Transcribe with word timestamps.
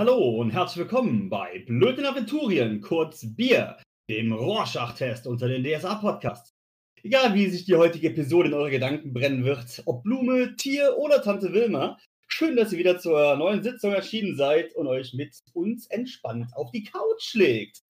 Hallo 0.00 0.40
und 0.40 0.52
herzlich 0.52 0.78
willkommen 0.78 1.28
bei 1.28 1.62
Blöden 1.66 2.06
Aventurien, 2.06 2.80
kurz 2.80 3.20
Bier, 3.36 3.76
dem 4.08 4.32
Rorschach-Test 4.32 5.26
unter 5.26 5.46
den 5.46 5.62
DSA-Podcasts. 5.62 6.54
Egal 7.02 7.34
wie 7.34 7.50
sich 7.50 7.66
die 7.66 7.76
heutige 7.76 8.08
Episode 8.08 8.48
in 8.48 8.54
eure 8.54 8.70
Gedanken 8.70 9.12
brennen 9.12 9.44
wird, 9.44 9.82
ob 9.84 10.02
Blume, 10.02 10.56
Tier 10.56 10.96
oder 10.96 11.20
Tante 11.20 11.52
Wilma, 11.52 11.98
schön, 12.28 12.56
dass 12.56 12.72
ihr 12.72 12.78
wieder 12.78 12.98
zur 12.98 13.36
neuen 13.36 13.62
Sitzung 13.62 13.92
erschienen 13.92 14.36
seid 14.36 14.74
und 14.74 14.86
euch 14.86 15.12
mit 15.12 15.36
uns 15.52 15.86
entspannt 15.88 16.46
auf 16.54 16.70
die 16.70 16.84
Couch 16.84 17.34
legt. 17.34 17.82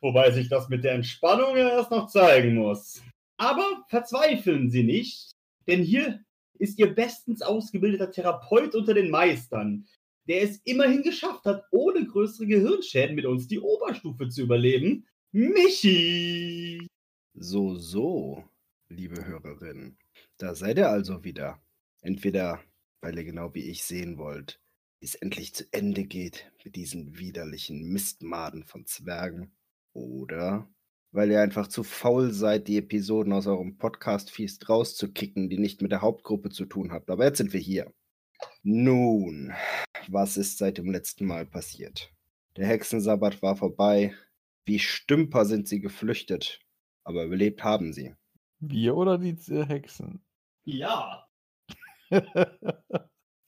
Wobei 0.00 0.30
sich 0.30 0.48
das 0.48 0.70
mit 0.70 0.84
der 0.84 0.92
Entspannung 0.92 1.54
erst 1.54 1.90
noch 1.90 2.06
zeigen 2.06 2.54
muss. 2.54 3.02
Aber 3.36 3.84
verzweifeln 3.90 4.70
Sie 4.70 4.84
nicht, 4.84 5.32
denn 5.66 5.82
hier 5.82 6.24
ist 6.58 6.78
Ihr 6.78 6.94
bestens 6.94 7.42
ausgebildeter 7.42 8.10
Therapeut 8.10 8.74
unter 8.74 8.94
den 8.94 9.10
Meistern, 9.10 9.86
der 10.28 10.42
es 10.42 10.58
immerhin 10.64 11.02
geschafft 11.02 11.44
hat, 11.46 11.64
ohne 11.70 12.06
größere 12.06 12.46
Gehirnschäden 12.46 13.16
mit 13.16 13.24
uns 13.24 13.48
die 13.48 13.60
Oberstufe 13.60 14.28
zu 14.28 14.42
überleben, 14.42 15.06
Michi. 15.32 16.86
So, 17.34 17.76
so, 17.76 18.44
liebe 18.88 19.24
Hörerinnen. 19.24 19.98
Da 20.36 20.54
seid 20.54 20.78
ihr 20.78 20.88
also 20.88 21.24
wieder. 21.24 21.62
Entweder, 22.02 22.60
weil 23.00 23.16
ihr 23.18 23.24
genau 23.24 23.54
wie 23.54 23.70
ich 23.70 23.84
sehen 23.84 24.18
wollt, 24.18 24.60
wie 25.00 25.06
es 25.06 25.14
endlich 25.14 25.54
zu 25.54 25.64
Ende 25.72 26.04
geht 26.04 26.52
mit 26.64 26.76
diesen 26.76 27.18
widerlichen 27.18 27.88
Mistmaden 27.88 28.64
von 28.64 28.86
Zwergen. 28.86 29.52
Oder 29.94 30.68
weil 31.10 31.30
ihr 31.30 31.40
einfach 31.40 31.68
zu 31.68 31.84
faul 31.84 32.32
seid, 32.32 32.68
die 32.68 32.76
Episoden 32.76 33.32
aus 33.32 33.46
eurem 33.46 33.78
Podcast-Feast 33.78 34.68
rauszukicken, 34.68 35.48
die 35.48 35.58
nicht 35.58 35.80
mit 35.80 35.90
der 35.90 36.02
Hauptgruppe 36.02 36.50
zu 36.50 36.66
tun 36.66 36.92
habt. 36.92 37.10
Aber 37.10 37.24
jetzt 37.24 37.38
sind 37.38 37.52
wir 37.52 37.60
hier. 37.60 37.92
Nun, 38.62 39.52
was 40.08 40.36
ist 40.36 40.58
seit 40.58 40.78
dem 40.78 40.90
letzten 40.90 41.26
Mal 41.26 41.46
passiert? 41.46 42.12
Der 42.56 42.66
Hexensabbat 42.66 43.40
war 43.42 43.56
vorbei. 43.56 44.14
Wie 44.64 44.78
Stümper 44.78 45.44
sind 45.44 45.68
sie 45.68 45.80
geflüchtet. 45.80 46.60
Aber 47.04 47.24
überlebt 47.24 47.64
haben 47.64 47.92
sie. 47.92 48.14
Wir 48.60 48.96
oder 48.96 49.18
die 49.18 49.36
äh, 49.50 49.64
Hexen? 49.64 50.20
Ja. 50.64 51.26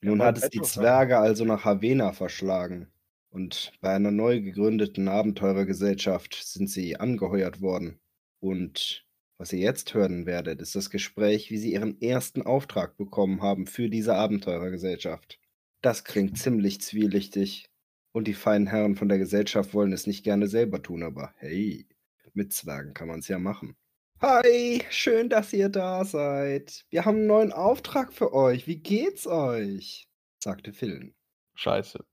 Nun 0.01 0.23
hat 0.23 0.39
es 0.39 0.49
die 0.49 0.63
Zwerge 0.63 1.19
also 1.19 1.45
nach 1.45 1.65
Havena 1.65 2.13
verschlagen. 2.13 2.91
Und 3.31 3.73
bei 3.81 3.95
einer 3.95 4.11
neu 4.11 4.41
gegründeten 4.41 5.09
Abenteurergesellschaft 5.09 6.35
sind 6.35 6.69
sie 6.69 6.97
angeheuert 6.97 7.61
worden. 7.61 8.01
Und 8.41 9.07
was 9.41 9.55
ihr 9.55 9.61
jetzt 9.61 9.95
hören 9.95 10.27
werdet, 10.27 10.61
ist 10.61 10.77
das 10.77 10.91
Gespräch, 10.91 11.51
wie 11.51 11.57
sie 11.57 11.73
ihren 11.73 11.99
ersten 12.03 12.43
Auftrag 12.43 12.99
bekommen 12.99 13.41
haben 13.41 13.67
für 13.67 13.89
diese 13.89 14.15
Abenteurergesellschaft. 14.15 15.41
Das 15.81 16.05
klingt 16.05 16.37
ziemlich 16.37 16.83
zwielichtig. 16.83 17.71
Und 18.13 18.29
die 18.29 18.35
feinen 18.35 18.67
Herren 18.67 18.97
von 18.97 19.09
der 19.09 19.17
Gesellschaft 19.17 19.73
wollen 19.73 19.95
es 19.95 20.07
nicht 20.07 20.25
gerne 20.25 20.47
selber 20.47 20.83
tun, 20.83 21.03
aber 21.03 21.33
hey, 21.37 21.89
mit 22.35 22.53
Zwergen 22.53 22.93
kann 22.93 23.09
man 23.09 23.21
es 23.21 23.29
ja 23.29 23.39
machen. 23.39 23.77
Hi, 24.21 24.83
schön, 24.91 25.31
dass 25.31 25.55
ihr 25.55 25.71
da 25.71 26.05
seid. 26.05 26.85
Wir 26.91 27.07
haben 27.07 27.19
einen 27.19 27.27
neuen 27.27 27.53
Auftrag 27.55 28.13
für 28.13 28.35
euch. 28.35 28.67
Wie 28.67 28.77
geht's 28.77 29.27
euch? 29.27 30.07
sagte 30.39 30.75
Phil. 30.75 31.15
Scheiße, 31.55 32.05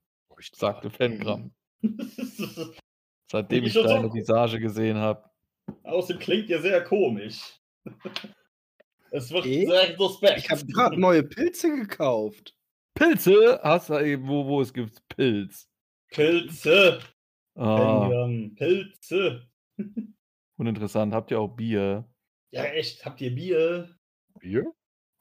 sagte 0.53 0.89
Fengram. 0.89 1.51
Seitdem 3.29 3.65
Ich 3.65 3.75
ich 3.75 3.83
deine 3.83 4.13
Visage 4.13 4.61
gesehen 4.61 4.95
habe. 4.95 5.29
Außerdem 5.83 6.19
klingt 6.21 6.49
ihr 6.49 6.61
sehr 6.61 6.83
komisch. 6.83 7.59
Es 9.09 9.31
wird 9.31 9.45
Eh? 9.45 9.65
sehr 9.65 9.95
suspekt. 9.95 10.39
Ich 10.39 10.49
habe 10.49 10.65
gerade 10.65 10.99
neue 10.99 11.23
Pilze 11.23 11.73
gekauft. 11.73 12.53
Pilze? 12.93 13.57
Hast 13.63 13.89
du 13.89 13.97
eben, 13.99 14.27
wo, 14.27 14.45
wo 14.45 14.61
es 14.61 14.73
gibt 14.73 15.01
Pilz. 15.07 15.69
Pilze. 16.09 16.99
Ah, 17.55 17.77
Fengram, 18.01 18.53
Pilze. 18.55 19.47
uninteressant. 20.57 21.13
Habt 21.13 21.31
ihr 21.31 21.39
auch 21.39 21.55
Bier? 21.55 22.03
Ja, 22.51 22.65
echt. 22.65 23.05
Habt 23.05 23.21
ihr 23.21 23.33
Bier? 23.33 23.95
Bier? 24.41 24.65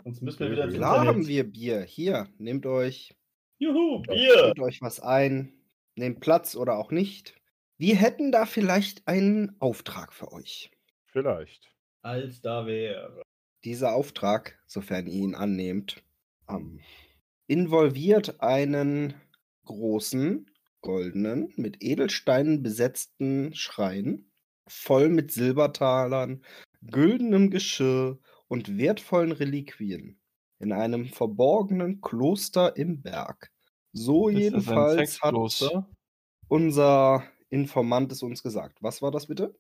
Sonst 0.03 0.21
müssen 0.23 0.41
wir 0.41 0.51
wieder 0.51 0.65
ins 0.65 0.75
Klar 0.75 0.97
Internet. 0.99 1.15
haben 1.15 1.29
wir 1.29 1.45
Bier. 1.45 1.83
Hier, 1.83 2.29
nehmt 2.39 2.67
euch, 2.67 3.15
Juhu, 3.59 4.03
Bier. 4.03 4.47
nehmt 4.47 4.61
euch 4.61 4.83
was 4.83 4.99
ein. 4.99 5.53
Nehmt 5.95 6.19
Platz 6.21 6.57
oder 6.57 6.77
auch 6.77 6.91
nicht. 6.91 7.35
Wir 7.79 7.97
hätten 7.97 8.33
da 8.33 8.47
vielleicht 8.47 9.07
einen 9.07 9.61
Auftrag 9.61 10.15
für 10.15 10.33
euch. 10.33 10.71
Vielleicht. 11.05 11.71
Als 12.01 12.41
da 12.41 12.67
wäre. 12.67 13.23
Dieser 13.65 13.95
Auftrag, 13.95 14.59
sofern 14.67 15.07
ihr 15.07 15.25
ihn 15.25 15.35
annehmt, 15.35 16.03
ähm, 16.49 16.81
involviert 17.47 18.41
einen 18.41 19.15
großen, 19.67 20.51
goldenen, 20.81 21.53
mit 21.57 21.83
Edelsteinen 21.83 22.63
besetzten 22.63 23.55
Schrein, 23.55 24.31
voll 24.67 25.11
mit 25.11 25.33
Silbertalern, 25.33 26.43
güldenem 26.81 27.51
Geschirr 27.51 28.19
und 28.49 28.79
wertvollen 28.79 29.33
Reliquien, 29.33 30.19
in 30.61 30.73
einem 30.73 31.07
verborgenen 31.07 32.01
Kloster 32.01 32.77
im 32.77 33.03
Berg. 33.03 33.51
So 33.93 34.31
das 34.31 34.41
jedenfalls 34.41 35.21
hat 35.21 35.35
unser 36.49 37.25
Informant 37.51 38.11
es 38.13 38.23
uns 38.23 38.43
gesagt. 38.43 38.83
Was 38.83 39.03
war 39.03 39.11
das 39.11 39.27
bitte? 39.27 39.59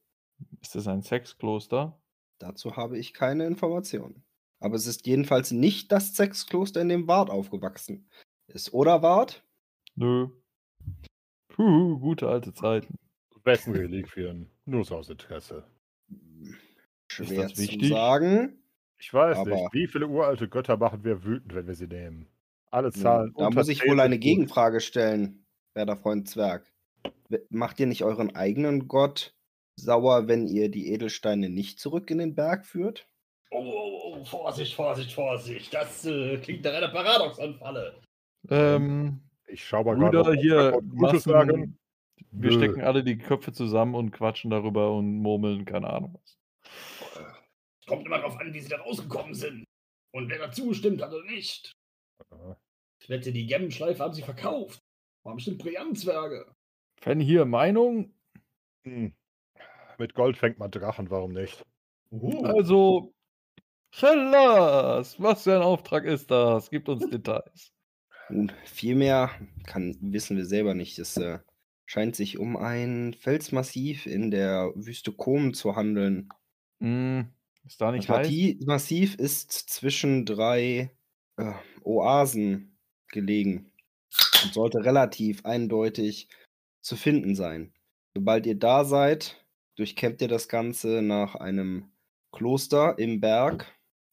Ist 0.61 0.75
das 0.75 0.87
ein 0.89 1.03
Sexkloster? 1.03 1.99
Dazu 2.39 2.77
habe 2.77 2.99
ich 2.99 3.15
keine 3.15 3.47
Informationen. 3.47 4.25
Aber 4.61 4.75
es 4.77 4.87
ist 4.87 5.07
jedenfalls 5.07 5.51
nicht 5.51 5.93
das 5.93 6.15
Sexkloster, 6.15 6.81
in 6.81 6.89
dem 6.89 7.07
Wart 7.09 7.31
aufgewachsen 7.31 8.09
ist. 8.49 8.73
Oder 8.73 9.03
Wart? 9.03 9.45
Nö. 9.95 10.29
Puh, 11.49 11.99
gute 11.99 12.29
alte 12.29 12.53
Zeiten. 12.53 12.99
Wessen 13.45 13.75
Reliquien? 13.75 14.51
Nur 14.65 14.85
so 14.85 14.97
aus 14.97 15.09
Interesse. 15.09 15.65
Schwer 17.09 17.45
das 17.45 17.55
zu 17.55 17.63
wichtig? 17.63 17.89
sagen. 17.91 18.59
Ich 18.99 19.13
weiß 19.13 19.39
Aber- 19.39 19.51
nicht, 19.51 19.73
wie 19.73 19.87
viele 19.87 20.09
uralte 20.09 20.49
Götter 20.49 20.77
machen 20.77 21.05
wir 21.05 21.23
wütend, 21.25 21.55
wenn 21.55 21.67
wir 21.67 21.75
sie 21.75 21.87
nehmen? 21.87 22.27
Alle 22.71 22.91
Zahlen. 22.93 23.33
Da 23.37 23.47
unter 23.47 23.61
muss 23.61 23.69
ich 23.69 23.81
10 23.81 23.91
wohl 23.91 24.01
eine. 24.01 24.19
Gegenfrage 24.19 24.81
stellen, 24.81 25.47
werter 25.75 25.97
Freund 25.97 26.29
Zwerg. 26.29 26.71
Macht 27.51 27.81
ihr 27.81 27.87
nicht 27.87 28.05
euren 28.05 28.35
eigenen 28.35 28.89
Gott 28.89 29.35
sauer, 29.77 30.29
wenn 30.29 30.47
ihr 30.47 30.71
die 30.71 30.93
Edelsteine 30.93 31.51
nicht 31.51 31.81
zurück 31.81 32.11
in 32.11 32.19
den 32.19 32.35
Berg 32.35 32.65
führt? 32.65 33.07
Oh, 33.51 33.59
oh, 33.63 34.15
oh, 34.21 34.25
Vorsicht, 34.25 34.75
Vorsicht, 34.75 35.13
Vorsicht. 35.13 35.73
Das 35.73 36.05
äh, 36.05 36.39
klingt 36.39 36.65
nach 36.65 36.75
einer 36.75 36.89
Paradoxanfalle. 36.89 38.01
Ähm, 38.49 39.21
Ich 39.47 39.65
schau 39.65 39.85
mal 39.85 39.97
gerade. 39.97 40.23
Brüder, 40.23 40.33
ob 40.33 40.41
hier, 40.41 40.81
Gutes 40.97 41.25
sagen. 41.25 41.79
Wir 42.31 42.51
Nö. 42.51 42.57
stecken 42.57 42.81
alle 42.83 43.05
die 43.05 43.19
Köpfe 43.19 43.53
zusammen 43.53 43.95
und 43.95 44.11
quatschen 44.11 44.51
darüber 44.51 44.93
und 44.93 45.19
murmeln, 45.19 45.65
keine 45.65 45.91
Ahnung 45.91 46.19
was. 46.21 46.39
Kommt 47.87 48.07
immer 48.07 48.19
darauf 48.19 48.39
an, 48.41 48.53
wie 48.53 48.61
sie 48.61 48.69
da 48.69 48.79
rausgekommen 48.79 49.35
sind. 49.35 49.65
Und 50.13 50.29
wer 50.29 50.39
dazu 50.39 50.69
gestimmt 50.69 51.03
hat 51.03 51.13
oder 51.13 51.25
nicht. 51.25 51.73
Ich 53.01 53.09
wette, 53.09 53.33
die 53.33 53.47
Gemmenschleife 53.47 54.03
haben 54.03 54.15
sie 54.15 54.23
verkauft. 54.23 54.81
Waren 55.25 55.37
bestimmt 55.37 55.59
Brillantzwerge. 55.59 56.47
Fan 57.01 57.21
hier 57.21 57.45
Meinung? 57.45 58.13
Hm. 58.85 59.13
Mit 59.99 60.15
Gold 60.15 60.37
fängt 60.37 60.59
man 60.59 60.71
Drachen, 60.71 61.11
warum 61.11 61.33
nicht? 61.33 61.65
Uh, 62.11 62.45
Also, 62.45 63.15
Hellas, 63.95 65.21
was 65.21 65.45
für 65.45 65.57
ein 65.57 65.63
Auftrag 65.63 66.05
ist 66.05 66.31
das? 66.31 66.71
Gibt 66.71 66.89
uns 66.89 67.09
Details. 67.09 67.73
Nun, 68.29 68.53
viel 68.65 68.95
mehr 68.95 69.31
kann, 69.67 69.97
wissen 70.01 70.37
wir 70.37 70.45
selber 70.45 70.75
nicht. 70.75 70.99
Es 70.99 71.17
äh, 71.17 71.39
scheint 71.87 72.17
sich 72.17 72.39
um 72.39 72.57
ein 72.57 73.15
Felsmassiv 73.15 74.07
in 74.07 74.31
der 74.31 74.73
Wüste 74.75 75.13
Kom 75.13 75.55
zu 75.55 75.77
handeln. 75.77 76.29
Hm, 76.81 77.29
ist 77.65 77.81
da 77.81 77.87
Das 77.87 77.95
nicht 77.97 78.09
heiß? 78.09 78.27
Mati- 78.27 78.59
Massiv 78.67 79.15
ist 79.15 79.53
zwischen 79.53 80.27
drei 80.27 80.91
äh, 81.37 81.53
Oasen 81.85 82.77
gelegen 83.09 83.71
und 84.45 84.53
sollte 84.53 84.85
relativ 84.85 85.45
eindeutig 85.45 86.29
zu 86.87 86.95
finden 86.95 87.35
sein. 87.35 87.73
Sobald 88.15 88.47
ihr 88.47 88.55
da 88.55 88.85
seid, 88.85 89.45
durchkämmt 89.75 90.23
ihr 90.23 90.29
das 90.29 90.49
Ganze 90.49 91.03
nach 91.03 91.35
einem 91.35 91.91
Kloster 92.31 92.97
im 92.99 93.21
Berg 93.21 93.67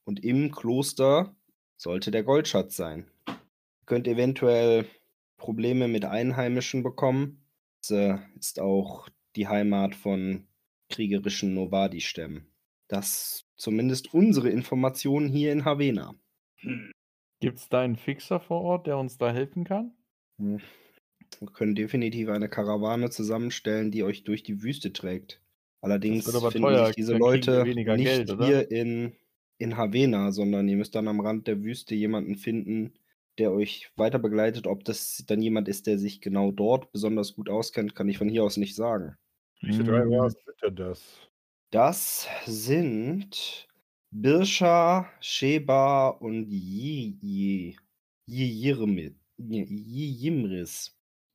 und 0.05 0.23
im 0.23 0.51
Kloster 0.51 1.35
sollte 1.77 2.09
der 2.09 2.23
Goldschatz 2.23 2.75
sein. 2.75 3.05
Ihr 3.27 3.85
könnt 3.85 4.07
eventuell 4.07 4.87
Probleme 5.37 5.87
mit 5.87 6.03
Einheimischen 6.03 6.81
bekommen. 6.81 7.45
Es 7.81 7.91
äh, 7.91 8.17
ist 8.39 8.59
auch 8.59 9.07
die 9.35 9.47
Heimat 9.47 9.93
von 9.93 10.47
kriegerischen 10.89 11.53
Novadi-Stämmen. 11.53 12.47
Das 12.87 13.45
zumindest 13.55 14.13
unsere 14.15 14.49
Informationen 14.49 15.29
hier 15.29 15.51
in 15.51 15.63
Havena. 15.63 16.15
Gibt 17.39 17.59
es 17.59 17.69
da 17.69 17.81
einen 17.81 17.97
Fixer 17.97 18.39
vor 18.39 18.61
Ort, 18.61 18.87
der 18.87 18.97
uns 18.97 19.17
da 19.17 19.31
helfen 19.31 19.63
kann? 19.63 19.91
Hm. 20.39 20.59
Wir 21.41 21.47
können 21.51 21.75
definitiv 21.75 22.29
eine 22.29 22.49
Karawane 22.49 23.09
zusammenstellen, 23.09 23.91
die 23.91 24.03
euch 24.03 24.23
durch 24.23 24.43
die 24.43 24.61
Wüste 24.63 24.93
trägt. 24.93 25.41
Allerdings 25.81 26.43
finden 26.45 26.75
teuer, 26.75 26.85
sich 26.85 26.91
diese 26.91 27.13
Leute 27.13 27.65
weniger 27.65 27.97
nicht 27.97 27.99
Geld, 27.99 28.29
hier 28.29 28.71
in, 28.71 29.15
in 29.57 29.77
Havena, 29.77 30.31
sondern 30.31 30.67
ihr 30.67 30.77
müsst 30.77 30.95
dann 30.95 31.07
am 31.07 31.19
Rand 31.19 31.47
der 31.47 31.63
Wüste 31.63 31.95
jemanden 31.95 32.35
finden, 32.35 32.93
der 33.37 33.51
euch 33.51 33.91
weiter 33.95 34.19
begleitet. 34.19 34.67
Ob 34.67 34.85
das 34.85 35.23
dann 35.27 35.41
jemand 35.41 35.67
ist, 35.67 35.87
der 35.87 35.99
sich 35.99 36.21
genau 36.21 36.51
dort 36.51 36.91
besonders 36.91 37.35
gut 37.35 37.49
auskennt, 37.49 37.95
kann 37.95 38.07
ich 38.09 38.17
von 38.17 38.29
hier 38.29 38.43
aus 38.43 38.57
nicht 38.57 38.75
sagen. 38.75 39.17
Welche 39.61 39.83
drei 39.83 40.05
Hm, 40.05 40.07
Oasen 40.07 40.39
sind 40.45 40.61
denn 40.63 40.75
das? 40.75 41.29
Das 41.71 42.27
sind 42.45 43.67
Birscha, 44.11 45.11
Sheba 45.19 46.07
und 46.07 46.49
Yi- 46.49 47.75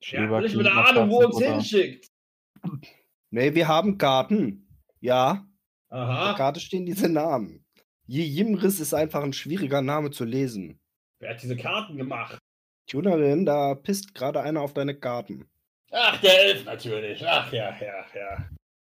Ja, 0.00 0.20
nicht 0.20 0.38
klingt 0.38 0.56
mit 0.56 0.66
der 0.66 0.74
Ahnung, 0.74 1.10
wo 1.10 1.24
uns 1.24 1.38
hinschickt. 1.38 2.08
Nee, 3.30 3.54
wir 3.54 3.68
haben 3.68 3.98
Garten. 3.98 4.68
Ja, 5.00 5.46
auf 5.88 5.98
der 5.98 5.98
Aha. 5.98 6.34
Karte 6.34 6.60
stehen 6.60 6.86
diese 6.86 7.08
Namen. 7.08 7.64
Yimris 8.06 8.80
ist 8.80 8.94
einfach 8.94 9.22
ein 9.22 9.32
schwieriger 9.32 9.82
Name 9.82 10.10
zu 10.10 10.24
lesen. 10.24 10.80
Wer 11.20 11.30
hat 11.30 11.42
diese 11.42 11.56
Karten 11.56 11.96
gemacht? 11.96 12.38
Tunerin, 12.86 13.44
da 13.44 13.74
pisst 13.74 14.14
gerade 14.14 14.40
einer 14.40 14.62
auf 14.62 14.72
deine 14.72 14.94
Karten. 14.94 15.48
Ach, 15.90 16.20
der 16.20 16.44
Elf 16.44 16.64
natürlich. 16.64 17.26
Ach 17.26 17.52
ja, 17.52 17.76
ja, 17.80 18.06
ja. 18.14 18.48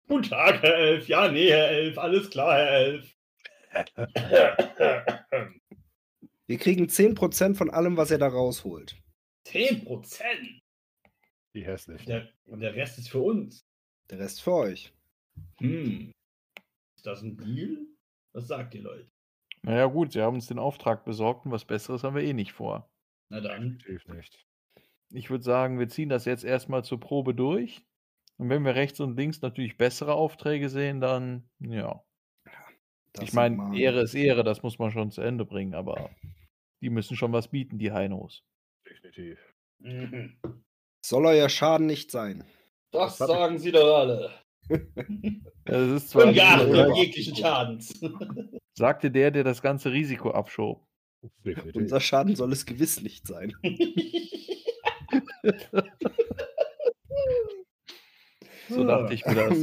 Guten 0.07 0.30
Tag, 0.30 0.62
Herr 0.62 0.75
Elf. 0.75 1.07
Ja, 1.07 1.30
nee, 1.30 1.50
Herr 1.50 1.69
Elf. 1.69 1.97
Alles 1.97 2.30
klar, 2.30 2.54
Herr 2.54 2.71
Elf. 2.71 3.15
Wir 6.47 6.57
kriegen 6.57 6.86
10% 6.86 7.56
von 7.56 7.69
allem, 7.69 7.97
was 7.97 8.12
er 8.12 8.18
da 8.18 8.27
rausholt. 8.27 8.97
10 9.45 9.86
Die 11.53 11.65
hässlich. 11.65 12.06
Der, 12.06 12.30
und 12.45 12.62
der 12.62 12.75
Rest 12.75 12.98
ist 12.98 13.09
für 13.09 13.19
uns. 13.19 13.65
Der 14.09 14.19
Rest 14.19 14.42
für 14.42 14.53
euch. 14.53 14.94
Hm. 15.59 16.12
Ist 16.98 17.06
das 17.06 17.21
ein 17.21 17.38
Deal? 17.38 17.77
Was 18.33 18.48
sagt 18.48 18.74
ihr, 18.75 18.81
Leute? 18.81 19.09
Naja, 19.63 19.86
gut, 19.86 20.13
sie 20.13 20.21
haben 20.21 20.36
uns 20.36 20.48
den 20.48 20.59
Auftrag 20.59 21.06
besorgt 21.06 21.45
und 21.45 21.51
was 21.51 21.65
Besseres 21.65 22.03
haben 22.03 22.15
wir 22.15 22.24
eh 22.24 22.33
nicht 22.33 22.53
vor. 22.53 22.89
Na 23.30 23.42
dann. 23.42 23.77
Definitiv 23.80 24.07
nicht. 24.07 24.48
Ich 25.13 25.30
würde 25.30 25.44
sagen, 25.44 25.77
wir 25.77 25.89
ziehen 25.89 26.09
das 26.09 26.25
jetzt 26.25 26.44
erstmal 26.44 26.83
zur 26.83 27.00
Probe 27.00 27.36
durch. 27.36 27.86
Und 28.38 28.50
wenn 28.50 28.63
wir 28.63 28.75
rechts 28.75 29.00
und 29.00 29.18
links 29.18 29.42
natürlich 29.42 29.77
bessere 29.77 30.15
Aufträge 30.15 30.69
sehen, 30.69 31.01
dann, 31.01 31.50
ja. 31.59 32.04
Das 33.13 33.25
ich 33.25 33.33
meine, 33.33 33.77
Ehre 33.77 34.01
ist 34.01 34.15
Ehre, 34.15 34.44
das 34.44 34.63
muss 34.63 34.80
man 34.80 34.92
schon 34.92 35.12
zu 35.12 35.21
Ende 35.21 35.45
bringen, 35.45 35.75
aber 35.75 36.09
die 36.81 36.89
müssen 36.89 37.18
schon 37.18 37.33
was 37.33 37.50
bieten, 37.50 37.77
die 37.77 37.92
Heinos. 37.92 38.44
Definitiv. 38.88 39.54
Mhm. 39.80 40.39
Soll 41.01 41.25
euer 41.25 41.50
Schaden 41.50 41.88
nicht 41.88 42.12
sein. 42.12 42.44
Das 42.92 43.18
Das 43.18 43.30
hab 43.30 43.30
ich- 43.36 43.42
sagen 43.42 43.59
sie 43.59 43.71
doch 43.71 43.98
alle. 43.98 44.31
Das 45.65 45.89
ist 46.03 46.09
zwar 46.09 46.27
Ungeachtet 46.27 46.88
nicht- 46.88 46.98
jeglichen 46.98 47.36
Schadens. 47.36 48.00
sagte 48.77 49.12
der, 49.12 49.31
der 49.31 49.44
das 49.44 49.62
ganze 49.62 49.92
Risiko 49.92 50.31
abschob. 50.31 50.86
Unser 51.74 52.00
Schaden 52.00 52.36
soll 52.36 52.51
es 52.51 52.65
gewiss 52.65 53.01
nicht 53.01 53.27
sein. 53.27 53.53
So 58.69 58.83
dachte 58.86 59.13
ich 59.13 59.25
mir 59.25 59.36
das. 59.36 59.57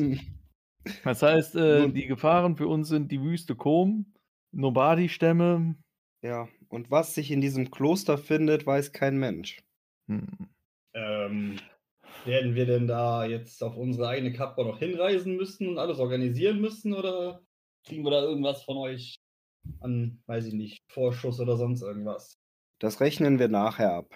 Das 1.05 1.23
heißt, 1.23 1.55
äh, 1.57 1.89
die 1.91 2.07
Gefahren 2.07 2.57
für 2.57 2.69
uns 2.69 2.89
sind 2.89 3.11
die 3.13 3.23
Wüste 3.23 3.55
Kom, 3.57 4.13
Nobadi-Stämme. 4.53 5.77
Ja, 6.23 6.49
und 6.69 6.91
was 6.91 7.15
sich 7.15 7.31
in 7.31 7.41
diesem 7.41 7.71
Kloster 7.71 8.19
findet, 8.19 8.67
weiß 8.67 8.93
kein 8.93 9.19
Mensch. 9.19 9.63
Hm. 10.09 10.27
Ähm, 10.99 11.57
werden 12.25 12.55
wir 12.55 12.67
denn 12.67 12.87
da 12.87 13.25
jetzt 13.25 13.63
auf 13.63 13.77
unsere 13.77 14.09
eigene 14.09 14.33
Kappe 14.33 14.65
noch 14.65 14.79
hinreisen 14.79 15.37
müssen 15.37 15.69
und 15.69 15.79
alles 15.79 15.99
organisieren 15.99 16.61
müssen? 16.61 16.93
Oder 16.93 17.41
kriegen 17.87 18.05
wir 18.05 18.11
da 18.11 18.23
irgendwas 18.23 18.63
von 18.65 18.77
euch 18.79 19.19
an, 19.81 20.23
weiß 20.27 20.47
ich 20.47 20.55
nicht, 20.55 20.83
Vorschuss 20.89 21.41
oder 21.41 21.57
sonst 21.57 21.83
irgendwas? 21.83 22.39
Das 22.81 23.01
rechnen 23.01 23.39
wir 23.39 23.49
nachher 23.49 23.93
ab. 23.93 24.11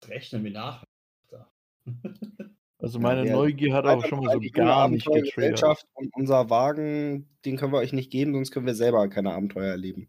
Das 0.00 0.10
rechnen 0.10 0.44
wir 0.44 0.52
nach. 0.52 0.84
Da. 1.28 1.50
Also 2.80 3.00
Ja, 3.00 3.02
meine 3.02 3.24
wir- 3.24 3.32
Neugier 3.32 3.74
hat 3.74 3.86
auch 3.86 4.04
schon 4.06 4.20
mal 4.20 4.30
so 4.30 4.38
Eine 4.38 4.50
gar 4.50 4.88
nicht 4.88 5.04
getriggert. 5.04 5.84
Und 5.94 6.14
unser 6.14 6.48
Wagen, 6.48 7.28
den 7.44 7.56
können 7.56 7.72
wir 7.72 7.78
euch 7.78 7.92
nicht 7.92 8.12
geben, 8.12 8.34
sonst 8.34 8.52
können 8.52 8.66
wir 8.66 8.76
selber 8.76 9.08
keine 9.08 9.32
Abenteuer 9.34 9.72
erleben. 9.72 10.08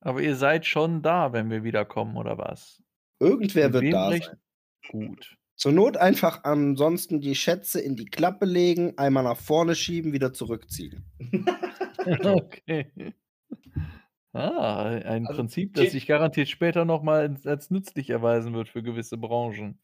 Aber 0.00 0.22
ihr 0.22 0.36
seid 0.36 0.64
schon 0.64 1.02
da, 1.02 1.34
wenn 1.34 1.50
wir 1.50 1.64
wiederkommen, 1.64 2.16
oder 2.16 2.38
was? 2.38 2.82
Irgendwer 3.20 3.74
wird 3.74 3.92
da 3.92 4.10
sein. 4.10 4.22
Gut. 4.88 5.36
Zur 5.56 5.72
Not 5.72 5.96
einfach 5.96 6.44
ansonsten 6.44 7.20
die 7.20 7.34
Schätze 7.34 7.80
in 7.80 7.96
die 7.96 8.04
Klappe 8.04 8.44
legen, 8.44 8.96
einmal 8.98 9.24
nach 9.24 9.38
vorne 9.38 9.74
schieben, 9.74 10.12
wieder 10.12 10.32
zurückziehen. 10.32 11.04
Okay. 12.06 13.14
Ah, 14.32 14.84
ein 14.84 15.26
Also, 15.26 15.38
Prinzip, 15.38 15.74
das 15.74 15.90
sich 15.90 16.06
garantiert 16.06 16.48
später 16.48 16.84
nochmal 16.84 17.36
als 17.44 17.70
nützlich 17.70 18.10
erweisen 18.10 18.54
wird 18.54 18.68
für 18.68 18.82
gewisse 18.82 19.18
Branchen. 19.18 19.80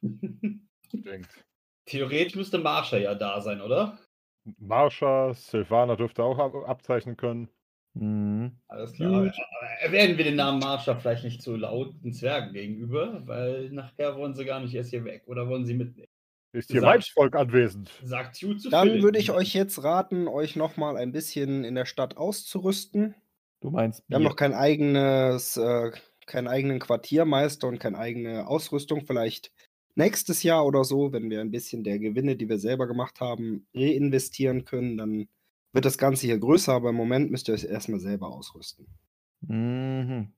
Denkt. 0.93 1.45
Theoretisch 1.87 2.37
müsste 2.37 2.59
Marsha 2.59 2.99
ja 2.99 3.17
da 3.17 3.41
sein, 3.41 3.61
oder? 3.61 3.99
Marsha, 4.59 5.35
Silvana 5.35 5.97
dürfte 5.97 6.23
auch 6.23 6.39
ab 6.39 6.55
abzeichnen 6.69 7.17
können. 7.17 7.49
Mhm. 7.95 8.53
Alles 8.69 8.93
klar. 8.95 9.25
Gut. 9.25 9.35
Aber 9.35 9.71
Erwähnen 9.81 10.17
wir 10.17 10.25
den 10.25 10.37
Namen 10.37 10.61
Marsha 10.61 10.95
vielleicht 10.97 11.25
nicht 11.25 11.43
zu 11.43 11.57
laut 11.57 11.95
den 12.03 12.13
Zwergen 12.13 12.53
gegenüber, 12.53 13.23
weil 13.27 13.71
nachher 13.71 14.17
wollen 14.17 14.35
sie 14.35 14.45
gar 14.45 14.61
nicht 14.61 14.75
erst 14.75 14.91
hier 14.91 15.05
weg. 15.05 15.23
Oder 15.27 15.49
wollen 15.49 15.67
sie 15.67 15.75
mitnehmen? 15.75 16.09
Ist 16.55 16.71
hier 16.71 16.83
Weibsvolk 16.83 17.35
anwesend? 17.35 17.91
Sagt 18.05 18.37
Hugh 18.37 18.57
zu 18.59 18.69
Dann 18.71 18.89
Philipp. 18.89 19.03
würde 19.03 19.19
ich 19.19 19.31
euch 19.31 19.55
jetzt 19.55 19.83
raten, 19.83 20.29
euch 20.29 20.55
nochmal 20.57 20.97
ein 20.97 21.13
bisschen 21.13 21.65
in 21.65 21.75
der 21.75 21.87
Stadt 21.87 22.17
auszurüsten. 22.17 23.15
Du 23.61 23.71
meinst 23.71 24.03
Wir 24.09 24.17
haben 24.17 24.23
noch 24.25 24.37
kein 24.37 24.53
eigenes, 24.55 25.57
äh, 25.57 25.93
keinen 26.27 26.49
eigenen 26.49 26.79
Quartiermeister 26.79 27.69
und 27.69 27.79
keine 27.79 27.99
eigene 27.99 28.47
Ausrüstung. 28.47 29.07
Vielleicht 29.07 29.51
nächstes 29.95 30.43
Jahr 30.43 30.67
oder 30.67 30.85
so, 30.85 31.13
wenn 31.13 31.31
wir 31.31 31.41
ein 31.41 31.51
bisschen 31.51 31.85
der 31.85 31.99
Gewinne, 31.99 32.37
die 32.37 32.49
wir 32.49 32.59
selber 32.59 32.87
gemacht 32.87 33.21
haben, 33.21 33.67
reinvestieren 33.75 34.65
können, 34.65 34.97
dann 34.99 35.29
wird 35.73 35.85
das 35.85 35.99
Ganze 35.99 36.27
hier 36.27 36.39
größer, 36.39 36.73
aber 36.73 36.91
im 36.91 36.97
Moment 36.97 37.31
müsst 37.31 37.49
ihr 37.49 37.55
euch 37.55 37.65
erstmal 37.65 38.01
selber 38.01 38.29
ausrüsten. 38.29 38.87
Mhm. 39.41 40.33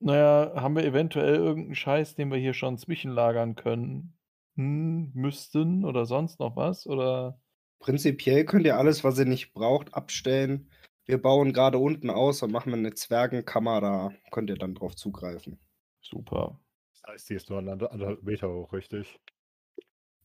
Naja, 0.00 0.52
haben 0.56 0.74
wir 0.74 0.84
eventuell 0.84 1.36
irgendeinen 1.36 1.74
Scheiß, 1.76 2.16
den 2.16 2.30
wir 2.30 2.38
hier 2.38 2.54
schon 2.54 2.76
zwischenlagern 2.78 3.54
können? 3.54 4.14
Hm, 4.56 5.12
müssten 5.14 5.84
oder 5.84 6.06
sonst 6.06 6.40
noch 6.40 6.56
was? 6.56 6.86
Oder 6.86 7.40
Prinzipiell 7.78 8.44
könnt 8.44 8.66
ihr 8.66 8.76
alles, 8.76 9.04
was 9.04 9.18
ihr 9.18 9.24
nicht 9.24 9.52
braucht, 9.54 9.94
abstellen. 9.94 10.70
Wir 11.04 11.20
bauen 11.20 11.52
gerade 11.52 11.78
unten 11.78 12.10
aus 12.10 12.42
und 12.42 12.52
machen 12.52 12.72
eine 12.74 12.94
Zwergenkammer, 12.94 13.80
da 13.80 14.12
könnt 14.30 14.50
ihr 14.50 14.56
dann 14.56 14.74
drauf 14.74 14.94
zugreifen. 14.96 15.58
super. 16.00 16.60
Das 16.92 17.12
heißt, 17.14 17.26
sie 17.26 17.34
ist 17.34 17.50
nur 17.50 17.58
ander- 17.58 17.90
anderthalb 17.90 18.22
Meter 18.22 18.48
hoch, 18.52 18.72
richtig? 18.72 19.18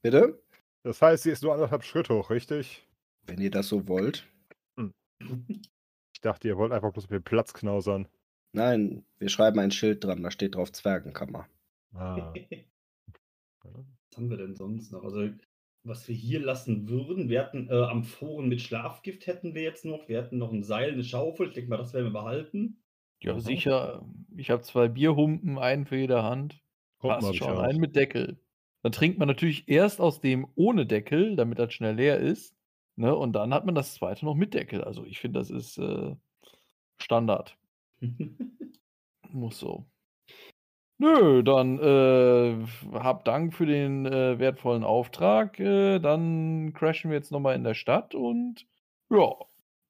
Bitte? 0.01 0.42
Das 0.84 1.01
heißt, 1.01 1.24
sie 1.24 1.32
ist 1.32 1.42
nur 1.44 1.54
anderthalb 1.54 1.84
Schritt 1.84 2.10
hoch, 2.10 2.30
richtig? 2.30 2.88
Wenn 3.25 3.42
ihr 3.42 3.50
das 3.51 3.68
so 3.68 3.88
wollt. 3.88 4.27
Ich 6.13 6.21
dachte, 6.21 6.47
ihr 6.47 6.57
wollt 6.57 6.71
einfach 6.71 6.91
bloß 6.91 7.05
auf 7.05 7.09
den 7.12 7.24
Platz 7.24 7.53
knausern. 7.53 8.07
Nein, 8.53 9.05
wir 9.19 9.29
schreiben 9.29 9.59
ein 9.59 9.71
Schild 9.71 10.03
dran, 10.03 10.24
da 10.24 10.31
steht 10.31 10.55
drauf 10.55 10.71
Zwergenkammer. 10.71 11.47
Ah. 11.93 12.33
Was 13.63 14.17
haben 14.17 14.29
wir 14.29 14.38
denn 14.38 14.55
sonst 14.55 14.91
noch? 14.91 15.03
Also, 15.03 15.29
was 15.83 16.07
wir 16.07 16.15
hier 16.15 16.39
lassen 16.39 16.89
würden, 16.89 17.29
wir 17.29 17.39
hatten 17.41 17.69
äh, 17.69 17.74
Amphoren 17.74 18.50
mit 18.50 18.62
Schlafgift 18.62 19.27
hätten 19.27 19.53
wir 19.53 19.62
jetzt 19.62 19.86
noch. 19.86 20.07
Wir 20.09 20.17
hatten 20.17 20.38
noch 20.38 20.51
ein 20.51 20.63
Seil, 20.63 20.91
eine 20.93 21.03
Schaufel. 21.03 21.47
Ich 21.47 21.53
denke 21.53 21.69
mal, 21.69 21.77
das 21.77 21.93
werden 21.93 22.05
wir 22.07 22.13
behalten. 22.19 22.83
Ja, 23.21 23.33
Mhm. 23.33 23.39
sicher. 23.39 24.05
Ich 24.36 24.50
habe 24.50 24.63
zwei 24.63 24.88
Bierhumpen, 24.88 25.57
einen 25.59 25.86
für 25.86 25.97
jede 25.97 26.24
Hand. 26.24 26.62
Humpen 27.01 27.19
Passt 27.19 27.36
schon. 27.36 27.57
Einen 27.57 27.79
mit 27.79 27.95
Deckel. 27.95 28.39
Dann 28.81 28.91
trinkt 28.91 29.19
man 29.19 29.27
natürlich 29.27 29.69
erst 29.69 30.01
aus 30.01 30.19
dem 30.19 30.47
ohne 30.55 30.86
Deckel, 30.86 31.36
damit 31.36 31.59
das 31.59 31.74
schnell 31.74 31.95
leer 31.95 32.19
ist. 32.19 32.57
Ne? 32.98 33.16
Und 33.16 33.34
dann 33.34 33.54
hat 33.54 33.66
man 33.66 33.75
das 33.75 33.94
zweite 33.94 34.25
noch 34.25 34.36
mit 34.36 34.54
Deckel. 34.54 34.84
Also 34.84 35.06
ich 35.06 35.20
finde, 35.20 35.39
das 35.39 35.50
ist 35.50 35.77
äh, 35.77 36.16
Standard. 37.00 37.56
Muss 39.32 39.60
so. 39.60 39.86
Nö, 41.00 41.44
dann 41.44 41.77
äh, 41.80 42.58
hab 42.94 43.24
Dank 43.24 43.54
für 43.54 43.68
den 43.68 44.06
äh, 44.08 44.39
wertvollen 44.39 44.84
Auftrag. 44.84 45.60
Äh, 45.60 46.00
dann 46.00 46.74
crashen 46.74 47.12
wir 47.12 47.18
jetzt 47.18 47.32
nochmal 47.32 47.56
in 47.56 47.63
der 47.63 47.75
Stadt 47.75 48.16
und 48.16 48.66
ja, 49.12 49.32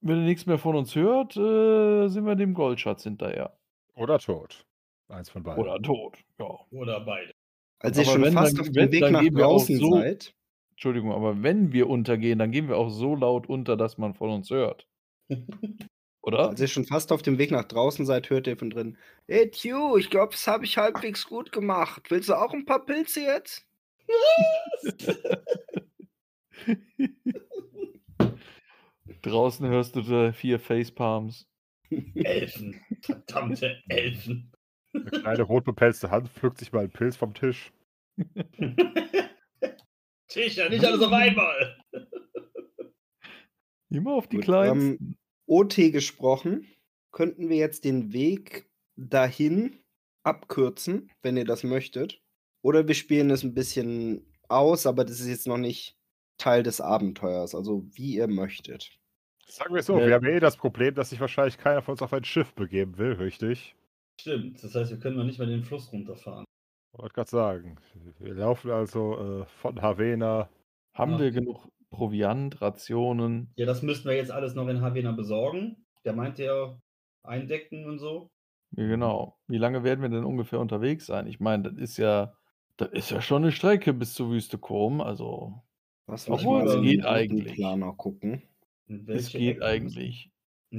wenn 0.01 0.17
ihr 0.17 0.25
nichts 0.25 0.45
mehr 0.45 0.57
von 0.57 0.75
uns 0.75 0.93
hört, 0.95 1.37
äh, 1.37 2.07
sind 2.09 2.25
wir 2.25 2.35
dem 2.35 2.53
Goldschatz 2.53 3.03
hinterher. 3.03 3.57
Oder 3.95 4.19
tot. 4.19 4.65
Eins 5.07 5.29
von 5.29 5.43
beiden. 5.43 5.63
Oder 5.63 5.81
tot. 5.81 6.17
Ja. 6.39 6.59
Oder 6.71 6.99
beide. 6.99 7.31
Als 7.79 7.97
ihr 7.97 8.03
schon 8.05 8.21
wenn, 8.23 8.33
fast 8.33 8.57
dann- 8.57 8.61
auf 8.67 8.71
dem 8.71 8.91
Weg 8.91 9.09
nach 9.09 9.23
draußen 9.23 9.77
so- 9.77 9.91
seid, 9.93 10.35
Entschuldigung, 10.77 11.11
aber 11.11 11.41
wenn 11.41 11.73
wir 11.73 11.89
untergehen, 11.89 12.37
dann 12.37 12.51
gehen 12.51 12.67
wir 12.67 12.77
auch 12.77 12.89
so 12.89 13.15
laut 13.15 13.49
unter, 13.49 13.77
dass 13.77 13.97
man 13.97 14.13
von 14.13 14.29
uns 14.29 14.51
hört. 14.51 14.87
Oder? 16.21 16.49
als 16.49 16.61
ihr 16.61 16.67
schon 16.67 16.85
fast 16.85 17.11
auf 17.11 17.23
dem 17.23 17.39
Weg 17.39 17.49
nach 17.49 17.63
draußen 17.63 18.05
seid, 18.05 18.29
hört 18.29 18.45
ihr 18.45 18.57
von 18.57 18.69
drin, 18.69 18.95
Hey 19.27 19.49
Tju, 19.49 19.97
ich 19.97 20.11
glaube, 20.11 20.33
das 20.33 20.45
habe 20.45 20.65
ich 20.65 20.77
halbwegs 20.77 21.25
gut 21.25 21.51
gemacht. 21.51 22.11
Willst 22.11 22.29
du 22.29 22.35
auch 22.35 22.53
ein 22.53 22.65
paar 22.65 22.85
Pilze 22.85 23.21
jetzt? 23.21 23.65
Draußen 29.23 29.67
hörst 29.67 29.95
du 29.95 30.01
da 30.01 30.31
vier 30.31 30.59
Facepalms. 30.59 31.47
Elfen. 32.13 32.79
Verdammte 33.01 33.81
Elfen. 33.87 34.51
Eine 34.93 35.05
kleine 35.05 35.41
rotbepelzte 35.41 36.11
Hand 36.11 36.29
pflückt 36.29 36.59
sich 36.59 36.71
mal 36.71 36.81
einen 36.81 36.91
Pilz 36.91 37.15
vom 37.15 37.33
Tisch. 37.33 37.73
Sicher, 40.29 40.69
nicht 40.69 40.83
alles 40.83 41.01
auf 41.01 41.11
einmal. 41.13 41.77
Immer 43.89 44.13
auf 44.13 44.27
die 44.27 44.37
Gut, 44.37 44.45
kleinsten. 44.45 44.97
ähm, 44.99 45.17
OT 45.45 45.75
gesprochen, 45.91 46.67
könnten 47.11 47.49
wir 47.49 47.55
jetzt 47.57 47.85
den 47.85 48.11
Weg 48.11 48.69
dahin 48.97 49.77
abkürzen, 50.23 51.09
wenn 51.21 51.37
ihr 51.37 51.45
das 51.45 51.63
möchtet. 51.63 52.21
Oder 52.61 52.87
wir 52.87 52.95
spielen 52.95 53.29
es 53.29 53.43
ein 53.43 53.53
bisschen 53.53 54.25
aus, 54.49 54.85
aber 54.85 55.05
das 55.05 55.19
ist 55.21 55.27
jetzt 55.27 55.47
noch 55.47 55.57
nicht 55.57 55.95
Teil 56.37 56.63
des 56.63 56.81
Abenteuers. 56.81 57.55
Also 57.55 57.85
wie 57.93 58.15
ihr 58.15 58.27
möchtet. 58.27 58.91
Sagen 59.47 59.73
wir 59.73 59.79
es 59.79 59.85
so, 59.85 59.97
Ja. 59.97 60.07
wir 60.07 60.13
haben 60.15 60.25
ja 60.25 60.31
eh 60.33 60.39
das 60.41 60.57
Problem, 60.57 60.93
dass 60.95 61.11
sich 61.11 61.21
wahrscheinlich 61.21 61.57
keiner 61.57 61.81
von 61.81 61.93
uns 61.93 62.01
auf 62.01 62.11
ein 62.11 62.25
Schiff 62.25 62.53
begeben 62.53 62.97
will, 62.97 63.13
richtig? 63.13 63.75
Stimmt, 64.19 64.61
das 64.61 64.75
heißt, 64.75 64.91
wir 64.91 64.99
können 64.99 65.15
noch 65.15 65.23
nicht 65.23 65.39
mal 65.39 65.47
den 65.47 65.63
Fluss 65.63 65.91
runterfahren. 65.93 66.43
Wollte 66.97 67.13
gerade 67.13 67.29
sagen. 67.29 67.75
Wir 68.19 68.33
laufen 68.33 68.71
also 68.71 69.41
äh, 69.41 69.45
von 69.45 69.81
Havena. 69.81 70.49
Haben 70.93 71.13
Ja. 71.13 71.19
wir 71.19 71.31
genug 71.31 71.67
Proviant, 71.91 72.61
Rationen? 72.61 73.51
Ja, 73.55 73.65
das 73.65 73.81
müssten 73.83 74.09
wir 74.09 74.15
jetzt 74.15 74.31
alles 74.31 74.55
noch 74.55 74.67
in 74.67 74.81
Havena 74.81 75.11
besorgen. 75.11 75.85
Der 76.05 76.13
meinte 76.13 76.43
ja 76.43 76.77
eindecken 77.23 77.85
und 77.85 77.99
so. 77.99 78.29
Ja, 78.71 78.87
genau. 78.87 79.37
Wie 79.47 79.57
lange 79.57 79.83
werden 79.83 80.01
wir 80.01 80.09
denn 80.09 80.25
ungefähr 80.25 80.59
unterwegs 80.59 81.05
sein? 81.05 81.27
Ich 81.27 81.39
meine, 81.39 81.63
das 81.71 81.77
ist 81.77 81.97
ja, 81.97 82.33
das 82.77 82.89
ist 82.91 83.11
ja 83.11 83.21
schon 83.21 83.43
eine 83.43 83.51
Strecke 83.51 83.93
bis 83.93 84.13
zur 84.13 84.29
Wüste 84.31 84.57
Chrom. 84.57 84.99
Also, 85.01 85.61
Was 86.07 86.29
Obwohl, 86.29 86.63
es 86.63 86.81
geht 86.81 87.05
eigentlich. 87.05 87.53
Planer 87.55 87.93
gucken. 87.93 88.41
Es 89.07 89.31
geht 89.31 89.57
Ecke? 89.57 89.65
eigentlich. 89.65 90.31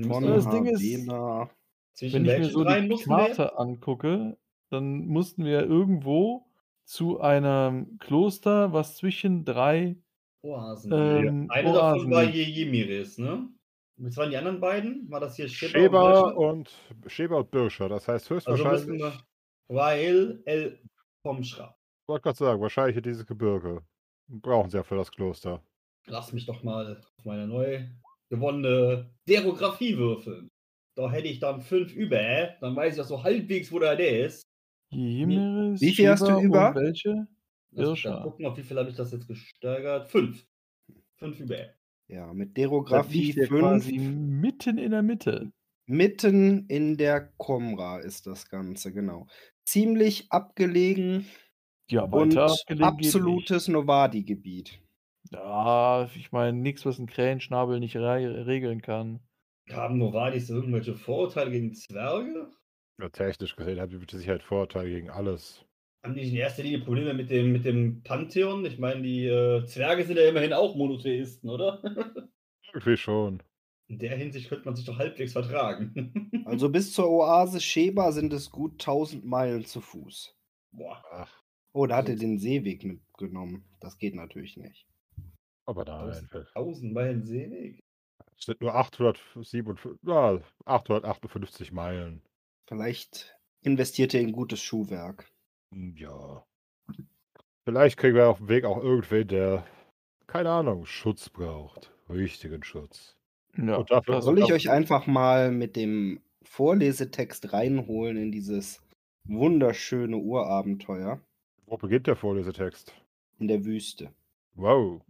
Von 0.06 0.25
das 0.26 0.48
Ding 0.50 0.66
ist- 0.66 0.82
Wenn 0.82 2.25
ich 2.25 2.38
mir 2.38 2.44
so 2.44 2.64
die? 2.64 3.04
Karte 3.04 3.58
angucke, 3.58 4.37
dann 4.70 5.06
mussten 5.06 5.44
wir 5.44 5.64
irgendwo 5.66 6.46
zu 6.84 7.20
einem 7.20 7.98
Kloster, 7.98 8.72
was 8.72 8.96
zwischen 8.96 9.44
drei 9.44 9.96
Oasen. 10.42 10.92
ähm, 10.92 11.50
Eine 11.50 11.72
davon 11.72 11.98
Oasen 12.00 12.10
war 12.10 12.22
liegt. 12.25 12.34
hier 12.34 12.44
Jemiris, 12.44 13.18
ne? 13.18 13.48
Was 14.00 14.16
waren 14.16 14.30
die 14.30 14.37
anderen 14.37 14.60
beiden? 14.60 15.10
War 15.10 15.20
das 15.20 15.37
hier 15.37 15.48
Sheba, 15.48 15.72
Schäber 15.72 16.37
und 16.37 16.64
Birscher? 16.64 17.02
und 17.02 17.10
Schäber 17.12 17.37
und 17.38 17.50
Birscher. 17.50 17.88
Das 17.88 18.06
heißt 18.08 18.30
Also 18.30 18.34
höchstwahrscheinlich. 18.54 19.12
Rael 19.70 20.42
El 20.46 20.80
Pomschra. 21.25 21.75
Ich 22.04 22.08
wollte 22.08 22.22
gerade 22.22 22.38
sagen, 22.38 22.60
wahrscheinlich 22.62 22.94
hier 22.94 23.02
dieses 23.02 23.26
Gebirge. 23.26 23.82
Brauchen 24.28 24.70
sie 24.70 24.76
ja 24.76 24.82
für 24.84 24.96
das 24.96 25.10
Kloster. 25.10 25.62
Lass 26.06 26.32
mich 26.32 26.46
doch 26.46 26.62
mal 26.62 26.96
auf 27.18 27.25
meine 27.25 27.46
neu 27.46 27.87
gewonnene 28.30 29.10
Derografie 29.28 29.96
würfeln. 29.98 30.48
Da 30.96 31.10
hätte 31.10 31.28
ich 31.28 31.38
dann 31.40 31.60
fünf 31.60 31.92
über, 31.94 32.54
dann 32.60 32.76
weiß 32.76 32.94
ich 32.94 33.00
auch 33.00 33.06
so 33.06 33.22
halbwegs, 33.22 33.70
wo 33.72 33.78
der 33.78 33.96
der 33.96 34.26
ist. 34.26 34.42
Jemeris, 34.90 35.80
Wie 35.80 35.92
viel 35.92 36.09
hast 36.09 36.23
du 36.26 36.40
über? 36.40 36.71
Und 36.71 36.75
welche? 36.76 37.26
Lass 37.73 38.02
gucken, 38.02 38.47
auf 38.47 38.57
wie 38.57 38.62
viel 38.62 38.78
habe 38.78 38.88
ich 38.90 38.97
das 38.97 39.12
jetzt 39.12 39.28
gesteigert? 39.28 40.09
Fünf. 40.09 40.47
Fünf 41.16 41.40
über. 41.40 41.57
Ja, 42.09 42.33
mit 42.33 42.57
Derografie 42.57 43.25
liegt 43.26 43.37
ja 43.38 43.47
5. 43.47 43.61
quasi 43.61 43.99
mitten 43.99 44.78
in 44.78 44.92
der 44.92 45.02
Mitte. 45.02 45.52
Mitten 45.87 46.66
in 46.68 46.97
der 46.97 47.21
Komra 47.37 47.99
ist 47.99 48.26
das 48.26 48.49
Ganze, 48.49 48.92
genau. 48.92 49.26
Ziemlich 49.64 50.30
abgelegen 50.30 51.26
Ja, 51.90 52.02
und 52.04 52.12
weiter 52.12 52.45
abgelegen 52.47 52.66
geht 52.66 52.78
nicht. 52.78 53.14
absolutes 53.16 53.68
Novadi-Gebiet. 53.68 54.80
Ja, 55.30 56.09
ich 56.14 56.33
meine, 56.33 56.57
nichts, 56.57 56.87
was 56.87 56.99
ein 56.99 57.07
Krähenschnabel 57.07 57.80
nicht 57.80 57.97
re 57.97 58.47
regeln 58.47 58.80
kann. 58.80 59.21
Haben 59.71 59.99
Novadis 59.99 60.49
irgendwelche 60.49 60.95
Vorurteile 60.95 61.50
gegen 61.50 61.75
Zwerge? 61.75 62.50
Ja, 63.00 63.08
technisch 63.08 63.54
gesehen 63.54 63.80
haben 63.80 63.90
sie 63.90 63.98
mit 63.98 64.10
Sicherheit 64.10 64.42
Vorteile 64.42 64.88
gegen 64.90 65.10
alles. 65.10 65.64
Haben 66.04 66.14
die 66.14 66.20
nicht 66.20 66.32
in 66.32 66.36
erster 66.38 66.62
Linie 66.62 66.80
Probleme 66.80 67.14
mit 67.14 67.30
dem, 67.30 67.52
mit 67.52 67.64
dem 67.64 68.02
Pantheon? 68.02 68.64
Ich 68.64 68.78
meine, 68.78 69.02
die 69.02 69.26
äh, 69.26 69.64
Zwerge 69.66 70.04
sind 70.04 70.16
ja 70.16 70.28
immerhin 70.28 70.52
auch 70.52 70.74
Monotheisten, 70.76 71.48
oder? 71.50 71.82
Irgendwie 72.72 72.96
schon. 72.96 73.42
In 73.88 73.98
der 73.98 74.16
Hinsicht 74.16 74.48
könnte 74.48 74.64
man 74.66 74.76
sich 74.76 74.84
doch 74.84 74.98
halbwegs 74.98 75.32
vertragen. 75.32 76.32
Also 76.44 76.70
bis 76.70 76.94
zur 76.94 77.10
Oase 77.10 77.60
Sheba 77.60 78.10
sind 78.10 78.32
es 78.32 78.50
gut 78.50 78.72
1000 78.80 79.22
Meilen 79.24 79.66
zu 79.66 79.80
Fuß. 79.82 80.34
Boah. 80.72 81.02
Ach, 81.10 81.42
Oh, 81.74 81.86
da 81.86 81.96
hat 81.96 82.08
er 82.08 82.16
den 82.16 82.38
Seeweg 82.38 82.82
mitgenommen. 82.84 83.64
Das 83.80 83.98
geht 83.98 84.14
natürlich 84.14 84.56
nicht. 84.56 84.86
aber 85.66 85.84
nein. 85.84 86.28
1000 86.54 86.92
Meilen 86.94 87.22
Seeweg? 87.22 87.80
Es 88.38 88.46
sind 88.46 88.60
nur 88.62 88.74
857, 88.74 90.00
ja, 90.08 90.40
858 90.64 91.72
Meilen. 91.72 92.22
Vielleicht 92.68 93.34
investiert 93.62 94.12
er 94.14 94.20
in 94.20 94.32
gutes 94.32 94.60
Schuhwerk. 94.62 95.26
Hm, 95.72 95.94
Ja. 95.96 96.44
Vielleicht 97.64 97.98
kriegen 97.98 98.14
wir 98.14 98.28
auf 98.28 98.38
dem 98.38 98.48
Weg 98.48 98.64
auch 98.64 98.82
irgendwen, 98.82 99.28
der, 99.28 99.66
keine 100.26 100.50
Ahnung, 100.50 100.87
Schutz 100.87 101.28
braucht. 101.28 101.92
Richtigen 102.08 102.62
Schutz. 102.62 103.16
Ja, 103.56 103.76
Und 103.76 103.90
dafür 103.90 104.22
Soll 104.22 104.38
ich 104.38 104.48
Ja. 104.48 104.54
euch 104.54 104.70
einfach 104.70 105.06
mal 105.06 105.50
mit 105.50 105.76
dem 105.76 106.20
Vorlesetext 106.42 107.52
reinholen 107.52 108.16
in 108.16 108.32
dieses 108.32 108.80
wunderschöne 109.25 110.16
Urabenteuer 110.16 111.20
Wo 111.66 111.76
beginnt 111.76 112.06
der 112.06 112.16
Vorlesetext? 112.16 112.94
in 113.38 113.48
der 113.48 113.64
Wüste? 113.64 114.12
Wow. 114.54 115.02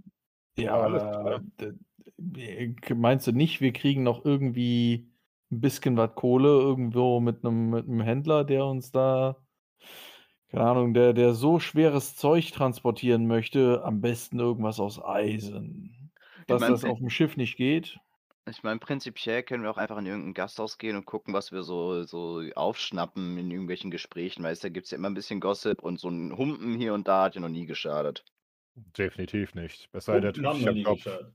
Ja, 0.56 1.38
d- 1.60 2.74
meinst 2.94 3.26
du 3.26 3.32
nicht, 3.32 3.60
wir 3.60 3.72
kriegen 3.72 4.02
noch 4.02 4.24
irgendwie 4.24 5.07
ein 5.50 5.60
bisschen 5.60 5.96
was 5.96 6.14
Kohle 6.14 6.48
irgendwo 6.48 7.20
mit 7.20 7.44
einem 7.44 7.70
mit 7.70 7.86
einem 7.86 8.00
Händler, 8.00 8.44
der 8.44 8.66
uns 8.66 8.90
da, 8.90 9.36
keine 10.50 10.64
Ahnung, 10.64 10.94
der, 10.94 11.12
der 11.12 11.34
so 11.34 11.58
schweres 11.58 12.16
Zeug 12.16 12.52
transportieren 12.52 13.26
möchte, 13.26 13.82
am 13.84 14.00
besten 14.00 14.38
irgendwas 14.38 14.80
aus 14.80 15.02
Eisen. 15.02 16.12
Dass 16.46 16.60
mein, 16.60 16.72
das 16.72 16.84
auf 16.84 16.98
dem 16.98 17.10
Schiff 17.10 17.36
nicht 17.36 17.56
geht. 17.56 17.98
Ich 18.48 18.62
meine, 18.62 18.78
prinzipiell 18.78 19.42
können 19.42 19.62
wir 19.62 19.70
auch 19.70 19.76
einfach 19.76 19.98
in 19.98 20.06
irgendein 20.06 20.34
Gasthaus 20.34 20.78
gehen 20.78 20.96
und 20.96 21.04
gucken, 21.04 21.34
was 21.34 21.52
wir 21.52 21.62
so, 21.62 22.04
so 22.04 22.40
aufschnappen 22.54 23.36
in 23.36 23.50
irgendwelchen 23.50 23.90
Gesprächen. 23.90 24.42
Weißt 24.42 24.64
du, 24.64 24.68
da 24.68 24.72
gibt 24.72 24.86
es 24.86 24.90
ja 24.90 24.96
immer 24.96 25.10
ein 25.10 25.14
bisschen 25.14 25.40
Gossip 25.40 25.82
und 25.82 26.00
so 26.00 26.08
ein 26.08 26.36
Humpen 26.36 26.74
hier 26.74 26.94
und 26.94 27.08
da 27.08 27.24
hat 27.24 27.34
ja 27.34 27.40
noch 27.42 27.50
nie 27.50 27.66
geschadet. 27.66 28.24
Definitiv 28.74 29.54
nicht. 29.54 29.88
Es 29.92 30.06
sei 30.06 30.20
denn, 30.20 30.34
ich 30.54 31.06
hab. 31.06 31.32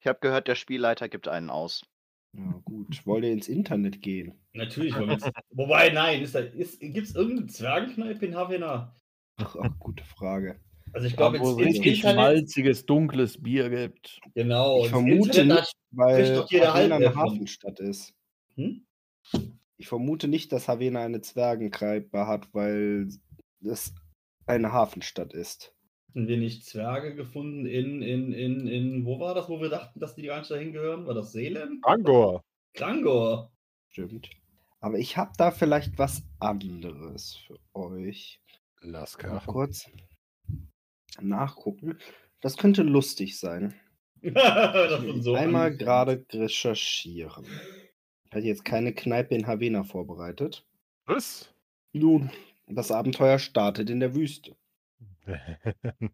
Ich 0.00 0.06
habe 0.06 0.18
gehört, 0.20 0.48
der 0.48 0.54
Spielleiter 0.54 1.08
gibt 1.08 1.28
einen 1.28 1.50
aus. 1.50 1.89
Ja, 2.32 2.60
gut. 2.64 3.06
Wollt 3.06 3.24
ihr 3.24 3.32
ins 3.32 3.48
Internet 3.48 4.02
gehen? 4.02 4.34
Natürlich 4.52 4.94
wollen 4.94 5.08
wir 5.08 5.14
jetzt. 5.14 5.30
Wobei, 5.50 5.90
nein, 5.90 6.22
ist 6.22 6.34
da, 6.34 6.40
ist, 6.40 6.80
gibt 6.80 7.08
es 7.08 7.14
irgendeine 7.14 7.48
Zwergenkneipe 7.48 8.26
in 8.26 8.36
Havena? 8.36 8.94
Ach, 9.36 9.56
ach 9.60 9.78
gute 9.78 10.04
Frage. 10.04 10.60
Also 10.92 11.06
ich 11.06 11.16
glaube, 11.16 11.38
wo 11.40 11.50
es 11.50 11.56
richtig 11.58 11.98
Internet. 11.98 12.16
malziges, 12.16 12.84
dunkles 12.84 13.40
Bier 13.40 13.70
gibt. 13.70 14.20
Genau. 14.34 14.84
Ich 14.84 14.90
vermute 14.90 15.28
Internet, 15.40 15.60
nicht, 15.60 15.76
weil 15.92 16.36
Havena 16.36 16.96
eine. 16.96 17.14
Hafenstadt 17.14 17.80
ist. 17.80 18.12
Hm? 18.56 18.86
Ich 19.76 19.88
vermute 19.88 20.28
nicht, 20.28 20.52
dass 20.52 20.68
Havena 20.68 21.00
eine 21.00 21.20
Zwergenkneipe 21.20 22.26
hat, 22.26 22.52
weil 22.52 23.08
es 23.62 23.94
eine 24.46 24.72
Hafenstadt 24.72 25.32
ist. 25.32 25.72
Hatten 26.10 26.26
wir 26.26 26.38
nicht 26.38 26.64
Zwerge 26.64 27.14
gefunden 27.14 27.66
in, 27.66 28.02
in, 28.02 28.32
in, 28.32 28.66
in, 28.66 29.04
wo 29.04 29.20
war 29.20 29.32
das, 29.32 29.48
wo 29.48 29.60
wir 29.60 29.68
dachten, 29.68 30.00
dass 30.00 30.16
die 30.16 30.22
gar 30.22 30.40
nicht 30.40 30.50
dahin 30.50 30.72
gehören? 30.72 31.06
War 31.06 31.14
das 31.14 31.30
Seelen? 31.30 31.78
Angor. 31.84 32.42
Klangor. 32.74 33.52
Stimmt. 33.90 34.28
Aber 34.80 34.98
ich 34.98 35.16
habe 35.16 35.30
da 35.38 35.52
vielleicht 35.52 35.98
was 35.98 36.24
anderes 36.40 37.36
für 37.46 37.60
euch. 37.74 38.40
Lass 38.80 39.22
Mal 39.22 39.40
kurz 39.46 39.88
nachgucken. 41.20 41.96
Das 42.40 42.56
könnte 42.56 42.82
lustig 42.82 43.38
sein. 43.38 43.72
das 44.20 45.00
sind 45.02 45.22
so 45.22 45.36
Einmal 45.36 45.76
gerade 45.76 46.26
recherchieren. 46.32 47.46
Ich 48.24 48.32
hatte 48.32 48.46
jetzt 48.46 48.64
keine 48.64 48.92
Kneipe 48.92 49.36
in 49.36 49.46
Havena 49.46 49.84
vorbereitet. 49.84 50.66
Was? 51.06 51.54
Nun, 51.92 52.32
das 52.66 52.90
Abenteuer 52.90 53.38
startet 53.38 53.90
in 53.90 54.00
der 54.00 54.16
Wüste. 54.16 54.56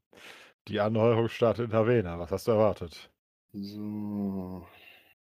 Die 0.69 0.81
Anheuerung 0.81 1.29
startet 1.29 1.67
in 1.71 1.73
Havena. 1.73 2.19
Was 2.19 2.31
hast 2.33 2.49
du 2.49 2.53
erwartet? 2.53 3.11
So. 3.53 4.67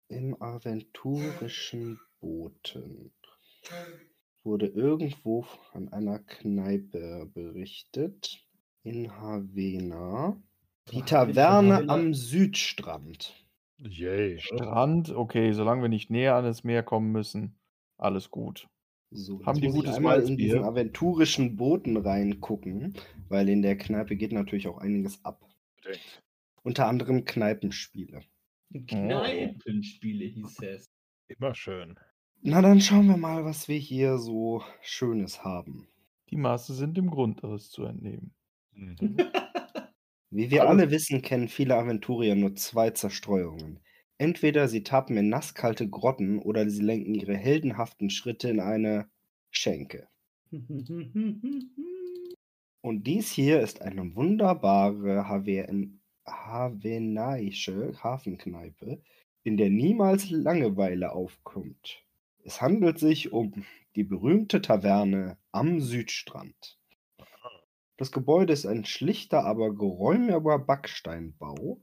Im 0.09 0.41
aventurischen 0.43 2.01
Booten 2.21 3.13
wurde 4.43 4.67
irgendwo 4.67 5.47
an 5.73 5.93
einer 5.93 6.19
Kneipe 6.21 7.31
berichtet. 7.33 8.45
In 8.83 9.13
Havena. 9.21 10.41
Die 10.91 11.03
Taverne 11.03 11.89
am 11.89 12.15
Südstrand. 12.15 13.45
Yay. 13.77 14.39
Strand, 14.41 15.11
okay, 15.11 15.53
solange 15.53 15.83
wir 15.83 15.89
nicht 15.89 16.11
näher 16.11 16.35
an 16.35 16.45
das 16.45 16.65
Meer 16.65 16.83
kommen 16.83 17.13
müssen, 17.13 17.55
alles 17.97 18.31
gut. 18.31 18.69
So, 19.11 19.45
Haben 19.45 19.61
die 19.61 19.69
gutes 19.69 19.97
einmal 19.97 20.23
in 20.23 20.37
diesen 20.37 20.65
aventurischen 20.65 21.57
Booten 21.57 21.97
reingucken, 21.97 22.95
weil 23.29 23.49
in 23.49 23.63
der 23.63 23.79
Kneipe 23.79 24.17
geht 24.17 24.33
natürlich 24.33 24.69
auch 24.69 24.79
einiges 24.79 25.25
ab. 25.25 25.49
Bedingt. 25.77 26.23
Unter 26.63 26.87
anderem 26.87 27.25
Kneipenspiele. 27.25 28.21
Kneipenspiele 28.87 30.27
hieß 30.27 30.61
es. 30.63 30.91
Immer 31.29 31.55
schön. 31.55 31.99
Na, 32.43 32.61
dann 32.61 32.81
schauen 32.81 33.09
wir 33.09 33.17
mal, 33.17 33.45
was 33.45 33.69
wir 33.69 33.79
hier 33.79 34.19
so 34.19 34.63
Schönes 34.83 35.43
haben. 35.43 35.89
Die 36.31 36.37
Maße 36.37 36.75
sind 36.75 36.99
im 36.99 37.11
Grundriss 37.11 37.71
zu 37.71 37.85
entnehmen. 37.85 38.35
Mhm. 38.73 39.17
Wie 40.31 40.51
wir 40.51 40.69
alle 40.69 40.91
wissen, 40.91 41.23
kennen 41.23 41.49
viele 41.49 41.77
Aventurier 41.77 42.35
nur 42.35 42.55
zwei 42.55 42.91
Zerstreuungen. 42.91 43.81
Entweder 44.19 44.69
sie 44.69 44.83
tappen 44.83 45.17
in 45.17 45.29
nasskalte 45.29 45.89
Grotten 45.89 46.41
oder 46.41 46.69
sie 46.69 46.83
lenken 46.83 47.15
ihre 47.15 47.37
heldenhaften 47.37 48.11
Schritte 48.11 48.49
in 48.51 48.61
eine 48.61 49.09
Schenke. 49.51 50.09
Und 52.81 53.07
dies 53.07 53.31
hier 53.31 53.61
ist 53.61 53.83
eine 53.83 54.15
wunderbare 54.15 55.29
Haven 55.29 56.01
havenaische 56.27 57.93
Hafenkneipe, 58.03 59.01
in 59.45 59.57
der 59.57 59.71
niemals 59.71 60.31
Langeweile 60.31 61.13
aufkommt. 61.13 62.05
Es 62.45 62.61
handelt 62.61 62.99
sich 62.99 63.33
um 63.33 63.65
die 63.97 64.05
berühmte 64.05 64.61
Taverne 64.61 65.39
am 65.53 65.81
Südstrand. 65.81 66.79
Das 67.97 68.13
Gebäude 68.13 68.53
ist 68.53 68.67
ein 68.67 68.85
schlichter, 68.85 69.45
aber 69.45 69.75
geräumiger 69.75 70.59
Backsteinbau, 70.59 71.81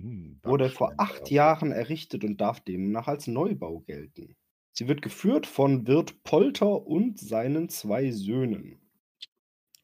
Hm, 0.00 0.40
wurde 0.42 0.70
vor 0.70 0.94
acht. 0.98 1.30
Jahren 1.30 1.72
errichtet 1.72 2.24
und 2.24 2.40
darf 2.40 2.60
demnach 2.60 3.08
als 3.08 3.26
Neubau 3.26 3.80
gelten. 3.80 4.36
Sie 4.72 4.88
wird 4.88 5.02
geführt 5.02 5.46
von 5.46 5.86
Wirt 5.86 6.22
Polter 6.22 6.86
und 6.86 7.18
seinen 7.18 7.68
zwei 7.68 8.10
Söhnen. 8.10 8.78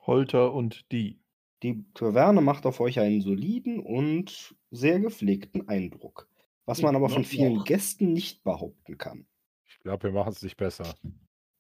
Holter 0.01 0.53
und 0.53 0.91
die. 0.93 1.19
Die 1.63 1.85
Taverne 1.95 2.41
macht 2.41 2.67
auf 2.67 2.81
euch 2.81 2.99
einen 2.99 3.21
soliden 3.21 3.79
und 3.79 4.57
sehr 4.71 4.99
gepflegten 4.99 5.69
Eindruck, 5.69 6.29
was 6.67 6.83
man 6.83 6.97
aber 6.97 7.09
von 7.09 7.25
vielen. 7.25 7.63
Gästen 7.63 8.13
nicht 8.13 8.43
behaupten 8.43 8.99
kann. 8.99 9.27
Ich 9.67 9.79
glaube, 9.79 10.05
wir 10.05 10.13
machen 10.13 10.33
es 10.33 10.43
nicht 10.43 10.57
besser. 10.57 10.95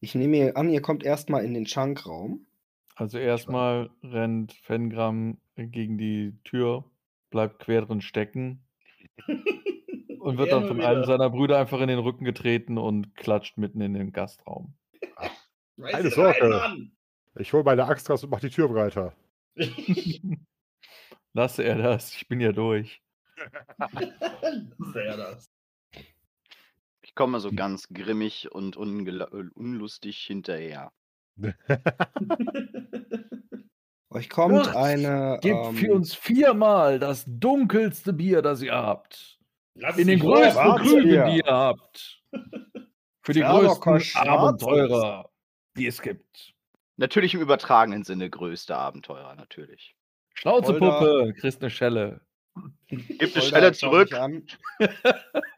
Ich 0.00 0.16
nehme 0.16 0.36
ihr 0.36 0.56
an, 0.56 0.68
ihr 0.68 0.82
kommt 0.82 1.04
erstmal 1.04 1.44
in 1.44 1.54
den 1.54 1.66
Schankraum. 1.66 2.46
Also 2.96 3.18
erstmal 3.18 3.90
rennt 4.02 4.52
Fengram 4.52 5.38
gegen 5.56 5.96
die 5.96 6.34
Tür, 6.44 6.84
bleibt 7.32 7.58
quer 7.58 7.82
drin 7.82 8.00
stecken 8.00 8.64
und 10.20 10.38
wird 10.38 10.52
dann 10.52 10.68
von 10.68 10.78
wieder. 10.78 10.88
einem 10.88 11.04
seiner 11.04 11.28
Brüder 11.30 11.58
einfach 11.58 11.80
in 11.80 11.88
den 11.88 11.98
Rücken 11.98 12.24
getreten 12.24 12.78
und 12.78 13.16
klatscht 13.16 13.58
mitten 13.58 13.80
in 13.80 13.94
den 13.94 14.12
Gastraum. 14.12 14.74
Keine 15.80 16.10
Sorge. 16.10 16.90
Ich 17.36 17.52
hole 17.52 17.64
meine 17.64 17.86
Axt 17.86 18.08
raus 18.08 18.22
und 18.22 18.30
mach 18.30 18.40
die 18.40 18.50
Tür 18.50 18.68
breiter. 18.68 19.16
Lasse 21.32 21.64
er 21.64 21.78
das, 21.78 22.14
ich 22.14 22.28
bin 22.28 22.40
ja 22.40 22.52
durch. 22.52 23.02
Sehr 24.92 25.16
das. 25.16 25.50
Ich 27.02 27.14
komme 27.14 27.40
so 27.40 27.50
ganz 27.50 27.88
grimmig 27.88 28.52
und 28.52 28.76
äh, 28.76 29.44
unlustig 29.54 30.18
hinterher. 30.18 30.92
Euch 34.14 34.28
kommt 34.28 34.68
Ach, 34.68 34.74
eine. 34.74 35.38
Gebt 35.40 35.66
ähm, 35.66 35.76
für 35.76 35.94
uns 35.94 36.14
viermal 36.14 36.98
das 36.98 37.24
dunkelste 37.26 38.12
Bier, 38.12 38.42
das 38.42 38.60
ihr 38.60 38.74
habt. 38.74 39.38
Lass 39.74 39.96
In 39.96 40.06
den 40.06 40.20
größten. 40.20 40.76
Krügen, 40.76 41.30
die 41.30 41.38
ihr 41.38 41.46
habt. 41.46 42.22
Für 43.22 43.32
die 43.32 43.40
größten. 43.40 44.02
Abenteurer, 44.16 45.30
die 45.76 45.86
es 45.86 46.02
gibt. 46.02 46.52
Natürlich 46.96 47.34
im 47.34 47.40
übertragenen 47.40 48.04
Sinne 48.04 48.28
größte 48.28 48.76
Abenteurer, 48.76 49.34
natürlich. 49.34 49.96
Schnauzepuppe, 50.34 51.34
kriegst 51.38 51.62
eine 51.62 51.70
Schelle. 51.70 52.20
Gib 52.88 53.34
eine 53.34 53.42
Schelle 53.42 53.74
schau 53.74 53.88
zurück. 53.88 54.10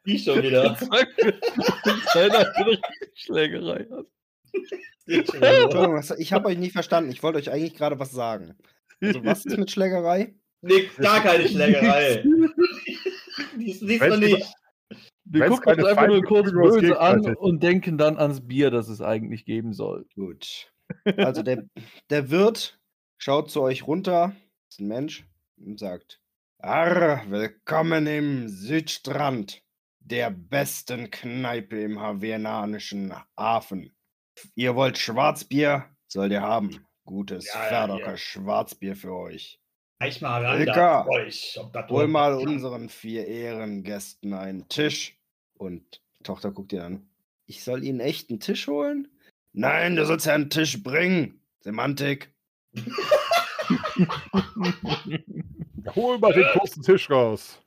Die 0.06 0.18
schon 0.18 0.42
wieder. 0.42 0.76
Schlägerei 3.14 3.86
hast. 3.90 4.13
Entschuldigung, 5.06 6.00
ich 6.18 6.32
habe 6.32 6.48
euch 6.48 6.58
nicht 6.58 6.72
verstanden. 6.72 7.10
Ich 7.10 7.22
wollte 7.22 7.38
euch 7.38 7.50
eigentlich 7.50 7.74
gerade 7.74 7.98
was 7.98 8.10
sagen. 8.12 8.54
Also, 9.00 9.24
was 9.24 9.44
ist 9.44 9.58
mit 9.58 9.70
Schlägerei? 9.70 10.34
Nee, 10.62 10.88
gar 10.96 11.20
keine 11.20 11.46
Schlägerei. 11.46 12.24
Dies, 13.58 13.80
diesmal 13.80 14.10
Wenn's 14.12 14.16
über- 14.16 14.36
nicht. 14.38 14.54
Wir 15.26 15.40
Wenn's 15.40 15.56
gucken 15.56 15.74
uns 15.80 15.84
einfach 15.84 16.06
nur 16.06 16.22
kurz 16.22 16.52
böse 16.52 17.00
an 17.00 17.34
und 17.36 17.62
denken 17.62 17.96
dann 17.98 18.18
ans 18.18 18.46
Bier, 18.46 18.70
das 18.70 18.88
es 18.88 19.00
eigentlich 19.00 19.44
geben 19.44 19.72
soll. 19.72 20.06
Gut. 20.14 20.70
Also, 21.16 21.42
der, 21.42 21.64
der 22.10 22.30
Wirt 22.30 22.78
schaut 23.18 23.50
zu 23.50 23.62
euch 23.62 23.86
runter, 23.86 24.34
ist 24.70 24.80
ein 24.80 24.88
Mensch, 24.88 25.26
und 25.58 25.78
sagt: 25.78 26.20
Arr, 26.58 27.22
willkommen 27.28 28.06
im 28.06 28.48
Südstrand, 28.48 29.62
der 30.00 30.30
besten 30.30 31.10
Kneipe 31.10 31.80
im 31.80 32.00
havernanischen 32.00 33.14
Hafen. 33.38 33.94
Ihr 34.54 34.74
wollt 34.74 34.98
Schwarzbier? 34.98 35.84
Sollt 36.06 36.32
ihr 36.32 36.42
haben. 36.42 36.84
Gutes 37.04 37.46
Ja, 37.46 37.62
ja, 37.62 37.68
Ferdocker 37.68 38.10
ja. 38.12 38.16
Schwarzbier 38.16 38.96
für 38.96 39.14
euch. 39.14 39.60
Reich 40.00 40.20
mal 40.20 40.64
da, 40.64 41.06
euch. 41.06 41.56
Ob 41.60 41.72
das 41.72 41.88
Hol 41.88 42.08
mal 42.08 42.34
unseren 42.34 42.88
vier 42.88 43.26
Ehrengästen 43.26 44.34
einen 44.34 44.68
Tisch. 44.68 45.18
Und 45.54 46.02
Tochter 46.22 46.50
guckt 46.50 46.72
ihn 46.72 46.80
an. 46.80 47.08
Ich 47.46 47.62
soll 47.62 47.84
ihnen 47.84 48.00
echt 48.00 48.30
einen 48.30 48.40
Tisch 48.40 48.66
holen? 48.66 49.08
Nein, 49.52 49.96
du 49.96 50.04
sollst 50.04 50.26
ja 50.26 50.34
einen 50.34 50.50
Tisch 50.50 50.82
bringen. 50.82 51.40
Semantik. 51.60 52.34
Hol 55.94 56.18
mal 56.18 56.32
den 56.32 56.46
großen 56.52 56.82
Tisch 56.82 57.08
raus. 57.10 57.60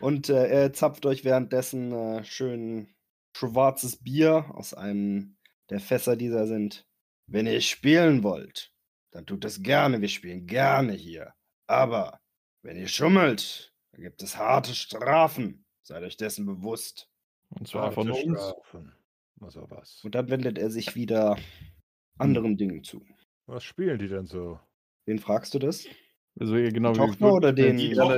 Und 0.00 0.28
äh, 0.30 0.46
er 0.46 0.72
zapft 0.72 1.04
euch 1.06 1.24
währenddessen 1.24 1.92
äh, 1.92 2.24
schön 2.24 2.88
schwarzes 3.36 3.96
Bier 4.02 4.46
aus 4.54 4.74
einem 4.74 5.36
der 5.70 5.80
Fässer, 5.80 6.16
die 6.16 6.28
da 6.28 6.46
sind. 6.46 6.86
Wenn 7.26 7.46
ihr 7.46 7.60
spielen 7.60 8.22
wollt, 8.22 8.72
dann 9.12 9.26
tut 9.26 9.44
es 9.44 9.62
gerne. 9.62 10.00
Wir 10.00 10.08
spielen 10.08 10.46
gerne 10.46 10.92
hier. 10.92 11.32
Aber 11.66 12.20
wenn 12.62 12.76
ihr 12.76 12.88
schummelt, 12.88 13.72
dann 13.92 14.02
gibt 14.02 14.22
es 14.22 14.36
harte 14.36 14.74
Strafen. 14.74 15.64
Seid 15.82 16.02
euch 16.02 16.16
dessen 16.16 16.44
bewusst. 16.46 17.08
Und 17.50 17.68
zwar 17.68 17.86
einfach 17.86 18.04
nur 18.04 18.22
uns. 18.24 18.38
Strafen. 18.38 18.92
Also 19.40 19.66
was. 19.70 20.02
Und 20.04 20.14
dann 20.14 20.28
wendet 20.28 20.58
er 20.58 20.70
sich 20.70 20.94
wieder 20.94 21.36
anderen 22.18 22.56
Dingen 22.56 22.84
zu. 22.84 23.04
Was 23.46 23.64
spielen 23.64 23.98
die 23.98 24.08
denn 24.08 24.26
so? 24.26 24.60
Wen 25.06 25.18
fragst 25.18 25.54
du 25.54 25.58
das? 25.58 25.86
Also 26.38 26.56
ihr 26.56 26.72
genau 26.72 26.92
Die 26.92 27.00
wie 27.00 27.06
Tochter 27.06 27.32
oder 27.32 27.52
den- 27.52 27.76
Die 27.76 27.92
Tochter 27.94 28.16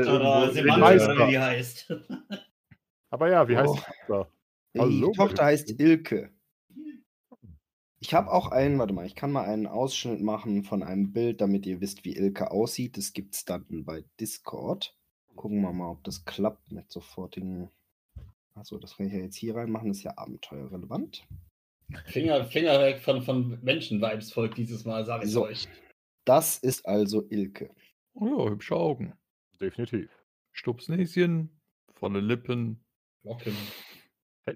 Meister. 0.79 1.13
oder 1.15 1.27
wie 1.27 1.31
die 1.31 1.39
heißt. 1.39 1.93
Aber 3.11 3.31
ja, 3.31 3.49
wie 3.49 3.57
heißt 3.57 3.69
Oh. 3.71 3.75
die 3.77 3.81
Tochter? 4.09 4.33
Die 4.75 4.81
Hallo, 4.81 5.13
Tochter 5.13 5.43
meine 5.43 5.53
heißt 5.53 5.81
Ilke. 5.81 6.33
Ich 8.01 8.15
habe 8.15 8.33
auch 8.33 8.49
einen, 8.49 8.79
warte 8.79 8.95
mal, 8.95 9.07
ich 9.07 9.15
kann 9.15 9.31
mal 9.31 9.45
einen 9.45 9.67
Ausschnitt 9.67 10.21
machen 10.23 10.65
von 10.65 10.83
einem 10.83 11.13
Bild, 11.13 11.41
damit 11.41 11.67
ihr 11.67 11.81
wisst, 11.81 12.05
wie 12.05 12.17
Ilke 12.17 12.51
aussieht. 12.51 12.97
Das 12.97 13.13
gibt 13.13 13.35
es 13.35 13.45
dann 13.45 13.85
bei 13.85 14.05
Discord. 14.19 14.97
Gucken 15.37 15.61
wir 15.61 15.73
mal, 15.73 15.91
ob 15.91 16.03
das 16.05 16.25
klappt 16.25 16.73
mit 16.73 16.91
sofortigen. 16.91 17.71
Achso, 18.55 18.79
das 18.79 18.97
kann 18.97 19.07
ich 19.07 19.13
ja 19.13 19.21
jetzt 19.21 19.37
hier 19.37 19.55
reinmachen, 19.55 19.89
das 19.89 19.99
ist 19.99 20.05
ja 20.05 20.19
abenteuerrelevant. 20.19 21.27
Finger, 22.07 22.45
Finger 22.45 22.81
weg 22.81 23.01
von, 23.01 23.23
von 23.23 23.59
Menschen-Vibes 23.63 24.33
folgt 24.33 24.59
dieses 24.59 24.85
Mal, 24.85 25.05
sag 25.05 25.25
ich 25.25 25.31
So. 25.31 25.45
euch. 25.45 25.69
Das 26.25 26.59
ist 26.59 26.87
also 26.87 27.27
Ilke. 27.31 27.71
Oh 28.15 28.27
ja, 28.27 28.51
hübsche 28.51 28.77
Augen. 28.77 29.15
Definitiv. 29.61 30.11
Stupsnäschen, 30.53 31.61
volle 31.95 32.21
Lippen, 32.21 32.85
Locken. 33.23 33.57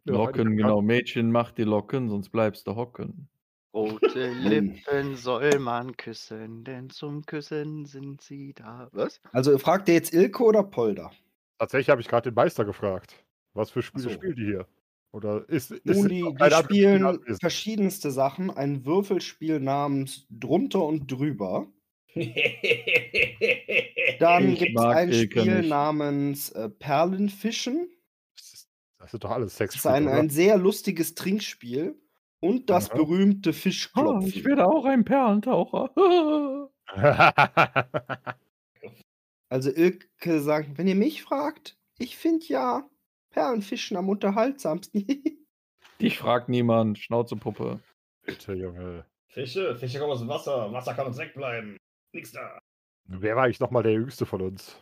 Locken, 0.05 0.57
genau. 0.57 0.83
Mädchen, 0.83 1.31
mach 1.31 1.53
die 1.53 1.65
Locken, 1.65 2.09
sonst 2.09 2.31
bleibst 2.31 2.67
du 2.67 2.75
hocken. 2.75 3.29
Rote 3.73 4.33
Lippen 4.41 5.17
soll 5.17 5.59
man 5.59 5.97
küssen, 5.97 6.65
denn 6.65 6.91
zum 6.91 7.25
Küssen 7.27 7.85
sind 7.85 8.23
sie 8.23 8.55
da. 8.55 8.89
Was? 8.93 9.21
Also 9.33 9.57
fragt 9.59 9.89
ihr 9.89 9.95
jetzt 9.95 10.15
Ilke 10.15 10.43
oder 10.43 10.63
Polder? 10.63 11.13
Tatsächlich 11.59 11.91
habe 11.91 12.01
ich 12.01 12.09
gerade 12.09 12.31
den 12.31 12.35
Meister 12.35 12.65
gefragt. 12.65 13.23
Was 13.55 13.71
für 13.71 13.83
Spiele 13.83 14.05
so. 14.05 14.11
spielt 14.11 14.39
die 14.39 14.47
hier? 14.47 14.67
Oder 15.13 15.49
ist, 15.49 15.71
ist 15.71 15.87
Nun, 15.87 15.97
es 15.97 16.09
die, 16.09 16.35
die 16.35 16.51
spielen 16.55 17.19
verschiedenste 17.41 18.11
Sachen. 18.11 18.51
Ein 18.51 18.85
Würfelspiel 18.85 19.61
namens 19.61 20.27
Drunter 20.31 20.85
und 20.85 21.11
Drüber. 21.11 21.69
Dann 24.19 24.55
gibt 24.55 24.79
es 24.79 24.85
ein 24.85 25.11
Ilke 25.11 25.41
Spiel 25.41 25.59
nicht. 25.61 25.69
namens 25.71 26.51
äh, 26.51 26.69
Perlenfischen. 26.69 27.91
Das 29.07 29.15
ist- 29.15 29.15
Das 29.15 29.21
doch 29.21 29.31
alles 29.31 29.53
Das 29.53 29.59
Sex. 29.59 29.75
ist 29.77 29.87
ein, 29.87 30.09
ein 30.09 30.31
sehr 30.31 30.59
lustiges 30.59 31.15
Trinkspiel. 31.15 32.01
Und 32.41 32.69
das 32.71 32.91
Aha. 32.91 32.99
berühmte 32.99 33.51
Oh, 33.51 33.53
Fischklopfen. 33.53 34.27
ich 34.29 34.45
werde 34.45 34.67
auch 34.67 34.85
ein 34.85 35.05
Perlentaucher. 35.05 35.91
also 39.49 39.71
Ilke 39.71 40.41
sagt, 40.41 40.77
wenn 40.79 40.87
ihr 40.87 40.95
mich 40.95 41.23
fragt, 41.23 41.79
ich 41.99 42.17
finde 42.17 42.45
ja 42.47 42.89
Perlenfischen 43.31 43.97
am 43.97 44.09
unterhaltsamsten. 44.09 45.07
Dich 46.01 46.19
fragt 46.19 46.49
niemand, 46.49 46.99
Schnauzepuppe. 46.99 47.81
Bitte, 48.25 48.53
Junge. 48.55 49.07
Fische, 49.29 49.75
Fische 49.77 49.99
kommen 49.99 50.13
aus 50.13 50.19
dem 50.21 50.29
Wasser. 50.29 50.73
Wasser 50.73 50.95
kann 50.95 51.07
uns 51.07 51.17
wegbleiben. 51.19 51.77
Nix 52.13 52.33
da. 52.33 52.59
Wer 53.05 53.37
war 53.37 53.45
eigentlich 53.45 53.61
nochmal 53.61 53.83
der 53.83 53.93
Jüngste 53.93 54.27
von 54.27 54.43
uns? 54.43 54.77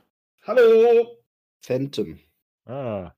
Hallo! 0.44 1.18
Phantom. 1.64 2.18
Ah, 2.66 3.12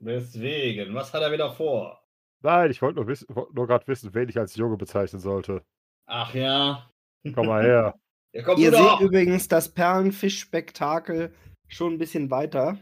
Weswegen? 0.00 0.94
Was 0.94 1.12
hat 1.12 1.22
er 1.22 1.32
wieder 1.32 1.52
vor? 1.52 2.00
Nein, 2.42 2.70
ich 2.70 2.82
wollte 2.82 2.96
nur, 2.96 3.06
wissen- 3.06 3.26
wollte 3.34 3.54
nur 3.54 3.66
gerade 3.66 3.86
wissen, 3.86 4.12
wen 4.14 4.28
ich 4.28 4.38
als 4.38 4.54
Junge 4.56 4.76
bezeichnen 4.76 5.20
sollte. 5.20 5.62
Ach 6.06 6.34
ja. 6.34 6.90
Komm 7.34 7.46
mal 7.46 7.62
her. 7.64 7.94
Ja, 8.36 8.42
komm 8.42 8.58
Ihr 8.60 8.72
seht 8.72 8.98
übrigens 9.00 9.46
das 9.46 9.72
Perlenfisch-Spektakel 9.72 11.32
schon 11.68 11.92
ein 11.92 11.98
bisschen 11.98 12.32
weiter. 12.32 12.76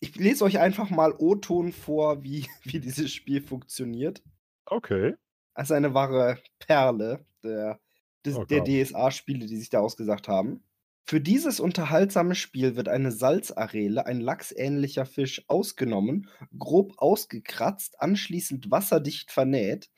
Ich 0.00 0.16
lese 0.16 0.42
euch 0.44 0.58
einfach 0.58 0.90
mal 0.90 1.14
O-Ton 1.16 1.70
vor, 1.70 2.24
wie, 2.24 2.44
wie 2.64 2.80
dieses 2.80 3.12
Spiel 3.12 3.40
funktioniert. 3.40 4.20
Okay. 4.68 5.14
Ist 5.56 5.70
eine 5.70 5.94
wahre 5.94 6.38
Perle 6.58 7.24
der, 7.44 7.78
des, 8.24 8.34
Oh 8.36 8.44
der. 8.46 8.64
DSA-Spiele, 8.64 9.46
die 9.46 9.56
sich 9.56 9.70
da 9.70 9.78
ausgesagt 9.78 10.26
haben. 10.26 10.64
Für 11.08 11.20
dieses 11.20 11.60
unterhaltsame 11.60 12.34
Spiel 12.34 12.74
wird 12.74 12.88
eine 12.88 13.12
Salzarele, 13.12 14.06
ein 14.06 14.20
lachsähnlicher 14.20 15.06
Fisch, 15.06 15.44
ausgenommen, 15.46 16.28
grob 16.58 16.94
ausgekratzt, 16.96 18.00
anschließend 18.00 18.72
wasserdicht 18.72 19.30
vernäht. 19.30 19.88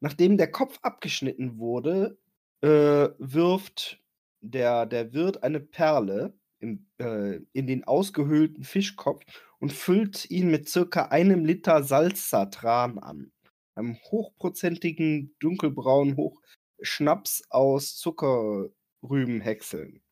Nachdem 0.00 0.36
der 0.36 0.50
Kopf 0.50 0.80
abgeschnitten 0.82 1.58
wurde, 1.58 2.18
äh, 2.60 3.08
wirft 3.18 4.02
der, 4.40 4.86
der 4.86 5.12
Wirt 5.12 5.44
eine 5.44 5.60
Perle 5.60 6.36
im, 6.58 6.88
äh, 6.98 7.38
in 7.52 7.68
den 7.68 7.84
ausgehöhlten 7.84 8.64
Fischkopf 8.64 9.22
und 9.60 9.72
füllt 9.72 10.28
ihn 10.28 10.50
mit 10.50 10.68
circa 10.68 11.06
einem 11.06 11.44
Liter 11.44 11.84
Salzsatran 11.84 12.98
an. 12.98 13.30
Einem 13.76 13.96
hochprozentigen, 14.10 15.36
dunkelbraunen 15.38 16.16
Hoch 16.16 16.42
Schnaps 16.82 17.44
aus 17.48 17.96
Zuckerrübenhäckseln. 17.96 20.02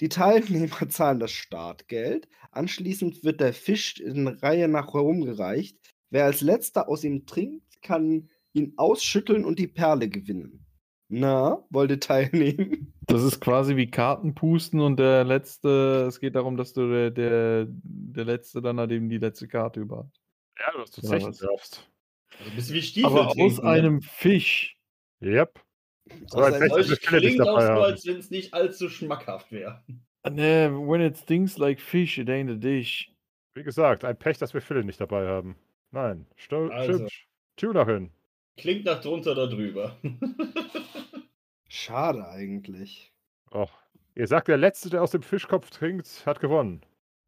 Die 0.00 0.08
Teilnehmer 0.08 0.68
zahlen 0.88 1.20
das 1.20 1.32
Startgeld. 1.32 2.28
Anschließend 2.50 3.24
wird 3.24 3.40
der 3.40 3.52
Fisch 3.52 3.98
in 4.00 4.28
Reihe 4.28 4.68
nach 4.68 4.92
herumgereicht. 4.94 5.78
Wer 6.10 6.24
als 6.24 6.40
letzter 6.40 6.88
aus 6.88 7.04
ihm 7.04 7.26
trinkt, 7.26 7.82
kann 7.82 8.28
ihn 8.52 8.74
ausschütteln 8.76 9.44
und 9.44 9.58
die 9.58 9.66
Perle 9.68 10.08
gewinnen. 10.08 10.66
Na, 11.08 11.64
wollt 11.70 11.90
ihr 11.90 12.00
teilnehmen? 12.00 12.88
Das 13.06 13.22
ist 13.24 13.40
quasi 13.40 13.76
wie 13.76 13.90
Kartenpusten 13.90 14.80
und 14.80 14.98
der 14.98 15.24
letzte, 15.24 16.06
es 16.08 16.20
geht 16.20 16.36
darum, 16.36 16.56
dass 16.56 16.72
du 16.72 16.88
der, 16.88 17.10
der, 17.10 17.66
der 17.68 18.24
letzte 18.24 18.62
dann 18.62 18.78
hat 18.78 18.92
eben 18.92 19.08
die 19.10 19.18
letzte 19.18 19.48
Karte 19.48 19.80
über 19.80 19.98
hat. 19.98 20.20
Ja, 20.58 20.70
du 20.72 20.78
Ja, 20.78 21.08
Zechen 21.08 21.30
was? 21.30 21.38
darfst. 21.38 21.90
Also 22.38 22.50
ein 22.50 22.56
bisschen 22.56 22.74
wie 22.76 22.82
Stiefel 22.82 23.10
Aber 23.10 23.28
aus 23.28 23.58
ne? 23.58 23.64
einem 23.64 24.02
Fisch. 24.02 24.78
Yep. 25.20 25.60
Als 26.10 26.34
Euch 26.34 26.88
nicht 26.90 27.02
klingt 27.02 27.40
auch 27.40 27.58
dabei 27.58 27.66
so, 27.74 27.82
als 27.82 28.06
wenn 28.06 28.16
es 28.18 28.30
nicht 28.30 28.52
allzu 28.54 28.88
schmackhaft 28.88 29.52
wäre. 29.52 29.82
Ne, 30.28 30.70
when 30.72 31.00
it 31.00 31.16
stinks 31.16 31.58
like 31.58 31.80
fish, 31.80 32.18
it 32.18 32.28
ain't 32.28 32.50
a 32.50 32.54
dish. 32.54 33.12
Wie 33.54 33.62
gesagt, 33.62 34.04
ein 34.04 34.16
Pech, 34.18 34.38
dass 34.38 34.54
wir 34.54 34.60
Philipp 34.60 34.86
nicht 34.86 35.00
dabei 35.00 35.26
haben. 35.26 35.56
Nein, 35.90 36.26
sto 36.36 36.68
Also. 36.68 36.94
stimmt. 36.94 37.12
Tuna 37.56 37.84
hin. 37.84 38.10
Klingt 38.56 38.84
nach 38.84 39.00
drunter 39.00 39.32
oder 39.32 39.48
drüber. 39.48 39.96
Schade 41.68 42.28
eigentlich. 42.28 43.12
Och. 43.50 43.70
Ihr 44.14 44.26
sagt, 44.26 44.48
der 44.48 44.58
Letzte, 44.58 44.90
der 44.90 45.02
aus 45.02 45.10
dem 45.12 45.22
Fischkopf 45.22 45.70
trinkt, 45.70 46.26
hat 46.26 46.40
gewonnen. 46.40 46.82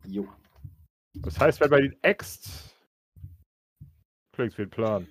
Jo. 0.07 0.29
Das 1.15 1.39
heißt, 1.41 1.61
wenn 1.61 1.71
man 1.71 1.85
ihn 1.85 1.97
äxt, 2.03 2.77
klingt 4.33 4.57
wie 4.59 4.63
ein 4.63 4.71
Plan. 4.71 5.07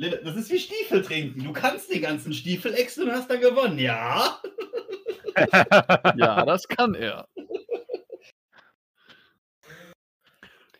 Das 0.00 0.36
ist 0.36 0.50
wie 0.50 0.58
Stiefel 0.58 1.02
trinken. 1.02 1.44
Du 1.44 1.52
kannst 1.52 1.92
den 1.92 2.00
ganzen 2.00 2.32
Stiefel 2.32 2.72
exen 2.72 3.04
und 3.04 3.12
hast 3.12 3.30
dann 3.30 3.40
gewonnen, 3.40 3.78
ja? 3.78 4.40
Ja, 6.16 6.44
das 6.44 6.66
kann 6.68 6.94
er. 6.94 7.26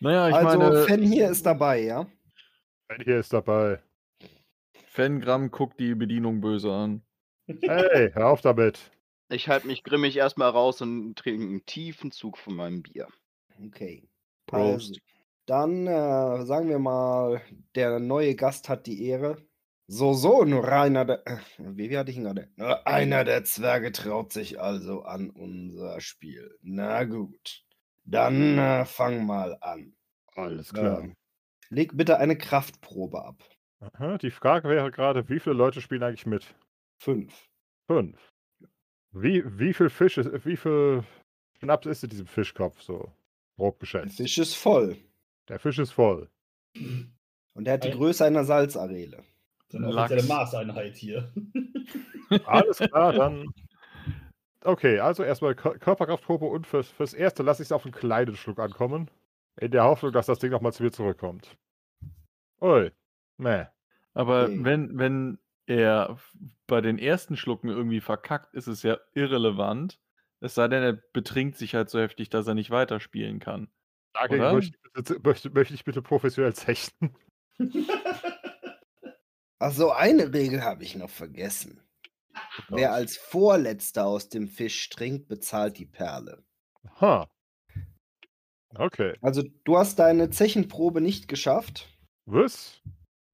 Naja, 0.01 0.29
ich 0.29 0.35
also, 0.35 0.59
meine, 0.59 0.83
Fan 0.85 1.03
hier 1.03 1.31
ist 1.31 1.47
dabei, 1.47 1.83
ja? 1.83 2.07
Ben 2.89 3.03
hier 3.03 3.21
ist 3.21 3.33
dabei. 3.33 3.81
Fangramm 4.87 5.51
guckt 5.51 5.79
die 5.79 5.95
Bedienung 5.95 6.41
böse 6.41 6.73
an. 6.73 7.03
Hey, 7.47 8.11
hör 8.13 8.29
auf 8.29 8.41
damit. 8.41 8.91
Ich 9.29 9.49
halte 9.49 9.67
mich 9.67 9.85
grimmig 9.85 10.17
erstmal 10.17 10.51
raus 10.51 10.83
und 10.83 11.15
trinke 11.17 11.43
einen 11.43 11.67
tiefen 11.67 12.11
Zug 12.11 12.39
von 12.39 12.55
meinem 12.55 12.83
Bier. 12.83 13.09
Okay. 13.65 14.09
Prost. 14.47 14.89
Also, 14.89 15.01
dann 15.51 15.89
äh, 15.89 16.45
sagen 16.45 16.69
wir 16.69 16.79
mal, 16.79 17.43
der 17.75 17.99
neue 17.99 18.37
Gast 18.37 18.69
hat 18.69 18.87
die 18.87 19.05
Ehre. 19.07 19.37
So, 19.89 20.15
so, 20.15 20.45
nur 20.45 20.71
einer 20.71 21.05
der. 21.05 21.27
Äh, 21.27 21.39
wie, 21.59 21.91
wie 21.91 21.99
hatte 21.99 22.13
ich 22.13 22.17
ihn 22.17 22.23
gerade? 22.23 22.49
Nur 22.55 22.87
einer 22.87 23.25
der 23.25 23.43
Zwerge 23.43 23.91
traut 23.91 24.33
sich 24.33 24.61
also 24.61 25.03
an 25.03 25.31
unser 25.31 26.01
Spiel. 26.01 26.57
Na 26.63 27.03
gut. 27.03 27.65
Dann 28.05 28.59
äh, 28.59 28.85
fang 28.85 29.27
mal 29.27 29.59
an. 29.61 29.97
Alles 30.37 30.73
klar. 30.73 31.01
Ähm, 31.01 31.17
leg 31.69 31.97
bitte 31.97 32.19
eine 32.19 32.39
Kraftprobe 32.39 33.25
ab. 33.25 33.43
Aha, 33.81 34.19
die 34.19 34.31
Frage 34.31 34.69
wäre 34.69 34.93
gerade, 34.93 35.29
wie 35.29 35.41
viele 35.41 35.57
Leute 35.57 35.81
spielen 35.81 36.05
eigentlich 36.05 36.27
mit? 36.27 36.55
Fünf. 36.99 37.49
Fünf. 37.89 38.33
Wie, 39.11 39.43
wie 39.59 39.75
viel 39.75 39.91
Fisch 39.91 40.17
ist, 40.19 40.47
wie 40.47 40.57
viel 40.57 41.03
Schnaps 41.59 41.87
ist 41.87 42.05
in 42.05 42.11
diesem 42.11 42.27
Fischkopf 42.27 42.81
so? 42.81 43.11
Grob 43.57 43.75
Der 43.75 43.81
geschätzt. 43.81 44.17
Fisch 44.19 44.39
ist 44.39 44.55
voll. 44.55 44.97
Der 45.51 45.59
Fisch 45.59 45.79
ist 45.79 45.91
voll. 45.91 46.31
Und 47.55 47.67
er 47.67 47.75
hat 47.75 47.85
die 47.85 47.91
Größe 47.91 48.25
einer 48.25 48.45
Salzarele. 48.45 49.25
So 49.69 49.79
eine 49.79 49.89
offizielle. 49.89 50.23
Maßeinheit 50.23 50.95
hier. 50.97 51.33
Alles 52.47 52.79
klar, 52.79 53.13
dann. 53.13 53.53
Okay, 54.63 55.01
also 55.01 55.23
erstmal 55.25 55.53
Kör- 55.53 55.79
Körperkraftprobe 55.79 56.45
und 56.47 56.67
fürs, 56.67 56.89
fürs 56.89 57.15
Erste 57.15 57.43
lasse 57.43 57.63
ich 57.63 57.69
es 57.69 57.73
auf 57.73 57.85
einen 57.85 57.93
kleinen 57.95 58.37
Schluck 58.37 58.59
ankommen. 58.61 59.11
In 59.61 59.73
der 59.73 59.85
Hoffnung, 59.85 60.13
dass 60.13 60.27
das 60.27 60.39
Ding 60.39 60.51
nochmal 60.53 60.73
zu 60.73 60.83
mir 60.83 60.93
zurückkommt. 60.93 61.57
Ui. 62.61 62.93
Meh. 63.37 63.67
Aber 64.15 64.45
Okay. 64.45 64.59
wenn, 64.65 64.99
wenn 64.99 65.39
er 65.67 66.17
bei 66.67 66.81
den 66.81 66.99
ersten 66.99 67.37
Schlucken 67.37 67.69
irgendwie 67.69 68.01
verkackt, 68.01 68.55
ist 68.55 68.67
es 68.69 68.83
ja 68.83 68.99
irrelevant. 69.15 69.99
Es 70.41 70.55
sei 70.55 70.69
denn, 70.69 70.83
er 70.83 70.93
betrinkt 70.93 71.57
sich 71.57 71.75
halt 71.75 71.91
so 71.91 71.99
heftig, 71.99 72.29
dass 72.31 72.47
er 72.47 72.55
nicht 72.55 72.71
weiterspielen 72.71 73.41
kann. 73.41 73.69
Dagegen 74.13 74.41
Oder? 74.41 74.53
möchte, 74.55 74.77
ich 74.85 74.93
bitte- 74.93 75.21
möchte, 75.23 75.51
möchte 75.51 75.75
ich 75.75 75.85
bitte 75.85 76.03
professionell 76.03 76.55
zechten. 76.55 77.15
Ach 79.59 79.73
so, 79.73 79.91
eine 79.93 80.33
Regel 80.33 80.65
habe 80.65 80.83
ich 80.85 80.97
noch 80.97 81.11
vergessen. 81.11 81.83
Wer 82.69 82.93
als 82.93 83.17
Vorletzter 83.17 84.07
aus 84.07 84.29
dem 84.29 84.49
Fisch 84.49 84.89
trinkt, 84.89 85.29
bezahlt 85.29 85.77
die 85.79 85.85
Perle. 85.87 86.43
Ha. 87.01 87.29
Okay. 88.75 89.17
Also, 89.21 89.43
du 89.65 89.77
hast 89.77 89.99
deine 89.99 90.31
Zechenprobe 90.31 91.01
nicht 91.01 91.29
geschafft. 91.29 91.89
Was? 92.25 92.81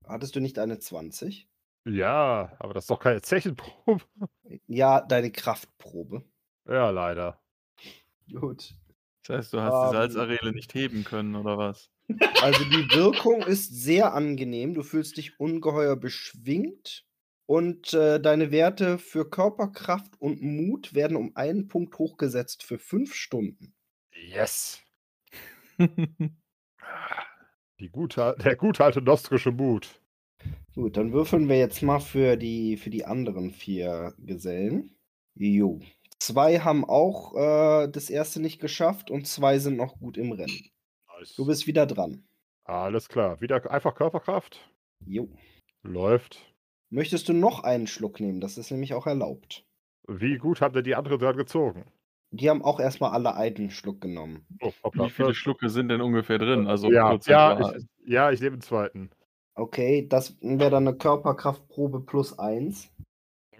Hattest 0.06 0.34
du 0.34 0.40
nicht 0.40 0.58
eine 0.58 0.78
20? 0.78 1.48
Ja, 1.84 2.56
aber 2.58 2.74
das 2.74 2.84
ist 2.84 2.90
doch 2.90 2.98
keine 3.00 3.22
Zechenprobe. 3.22 4.02
Ja, 4.66 5.00
deine 5.02 5.30
Kraftprobe. 5.30 6.24
Ja, 6.66 6.90
leider. 6.90 7.40
Gut. 8.32 8.74
Das 9.28 9.38
heißt, 9.38 9.52
du 9.52 9.60
hast 9.60 9.74
Ähm. 9.74 9.90
die 9.90 9.96
Salzarele 9.96 10.52
nicht 10.52 10.74
heben 10.74 11.04
können, 11.04 11.34
oder 11.36 11.58
was? 11.58 11.90
Also, 12.40 12.64
die 12.64 12.88
Wirkung 12.94 13.42
ist 13.42 13.74
sehr 13.74 14.14
angenehm. 14.14 14.74
Du 14.74 14.82
fühlst 14.82 15.16
dich 15.16 15.38
ungeheuer 15.40 15.96
beschwingt. 15.96 17.04
Und 17.48 17.94
äh, 17.94 18.20
deine 18.20 18.50
Werte 18.50 18.98
für 18.98 19.30
Körperkraft 19.30 20.20
und 20.20 20.42
Mut 20.42 20.94
werden 20.94 21.16
um 21.16 21.36
einen 21.36 21.68
Punkt 21.68 21.96
hochgesetzt 21.96 22.64
für 22.64 22.78
fünf 22.78 23.14
Stunden. 23.14 23.74
Yes. 24.12 24.82
Die 27.78 27.88
gute, 27.90 28.34
der 28.42 28.56
gute 28.56 28.84
alte 28.84 29.00
nostrische 29.02 29.52
Mut. 29.52 30.00
Gut, 30.74 30.96
dann 30.96 31.12
würfeln 31.12 31.48
wir 31.48 31.58
jetzt 31.58 31.82
mal 31.82 32.00
für 32.00 32.36
die, 32.36 32.76
für 32.76 32.90
die 32.90 33.04
anderen 33.04 33.50
vier 33.50 34.14
Gesellen. 34.18 34.96
Jo. 35.34 35.80
Zwei 36.18 36.60
haben 36.60 36.84
auch 36.84 37.34
äh, 37.34 37.88
das 37.88 38.10
erste 38.10 38.40
nicht 38.40 38.60
geschafft 38.60 39.10
und 39.10 39.26
zwei 39.26 39.58
sind 39.58 39.76
noch 39.76 39.98
gut 39.98 40.16
im 40.16 40.32
Rennen. 40.32 40.70
Nice. 41.18 41.34
Du 41.34 41.46
bist 41.46 41.66
wieder 41.66 41.86
dran. 41.86 42.26
Alles 42.64 43.08
klar. 43.08 43.40
Wieder 43.40 43.70
einfach 43.70 43.94
Körperkraft. 43.94 44.68
Jo. 45.04 45.28
Läuft. 45.82 46.54
Möchtest 46.90 47.28
du 47.28 47.32
noch 47.32 47.64
einen 47.64 47.86
Schluck 47.86 48.20
nehmen? 48.20 48.40
Das 48.40 48.58
ist 48.58 48.70
nämlich 48.70 48.94
auch 48.94 49.06
erlaubt. 49.06 49.64
Wie 50.08 50.38
gut 50.38 50.60
haben 50.60 50.74
denn 50.74 50.84
die 50.84 50.94
anderen 50.94 51.18
dran 51.18 51.36
gezogen? 51.36 51.84
Die 52.30 52.50
haben 52.50 52.62
auch 52.62 52.80
erstmal 52.80 53.12
alle 53.12 53.34
einen 53.34 53.70
Schluck 53.70 54.00
genommen. 54.00 54.46
Oh, 54.60 54.72
hoppla. 54.82 55.06
Wie 55.06 55.10
viele 55.10 55.34
Schlucke 55.34 55.68
sind 55.68 55.88
denn 55.88 56.00
ungefähr 56.00 56.38
drin? 56.38 56.66
Also 56.66 56.90
ja, 56.90 57.16
ja, 57.26 57.74
ich, 57.76 57.86
ja, 58.04 58.30
ich 58.30 58.40
nehme 58.40 58.56
den 58.56 58.62
zweiten. 58.62 59.10
Okay, 59.54 60.06
das 60.08 60.36
wäre 60.40 60.70
dann 60.70 60.86
eine 60.86 60.96
Körperkraftprobe 60.96 62.00
plus 62.00 62.38
eins. 62.38 62.90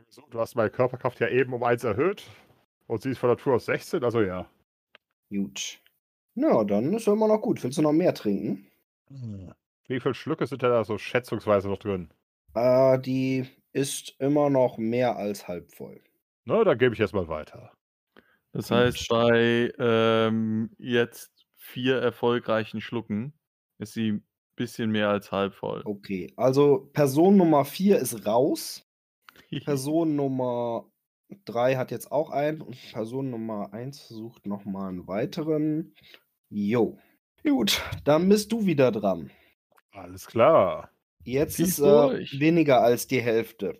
So, 0.09 0.23
du 0.31 0.39
hast 0.39 0.55
meine 0.55 0.71
Körperkraft 0.71 1.21
ja 1.21 1.29
eben 1.29 1.53
um 1.53 1.63
1 1.63 1.85
erhöht. 1.85 2.25
Und 2.87 3.03
sie 3.03 3.11
ist 3.11 3.19
von 3.19 3.31
Natur 3.31 3.57
aus 3.57 3.67
16, 3.67 4.05
also 4.05 4.21
ja. 4.21 4.49
Gut. 5.31 5.81
Na, 6.35 6.65
dann 6.65 6.93
ist 6.93 7.07
ja 7.07 7.13
immer 7.13 7.29
noch 7.29 7.41
gut. 7.41 7.63
Willst 7.63 7.79
du 7.79 7.83
noch 7.83 7.93
mehr 7.93 8.15
trinken? 8.15 8.67
Wie 9.89 10.01
viele 10.01 10.15
Schlücke 10.15 10.47
sind 10.47 10.63
denn 10.63 10.71
da 10.71 10.85
so 10.85 10.99
schätzungsweise 10.99 11.69
noch 11.69 11.79
drin? 11.79 12.11
Äh, 12.55 12.99
die 13.01 13.47
ist 13.73 14.15
immer 14.19 14.51
noch 14.51 14.79
mehr 14.79 15.17
als 15.17 15.49
halb 15.49 15.73
voll. 15.73 16.01
Na, 16.45 16.63
dann 16.65 16.79
gebe 16.79 16.95
ich 16.95 17.01
erstmal 17.01 17.29
weiter. 17.29 17.73
Das 18.53 18.71
heißt, 18.71 19.09
bei 19.09 19.73
ähm, 19.79 20.71
jetzt 20.79 21.47
vier 21.55 21.97
erfolgreichen 21.97 22.81
Schlucken 22.81 23.35
ist 23.79 23.93
sie 23.93 24.23
bisschen 24.57 24.91
mehr 24.91 25.11
als 25.11 25.31
halb 25.31 25.55
voll. 25.55 25.83
Okay, 25.85 26.33
also 26.37 26.89
Person 26.93 27.37
Nummer 27.37 27.65
4 27.65 27.99
ist 27.99 28.27
raus. 28.27 28.87
Person 29.65 30.17
Nummer 30.17 30.91
3 31.45 31.77
hat 31.77 31.91
jetzt 31.91 32.13
auch 32.13 32.31
einen 32.31 32.61
und 32.61 32.77
Person 32.93 33.31
Nummer 33.31 33.73
1 33.73 34.09
sucht 34.09 34.47
nochmal 34.47 34.91
einen 34.91 35.07
weiteren. 35.09 35.95
Jo. 36.49 36.99
Gut, 37.43 37.83
dann 38.05 38.29
bist 38.29 38.53
du 38.53 38.67
wieder 38.67 38.93
dran. 38.93 39.31
Alles 39.93 40.27
klar. 40.27 40.91
Jetzt 41.25 41.57
Zieh's 41.57 41.79
ist 41.79 41.81
äh, 41.81 42.41
weniger 42.41 42.83
als 42.83 43.07
die 43.07 43.21
Hälfte. 43.21 43.79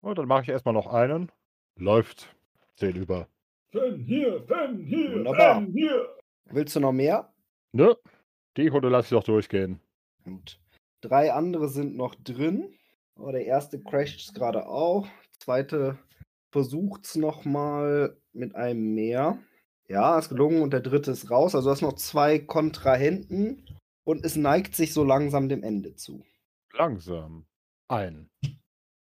Und 0.00 0.18
dann 0.18 0.28
mache 0.28 0.42
ich 0.42 0.48
erstmal 0.48 0.74
noch 0.74 0.86
einen. 0.86 1.30
Läuft. 1.76 2.34
10 2.76 2.96
über. 2.96 3.28
Fan 3.70 4.00
hier, 4.00 4.42
Fan 4.46 4.84
hier, 4.84 5.14
Wunderbar. 5.14 5.54
Fan 5.56 5.72
hier. 5.72 6.16
Willst 6.46 6.76
du 6.76 6.80
noch 6.80 6.92
mehr? 6.92 7.32
Ne? 7.72 7.96
Die 8.56 8.68
Runde 8.68 8.88
lasse 8.88 9.06
ich 9.06 9.18
doch 9.18 9.24
durchgehen. 9.24 9.80
Gut. 10.24 10.60
Drei 11.00 11.32
andere 11.32 11.68
sind 11.68 11.96
noch 11.96 12.14
drin. 12.14 12.74
Oh, 13.18 13.30
der 13.30 13.44
erste 13.46 13.80
crasht 13.80 14.34
gerade 14.34 14.66
auch. 14.66 15.06
Zweite 15.38 15.98
versucht 16.50 17.04
es 17.06 17.16
nochmal 17.16 18.16
mit 18.32 18.54
einem 18.54 18.94
mehr. 18.94 19.38
Ja, 19.88 20.18
ist 20.18 20.28
gelungen 20.28 20.62
und 20.62 20.72
der 20.72 20.80
dritte 20.80 21.10
ist 21.12 21.30
raus. 21.30 21.54
Also 21.54 21.68
du 21.68 21.72
hast 21.72 21.82
noch 21.82 21.94
zwei 21.94 22.38
Kontrahenten 22.38 23.64
und 24.04 24.24
es 24.24 24.36
neigt 24.36 24.74
sich 24.74 24.92
so 24.92 25.02
langsam 25.04 25.48
dem 25.48 25.62
Ende 25.62 25.94
zu. 25.94 26.24
Langsam. 26.74 27.46
Ein. 27.88 28.28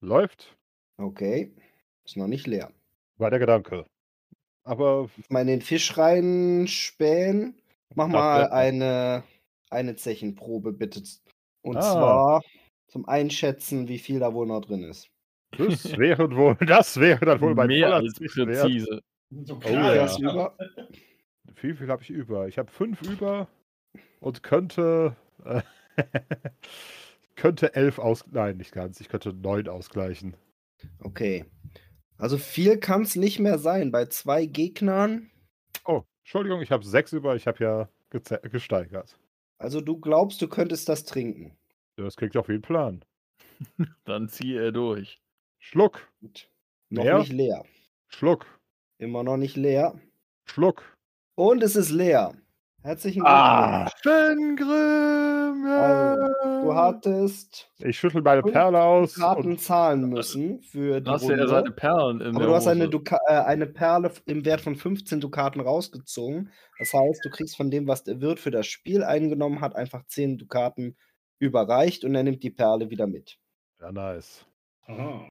Läuft. 0.01 0.57
Okay. 0.99 1.53
Ist 2.05 2.17
noch 2.17 2.29
nicht 2.29 2.47
leer. 2.47 2.71
War 3.19 3.31
der 3.31 3.41
Gedanke. 3.41 3.85
Aber 4.65 5.09
Mal 5.29 5.41
in 5.43 5.47
den 5.49 5.63
Fisch 5.63 5.97
reinspähen. 5.99 7.61
Mach 7.95 8.09
mal 8.09 8.49
eine, 8.51 9.25
eine 9.71 9.97
Zechenprobe, 9.97 10.73
bitte. 10.73 11.03
Und 11.63 11.79
Ah. 11.79 11.81
zwar 11.81 12.43
zum 12.89 13.09
Einschätzen, 13.09 13.89
wie 13.89 13.99
viel 13.99 14.21
da 14.21 14.35
wohl 14.35 14.47
noch 14.47 14.61
drin 14.61 14.85
ist. 14.85 15.09
Das 15.53 15.97
wäre 15.97 16.35
wohl, 16.35 16.57
das 16.67 16.99
wäre 16.99 17.25
dann 17.25 17.41
wohl 17.41 17.55
mein 17.55 17.69
mehr 17.69 17.95
als 17.95 18.15
präzise. 18.15 19.03
So 19.31 19.55
Oh, 19.55 19.59
klar, 19.59 19.95
ja. 19.95 20.03
Was 20.05 20.19
über? 20.19 20.57
Wie 21.61 21.75
viel 21.75 21.89
habe 21.89 22.03
ich 22.03 22.11
über? 22.11 22.47
Ich 22.49 22.59
habe 22.59 22.71
fünf 22.71 23.03
über 23.03 23.49
und 24.21 24.43
könnte 24.43 25.17
äh, 25.45 25.63
könnte 27.37 27.75
elf 27.75 27.99
aus. 27.99 28.25
Nein, 28.31 28.57
nicht 28.57 28.73
ganz. 28.73 29.01
Ich 29.01 29.09
könnte 29.09 29.33
neun 29.33 29.69
ausgleichen. 29.69 30.37
Okay. 31.01 31.45
Also 32.19 32.39
viel 32.39 32.79
kann 32.79 33.03
es 33.03 33.17
nicht 33.17 33.39
mehr 33.39 33.59
sein. 33.59 33.91
Bei 33.91 34.07
zwei 34.07 34.47
Gegnern. 34.47 35.31
Oh, 35.85 36.03
Entschuldigung, 36.23 36.63
ich 36.63 36.71
habe 36.71 36.85
sechs 36.85 37.13
über. 37.13 37.37
Ich 37.37 37.47
habe 37.47 37.63
ja 37.63 37.89
gesteigert. 38.43 39.19
Also 39.59 39.81
du 39.81 39.99
glaubst, 39.99 40.41
du 40.41 40.49
könntest 40.49 40.89
das 40.89 41.05
trinken. 41.05 41.57
Das 41.97 42.17
klingt 42.17 42.37
auf 42.37 42.49
jeden 42.49 42.63
Plan. 42.63 43.05
Dann 44.05 44.29
ziehe 44.29 44.63
er 44.63 44.73
durch. 44.73 45.19
Schluck, 45.71 46.09
Gut. 46.21 46.49
Noch 46.91 47.03
Leer? 47.03 47.19
nicht 47.19 47.33
leer. 47.33 47.65
Schluck, 48.07 48.47
Immer 48.99 49.25
noch 49.25 49.37
nicht 49.37 49.57
leer. 49.57 50.01
Schluck. 50.45 50.97
Und 51.35 51.61
es 51.65 51.75
ist 51.75 51.91
leer. 51.91 52.35
Herzlichen 52.83 53.23
Ah, 53.27 53.91
Glückwunsch. 54.01 54.61
Fengrim! 54.61 55.65
Also, 55.67 56.63
Du 56.63 56.73
hattest 56.75 57.69
Ich 57.79 57.99
schüttel 57.99 58.23
meine 58.23 58.43
Perle 58.43 58.81
aus. 58.81 59.17
Karten 59.17 59.51
Und 59.53 59.61
zahlen 59.61 60.09
müssen 60.09 60.63
für 60.63 61.01
die 61.01 61.05
Da 61.05 61.13
hast 61.15 61.23
ja 61.25 61.31
Runde. 61.31 61.49
seine 61.49 61.71
Perlen 61.73 62.21
in 62.21 62.29
Aber 62.29 62.39
der 62.39 62.47
du 62.49 62.55
hast 62.55 62.69
eine. 62.69 62.89
Duka 62.89 63.19
äh, 63.27 63.33
eine 63.41 63.67
Perle 63.67 64.13
im 64.27 64.45
Wert 64.45 64.61
von 64.61 64.77
15 64.77 65.21
Dukaten 65.21 65.61
rausgezogen. 65.61 66.53
Das 66.79 66.93
heißt, 66.95 67.25
du 67.25 67.31
kriegst 67.31 67.57
von 67.57 67.73
dem, 67.73 67.89
was 67.89 68.05
der 68.05 68.21
Wirt 68.21 68.39
für 68.39 68.53
das 68.53 68.69
Spiel 68.69 69.03
eingenommen 69.03 69.61
hat, 69.61 69.75
einfach 69.75 70.07
10 70.07 70.39
Dukaten 70.39 70.97
überreicht 71.41 72.05
und 72.05 72.15
er 72.15 72.23
nimmt 72.23 72.45
die 72.45 72.51
Perle 72.51 72.89
wieder 72.91 73.09
mit. 73.09 73.37
ja, 73.81 73.91
nice. 73.91 74.47
Aha. 74.87 75.29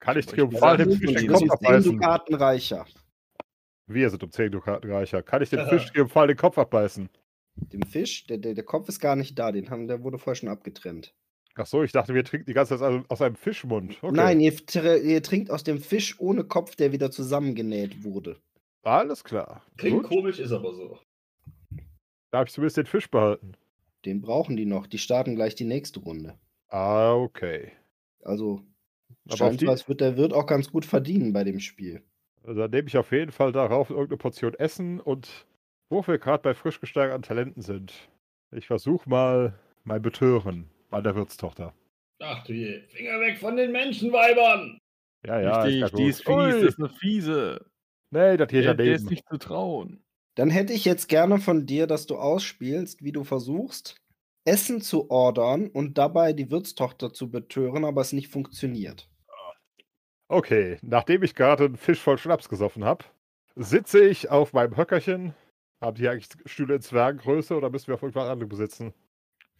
Kann 0.00 0.18
ich 0.18 0.26
Ich 0.26 0.32
triumphal 0.32 0.78
sagen, 0.78 0.92
Fisch 0.96 1.12
den 1.14 1.22
Wir 1.22 1.28
Kopf 1.28 1.38
sind 1.40 1.50
10 1.50 1.66
abbeißen? 1.68 1.92
Dukaten 1.92 2.34
reicher. 2.34 2.86
Wir 3.86 4.10
sind 4.10 4.22
um 4.22 4.30
10 4.30 4.52
Dukaten 4.52 4.90
reicher. 4.90 5.22
Kann 5.22 5.42
ich 5.42 5.50
dem 5.50 5.66
Fisch 5.68 5.86
triumphal 5.92 6.26
den 6.28 6.36
Kopf 6.36 6.58
abbeißen? 6.58 7.08
Dem 7.56 7.82
Fisch, 7.82 8.26
der, 8.26 8.38
der, 8.38 8.54
der 8.54 8.64
Kopf 8.64 8.88
ist 8.88 9.00
gar 9.00 9.16
nicht 9.16 9.38
da, 9.38 9.52
den 9.52 9.68
haben, 9.70 9.86
der 9.88 10.02
wurde 10.02 10.18
vorher 10.18 10.36
schon 10.36 10.48
abgetrennt. 10.48 11.14
Ach 11.56 11.66
so, 11.66 11.82
ich 11.82 11.92
dachte, 11.92 12.14
wir 12.14 12.24
trinken 12.24 12.46
die 12.46 12.54
ganze 12.54 12.78
Zeit 12.78 12.88
aus, 12.88 13.04
aus 13.08 13.20
einem 13.22 13.34
Fischmund. 13.34 13.98
Okay. 14.00 14.14
Nein, 14.14 14.40
ihr, 14.40 14.52
tr- 14.54 15.02
ihr 15.02 15.22
trinkt 15.22 15.50
aus 15.50 15.64
dem 15.64 15.78
Fisch 15.80 16.18
ohne 16.18 16.44
Kopf, 16.44 16.76
der 16.76 16.92
wieder 16.92 17.10
zusammengenäht 17.10 18.02
wurde. 18.04 18.40
Alles 18.82 19.24
klar. 19.24 19.62
Klingt 19.76 20.02
Gut. 20.04 20.08
komisch, 20.10 20.38
ist 20.38 20.52
aber 20.52 20.72
so. 20.72 20.98
Darf 22.30 22.46
ich 22.48 22.54
zumindest 22.54 22.76
den 22.78 22.86
Fisch 22.86 23.10
behalten? 23.10 23.52
Den 24.06 24.22
brauchen 24.22 24.56
die 24.56 24.64
noch. 24.64 24.86
Die 24.86 24.98
starten 24.98 25.34
gleich 25.34 25.54
die 25.56 25.64
nächste 25.64 26.00
Runde. 26.00 26.38
Ah, 26.68 27.12
okay. 27.14 27.72
Also, 28.22 28.62
Aber 29.30 29.50
die, 29.50 29.68
als 29.68 29.88
wird 29.88 30.00
der 30.00 30.16
Wirt 30.16 30.32
auch 30.32 30.46
ganz 30.46 30.70
gut 30.70 30.84
verdienen 30.84 31.32
bei 31.32 31.44
dem 31.44 31.60
Spiel. 31.60 32.02
also 32.44 32.60
dann 32.60 32.70
nehme 32.70 32.88
ich 32.88 32.96
auf 32.96 33.12
jeden 33.12 33.32
Fall 33.32 33.52
darauf 33.52 33.90
irgendeine 33.90 34.18
Portion 34.18 34.54
Essen 34.54 35.00
und 35.00 35.46
wo 35.88 36.06
wir 36.06 36.18
gerade 36.18 36.42
bei 36.42 36.54
frisch 36.54 36.80
gesteigerten 36.80 37.22
Talenten 37.22 37.62
sind. 37.62 37.92
Ich 38.52 38.66
versuche 38.66 39.08
mal 39.08 39.54
mein 39.84 40.02
Betören 40.02 40.70
bei 40.90 41.00
der 41.00 41.14
Wirtstochter. 41.14 41.74
Ach 42.20 42.44
du 42.44 42.52
je. 42.52 42.82
Finger 42.88 43.20
weg 43.20 43.38
von 43.38 43.56
den 43.56 43.72
Menschenweibern! 43.72 44.78
Ja, 45.26 45.40
ja. 45.40 45.62
Richtig, 45.62 45.80
ja 45.80 45.88
die 45.90 46.08
ist 46.08 46.24
fies, 46.24 46.28
Ui. 46.28 46.50
das 46.50 46.62
ist 46.62 46.78
eine 46.78 46.88
fiese. 46.88 47.66
Nee, 48.10 48.36
das 48.36 48.50
hier 48.50 48.62
Der, 48.62 48.74
der 48.74 48.86
ist 48.94 49.02
daneben. 49.02 49.10
nicht 49.10 49.28
zu 49.28 49.38
trauen. 49.38 50.02
Dann 50.36 50.50
hätte 50.50 50.72
ich 50.72 50.84
jetzt 50.84 51.08
gerne 51.08 51.38
von 51.38 51.66
dir, 51.66 51.86
dass 51.86 52.06
du 52.06 52.16
ausspielst, 52.16 53.04
wie 53.04 53.12
du 53.12 53.24
versuchst, 53.24 53.96
Essen 54.46 54.80
zu 54.80 55.10
ordern 55.10 55.68
und 55.68 55.98
dabei 55.98 56.32
die 56.32 56.50
Wirtstochter 56.50 57.12
zu 57.12 57.30
betören, 57.30 57.84
aber 57.84 58.00
es 58.00 58.12
nicht 58.12 58.28
funktioniert. 58.28 59.09
Okay, 60.30 60.78
nachdem 60.82 61.24
ich 61.24 61.34
gerade 61.34 61.64
einen 61.64 61.76
Fisch 61.76 62.00
voll 62.00 62.16
Schnaps 62.16 62.48
gesoffen 62.48 62.84
habe, 62.84 63.04
sitze 63.56 64.04
ich 64.04 64.30
auf 64.30 64.52
meinem 64.52 64.76
Höckerchen. 64.76 65.34
Haben 65.80 65.96
die 65.96 66.08
eigentlich 66.08 66.28
Stühle 66.46 66.76
in 66.76 66.80
Zwergengröße 66.80 67.56
oder 67.56 67.68
müssen 67.68 67.88
wir 67.88 67.94
auf 67.94 68.02
irgendwas 68.02 68.28
anderes 68.28 68.48
besitzen? 68.48 68.94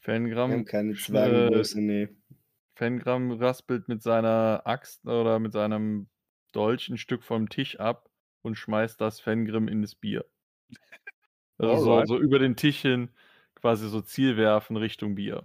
Wir 0.03 0.15
haben 0.15 0.27
Fengram, 0.27 0.65
keine 0.65 0.95
Zwergengröße, 0.95 1.81
nee. 1.81 2.09
Fengram 2.77 3.33
raspelt 3.33 3.89
mit 3.89 4.01
seiner 4.01 4.63
Axt 4.65 5.05
oder 5.07 5.41
mit 5.41 5.53
seinem 5.53 6.07
Dolch 6.53 6.89
ein 6.89 6.99
Stück 6.99 7.25
vom 7.25 7.49
Tisch 7.49 7.81
ab 7.81 8.09
und 8.43 8.55
schmeißt 8.55 9.01
das 9.01 9.19
Fengrim 9.19 9.67
in 9.67 9.83
das 9.83 9.97
Bier. 9.97 10.25
Also 11.59 11.83
so, 11.83 12.05
so 12.07 12.19
über 12.19 12.39
den 12.39 12.55
Tisch 12.55 12.81
hin 12.81 13.11
quasi 13.57 13.89
so 13.89 14.01
Ziel 14.03 14.37
werfen 14.37 14.77
Richtung 14.77 15.17
Bier. 15.17 15.43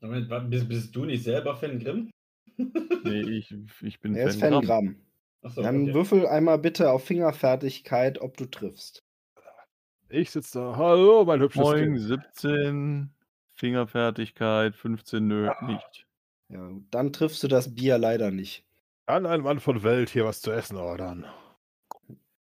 Moment, 0.00 0.30
bist, 0.50 0.68
bist 0.68 0.94
du 0.94 1.04
nicht 1.04 1.24
selber 1.24 1.56
Fan 1.56 1.80
Grimm? 1.80 2.10
Nee, 2.58 3.20
ich, 3.38 3.54
ich 3.82 4.00
bin 4.00 4.14
Er 4.14 4.28
ist 4.28 4.40
Fengram. 4.40 4.64
Fangramm. 4.64 4.96
Achso, 5.42 5.62
Dann 5.62 5.82
okay. 5.84 5.94
würfel 5.94 6.26
einmal 6.26 6.58
bitte 6.58 6.90
auf 6.90 7.04
Fingerfertigkeit, 7.04 8.20
ob 8.20 8.36
du 8.36 8.46
triffst. 8.46 9.04
Ich 10.08 10.30
sitze 10.30 10.58
da. 10.58 10.76
Hallo, 10.76 11.24
mein 11.24 11.40
hübsches 11.40 11.62
Moin, 11.62 11.94
Kind. 11.94 12.00
17, 12.00 13.10
Fingerfertigkeit, 13.54 14.74
15, 14.74 15.26
nö, 15.26 15.50
nicht. 15.62 16.06
Ja, 16.48 16.70
dann 16.90 17.12
triffst 17.12 17.42
du 17.42 17.48
das 17.48 17.74
Bier 17.74 17.98
leider 17.98 18.30
nicht. 18.30 18.64
Kann 19.06 19.26
ein 19.26 19.42
Mann 19.42 19.60
von 19.60 19.82
Welt 19.82 20.10
hier 20.10 20.24
was 20.24 20.40
zu 20.40 20.50
essen 20.50 20.76
ordern? 20.76 21.26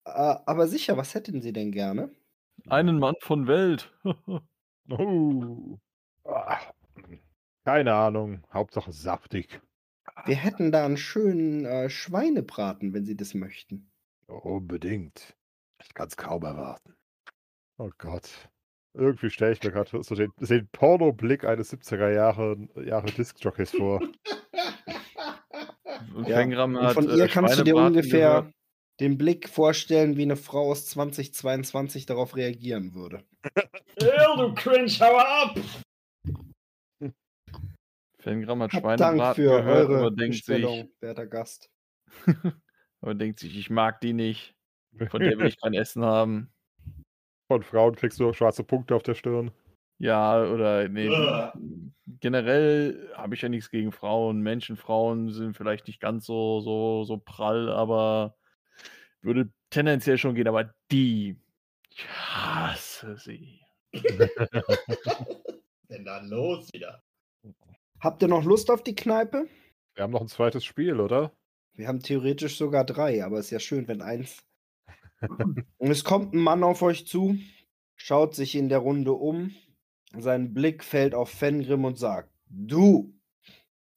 Äh, 0.05 0.35
aber 0.45 0.67
sicher, 0.67 0.97
was 0.97 1.13
hätten 1.13 1.41
sie 1.41 1.53
denn 1.53 1.71
gerne? 1.71 2.09
Einen 2.67 2.99
Mann 2.99 3.15
von 3.21 3.47
Welt. 3.47 3.93
Oh. 4.89 5.77
Ah, 6.25 6.57
Keine 7.63 7.93
Ahnung. 7.93 8.43
Hauptsache 8.51 8.91
saftig. 8.91 9.61
Wir 10.25 10.35
hätten 10.35 10.71
da 10.71 10.85
einen 10.85 10.97
schönen 10.97 11.65
äh, 11.65 11.89
Schweinebraten, 11.89 12.93
wenn 12.93 13.05
sie 13.05 13.15
das 13.15 13.33
möchten. 13.33 13.91
Unbedingt. 14.27 15.35
Ich 15.83 15.93
kann 15.93 16.07
es 16.07 16.17
kaum 16.17 16.43
erwarten. 16.43 16.95
Oh 17.77 17.89
Gott. 17.97 18.29
Irgendwie 18.93 19.29
stelle 19.29 19.53
ich 19.53 19.63
mir 19.63 19.71
gerade 19.71 20.03
so 20.03 20.15
den, 20.15 20.31
den 20.37 20.67
Porno-Blick 20.67 21.45
eines 21.45 21.71
70er 21.73 22.11
Jahre, 22.11 22.57
Jahre 22.83 23.07
Disc-Jockeys 23.07 23.71
vor. 23.71 24.01
Fengram 26.25 26.75
Und 26.75 26.83
hat 26.83 26.93
von 26.93 27.09
äh, 27.09 27.15
ihr 27.15 27.27
kannst 27.27 27.57
du 27.57 27.63
dir 27.63 27.75
ungefähr 27.75 28.29
gehört. 28.29 28.53
den 28.99 29.17
Blick 29.17 29.47
vorstellen, 29.47 30.17
wie 30.17 30.23
eine 30.23 30.35
Frau 30.35 30.71
aus 30.71 30.87
2022 30.87 32.05
darauf 32.05 32.35
reagieren 32.35 32.93
würde. 32.93 33.23
Ew, 34.01 34.35
du 34.37 34.53
Cringe, 34.55 34.91
hau 34.99 35.17
ab! 35.17 35.55
Fengram 38.21 38.61
hat 38.61 38.71
Schweinebraten 38.71 39.17
Dank 39.17 39.35
für 39.35 39.43
gehört, 39.43 39.89
eure 39.89 39.99
aber 39.99 40.11
denkt, 40.11 40.45
sich, 40.45 40.87
werter 40.99 41.27
Gast. 41.27 41.69
aber 43.01 43.15
denkt 43.15 43.39
sich, 43.39 43.57
ich 43.57 43.69
mag 43.69 43.99
die 44.01 44.13
nicht. 44.13 44.55
Von 45.09 45.21
der 45.21 45.37
will 45.37 45.47
ich 45.47 45.59
kein 45.61 45.73
Essen 45.73 46.03
haben. 46.03 46.51
Von 47.47 47.63
Frauen 47.63 47.95
kriegst 47.95 48.19
du 48.19 48.31
schwarze 48.33 48.63
Punkte 48.63 48.95
auf 48.95 49.03
der 49.03 49.15
Stirn. 49.15 49.51
Ja, 49.97 50.43
oder 50.43 50.87
nee, 50.87 51.09
Ugh. 51.09 51.51
generell 52.19 53.11
habe 53.15 53.35
ich 53.35 53.41
ja 53.41 53.49
nichts 53.49 53.69
gegen 53.69 53.91
Frauen. 53.91 54.41
Menschen, 54.41 54.77
Frauen 54.77 55.29
sind 55.31 55.55
vielleicht 55.55 55.85
nicht 55.87 55.99
ganz 55.99 56.25
so, 56.25 56.61
so, 56.61 57.03
so 57.03 57.17
prall, 57.17 57.69
aber 57.69 58.35
würde 59.21 59.51
tendenziell 59.69 60.17
schon 60.17 60.33
gehen. 60.33 60.47
Aber 60.47 60.73
die, 60.91 61.37
ich 61.89 62.07
hasse 62.07 63.17
sie. 63.17 63.61
denn 65.89 66.05
da 66.05 66.21
los 66.21 66.69
wieder? 66.73 67.03
Habt 68.01 68.23
ihr 68.23 68.27
noch 68.27 68.43
Lust 68.43 68.71
auf 68.71 68.81
die 68.81 68.95
Kneipe? 68.95 69.47
Wir 69.93 70.03
haben 70.03 70.11
noch 70.11 70.21
ein 70.21 70.27
zweites 70.27 70.65
Spiel, 70.65 70.99
oder? 70.99 71.31
Wir 71.73 71.87
haben 71.87 71.99
theoretisch 71.99 72.57
sogar 72.57 72.83
drei, 72.83 73.23
aber 73.23 73.37
es 73.37 73.45
ist 73.45 73.51
ja 73.51 73.59
schön, 73.59 73.87
wenn 73.87 74.01
eins. 74.01 74.43
Und 75.77 75.91
es 75.91 76.03
kommt 76.03 76.33
ein 76.33 76.39
Mann 76.39 76.63
auf 76.63 76.81
euch 76.81 77.05
zu, 77.05 77.37
schaut 77.95 78.33
sich 78.33 78.55
in 78.55 78.69
der 78.69 78.79
Runde 78.79 79.13
um, 79.13 79.53
sein 80.17 80.51
Blick 80.51 80.83
fällt 80.83 81.13
auf 81.13 81.29
Fengrim 81.29 81.85
und 81.85 81.99
sagt: 81.99 82.33
Du, 82.49 83.13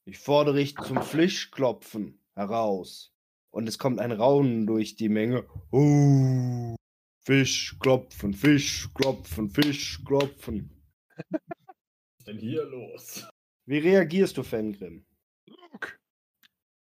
ich 0.05 0.19
fordere 0.19 0.57
dich 0.57 0.77
zum 0.77 1.01
Fischklopfen 1.01 2.21
heraus. 2.35 3.11
Und 3.51 3.69
es 3.69 3.79
kommt 3.79 4.01
ein 4.01 4.12
Raunen 4.12 4.67
durch 4.67 4.97
die 4.97 5.09
Menge. 5.09 5.47
Uh, 5.73 6.77
Fisch 7.25 7.79
klopfen, 7.81 8.35
Fisch 8.35 8.93
klopfen, 8.93 9.49
Fisch 9.49 10.05
klopfen. 10.05 10.85
Was 11.17 12.19
ist 12.19 12.29
denn 12.29 12.38
hier 12.38 12.64
los? 12.64 13.27
Wie 13.66 13.79
reagierst 13.79 14.37
du, 14.37 14.42
Fengrim? 14.42 15.05
Luke. 15.46 15.98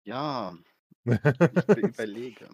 Ja, 0.05 0.57
ich 1.05 1.77
überlege. 1.77 2.49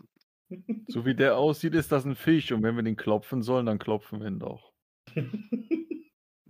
So 0.87 1.05
wie 1.05 1.15
der 1.15 1.37
aussieht, 1.37 1.75
ist 1.75 1.91
das 1.91 2.05
ein 2.05 2.15
Fisch. 2.15 2.51
Und 2.51 2.63
wenn 2.63 2.75
wir 2.75 2.83
den 2.83 2.95
klopfen 2.97 3.41
sollen, 3.41 3.65
dann 3.65 3.79
klopfen 3.79 4.19
wir 4.19 4.27
ihn 4.27 4.39
doch. 4.39 4.71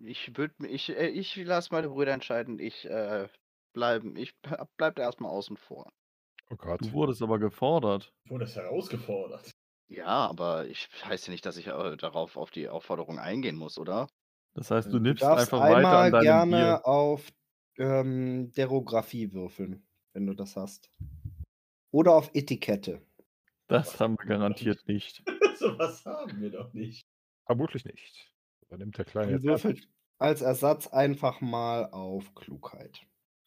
Ich 0.04 0.36
würde 0.36 0.68
ich, 0.68 0.90
äh, 0.90 1.10
ich 1.10 1.36
lasse 1.36 1.70
meine 1.72 1.90
Brüder 1.90 2.12
entscheiden. 2.14 2.58
Ich 2.60 2.86
äh, 2.90 3.28
bleiben, 3.74 4.16
ich 4.16 4.34
bleib 4.76 4.96
da 4.96 5.04
erstmal 5.04 5.30
außen 5.32 5.58
vor. 5.58 5.92
Oh 6.50 6.56
Gott. 6.56 6.82
Du 6.82 6.92
wurdest 6.92 7.22
aber 7.22 7.38
gefordert. 7.40 8.12
Wurde 8.28 8.46
das 8.46 8.56
herausgefordert? 8.56 9.52
Ja, 9.90 10.28
aber 10.28 10.66
ich 10.68 10.90
heißt 11.06 11.28
ja 11.28 11.32
nicht, 11.32 11.46
dass 11.46 11.58
ich 11.58 11.68
äh, 11.68 11.98
darauf 11.98 12.36
auf 12.36 12.50
die 12.52 12.68
Aufforderung 12.68 13.20
eingehen 13.20 13.58
muss, 13.58 13.78
oder? 13.78 14.08
Das 14.56 14.72
heißt, 14.72 14.92
du 14.92 15.00
Du 15.00 15.00
nimmst 15.00 15.22
darfst 15.22 15.54
einfach 15.54 15.70
weiter 15.70 16.00
an 16.00 16.12
deinem 16.12 16.24
gerne 16.24 16.58
Bier. 16.58 16.82
auf 16.84 17.30
ähm, 17.82 18.52
Derographie 18.54 19.34
würfeln, 19.34 19.84
wenn 20.14 20.26
du 20.26 20.34
das 20.34 20.56
hast. 20.56 20.90
Oder 21.92 22.16
auf 22.16 22.32
Etikette. 22.34 23.02
Das 23.68 24.00
haben 24.00 24.18
wir 24.20 24.26
garantiert 24.26 24.88
nicht. 24.88 25.24
so 25.58 25.78
was 25.78 26.06
haben 26.06 26.40
wir 26.42 26.52
doch 26.52 26.74
nicht. 26.74 27.06
Vermutlich 27.46 27.86
nicht. 27.86 28.32
Dann 28.70 28.80
nimmt 28.80 28.98
der 28.98 29.06
Kleine 29.06 29.34
jetzt 29.34 29.44
würfelt 29.44 29.88
als 30.22 30.42
Ersatz 30.42 30.88
einfach 30.88 31.42
mal 31.42 31.90
auf 31.90 32.36
Klugheit. 32.36 33.02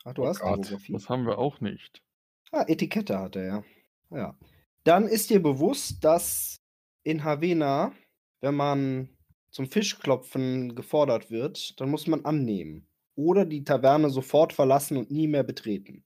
Ach, 0.04 0.12
du 0.12 0.24
Oh 0.24 0.26
hast 0.26 0.40
Gott. 0.40 0.58
Derographie. 0.64 0.92
Das 0.92 1.08
haben 1.08 1.24
wir 1.24 1.38
auch 1.38 1.60
nicht. 1.60 2.02
Ah, 2.50 2.64
Etikette 2.66 3.18
hat 3.18 3.36
er, 3.36 3.44
ja. 3.46 3.64
Ja. 4.10 4.38
Dann 4.82 5.06
ist 5.06 5.30
dir 5.30 5.40
bewusst, 5.40 6.02
dass 6.04 6.60
in 7.04 7.22
Havena, 7.22 7.92
wenn 8.40 8.56
man 8.56 9.08
zum 9.50 9.66
Fischklopfen 9.66 10.74
gefordert 10.74 11.30
wird, 11.30 11.80
dann 11.80 11.90
muss 11.90 12.08
man 12.08 12.24
annehmen. 12.24 12.88
Oder 13.16 13.44
die 13.44 13.64
Taverne 13.64 14.10
sofort 14.10 14.52
verlassen 14.52 14.96
und 14.96 15.10
nie 15.10 15.28
mehr 15.28 15.44
betreten. 15.44 16.04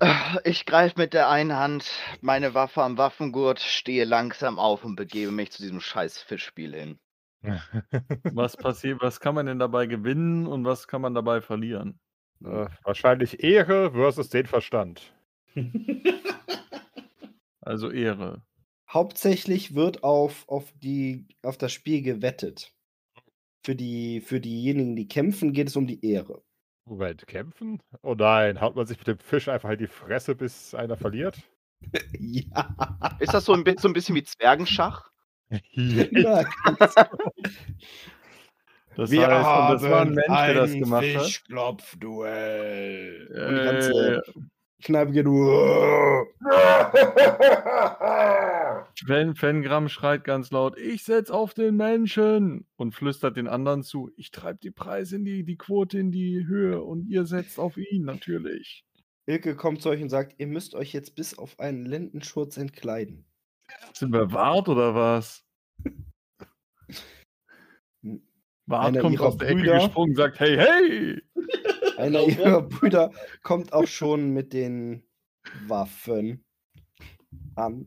Äh, 0.00 0.14
Ich 0.44 0.66
greife 0.66 0.98
mit 0.98 1.12
der 1.12 1.28
einen 1.28 1.56
Hand 1.56 1.90
meine 2.20 2.54
Waffe 2.54 2.82
am 2.82 2.98
Waffengurt, 2.98 3.60
stehe 3.60 4.04
langsam 4.04 4.58
auf 4.58 4.84
und 4.84 4.96
begebe 4.96 5.32
mich 5.32 5.52
zu 5.52 5.62
diesem 5.62 5.80
scheiß 5.80 6.18
Fischspiel 6.18 6.74
hin. 6.74 6.98
Was 8.34 8.56
passiert, 8.56 9.02
was 9.02 9.18
kann 9.18 9.34
man 9.34 9.46
denn 9.46 9.58
dabei 9.58 9.86
gewinnen 9.86 10.46
und 10.46 10.64
was 10.64 10.86
kann 10.86 11.02
man 11.02 11.14
dabei 11.14 11.40
verlieren? 11.40 11.98
äh, 12.44 12.66
wahrscheinlich 12.84 13.42
Ehre 13.42 13.92
versus 13.92 14.28
den 14.28 14.46
Verstand. 14.46 15.12
Also 17.64 17.90
Ehre. 17.90 18.42
Hauptsächlich 18.90 19.74
wird 19.74 20.02
auf, 20.02 20.48
auf, 20.48 20.72
die, 20.74 21.28
auf 21.42 21.56
das 21.56 21.72
Spiel 21.72 22.02
gewettet. 22.02 22.72
Für, 23.64 23.76
die, 23.76 24.20
für 24.20 24.40
diejenigen, 24.40 24.96
die 24.96 25.06
kämpfen, 25.06 25.52
geht 25.52 25.68
es 25.68 25.76
um 25.76 25.86
die 25.86 26.04
Ehre. 26.04 26.42
Moment, 26.84 27.26
kämpfen? 27.28 27.80
Oh 28.02 28.14
nein, 28.14 28.60
haut 28.60 28.74
man 28.74 28.86
sich 28.86 28.98
mit 28.98 29.06
dem 29.06 29.18
Fisch 29.18 29.48
einfach 29.48 29.70
in 29.70 29.78
die 29.78 29.86
Fresse, 29.86 30.34
bis 30.34 30.74
einer 30.74 30.96
verliert? 30.96 31.38
ja. 32.18 32.74
Ist 33.20 33.34
das 33.34 33.44
so 33.44 33.52
ein, 33.52 33.62
so 33.78 33.86
ein 33.88 33.92
bisschen 33.92 34.16
wie 34.16 34.24
Zwergenschach? 34.24 35.10
Nein. 35.74 36.46
Das 38.96 39.10
Wir 39.10 39.26
heißt, 39.26 39.48
und 39.48 39.68
das 39.70 39.82
war 39.90 40.02
ein 40.02 40.08
haben 40.08 40.14
Mensch, 40.14 40.26
der 40.28 40.54
das 40.54 40.72
ein 40.72 40.80
gemacht 40.80 41.04
hat. 41.14 41.22
Fischklopfduell. 41.24 43.28
Und 43.28 43.36
die 43.54 43.60
Äh, 43.60 43.64
ganze 43.64 44.22
Kneipe 44.82 45.12
geht 45.12 45.24
nur. 45.26 46.26
Fan, 49.06 49.34
Fangramm 49.34 49.88
schreit 49.88 50.24
ganz 50.24 50.50
laut, 50.50 50.78
ich 50.78 51.04
setz 51.04 51.30
auf 51.30 51.54
den 51.54 51.76
Menschen 51.76 52.66
und 52.76 52.94
flüstert 52.94 53.36
den 53.36 53.48
anderen 53.48 53.82
zu, 53.82 54.10
ich 54.16 54.30
treib 54.30 54.60
die 54.60 54.70
Preise 54.70 55.16
in 55.16 55.24
die, 55.24 55.44
die 55.44 55.56
Quote 55.56 55.98
in 55.98 56.12
die 56.12 56.46
Höhe 56.46 56.82
und 56.82 57.08
ihr 57.08 57.24
setzt 57.26 57.58
auf 57.58 57.76
ihn 57.76 58.04
natürlich. 58.04 58.84
Ilke 59.26 59.56
kommt 59.56 59.82
zu 59.82 59.88
euch 59.88 60.02
und 60.02 60.08
sagt, 60.08 60.34
ihr 60.38 60.46
müsst 60.46 60.74
euch 60.74 60.92
jetzt 60.92 61.14
bis 61.14 61.38
auf 61.38 61.58
einen 61.58 61.84
Lendenschurz 61.86 62.56
entkleiden. 62.56 63.24
Sind 63.94 64.12
wir 64.12 64.32
Wart 64.32 64.68
oder 64.68 64.94
was? 64.94 65.44
Wart 68.66 68.86
Einer 68.86 69.00
kommt 69.00 69.20
aus 69.20 69.36
der 69.38 69.48
Ecke 69.48 69.60
Brüder- 69.60 69.74
gesprungen 69.74 70.10
und 70.10 70.16
sagt, 70.16 70.38
hey, 70.40 70.56
hey! 70.56 71.22
Einer 71.96 72.20
Warum? 72.20 72.30
ihrer 72.30 72.62
Brüder 72.62 73.12
kommt 73.42 73.72
auch 73.72 73.86
schon 73.86 74.30
mit 74.30 74.52
den 74.52 75.02
Waffen 75.66 76.44
an, 77.54 77.86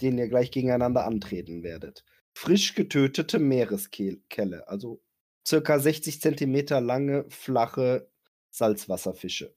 denen 0.00 0.18
ihr 0.18 0.28
gleich 0.28 0.50
gegeneinander 0.50 1.04
antreten 1.06 1.62
werdet. 1.62 2.04
Frisch 2.34 2.74
getötete 2.74 3.38
Meereskelle, 3.38 4.66
also 4.68 5.02
circa 5.46 5.78
60 5.78 6.20
Zentimeter 6.20 6.80
lange, 6.80 7.26
flache 7.28 8.08
Salzwasserfische. 8.50 9.54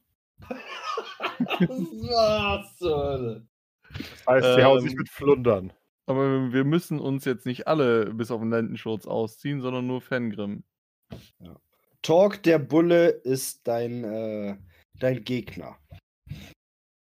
Was 1.40 2.80
Hölle? 2.82 3.48
Das 3.90 4.28
heißt, 4.28 4.56
sie 4.56 4.64
hauen 4.64 4.82
sich 4.82 4.92
Ähm, 4.92 4.98
mit 4.98 5.10
Flundern. 5.10 5.74
Aber 6.06 6.54
wir 6.54 6.64
müssen 6.66 7.00
uns 7.00 7.26
jetzt 7.26 7.46
nicht 7.46 7.68
alle 7.68 8.14
bis 8.14 8.30
auf 8.32 8.42
den 8.42 8.52
Lendenschurz 8.52 9.08
ausziehen, 9.08 9.62
sondern 9.62 9.88
nur 9.88 10.02
Fangrim. 10.02 10.64
Torque 12.06 12.38
der 12.44 12.60
Bulle 12.60 13.08
ist 13.08 13.68
dein, 13.68 14.04
äh, 14.04 14.58
dein 15.00 15.24
Gegner. 15.24 15.80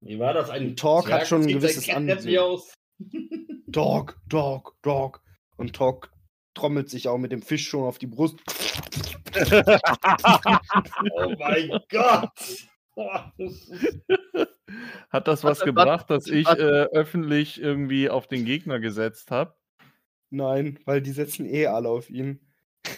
Wie 0.01 0.17
war 0.17 0.33
das? 0.33 0.49
Ein 0.49 0.75
Talk 0.75 1.11
hat 1.11 1.27
schon 1.27 1.43
ein 1.43 1.47
gewisses 1.47 1.87
Ansehen. 1.89 2.39
aus. 2.39 2.73
Dog, 3.67 4.19
Dog, 4.27 4.75
Dog. 4.81 5.21
Und 5.57 5.75
Torque 5.75 6.09
trommelt 6.55 6.89
sich 6.89 7.07
auch 7.07 7.19
mit 7.19 7.31
dem 7.31 7.43
Fisch 7.43 7.67
schon 7.67 7.83
auf 7.83 7.99
die 7.99 8.07
Brust. 8.07 8.39
Oh 11.17 11.33
mein 11.37 11.69
Gott. 11.89 12.29
Das 13.37 13.69
Hat 15.09 15.27
das 15.27 15.43
Was- 15.43 15.59
was 15.59 15.65
gebracht, 15.65 16.09
dass 16.09 16.27
ich 16.27 16.47
äh, 16.47 16.85
öffentlich 16.93 17.61
irgendwie 17.61 18.09
auf 18.09 18.27
den 18.27 18.45
Gegner 18.45 18.79
gesetzt 18.79 19.31
habe? 19.31 19.53
Nein, 20.31 20.79
weil 20.85 21.01
die 21.01 21.11
setzen 21.11 21.45
eh 21.45 21.67
alle 21.67 21.89
auf 21.89 22.09
ihn. 22.09 22.39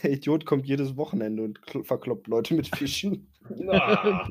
Der 0.03 0.11
Idiot 0.11 0.45
kommt 0.45 0.65
jedes 0.65 0.95
Wochenende 0.97 1.43
und 1.43 1.59
kl- 1.61 1.83
verkloppt 1.83 2.27
Leute 2.27 2.53
mit 2.53 2.67
Fischen. 2.75 3.31
Ah. 3.69 4.27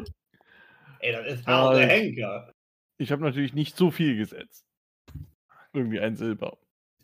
Ey, 1.01 1.13
das 1.13 1.27
ist 1.39 1.47
harter 1.47 1.81
Ja. 1.81 1.87
Henker. 1.87 2.53
Ich 2.99 3.13
habe 3.13 3.23
natürlich 3.23 3.55
nicht 3.55 3.77
so 3.77 3.91
viel 3.91 4.17
gesetzt. 4.17 4.67
Irgendwie 5.73 6.01
ein 6.01 6.17
Silber. 6.17 6.59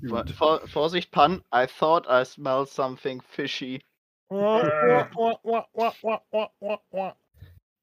Vor, 0.07 0.27
vor, 0.27 0.67
Vorsicht, 0.69 1.11
Pan. 1.11 1.43
I 1.55 1.67
thought 1.67 2.07
I 2.09 2.25
smelled 2.25 2.69
something 2.69 3.23
fishy. 3.23 3.81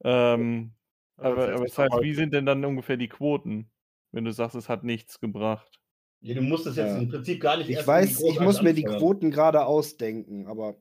Ähm, 0.01 0.71
aber, 1.17 1.35
Das 1.35 1.49
aber 1.49 1.63
heißt, 1.63 1.63
das 1.63 1.77
heißt, 1.77 2.01
wie 2.01 2.13
sind 2.13 2.33
denn 2.33 2.45
dann 2.45 2.63
ungefähr 2.65 2.97
die 2.97 3.09
Quoten, 3.09 3.69
wenn 4.11 4.25
du 4.25 4.31
sagst, 4.31 4.55
es 4.55 4.69
hat 4.69 4.83
nichts 4.83 5.19
gebracht? 5.19 5.79
Ja, 6.21 6.35
du 6.35 6.41
musst 6.41 6.65
es 6.67 6.75
jetzt 6.75 6.87
Ja. 6.89 6.97
im 6.97 7.09
Prinzip 7.09 7.39
gar 7.41 7.57
nicht 7.57 7.69
Ich 7.69 7.77
erst 7.77 7.87
weiß, 7.87 8.23
ich 8.23 8.39
muss 8.41 8.61
mir 8.61 8.73
die. 8.73 8.83
Quoten 8.83 9.31
gerade 9.31 9.65
ausdenken, 9.65 10.47
aber 10.47 10.75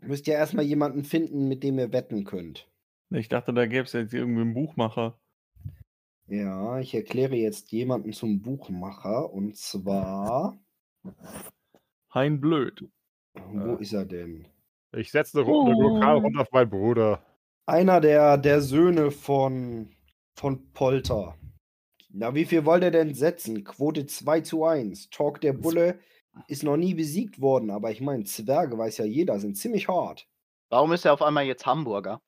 ihr 0.00 0.08
müsst 0.08 0.26
ja 0.26 0.34
erstmal 0.34 0.64
jemanden 0.64 1.04
finden, 1.04 1.46
mit 1.48 1.62
dem 1.62 1.78
ihr 1.78 1.92
wetten 1.92 2.24
könnt. 2.24 2.68
Ich 3.10 3.28
dachte, 3.28 3.52
da 3.54 3.66
gäbe 3.66 3.84
es 3.84 3.92
jetzt 3.92 4.12
irgendwie 4.12 4.40
einen 4.40 4.54
Buchmacher. 4.54 5.18
Ja, 6.26 6.80
ich 6.80 6.94
erkläre 6.94 7.36
jetzt 7.36 7.70
jemanden 7.70 8.12
zum 8.12 8.40
Buchmacher 8.42 9.32
und 9.32 9.56
zwar. 9.56 10.58
Hein 12.12 12.40
Blöd. 12.40 12.88
Wo 13.34 13.74
ist 13.76 13.92
er 13.92 14.04
denn? 14.06 14.48
Ich 14.96 15.10
setze 15.10 15.38
eine, 15.38 15.46
Ru- 15.48 15.66
eine 15.66 15.76
Oh. 15.76 15.80
Lokalrunde 15.94 16.40
auf 16.40 16.50
meinen 16.52 16.70
Bruder. 16.70 17.22
Einer 17.66 18.00
der, 18.00 18.38
der 18.38 18.60
Söhne 18.62 19.10
von, 19.10 19.90
von 20.34 20.72
Polter. 20.72 21.36
Na, 22.16 22.32
wie 22.32 22.44
viel 22.44 22.64
wollt 22.64 22.84
ihr 22.84 22.92
denn 22.92 23.12
setzen? 23.12 23.64
Quote 23.64 24.06
2 24.06 24.42
zu 24.42 24.64
1. 24.64 25.10
Talk 25.10 25.40
der 25.40 25.52
Bulle 25.52 25.98
ist 26.46 26.62
noch 26.62 26.76
nie 26.76 26.94
besiegt 26.94 27.40
worden, 27.40 27.72
aber 27.72 27.90
ich 27.90 28.00
meine, 28.00 28.22
Zwerge 28.22 28.78
weiß 28.78 28.98
ja 28.98 29.04
jeder, 29.04 29.40
sind 29.40 29.56
ziemlich 29.56 29.88
hart. 29.88 30.28
Warum 30.68 30.92
ist 30.92 31.04
er 31.04 31.12
auf 31.12 31.22
einmal 31.22 31.44
jetzt 31.44 31.66
Hamburger? 31.66 32.22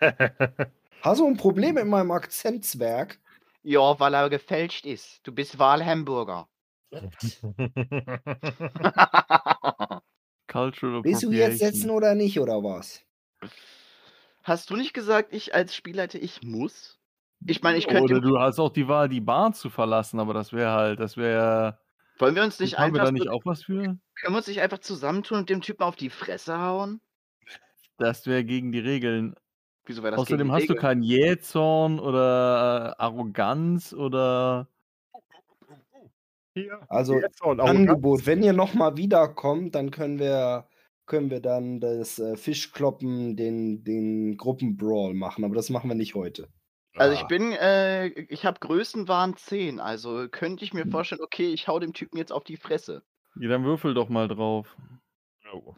Hast 1.02 1.20
du 1.20 1.26
ein 1.26 1.36
Problem 1.36 1.74
mit 1.74 1.86
meinem 1.86 2.12
Akzent, 2.12 2.64
Zwerg? 2.64 3.18
Ja, 3.64 3.98
weil 3.98 4.14
er 4.14 4.30
gefälscht 4.30 4.86
ist. 4.86 5.18
Du 5.24 5.32
bist 5.32 5.58
Wahlhamburger. 5.58 6.48
Willst 10.52 11.24
du 11.24 11.32
jetzt 11.32 11.58
setzen 11.58 11.90
oder 11.90 12.14
nicht, 12.14 12.38
oder 12.38 12.62
was? 12.62 13.02
Hast 14.44 14.70
du 14.70 14.76
nicht 14.76 14.94
gesagt, 14.94 15.34
ich 15.34 15.56
als 15.56 15.74
Spielleiter, 15.74 16.22
ich 16.22 16.42
muss? 16.42 16.97
Ich 17.46 17.62
meine, 17.62 17.78
ich 17.78 17.86
könnte. 17.86 18.02
Oder 18.02 18.20
du 18.20 18.38
hast 18.38 18.58
auch 18.58 18.72
die 18.72 18.88
Wahl, 18.88 19.08
die 19.08 19.20
Bar 19.20 19.52
zu 19.52 19.70
verlassen, 19.70 20.18
aber 20.20 20.34
das 20.34 20.52
wäre 20.52 20.72
halt, 20.72 21.00
das 21.00 21.16
wäre. 21.16 21.78
Wollen 22.18 22.34
wir 22.34 22.42
uns 22.42 22.58
nicht 22.58 22.78
Haben 22.78 22.94
wir 22.94 23.00
einfach. 23.00 23.06
da 23.06 23.12
nicht 23.12 23.28
auch 23.28 23.44
was 23.44 23.62
für? 23.64 23.76
Können 23.76 24.34
wir 24.34 24.36
uns 24.38 24.48
nicht 24.48 24.60
einfach 24.60 24.78
zusammentun 24.78 25.38
und 25.38 25.50
dem 25.50 25.60
Typen 25.60 25.84
auf 25.84 25.94
die 25.96 26.10
Fresse 26.10 26.58
hauen? 26.58 27.00
Das 27.96 28.26
wäre 28.26 28.44
gegen 28.44 28.72
die 28.72 28.78
Regeln. 28.80 29.34
Wieso 29.86 30.02
wäre 30.02 30.12
das 30.12 30.20
Außerdem 30.20 30.48
gegen 30.48 30.52
hast 30.52 30.62
die 30.62 30.66
du 30.68 30.72
Regeln? 30.74 30.82
keinen 30.82 31.02
Jähzorn 31.02 31.98
oder 32.00 32.94
äh, 32.98 33.02
Arroganz 33.02 33.92
oder. 33.92 34.68
Hier, 36.54 36.80
Also, 36.88 37.20
Angebot. 37.40 38.26
Wenn 38.26 38.42
ihr 38.42 38.52
nochmal 38.52 38.96
wiederkommt, 38.96 39.74
dann 39.74 39.90
können 39.90 40.18
wir, 40.18 40.66
können 41.06 41.30
wir 41.30 41.40
dann 41.40 41.80
das 41.80 42.18
äh, 42.18 42.36
Fischkloppen, 42.36 43.36
den, 43.36 43.84
den 43.84 44.36
Gruppenbrawl 44.36 45.14
machen. 45.14 45.44
Aber 45.44 45.54
das 45.54 45.70
machen 45.70 45.88
wir 45.88 45.94
nicht 45.94 46.14
heute. 46.14 46.48
Also 46.98 47.14
ich 47.14 47.22
Ah, 47.22 47.26
bin, 47.26 47.52
äh, 47.52 48.06
ich 48.08 48.44
habe 48.44 48.60
Größenwahn 48.60 49.36
10, 49.36 49.80
also 49.80 50.28
könnte 50.28 50.64
ich 50.64 50.72
mir 50.74 50.86
vorstellen, 50.86 51.20
okay, 51.22 51.52
ich 51.52 51.68
hau 51.68 51.78
dem 51.78 51.92
Typen 51.92 52.16
jetzt 52.18 52.32
auf 52.32 52.44
die 52.44 52.56
Fresse. 52.56 53.02
Ja, 53.40 53.48
dann 53.48 53.64
würfel 53.64 53.94
doch 53.94 54.08
mal 54.08 54.28
drauf. 54.28 54.76
oh. 55.52 55.74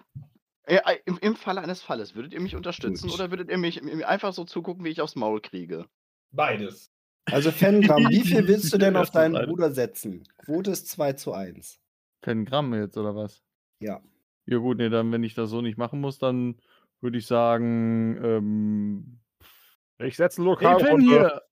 Äh, 0.64 0.76
äh, 0.84 0.98
im, 1.04 1.18
Im 1.20 1.36
Falle 1.36 1.60
eines 1.62 1.82
Falles, 1.82 2.14
würdet 2.14 2.32
ihr 2.32 2.40
mich 2.40 2.54
unterstützen 2.54 3.08
Gut. 3.08 3.14
oder 3.14 3.30
würdet 3.30 3.50
ihr 3.50 3.58
mich 3.58 3.82
einfach 4.06 4.32
so 4.32 4.44
zugucken, 4.44 4.84
wie 4.84 4.90
ich 4.90 5.00
aufs 5.00 5.16
Maul 5.16 5.40
kriege? 5.40 5.86
Beides. 6.32 6.90
Also, 7.26 7.50
Fengram, 7.50 8.08
wie 8.08 8.20
viel 8.22 8.46
willst 8.48 8.72
du 8.72 8.78
denn 8.78 8.96
auf 8.96 9.10
deinen 9.10 9.36
eine- 9.36 9.46
Bruder 9.46 9.72
setzen? 9.72 10.22
Quote 10.38 10.70
ist 10.70 10.88
2 10.88 11.14
zu 11.14 11.32
1. 11.32 11.80
10 12.24 12.44
Gramm 12.44 12.72
jetzt 12.74 12.96
oder 12.96 13.14
was? 13.16 13.42
Ja. 13.80 14.00
Ja, 14.46 14.58
gut, 14.58 14.78
nee, 14.78 14.88
dann, 14.90 15.10
wenn 15.12 15.22
ich 15.24 15.34
das 15.34 15.50
so 15.50 15.60
nicht 15.60 15.78
machen 15.78 16.00
muss, 16.00 16.18
dann 16.18 16.60
würde 17.00 17.18
ich 17.18 17.26
sagen, 17.26 18.18
ähm, 18.22 19.19
Ich 20.03 20.16
setze 20.16 20.40
eine 20.42 20.51
Hey, 20.59 20.78
Fan 20.78 21.01
Lokalrunde. 21.01 21.05
hier! 21.05 21.42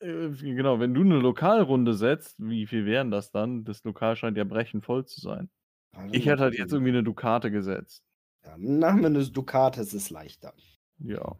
Äh, 0.00 0.30
genau, 0.30 0.80
wenn 0.80 0.94
du 0.94 1.02
eine 1.02 1.18
Lokalrunde 1.18 1.94
setzt, 1.94 2.36
wie 2.38 2.66
viel 2.66 2.86
wären 2.86 3.10
das 3.10 3.30
dann? 3.30 3.64
Das 3.64 3.84
Lokal 3.84 4.16
scheint 4.16 4.36
ja 4.36 4.44
brechend 4.44 4.84
voll 4.84 5.04
zu 5.06 5.20
sein. 5.20 5.50
Also 5.92 6.14
Ich 6.14 6.26
hätte 6.26 6.42
halt 6.42 6.54
jetzt 6.58 6.72
irgendwie 6.72 6.90
eine 6.90 7.02
Dukate 7.04 7.50
gesetzt. 7.50 8.02
Ja, 8.44 8.56
machen 8.58 9.00
wir 9.00 9.06
eine 9.06 9.24
Dukate, 9.24 9.80
es 9.80 9.94
ist 9.94 10.10
leichter. 10.10 10.54
Ja. 10.98 11.36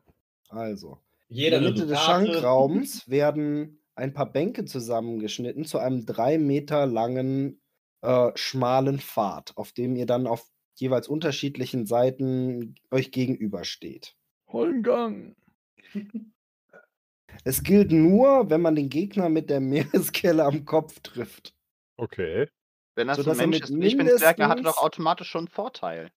Also, 0.49 0.99
Jeder 1.29 1.57
in 1.59 1.63
der 1.63 1.71
eine 1.71 1.81
Mitte 1.81 1.87
des. 1.87 1.99
Schankraums 2.01 3.09
werden 3.09 3.81
ein 3.95 4.13
paar 4.13 4.31
Bänke 4.31 4.65
zusammengeschnitten 4.65 5.65
zu 5.65 5.79
einem 5.79 6.07
drei 6.07 6.39
Meter 6.39 6.87
langen, 6.87 7.61
äh, 8.03 8.31
schmalen 8.35 9.01
Pfad, 9.01 9.57
auf 9.57 9.73
dem 9.73 9.97
ihr 9.97 10.07
dann 10.07 10.27
auf 10.27 10.47
jeweils 10.77 11.09
unterschiedlichen 11.09 11.87
Seiten 11.87 12.75
euch 12.91 13.11
gegenübersteht. 13.11 14.17
Hollengang! 14.49 15.35
Es 17.45 17.63
gilt 17.63 17.93
nur, 17.93 18.51
wenn 18.51 18.61
man 18.61 18.75
den 18.75 18.89
Gegner 18.89 19.29
mit 19.29 19.51
der 19.51 19.61
Meereskelle 19.61 20.45
am 20.45 20.65
Kopf 20.65 21.01
trifft. 21.01 21.55
Okay. 21.97 22.49
Wenn 22.95 23.09
das 23.09 23.17
Sodass 23.17 23.39
ein 23.39 23.45
er 23.45 23.47
Mensch 23.49 23.61
mit 23.61 23.65
ist 23.65 23.71
und 23.71 23.83
ich 23.83 23.97
bin 23.97 24.09
Zwerg, 24.09 24.37
dann 24.37 24.49
hat 24.49 24.59
er 24.59 24.65
doch 24.65 24.79
automatisch 24.79 25.29
schon 25.29 25.43
einen 25.43 25.49
Vorteil. 25.49 26.11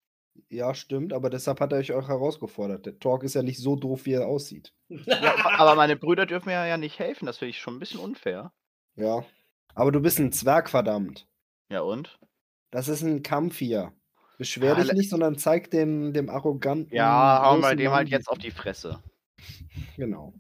Ja, 0.50 0.74
stimmt, 0.74 1.14
aber 1.14 1.30
deshalb 1.30 1.60
hat 1.60 1.72
er 1.72 1.80
euch 1.80 1.92
auch 1.94 2.08
herausgefordert. 2.08 2.86
Der 2.86 3.00
Talk 3.00 3.24
ist 3.24 3.36
ja 3.36 3.44
nicht 3.44 3.60
so 3.60 3.76
doof, 3.76 4.06
wie 4.06 4.14
er 4.14 4.28
aussieht. 4.28 4.74
Ja, 5.06 5.36
aber 5.58 5.76
meine 5.76 5.96
Brüder 5.96 6.26
dürfen 6.26 6.50
mir 6.50 6.68
ja 6.68 6.78
nicht 6.78 7.00
helfen, 7.00 7.26
das 7.26 7.38
finde 7.38 7.52
ich 7.52 7.60
schon 7.60 7.76
ein 7.76 7.80
bisschen 7.80 8.00
unfair. 8.00 8.52
Ja. 8.96 9.26
Aber 9.76 9.92
du 9.92 10.00
bist 10.00 10.20
ein 10.20 10.32
Zwerg, 10.32 10.70
verdammt. 10.70 11.28
Ja 11.70 11.82
und? 11.82 12.20
Das 12.72 12.88
ist 12.88 13.02
ein 13.02 13.24
Kampf 13.24 13.58
hier. 13.58 13.92
Beschwer 14.38 14.76
dich 14.76 14.92
nicht, 14.94 15.10
sondern 15.10 15.38
zeig 15.38 15.72
dem, 15.72 16.14
dem 16.14 16.30
arroganten. 16.30 16.96
Ja, 16.96 17.44
hauen 17.44 17.62
wir 17.62 17.76
dem 17.76 17.92
halt 17.92 18.10
jetzt 18.10 18.28
auf 18.28 18.38
die 18.38 18.52
Fresse. 18.52 19.02
Genau. 19.96 20.34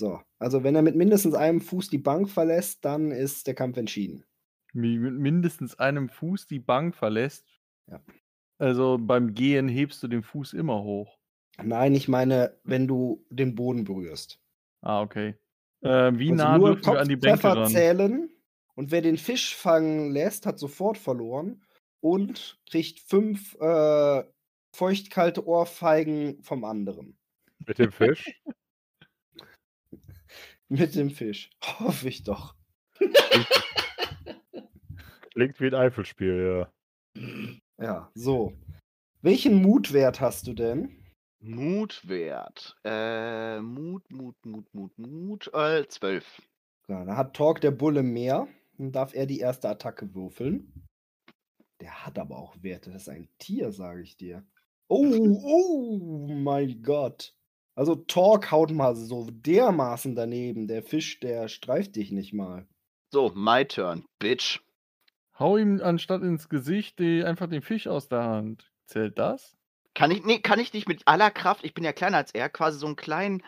So, 0.00 0.18
also 0.38 0.64
wenn 0.64 0.74
er 0.74 0.80
mit 0.80 0.96
mindestens 0.96 1.34
einem 1.34 1.60
Fuß 1.60 1.90
die 1.90 1.98
Bank 1.98 2.30
verlässt, 2.30 2.86
dann 2.86 3.10
ist 3.10 3.46
der 3.46 3.54
Kampf 3.54 3.76
entschieden. 3.76 4.24
Mit 4.72 4.98
mindestens 4.98 5.78
einem 5.78 6.08
Fuß 6.08 6.46
die 6.46 6.58
Bank 6.58 6.96
verlässt. 6.96 7.60
Ja. 7.86 8.02
Also 8.58 8.96
beim 8.98 9.34
Gehen 9.34 9.68
hebst 9.68 10.02
du 10.02 10.08
den 10.08 10.22
Fuß 10.22 10.54
immer 10.54 10.82
hoch. 10.82 11.18
Nein, 11.62 11.94
ich 11.94 12.08
meine, 12.08 12.58
wenn 12.64 12.88
du 12.88 13.26
den 13.28 13.54
Boden 13.54 13.84
berührst. 13.84 14.40
Ah, 14.80 15.02
okay. 15.02 15.34
Äh, 15.82 16.12
wie 16.14 16.30
Also 16.30 16.44
nah 16.44 16.56
nur 16.56 16.76
dürfen 16.76 16.94
wir 16.94 17.00
an 17.00 17.08
die 17.08 17.16
Bänke 17.16 17.44
ran? 17.44 17.68
zählen 17.68 18.30
und 18.76 18.92
wer 18.92 19.02
den 19.02 19.18
Fisch 19.18 19.54
fangen 19.54 20.12
lässt, 20.12 20.46
hat 20.46 20.58
sofort 20.58 20.96
verloren 20.96 21.62
und 22.00 22.58
kriegt 22.70 23.00
fünf 23.00 23.54
äh, 23.60 24.24
feuchtkalte 24.74 25.46
Ohrfeigen 25.46 26.42
vom 26.42 26.64
anderen. 26.64 27.18
Mit 27.66 27.78
dem 27.78 27.92
Fisch. 27.92 28.40
Mit 30.70 30.94
dem 30.94 31.10
Fisch. 31.10 31.50
Hoffe 31.80 32.08
ich 32.08 32.22
doch. 32.22 32.54
Klingt 35.32 35.60
wie 35.60 35.66
ein 35.66 35.74
Eifelspiel, 35.74 36.68
ja. 37.16 37.22
Ja, 37.78 38.10
so. 38.14 38.52
Welchen 39.20 39.60
Mutwert 39.62 40.20
hast 40.20 40.46
du 40.46 40.54
denn? 40.54 40.96
Mutwert. 41.40 42.76
Äh, 42.84 43.60
Mut, 43.60 44.10
Mut, 44.12 44.36
Mut, 44.46 44.72
Mut, 44.72 44.96
Mut. 44.96 45.50
Äh, 45.52 45.88
12. 45.88 46.42
Ja, 46.86 47.04
da 47.04 47.16
hat 47.16 47.34
Torque 47.34 47.60
der 47.60 47.72
Bulle 47.72 48.04
mehr. 48.04 48.46
Dann 48.78 48.92
darf 48.92 49.12
er 49.14 49.26
die 49.26 49.40
erste 49.40 49.68
Attacke 49.68 50.14
würfeln. 50.14 50.86
Der 51.80 52.06
hat 52.06 52.18
aber 52.18 52.38
auch 52.38 52.62
Werte. 52.62 52.92
Das 52.92 53.02
ist 53.02 53.08
ein 53.08 53.28
Tier, 53.38 53.72
sage 53.72 54.02
ich 54.02 54.16
dir. 54.16 54.46
Oh, 54.88 55.04
oh 55.42 56.28
mein 56.28 56.80
Gott. 56.82 57.34
Also 57.74 57.94
Torque 57.94 58.50
haut 58.50 58.72
mal 58.72 58.96
so 58.96 59.28
dermaßen 59.30 60.14
daneben. 60.14 60.68
Der 60.68 60.82
Fisch, 60.82 61.20
der 61.20 61.48
streift 61.48 61.96
dich 61.96 62.12
nicht 62.12 62.32
mal. 62.32 62.66
So, 63.12 63.32
my 63.34 63.64
turn, 63.64 64.04
bitch. 64.18 64.60
Hau 65.38 65.56
ihm 65.56 65.80
anstatt 65.82 66.22
ins 66.22 66.48
Gesicht 66.48 66.98
die, 66.98 67.24
einfach 67.24 67.48
den 67.48 67.62
Fisch 67.62 67.86
aus 67.86 68.08
der 68.08 68.24
Hand. 68.24 68.70
Zählt 68.86 69.18
das? 69.18 69.56
Kann 69.94 70.10
ich, 70.10 70.24
nee, 70.24 70.38
kann 70.38 70.60
ich 70.60 70.72
nicht 70.72 70.86
mit 70.86 71.02
aller 71.06 71.30
Kraft, 71.30 71.64
ich 71.64 71.74
bin 71.74 71.82
ja 71.82 71.92
kleiner 71.92 72.18
als 72.18 72.32
er, 72.32 72.48
quasi 72.48 72.78
so 72.78 72.86
einen 72.86 72.96
kleinen, 72.96 73.42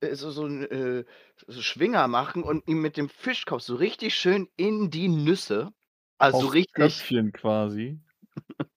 äh, 0.00 0.14
so, 0.14 0.30
so 0.30 0.44
einen 0.44 0.64
äh, 0.64 1.04
so 1.46 1.60
Schwinger 1.60 2.08
machen 2.08 2.42
und 2.42 2.66
ihm 2.66 2.80
mit 2.80 2.96
dem 2.96 3.08
Fischkopf 3.08 3.62
so 3.62 3.76
richtig 3.76 4.14
schön 4.14 4.48
in 4.56 4.90
die 4.90 5.08
Nüsse. 5.08 5.72
Also 6.18 6.38
Aufs 6.38 6.54
richtig. 6.54 6.74
Köpfchen 6.74 7.32
quasi. 7.32 8.00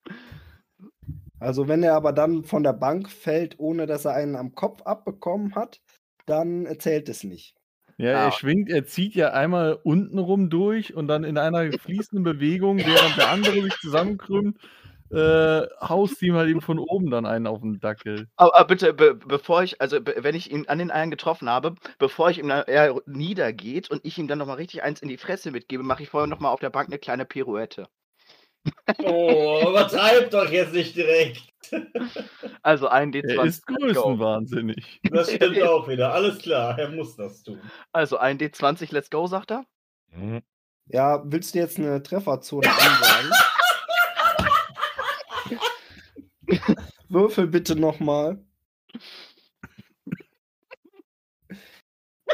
Also 1.39 1.67
wenn 1.67 1.83
er 1.83 1.95
aber 1.95 2.13
dann 2.13 2.43
von 2.43 2.63
der 2.63 2.73
Bank 2.73 3.09
fällt, 3.09 3.59
ohne 3.59 3.85
dass 3.85 4.05
er 4.05 4.13
einen 4.15 4.35
am 4.35 4.53
Kopf 4.55 4.81
abbekommen 4.83 5.55
hat, 5.55 5.81
dann 6.25 6.67
zählt 6.79 7.09
es 7.09 7.23
nicht. 7.23 7.55
Ja, 7.97 8.13
Ah. 8.13 8.25
er 8.25 8.31
schwingt, 8.31 8.69
er 8.69 8.85
zieht 8.85 9.15
ja 9.15 9.31
einmal 9.31 9.79
unten 9.83 10.19
rum 10.19 10.49
durch 10.49 10.93
und 10.95 11.07
dann 11.07 11.23
in 11.23 11.37
einer 11.37 11.71
fließenden 11.73 12.23
Bewegung, 12.23 12.85
während 12.85 13.17
der 13.17 13.29
andere 13.29 13.61
sich 13.61 13.77
zusammenkrümmt, 13.79 14.57
äh, 15.11 15.61
haust 15.81 16.21
ihm 16.21 16.35
halt 16.35 16.49
eben 16.49 16.61
von 16.61 16.79
oben 16.79 17.09
dann 17.11 17.25
einen 17.25 17.47
auf 17.47 17.61
den 17.61 17.79
Dackel. 17.79 18.27
Aber, 18.37 18.55
aber 18.55 18.67
bitte, 18.67 18.93
be 18.93 19.15
bevor 19.15 19.63
ich, 19.63 19.79
also 19.81 20.01
be 20.01 20.15
wenn 20.19 20.35
ich 20.35 20.51
ihn 20.51 20.67
an 20.67 20.79
den 20.79 20.91
Eiern 20.91 21.11
getroffen 21.11 21.47
habe, 21.49 21.75
bevor 21.99 22.29
ich 22.29 22.39
ihm 22.39 22.47
dann, 22.49 22.63
er 22.67 23.01
niedergeht 23.05 23.89
und 23.89 24.03
ich 24.05 24.17
ihm 24.17 24.27
dann 24.27 24.39
nochmal 24.39 24.57
richtig 24.57 24.83
eins 24.83 25.01
in 25.01 25.07
die 25.09 25.17
Fresse 25.17 25.51
mitgebe, 25.51 25.83
mache 25.83 26.03
ich 26.03 26.09
vorher 26.09 26.27
nochmal 26.27 26.51
auf 26.51 26.59
der 26.59 26.69
Bank 26.69 26.89
eine 26.89 26.99
kleine 26.99 27.25
Pirouette. 27.25 27.87
Oh, 29.03 29.67
übertreib 29.69 30.29
doch 30.31 30.49
jetzt 30.49 30.73
nicht 30.73 30.95
direkt. 30.95 31.41
Also 32.61 32.87
ein 32.87 33.11
D20. 33.11 33.37
Er 33.37 33.43
ist 33.43 33.67
größenwahnsinnig. 33.67 35.01
Das 35.11 35.31
stimmt 35.31 35.61
auch 35.63 35.87
wieder. 35.87 36.13
Alles 36.13 36.39
klar, 36.39 36.77
er 36.77 36.89
muss 36.89 37.15
das 37.15 37.43
tun. 37.43 37.59
Also 37.91 38.17
ein 38.17 38.37
D20, 38.37 38.93
let's 38.93 39.09
go, 39.09 39.27
sagt 39.27 39.51
er. 39.51 39.65
Mhm. 40.11 40.41
Ja, 40.87 41.23
willst 41.25 41.55
du 41.55 41.59
jetzt 41.59 41.79
eine 41.79 42.01
Trefferzone 42.03 42.67
ansagen? 42.69 43.31
Würfel 47.09 47.47
bitte 47.47 47.75
nochmal. 47.75 48.43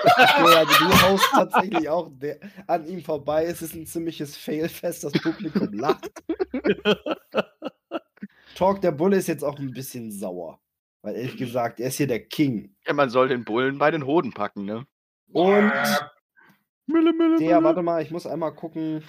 Okay, 0.04 0.56
also 0.56 0.86
du 0.86 1.02
haust 1.02 1.30
tatsächlich 1.32 1.90
auch 1.90 2.10
der, 2.14 2.40
an 2.68 2.86
ihm 2.88 3.04
vorbei. 3.04 3.46
Es 3.46 3.62
ist 3.62 3.76
ein 3.76 3.86
ziemliches 3.86 4.38
Failfest, 4.38 5.04
das 5.04 5.14
Publikum 5.14 5.74
lacht. 5.74 6.10
Talk 8.56 8.82
der 8.82 8.92
Bulle 8.92 9.18
ist 9.18 9.28
jetzt 9.28 9.44
auch 9.44 9.58
ein 9.60 9.72
bisschen 9.72 10.12
sauer. 10.12 10.60
Weil 11.02 11.16
ehrlich 11.16 11.38
gesagt, 11.38 11.80
er 11.80 11.88
ist 11.88 11.98
hier 11.98 12.08
der 12.08 12.28
King. 12.28 12.76
Ja, 12.86 12.94
man 12.94 13.10
soll 13.10 13.28
den 13.28 13.44
Bullen 13.44 13.78
bei 13.80 13.90
den 13.90 14.06
Hoden 14.06 14.34
packen, 14.34 14.66
ne? 14.66 14.86
Und 15.32 15.72
Mille, 16.86 17.14
mille, 17.14 17.38
der, 17.38 17.56
mille. 17.56 17.64
warte 17.64 17.82
mal, 17.82 18.02
ich 18.02 18.12
muss 18.12 18.28
einmal 18.28 18.54
gucken 18.54 19.04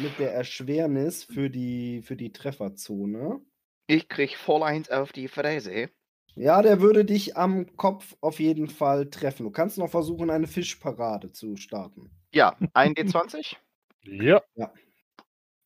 mit 0.00 0.18
der 0.18 0.32
Erschwernis 0.32 1.24
für 1.24 1.50
die, 1.50 2.02
für 2.02 2.16
die 2.16 2.32
Trefferzone. 2.32 3.40
Ich 3.86 4.08
krieg 4.08 4.36
voll 4.36 4.62
eins 4.62 4.90
auf 4.90 5.12
die 5.12 5.28
Fresse. 5.28 5.90
Ja, 6.34 6.62
der 6.62 6.80
würde 6.80 7.04
dich 7.04 7.36
am 7.36 7.76
Kopf 7.76 8.16
auf 8.20 8.40
jeden 8.40 8.68
Fall 8.68 9.10
treffen. 9.10 9.44
Du 9.44 9.50
kannst 9.50 9.78
noch 9.78 9.90
versuchen, 9.90 10.30
eine 10.30 10.46
Fischparade 10.46 11.32
zu 11.32 11.56
starten. 11.56 12.10
Ja, 12.32 12.56
ein 12.74 12.94
D20. 12.94 13.56
Ja, 14.04 14.42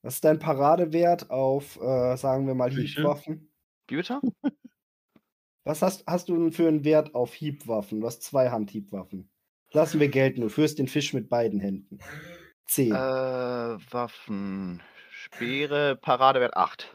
Was 0.02 0.14
ist 0.14 0.24
dein 0.24 0.38
Paradewert 0.38 1.30
auf, 1.30 1.76
äh, 1.80 2.16
sagen 2.16 2.46
wir 2.46 2.54
mal, 2.54 2.70
Fische? 2.70 3.00
Hiebwaffen? 3.00 3.50
Wie 3.88 3.96
bitte? 3.96 4.20
Was 5.64 5.82
hast, 5.82 6.04
hast 6.06 6.28
du 6.28 6.36
denn 6.36 6.52
für 6.52 6.68
einen 6.68 6.84
Wert 6.84 7.14
auf 7.14 7.34
Hiebwaffen? 7.34 8.00
Du 8.00 8.06
hast 8.06 8.22
Zweihand-Hiebwaffen. 8.22 9.28
Lassen 9.72 9.98
wir 9.98 10.08
gelten, 10.08 10.42
du 10.42 10.48
führst 10.48 10.78
den 10.78 10.86
Fisch 10.86 11.12
mit 11.12 11.28
beiden 11.28 11.58
Händen. 11.58 11.98
Zehn. 12.66 12.92
Äh, 12.92 12.94
Waffen. 12.94 14.80
Speere, 15.10 15.96
Paradewert 15.96 16.56
8. 16.56 16.94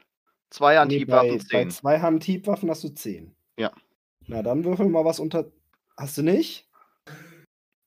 Zwei 0.52 0.86
Nee, 0.86 1.04
bei, 1.06 1.20
Antiwaffen 1.20 1.38
bei 1.38 1.64
10. 1.64 1.72
Zweihand-Hiebwaffen 1.72 2.70
hast 2.70 2.84
du 2.86 2.90
zehn. 2.90 3.36
Ja. 3.58 3.72
Na, 4.28 4.42
dann 4.42 4.64
würfel 4.64 4.88
mal 4.88 5.06
was 5.06 5.20
unter. 5.20 5.52
Hast 5.98 6.18
du 6.18 6.24
nicht? 6.24 6.70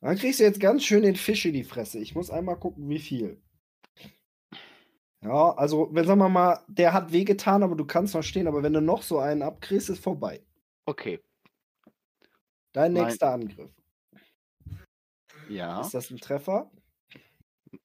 Dann 0.00 0.16
kriegst 0.16 0.40
du 0.40 0.44
jetzt 0.44 0.60
ganz 0.60 0.84
schön 0.84 1.02
den 1.02 1.16
Fisch 1.16 1.46
in 1.46 1.54
die 1.54 1.64
Fresse. 1.64 1.98
Ich 1.98 2.14
muss 2.14 2.30
einmal 2.30 2.58
gucken, 2.58 2.88
wie 2.88 2.98
viel. 2.98 3.40
Ja, 5.22 5.52
also, 5.52 5.88
wenn 5.92 6.06
sagen 6.06 6.20
wir 6.20 6.28
mal, 6.28 6.62
der 6.68 6.92
hat 6.92 7.10
wehgetan, 7.10 7.62
aber 7.62 7.74
du 7.74 7.86
kannst 7.86 8.14
noch 8.14 8.22
stehen, 8.22 8.46
aber 8.46 8.62
wenn 8.62 8.74
du 8.74 8.82
noch 8.82 9.02
so 9.02 9.18
einen 9.18 9.40
abkriegst, 9.40 9.88
ist 9.88 10.02
vorbei. 10.02 10.44
Okay. 10.84 11.20
Dein 12.72 12.92
Nein. 12.92 13.06
nächster 13.06 13.32
Angriff. 13.32 13.70
Ja. 15.48 15.80
Ist 15.80 15.94
das 15.94 16.10
ein 16.10 16.18
Treffer? 16.18 16.70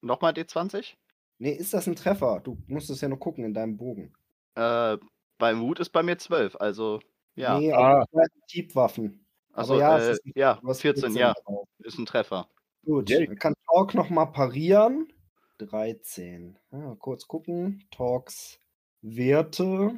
Nochmal 0.02 0.34
D20? 0.34 0.96
Nee, 1.38 1.52
ist 1.52 1.74
das 1.74 1.88
ein 1.88 1.96
Treffer? 1.96 2.42
Du 2.42 2.58
musst 2.68 2.90
es 2.90 3.00
ja 3.00 3.08
nur 3.08 3.20
gucken 3.20 3.46
in 3.46 3.54
deinem 3.54 3.78
Bogen. 3.78 4.14
Äh, 4.56 4.98
beim 5.38 5.60
Mut 5.60 5.80
ist 5.80 5.92
bei 5.92 6.04
mir 6.04 6.18
12, 6.18 6.58
also 6.58 7.00
ja. 7.36 7.60
Nee, 7.60 7.72
Ah. 7.74 7.78
aber 8.02 8.06
zwei 8.12 8.26
Hiebwaffen. 8.50 9.26
also 9.54 9.80
ja, 9.80 9.98
es 9.98 10.08
äh, 10.08 10.12
ist 10.14 10.26
ein- 10.26 10.32
ja, 10.36 10.56
Du 10.62 10.68
hast 10.68 10.82
14, 10.82 11.16
ja, 11.16 11.34
drauf. 11.46 11.68
ist 11.80 11.98
ein 11.98 12.06
Treffer. 12.06 12.48
Gut, 12.86 13.10
dann 13.12 13.36
kann 13.36 13.54
Talk 13.68 13.94
nochmal 13.94 14.32
parieren. 14.32 15.12
13. 15.58 16.58
Ja, 16.72 16.96
kurz 16.96 17.28
gucken. 17.28 17.84
Talks 17.92 18.60
Werte. 19.02 19.92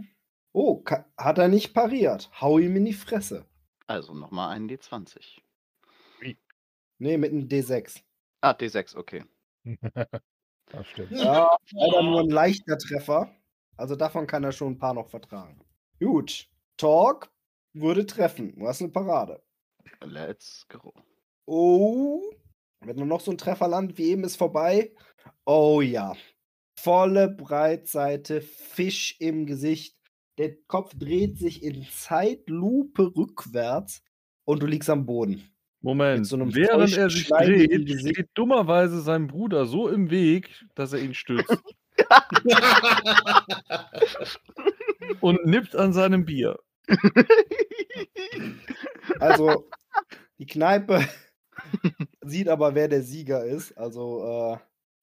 Oh, 0.54 0.84
hat 1.18 1.38
er 1.38 1.48
nicht 1.48 1.74
pariert. 1.74 2.30
Hau 2.42 2.58
ihm 2.58 2.76
in 2.76 2.86
die 2.86 2.94
Fresse. 2.94 3.46
Also 3.88 4.14
nochmal 4.14 4.56
einen 4.56 4.68
D20. 4.70 5.40
Nee, 6.98 7.18
mit 7.18 7.32
einem 7.32 7.48
D6. 7.48 8.02
Ah, 8.42 8.52
D6, 8.52 8.96
okay. 8.96 9.24
Das 10.68 10.88
stimmt. 10.88 11.12
Ja, 11.12 11.56
leider 11.72 12.02
nur 12.04 12.22
ein 12.22 12.30
leichter 12.30 12.78
Treffer. 12.78 13.30
Also 13.76 13.96
davon 13.96 14.26
kann 14.28 14.44
er 14.44 14.52
schon 14.54 14.74
ein 14.74 14.78
paar 14.78 14.94
noch 14.94 15.10
vertragen. 15.10 15.60
Gut. 16.00 16.48
Talk 16.82 17.30
würde 17.74 18.08
treffen. 18.08 18.56
Du 18.58 18.68
hast 18.68 18.82
eine 18.82 18.90
Parade. 18.90 19.40
Let's 20.04 20.66
go. 20.68 20.92
Oh. 21.46 22.24
Wenn 22.80 22.98
du 22.98 23.06
noch 23.06 23.22
so 23.22 23.30
ein 23.30 23.38
Treffer 23.38 23.68
landet 23.68 24.00
wie 24.00 24.10
eben, 24.10 24.24
ist 24.24 24.36
vorbei. 24.36 24.92
Oh 25.46 25.82
ja. 25.82 26.16
Volle 26.74 27.30
Breitseite, 27.30 28.42
Fisch 28.42 29.16
im 29.20 29.46
Gesicht. 29.46 29.96
Der 30.40 30.56
Kopf 30.68 30.96
dreht 30.96 31.38
sich 31.38 31.62
in 31.62 31.84
Zeitlupe 31.84 33.16
rückwärts 33.16 34.02
und 34.44 34.64
du 34.64 34.66
liegst 34.66 34.90
am 34.90 35.06
Boden. 35.06 35.54
Moment, 35.82 36.26
so 36.26 36.36
einem 36.36 36.56
während 36.56 36.98
er 36.98 37.12
sich 37.12 37.28
dreht, 37.28 38.00
steht 38.00 38.30
dummerweise 38.34 39.02
sein 39.02 39.28
Bruder 39.28 39.68
so 39.68 39.88
im 39.88 40.10
Weg, 40.10 40.50
dass 40.74 40.94
er 40.94 41.02
ihn 41.02 41.14
stützt 41.14 41.62
und 45.22 45.46
nippt 45.46 45.76
an 45.76 45.94
seinem 45.94 46.26
Bier. 46.26 46.58
Also, 49.20 49.68
die 50.38 50.46
Kneipe 50.46 51.02
sieht 52.22 52.48
aber, 52.48 52.76
wer 52.76 52.88
der 52.88 53.04
Sieger 53.04 53.44
ist. 53.46 53.78
Also, 53.78 54.24
äh, 54.24 54.58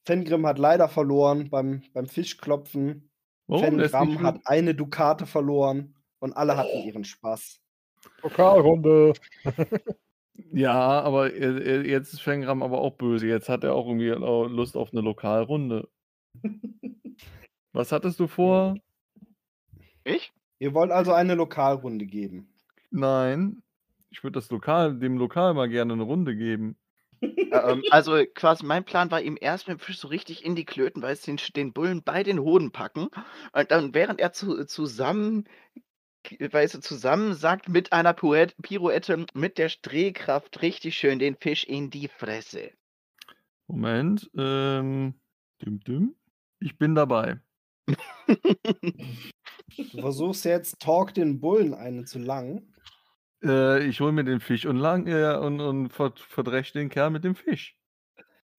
Fengrim 0.05 0.47
hat 0.47 0.59
leider 0.59 0.89
verloren 0.89 1.51
beim, 1.51 1.83
beim 1.93 2.07
Fischklopfen. 2.07 3.11
Oh, 3.47 3.65
nicht 3.71 3.95
hat 3.95 4.41
eine 4.45 4.75
Dukate 4.75 5.27
verloren 5.27 5.95
und 6.19 6.33
alle 6.35 6.57
hatten 6.57 6.87
ihren 6.87 7.05
Spaß. 7.05 7.61
Pokalrunde. 8.21 9.13
Ja, 10.53 11.01
aber 11.03 11.35
er- 11.35 11.61
er- 11.67 11.85
jetzt 11.85 12.13
ist 12.13 12.23
Fengram 12.23 12.63
aber 12.63 12.79
auch 12.81 12.93
böse. 12.97 13.27
Jetzt 13.27 13.49
hat 13.49 13.65
er 13.65 13.75
auch 13.75 13.89
irgendwie 13.89 14.13
auch 14.13 14.47
Lust 14.47 14.77
auf 14.77 14.93
eine 14.93 15.01
Lokalrunde. 15.01 15.89
Was 17.73 17.91
hattest 17.91 18.21
du 18.21 18.29
vor? 18.29 18.77
Ich? 20.05 20.33
Ihr 20.59 20.75
wollt 20.75 20.91
also 20.91 21.13
eine 21.13 21.35
Lokalrunde 21.35 22.07
geben. 22.07 22.53
Nein. 22.91 23.63
Ich 24.11 24.23
würde 24.25 24.39
das 24.39 24.51
Lokal, 24.51 24.99
dem 24.99 25.19
Lokal 25.19 25.55
mal 25.55 25.69
gerne 25.69 25.93
eine 25.93 26.03
Runde 26.03 26.35
geben. 26.35 26.77
ähm, 27.21 27.83
also 27.91 28.23
quasi 28.35 28.65
mein 28.65 28.85
Plan 28.85 29.11
war 29.11 29.21
ihm 29.21 29.37
erst 29.41 29.69
mit 29.69 29.79
dem 29.79 29.81
Fisch 29.81 29.99
so 29.99 30.09
richtig 30.09 30.45
in 30.45 30.57
die 30.57 30.65
Klöten, 30.65 31.03
weil 31.03 31.13
es 31.13 31.23
den, 31.23 31.39
den 31.55 31.73
Bullen 31.73 32.03
bei 32.03 32.23
den 32.23 32.41
Hoden 32.41 32.73
packen. 32.73 33.09
Und 33.53 33.71
dann, 33.71 33.95
während 33.95 34.21
er 34.21 34.33
zu, 34.33 34.65
zusammen, 34.65 35.45
weißt 36.39 36.75
du, 36.75 36.81
zusammen 36.81 37.35
sagt 37.35 37.69
mit 37.69 37.93
einer 37.93 38.15
Pirouette, 38.15 38.55
Pirouette 38.63 39.27
mit 39.35 39.59
der 39.59 39.71
Drehkraft 39.83 40.63
richtig 40.63 40.97
schön 40.97 41.19
den 41.19 41.37
Fisch 41.37 41.65
in 41.65 41.91
die 41.91 42.09
Fresse. 42.09 42.71
Moment. 43.67 44.31
Ähm, 44.37 45.15
düm, 45.61 45.81
düm. 45.81 46.15
Ich 46.61 46.79
bin 46.79 46.95
dabei. 46.95 47.41
Du 49.77 50.01
versuchst 50.01 50.45
jetzt 50.45 50.81
Talk 50.81 51.15
den 51.15 51.41
Bullen 51.41 51.75
eine 51.75 52.05
zu 52.05 52.19
langen. 52.19 52.75
Äh, 53.43 53.87
ich 53.87 54.01
hole 54.01 54.13
mir 54.13 54.25
den 54.25 54.41
Fisch 54.41 54.67
und, 54.67 54.77
lang, 54.77 55.07
äh, 55.07 55.37
und, 55.37 55.61
und 55.61 55.91
ver 55.91 56.13
verdresch 56.17 56.73
den 56.73 56.89
Kerl 56.89 57.11
mit 57.11 57.25
dem 57.25 57.35
Fisch. 57.37 57.79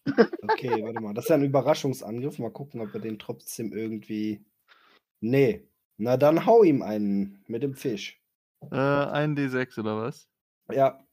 Okay, 0.05 0.82
warte 0.84 1.01
mal. 1.01 1.14
Das 1.14 1.26
ist 1.26 1.30
ja 1.30 1.36
ein 1.36 1.43
Überraschungsangriff. 1.43 2.39
Mal 2.39 2.51
gucken, 2.51 2.82
ob 2.82 2.93
er 2.93 3.01
den 3.01 3.20
trotzdem 3.20 3.74
irgendwie. 3.74 4.45
Nee. 5.22 5.68
Na 5.97 6.16
dann 6.16 6.45
hau 6.45 6.64
ihm 6.64 6.82
einen 6.82 7.43
mit 7.47 7.62
dem 7.62 7.76
Fisch. 7.76 8.22
Äh, 8.72 8.76
ein 8.78 9.36
D6 9.36 9.80
oder 9.80 9.97
was? 9.97 10.30
Ja, 10.72 11.03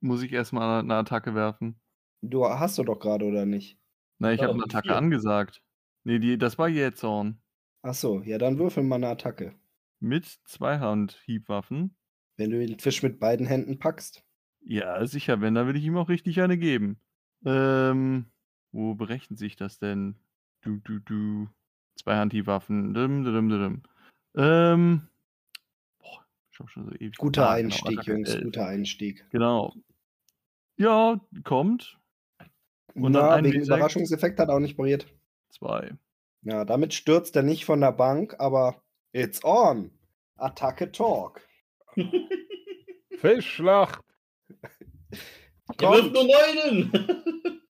Muss 0.00 0.22
ich 0.22 0.32
erstmal 0.32 0.80
eine 0.80 0.94
Attacke 0.94 1.34
werfen? 1.34 1.80
du 2.22 2.44
hast 2.44 2.78
du 2.78 2.82
doch 2.84 2.98
gerade, 2.98 3.24
oder 3.24 3.46
nicht? 3.46 3.78
Na, 4.18 4.32
ich 4.32 4.42
habe 4.42 4.52
eine 4.52 4.64
Attacke 4.64 4.88
vier. 4.88 4.96
angesagt. 4.96 5.62
Nee, 6.04 6.18
die, 6.18 6.38
das 6.38 6.58
war 6.58 6.68
Jähzorn. 6.68 7.40
Ach 7.86 7.94
so, 7.94 8.20
ja, 8.22 8.36
dann 8.36 8.58
würfel 8.58 8.82
mal 8.82 8.96
eine 8.96 9.06
Attacke. 9.06 9.54
Mit 10.00 10.24
Zweihand-Hiebwaffen. 10.24 11.94
Wenn 12.36 12.50
du 12.50 12.58
den 12.58 12.80
Fisch 12.80 13.04
mit 13.04 13.20
beiden 13.20 13.46
Händen 13.46 13.78
packst. 13.78 14.24
Ja, 14.60 15.06
sicher, 15.06 15.40
wenn, 15.40 15.54
dann 15.54 15.68
will 15.68 15.76
ich 15.76 15.84
ihm 15.84 15.96
auch 15.96 16.08
richtig 16.08 16.40
eine 16.40 16.58
geben. 16.58 16.98
Ähm, 17.44 18.26
wo 18.72 18.96
berechnet 18.96 19.38
sich 19.38 19.54
das 19.54 19.78
denn? 19.78 20.16
Du, 20.62 20.78
du, 20.78 20.98
du. 20.98 21.48
Zweihand-Hiebwaffen. 21.94 22.92
Dum, 22.92 23.22
dum, 23.22 23.48
dum, 23.48 23.48
dum. 23.50 23.82
Ähm, 24.36 25.08
boah, 26.00 26.26
ich 26.50 26.58
hab 26.58 26.68
schon 26.68 26.86
so 26.86 26.92
ewig. 26.96 27.16
Guter 27.18 27.42
genau, 27.42 27.52
Einstieg, 27.52 27.98
Attacke 28.00 28.10
Jungs, 28.10 28.34
elf. 28.34 28.42
guter 28.42 28.66
Einstieg. 28.66 29.30
Genau. 29.30 29.72
Ja, 30.76 31.20
kommt. 31.44 32.00
Und 32.94 33.12
Na, 33.12 33.40
wegen 33.44 33.60
D6. 33.60 33.66
Überraschungseffekt 33.66 34.40
hat 34.40 34.48
er 34.48 34.56
auch 34.56 34.60
nicht 34.60 34.76
pariert. 34.76 35.06
Zwei. 35.50 35.96
Ja, 36.46 36.64
damit 36.64 36.94
stürzt 36.94 37.34
er 37.34 37.42
nicht 37.42 37.64
von 37.64 37.80
der 37.80 37.90
Bank, 37.90 38.36
aber 38.38 38.80
it's 39.12 39.42
on. 39.42 39.90
Attacke 40.36 40.92
Talk. 40.92 41.40
Fischschlacht. 43.18 44.04
Wirft 45.78 46.12
nur 46.12 46.24
Neunen! 46.24 46.92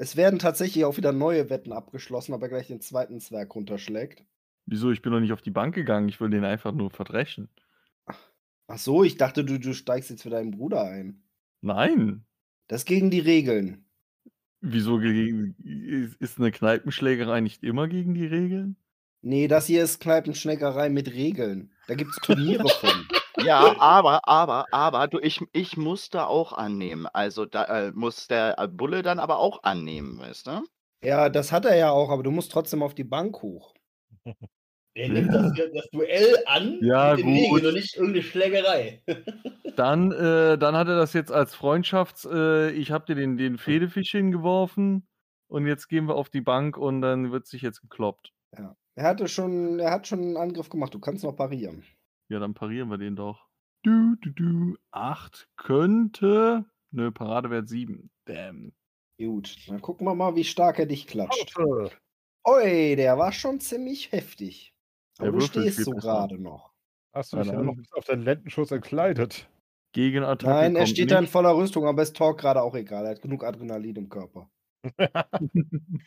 Es 0.00 0.14
werden 0.14 0.38
tatsächlich 0.38 0.84
auch 0.84 0.96
wieder 0.96 1.10
neue 1.10 1.50
Wetten 1.50 1.72
abgeschlossen, 1.72 2.32
ob 2.32 2.40
er 2.42 2.48
gleich 2.48 2.68
den 2.68 2.80
zweiten 2.80 3.18
Zwerg 3.18 3.52
runterschlägt. 3.52 4.24
Wieso? 4.64 4.92
Ich 4.92 5.02
bin 5.02 5.10
doch 5.10 5.18
nicht 5.18 5.32
auf 5.32 5.42
die 5.42 5.50
Bank 5.50 5.74
gegangen. 5.74 6.08
Ich 6.08 6.20
will 6.20 6.30
den 6.30 6.44
einfach 6.44 6.70
nur 6.70 6.90
verdreschen. 6.90 7.48
Ach 8.68 8.78
so, 8.78 9.02
ich 9.02 9.16
dachte, 9.16 9.44
du, 9.44 9.58
du 9.58 9.74
steigst 9.74 10.10
jetzt 10.10 10.22
für 10.22 10.30
deinen 10.30 10.52
Bruder 10.52 10.84
ein. 10.84 11.24
Nein. 11.62 12.24
Das 12.68 12.82
ist 12.82 12.86
gegen 12.86 13.10
die 13.10 13.18
Regeln. 13.18 13.87
Wieso 14.60 14.98
gegen, 14.98 15.54
ist 16.18 16.38
eine 16.38 16.50
Kneipenschlägerei 16.50 17.40
nicht 17.40 17.62
immer 17.62 17.86
gegen 17.86 18.14
die 18.14 18.26
Regeln? 18.26 18.76
Nee, 19.20 19.48
das 19.48 19.66
hier 19.66 19.82
ist 19.82 20.00
Kneipenschneckerei 20.00 20.90
mit 20.90 21.12
Regeln. 21.12 21.72
Da 21.86 21.94
gibt 21.94 22.10
es 22.10 22.16
Turniere 22.18 22.68
von. 22.80 23.06
Ja, 23.44 23.78
aber, 23.80 24.26
aber, 24.28 24.66
aber, 24.72 25.06
du, 25.06 25.18
ich, 25.20 25.40
ich 25.52 25.76
muss 25.76 26.10
da 26.10 26.26
auch 26.26 26.52
annehmen. 26.52 27.06
Also 27.12 27.46
da 27.46 27.64
äh, 27.64 27.92
muss 27.92 28.26
der 28.26 28.58
äh, 28.58 28.68
Bulle 28.68 29.02
dann 29.02 29.18
aber 29.18 29.38
auch 29.38 29.62
annehmen, 29.62 30.18
weißt 30.18 30.46
du? 30.48 30.64
Ja, 31.02 31.28
das 31.28 31.52
hat 31.52 31.64
er 31.64 31.76
ja 31.76 31.90
auch, 31.90 32.10
aber 32.10 32.22
du 32.22 32.30
musst 32.30 32.50
trotzdem 32.50 32.82
auf 32.82 32.94
die 32.94 33.04
Bank 33.04 33.42
hoch. 33.42 33.74
Er 34.98 35.08
nimmt 35.10 35.32
das, 35.32 35.52
das 35.54 35.90
Duell 35.92 36.36
an 36.46 36.78
Ja, 36.82 37.14
mit 37.14 37.24
gut. 37.24 37.34
Regeln 37.34 37.66
und 37.66 37.74
nicht 37.74 37.94
irgendeine 37.94 38.22
Schlägerei. 38.24 39.02
Dann, 39.76 40.10
äh, 40.10 40.58
dann 40.58 40.74
hat 40.74 40.88
er 40.88 40.96
das 40.96 41.12
jetzt 41.12 41.30
als 41.30 41.54
Freundschafts-, 41.54 42.28
äh, 42.28 42.70
ich 42.72 42.90
habe 42.90 43.06
dir 43.06 43.14
den, 43.14 43.36
den 43.36 43.58
Fedefisch 43.58 44.10
hingeworfen 44.10 45.06
und 45.46 45.68
jetzt 45.68 45.86
gehen 45.86 46.08
wir 46.08 46.16
auf 46.16 46.30
die 46.30 46.40
Bank 46.40 46.76
und 46.76 47.00
dann 47.00 47.30
wird 47.30 47.46
sich 47.46 47.62
jetzt 47.62 47.80
gekloppt. 47.82 48.32
Er 48.50 49.04
hatte 49.04 49.28
schon, 49.28 49.78
er 49.78 49.92
hat 49.92 50.08
schon 50.08 50.18
einen 50.18 50.36
Angriff 50.36 50.68
gemacht. 50.68 50.92
Du 50.94 50.98
kannst 50.98 51.22
noch 51.22 51.36
parieren. 51.36 51.84
Ja, 52.28 52.40
dann 52.40 52.54
parieren 52.54 52.90
wir 52.90 52.98
den 52.98 53.14
doch. 53.14 53.46
Du, 53.84 54.16
du, 54.20 54.30
du. 54.30 54.76
Acht 54.90 55.48
könnte. 55.56 56.64
Nö, 56.90 57.12
Paradewert 57.12 57.68
sieben. 57.68 58.10
Damn. 58.24 58.72
Gut, 59.20 59.58
dann 59.68 59.80
gucken 59.80 60.08
wir 60.08 60.16
mal, 60.16 60.34
wie 60.34 60.42
stark 60.42 60.80
er 60.80 60.86
dich 60.86 61.06
klatscht. 61.06 61.54
Oi, 62.44 62.96
der 62.96 63.16
war 63.16 63.30
schon 63.30 63.60
ziemlich 63.60 64.10
heftig. 64.10 64.74
Der 65.20 65.28
Aber 65.28 65.38
du 65.38 65.40
stehst 65.44 65.84
so 65.84 65.92
gerade 65.92 66.38
noch. 66.38 66.72
Hast 67.12 67.32
du 67.32 67.36
Nein, 67.36 67.46
dich 67.46 67.54
immer 67.54 67.64
noch 67.64 67.76
bis 67.76 67.92
auf 67.92 68.04
deinen 68.04 68.22
Lendenschutz 68.22 68.70
entkleidet? 68.70 69.48
Gegenattacke 69.92 70.52
Nein, 70.52 70.76
er 70.76 70.86
steht 70.86 71.10
da 71.10 71.16
in 71.16 71.22
nicht. 71.22 71.30
voller 71.32 71.56
Rüstung, 71.56 71.86
aber 71.86 72.02
ist 72.02 72.16
Talk 72.16 72.38
gerade 72.38 72.62
auch 72.62 72.74
egal. 72.74 73.04
Er 73.06 73.12
hat 73.12 73.22
genug 73.22 73.42
Adrenalin 73.44 73.96
im 73.96 74.08
Körper. 74.08 74.50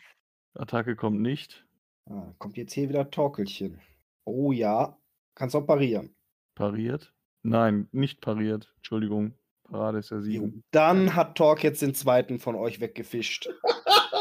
Attacke 0.54 0.96
kommt 0.96 1.20
nicht. 1.20 1.66
Ah, 2.08 2.32
kommt 2.38 2.56
jetzt 2.56 2.72
hier 2.72 2.88
wieder 2.88 3.10
Torkelchen. 3.10 3.80
Oh 4.24 4.52
ja, 4.52 4.96
kannst 5.34 5.56
auch 5.56 5.66
parieren. 5.66 6.14
Pariert? 6.54 7.12
Nein, 7.42 7.88
nicht 7.92 8.20
pariert. 8.20 8.72
Entschuldigung. 8.76 9.34
Parade 9.64 9.98
ist 9.98 10.10
ja 10.10 10.20
sieben. 10.20 10.62
Dann 10.70 11.14
hat 11.16 11.36
Talk 11.36 11.64
jetzt 11.64 11.82
den 11.82 11.94
zweiten 11.94 12.38
von 12.38 12.54
euch 12.54 12.80
weggefischt. 12.80 13.48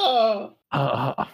Ah, 0.04 0.56
ah, 0.70 1.14
ah. 1.18 1.28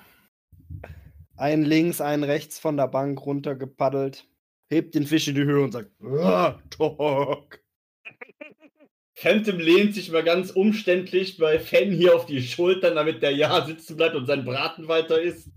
Einen 1.37 1.63
links, 1.63 2.01
einen 2.01 2.23
rechts 2.23 2.59
von 2.59 2.77
der 2.77 2.87
Bank 2.87 3.25
runtergepaddelt, 3.25 4.27
hebt 4.69 4.95
den 4.95 5.05
Fisch 5.05 5.27
in 5.27 5.35
die 5.35 5.43
Höhe 5.43 5.63
und 5.63 5.71
sagt, 5.71 5.91
ah, 6.03 6.59
Talk. 6.69 7.63
Phantom 9.15 9.57
lehnt 9.57 9.95
sich 9.95 10.11
mal 10.11 10.23
ganz 10.23 10.51
umständlich 10.51 11.37
bei 11.37 11.59
Fan 11.59 11.91
hier 11.91 12.15
auf 12.15 12.25
die 12.25 12.41
Schultern, 12.41 12.95
damit 12.95 13.23
der 13.23 13.31
Ja 13.31 13.65
sitzen 13.65 13.97
bleibt 13.97 14.15
und 14.15 14.25
sein 14.25 14.45
Braten 14.45 14.87
weiter 14.87 15.21
isst. 15.21 15.49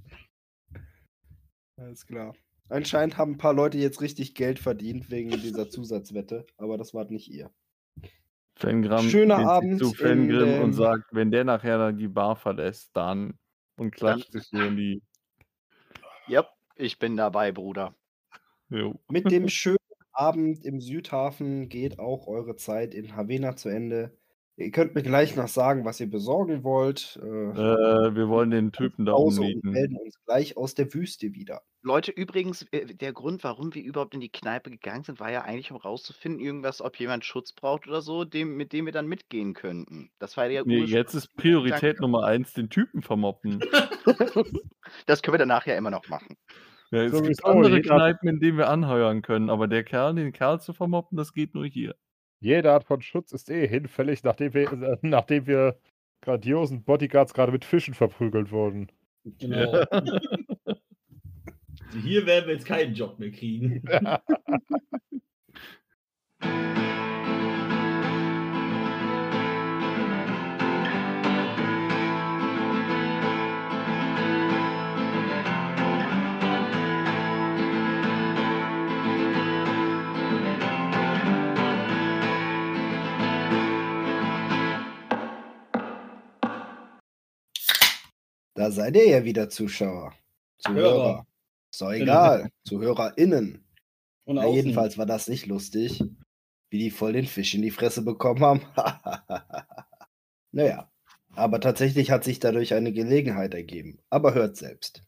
Alles 1.76 2.07
klar. 2.07 2.35
Anscheinend 2.68 3.18
haben 3.18 3.33
ein 3.33 3.39
paar 3.39 3.53
Leute 3.53 3.78
jetzt 3.78 4.01
richtig 4.01 4.35
Geld 4.35 4.59
verdient 4.59 5.11
wegen 5.11 5.31
dieser 5.31 5.68
Zusatzwette, 5.68 6.47
aber 6.57 6.78
das 6.78 6.95
war 6.95 7.05
nicht 7.07 7.28
ihr. 7.28 7.51
Fengram 8.55 9.09
Schöner 9.09 9.39
Abend 9.39 9.78
zu 9.78 9.87
in 9.87 9.95
Fengrim 9.95 10.61
und 10.61 10.74
sagt, 10.74 11.12
wenn 11.12 11.31
der 11.31 11.45
nachher 11.45 11.78
dann 11.78 11.97
die 11.97 12.09
Bar 12.09 12.37
verlässt, 12.37 12.91
dann 12.95 13.39
und 13.76 13.91
klatscht 13.91 14.33
sich 14.33 14.45
so 14.45 14.59
in 14.59 14.76
die. 14.76 15.03
Ja, 16.31 16.47
ich 16.76 17.01
bin 17.01 17.16
dabei, 17.16 17.51
Bruder. 17.51 17.97
Jo. 18.68 18.95
Mit 19.09 19.33
dem 19.33 19.49
schönen 19.49 19.78
Abend 20.12 20.64
im 20.64 20.81
Südhafen 20.81 21.68
geht 21.68 21.99
auch 21.99 22.28
eure 22.28 22.55
Zeit 22.55 22.95
in 22.95 23.16
Havena 23.16 23.57
zu 23.57 23.68
Ende. 23.68 24.16
Ihr 24.61 24.71
könnt 24.73 24.95
mir 24.95 25.03
gleich 25.03 25.37
noch 25.37 25.49
sagen, 25.49 25.87
was 25.87 26.01
ihr 26.01 26.11
besorgen 26.11 26.63
wollt. 26.65 27.19
Äh, 27.23 27.27
Äh, 27.27 28.15
wir 28.15 28.29
wollen 28.29 28.51
den 28.51 28.73
Typen 28.73 29.07
da 29.07 29.15
und 29.15 29.39
umnieten. 29.39 29.71
melden 29.71 29.97
uns 29.97 30.23
gleich 30.27 30.57
aus 30.59 30.75
der 30.75 30.93
Wüste 30.93 31.33
wieder. 31.33 31.63
Leute, 31.83 32.11
übrigens, 32.11 32.67
äh, 32.71 32.95
der 32.95 33.15
Grund, 33.15 33.43
warum 33.43 33.75
wir 33.75 33.83
überhaupt 33.83 34.13
in 34.13 34.21
die 34.21 34.29
Kneipe 34.31 34.71
gegangen 34.71 35.03
sind, 35.03 35.19
war 35.19 35.33
ja 35.33 35.43
eigentlich, 35.43 35.71
um 35.71 35.79
rauszufinden, 35.79 36.41
irgendwas, 36.45 36.83
ob 36.83 36.97
jemand 37.01 37.25
Schutz 37.25 37.55
braucht 37.55 37.89
oder 37.89 38.03
so, 38.03 38.25
dem, 38.25 38.59
mit 38.59 38.75
dem 38.75 38.85
wir 38.85 38.93
dann 38.93 39.07
mitgehen 39.07 39.55
könnten. 39.55 40.11
Das 40.19 40.37
war 40.37 40.47
ja 40.47 40.63
Nee, 40.67 40.85
jetzt 40.85 41.15
ist 41.15 41.35
Priorität 41.37 41.99
Nummer 42.01 42.25
eins, 42.25 42.53
den 42.53 42.69
Typen 42.69 43.01
vermoppen. 43.01 43.61
Das 45.07 45.23
können 45.23 45.35
wir 45.35 45.39
dann 45.39 45.49
nachher 45.49 45.77
immer 45.79 45.91
noch 45.91 46.09
machen. 46.09 46.37
Ja, 46.91 47.05
es 47.05 47.13
So 47.13 47.23
gibt 47.23 47.45
andere 47.45 47.81
Kneipen, 47.81 48.29
in 48.29 48.41
denen 48.41 48.59
wir 48.59 48.69
anheuern 48.69 49.23
können, 49.23 49.49
aber 49.49 49.69
der 49.69 49.85
Kerl, 49.85 50.17
den 50.17 50.33
Kerl 50.33 50.61
zu 50.61 50.73
vermoppen, 50.73 51.17
das 51.17 51.33
geht 51.33 51.55
nur 51.55 51.65
hier. 51.65 51.95
Jede 52.41 52.72
Art 52.72 52.84
von 52.84 53.03
Schutz 53.03 53.32
ist 53.32 53.51
eh 53.51 53.68
hinfällig, 53.68 54.24
nachdem 54.24 54.55
wir, 54.55 54.72
äh, 54.72 54.97
nachdem 55.03 55.47
wir 55.47 55.78
grandiosen 56.22 56.82
Bodyguards 56.82 57.34
gerade 57.34 57.53
mit 57.53 57.64
Fischen 57.64 57.95
verprügelt 57.95 58.51
wurden. 58.51 58.91
Genau. 59.38 59.72
Also 59.72 60.18
hier 62.03 62.26
werden 62.26 62.47
wir 62.47 62.55
jetzt 62.55 62.66
keinen 62.66 62.95
Job 62.95 63.18
mehr 63.18 63.30
kriegen. 63.30 63.82
Da 88.61 88.71
seid 88.71 88.95
ihr 88.95 89.09
ja 89.09 89.25
wieder 89.25 89.49
Zuschauer. 89.49 90.13
Zuhörer. 90.59 90.93
Hörer. 90.93 91.27
Ist 91.73 91.81
doch 91.81 91.93
egal. 91.93 92.51
ZuhörerInnen. 92.65 93.65
Und 94.25 94.37
außen. 94.37 94.55
jedenfalls 94.55 94.99
war 94.99 95.07
das 95.07 95.29
nicht 95.29 95.47
lustig, 95.47 96.05
wie 96.69 96.79
die 96.79 96.91
voll 96.91 97.15
den 97.15 97.25
Fisch 97.25 97.55
in 97.55 97.63
die 97.63 97.71
Fresse 97.71 98.03
bekommen 98.03 98.43
haben. 98.43 98.61
naja, 100.53 100.93
aber 101.35 101.63
tatsächlich 101.63 102.11
hat 102.11 102.23
sich 102.23 102.39
dadurch 102.39 102.75
eine 102.75 102.93
Gelegenheit 102.93 103.55
ergeben. 103.55 103.99
Aber 104.11 104.35
hört 104.35 104.59
selbst. 104.59 105.05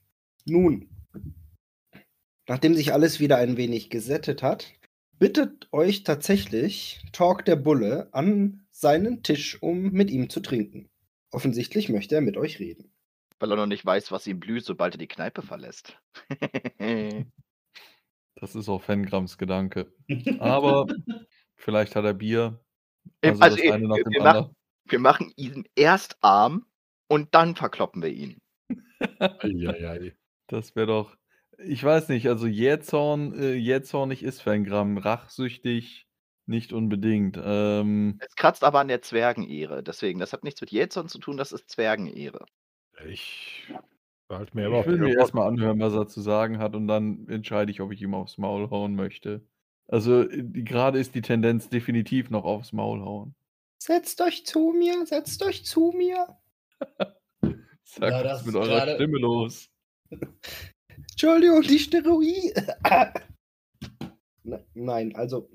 Nun, 0.47 0.89
nachdem 2.49 2.75
sich 2.75 2.95
alles 2.95 3.21
wieder 3.21 3.37
ein 3.37 3.59
wenig 3.59 3.91
gesättet 3.91 4.43
hat, 4.43 4.73
bittet 5.19 5.69
euch 5.73 6.05
tatsächlich 6.05 7.05
Talk 7.13 7.45
der 7.45 7.57
Bulle 7.57 8.09
an 8.13 8.65
seinen 8.71 9.23
Tisch, 9.23 9.63
um 9.63 9.93
mit 9.93 10.11
ihm 10.11 10.31
zu 10.31 10.41
trinken. 10.41 10.89
Offensichtlich 11.31 11.91
möchte 11.91 12.15
er 12.15 12.23
mit 12.23 12.39
euch 12.39 12.59
reden. 12.59 12.92
Weil 13.43 13.51
er 13.51 13.57
noch 13.57 13.67
nicht 13.67 13.85
weiß, 13.85 14.13
was 14.13 14.29
ihm 14.29 14.39
blüht, 14.39 14.65
sobald 14.65 14.95
er 14.95 14.99
die 14.99 15.09
Kneipe 15.09 15.43
verlässt. 15.43 15.99
Das 18.37 18.57
ist 18.57 18.69
auch 18.69 18.83
Fangrams 18.83 19.39
Gedanke. 19.39 19.93
Aber 20.41 20.87
vielleicht 21.55 21.95
hat 21.95 22.05
er 22.05 22.15
Bier. 22.15 22.61
Also, 23.21 23.41
also 23.41 23.57
das 23.57 23.65
eben, 23.65 23.75
eine 23.75 23.89
nach 23.89 23.97
wir, 23.97 24.05
dem 24.05 24.13
wir, 24.13 24.21
anderen. 24.25 24.45
machen, 24.47 24.57
wir 24.85 24.99
machen 24.99 25.33
ihn 25.37 25.65
erst 25.77 26.17
arm 26.23 26.67
und 27.09 27.35
dann 27.37 27.55
verkloppen 27.55 28.03
wir 28.03 28.09
ihn. 28.09 28.41
Das 30.49 30.75
wäre 30.75 30.87
doch. 30.87 31.17
Ich 31.59 31.85
weiß 31.85 32.09
nicht, 32.09 32.29
also 32.29 32.49
Jähzorn, 32.49 33.39
äh, 33.39 33.55
jähzornig 33.55 34.25
ist 34.25 34.41
Fangram, 34.41 34.99
rachsüchtig 34.99 36.09
nicht 36.47 36.73
unbedingt. 36.73 37.39
Ähm, 37.43 38.19
Es 38.21 38.35
kratzt 38.35 38.65
aber 38.65 38.81
an 38.81 38.89
der 38.89 39.03
Zwergenehre. 39.03 39.83
Deswegen, 39.85 40.19
das 40.19 40.33
hat 40.33 40.43
nichts 40.43 40.61
mit 40.61 40.73
Jähzorn 40.73 41.09
zu 41.09 41.19
tun, 41.19 41.37
das 41.37 41.53
ist 41.53 41.71
Zwergenehre. 41.71 42.45
Ich 43.09 43.69
behalte 44.29 44.57
mir 44.57 44.67
aber 44.67 44.81
ich 44.81 44.87
will 44.87 44.99
mir 44.99 45.17
erstmal 45.17 45.49
anhören, 45.49 45.79
was 45.81 45.93
er 45.95 46.07
zu 46.09 46.21
sagen 46.21 46.59
hat 46.59 46.75
und 46.75 46.87
dann 46.89 47.27
entscheide 47.29 47.71
ich, 47.71 47.81
ob 47.81 47.93
ich 47.93 48.01
ihm 48.03 48.15
aufs 48.15 48.39
Maul 48.39 48.71
hauen 48.71 48.95
möchte. 48.95 49.45
Also 49.89 50.23
äh, 50.23 50.43
gerade 50.43 50.99
ist 50.99 51.15
die 51.15 51.23
Tendenz 51.23 51.69
definitiv 51.69 52.31
noch 52.31 52.45
aufs 52.45 52.73
Maul 52.73 53.01
hauen. 53.03 53.35
Setzt 53.83 54.21
euch 54.21 54.47
zu 54.47 54.73
mir, 54.77 55.05
setzt 55.07 55.43
euch 55.43 55.65
zu 55.65 55.93
mir. 55.97 56.27
Sag, 57.85 58.11
Ja, 58.11 58.25
was 58.25 58.47
mit 58.47 58.55
eurer 58.55 58.67
gerade- 58.67 58.95
Stimme 58.95 59.19
los? 59.19 59.69
Entschuldigung, 61.11 61.63
die 61.63 61.79
Steroide. 61.79 62.77
Ne- 64.45 64.65
Nein, 64.75 65.15
also. 65.15 65.49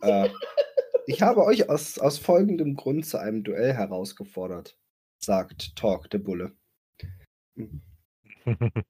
Äh, 0.00 0.28
ich 1.06 1.20
habe 1.20 1.44
euch 1.44 1.68
aus, 1.68 1.98
aus 1.98 2.16
folgendem 2.18 2.74
Grund 2.74 3.04
zu 3.06 3.18
einem 3.18 3.44
Duell 3.44 3.74
herausgefordert, 3.74 4.78
sagt 5.24 5.76
Talk 5.76 6.10
der 6.10 6.18
Bulle. 6.18 6.52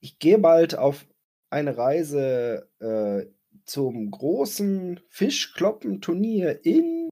Ich 0.00 0.20
gehe 0.20 0.38
bald 0.38 0.78
auf 0.78 1.04
eine 1.50 1.76
Reise 1.76 2.70
äh, 2.78 3.26
zum 3.64 4.10
großen 4.10 5.00
Fischkloppenturnier 5.08 6.64
in 6.64 7.08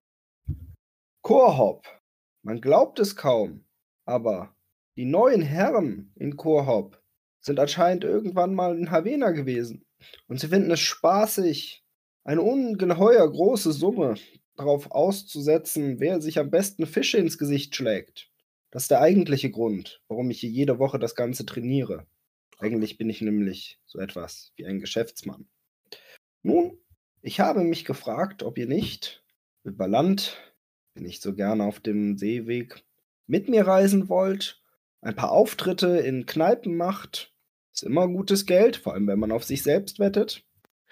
Chorhop. 1.23 1.87
Man 2.43 2.61
glaubt 2.61 3.01
es 3.01 3.17
kaum, 3.17 3.65
aber 4.07 4.55
die 4.97 5.07
neuen 5.07 5.43
Herren 5.43 6.13
in 6.15 6.37
Chorhop 6.37 7.03
sind 7.41 7.59
anscheinend 7.59 8.05
irgendwann 8.05 8.55
mal 8.55 8.79
in 8.79 8.91
Havena 8.91 9.31
gewesen. 9.31 9.85
Und 10.29 10.39
sie 10.39 10.49
finden 10.49 10.71
es 10.71 10.81
spaßig, 10.81 11.83
eine 12.23 12.43
ungeheuer 12.43 13.29
große 13.29 13.73
Summe 13.73 14.15
darauf 14.57 14.91
auszusetzen, 14.91 15.99
wer 15.99 16.21
sich 16.21 16.39
am 16.39 16.51
besten 16.51 16.87
Fische 16.87 17.19
ins 17.19 17.39
Gesicht 17.39 17.75
schlägt. 17.75 18.31
Das 18.75 18.83
ist 18.83 18.91
der 18.91 19.03
eigentliche 19.03 19.53
Grund, 19.53 20.03
warum 20.09 20.33
ich 20.33 20.41
hier 20.41 20.51
jede 20.51 20.81
Woche 20.81 20.99
das 20.99 21.15
Ganze 21.15 21.47
trainiere. 21.47 22.09
Eigentlich 22.59 22.99
bin 22.99 23.09
ich 23.09 23.21
nämlich 23.21 23.79
so 23.87 24.01
etwas 24.01 24.53
wie 24.57 24.67
ein 24.67 24.81
Geschäftsmann. 24.81 25.47
Nun, 26.43 26.77
ich 27.23 27.39
habe 27.39 27.63
mich 27.63 27.85
gefragt, 27.85 28.43
ob 28.43 28.59
ihr 28.59 28.67
nicht 28.67 29.23
über 29.63 29.87
Land, 29.87 30.39
bin 30.95 31.07
ich 31.07 31.21
so 31.21 31.37
gerne 31.37 31.63
auf 31.63 31.79
dem 31.79 32.19
Seeweg, 32.19 32.85
mit 33.29 33.49
mir 33.49 33.65
reisen 33.65 34.09
wollt, 34.09 34.61
ein 35.03 35.15
paar 35.15 35.31
Auftritte 35.31 35.99
in 35.99 36.27
Kneipen 36.27 36.77
macht. 36.77 37.33
Ist 37.73 37.85
immer 37.85 38.09
gutes 38.09 38.45
Geld, 38.45 38.75
vor 38.77 38.95
allem 38.95 39.07
wenn 39.07 39.21
man 39.21 39.31
auf 39.31 39.45
sich 39.45 39.63
selbst 39.63 40.01
wettet. 40.01 40.45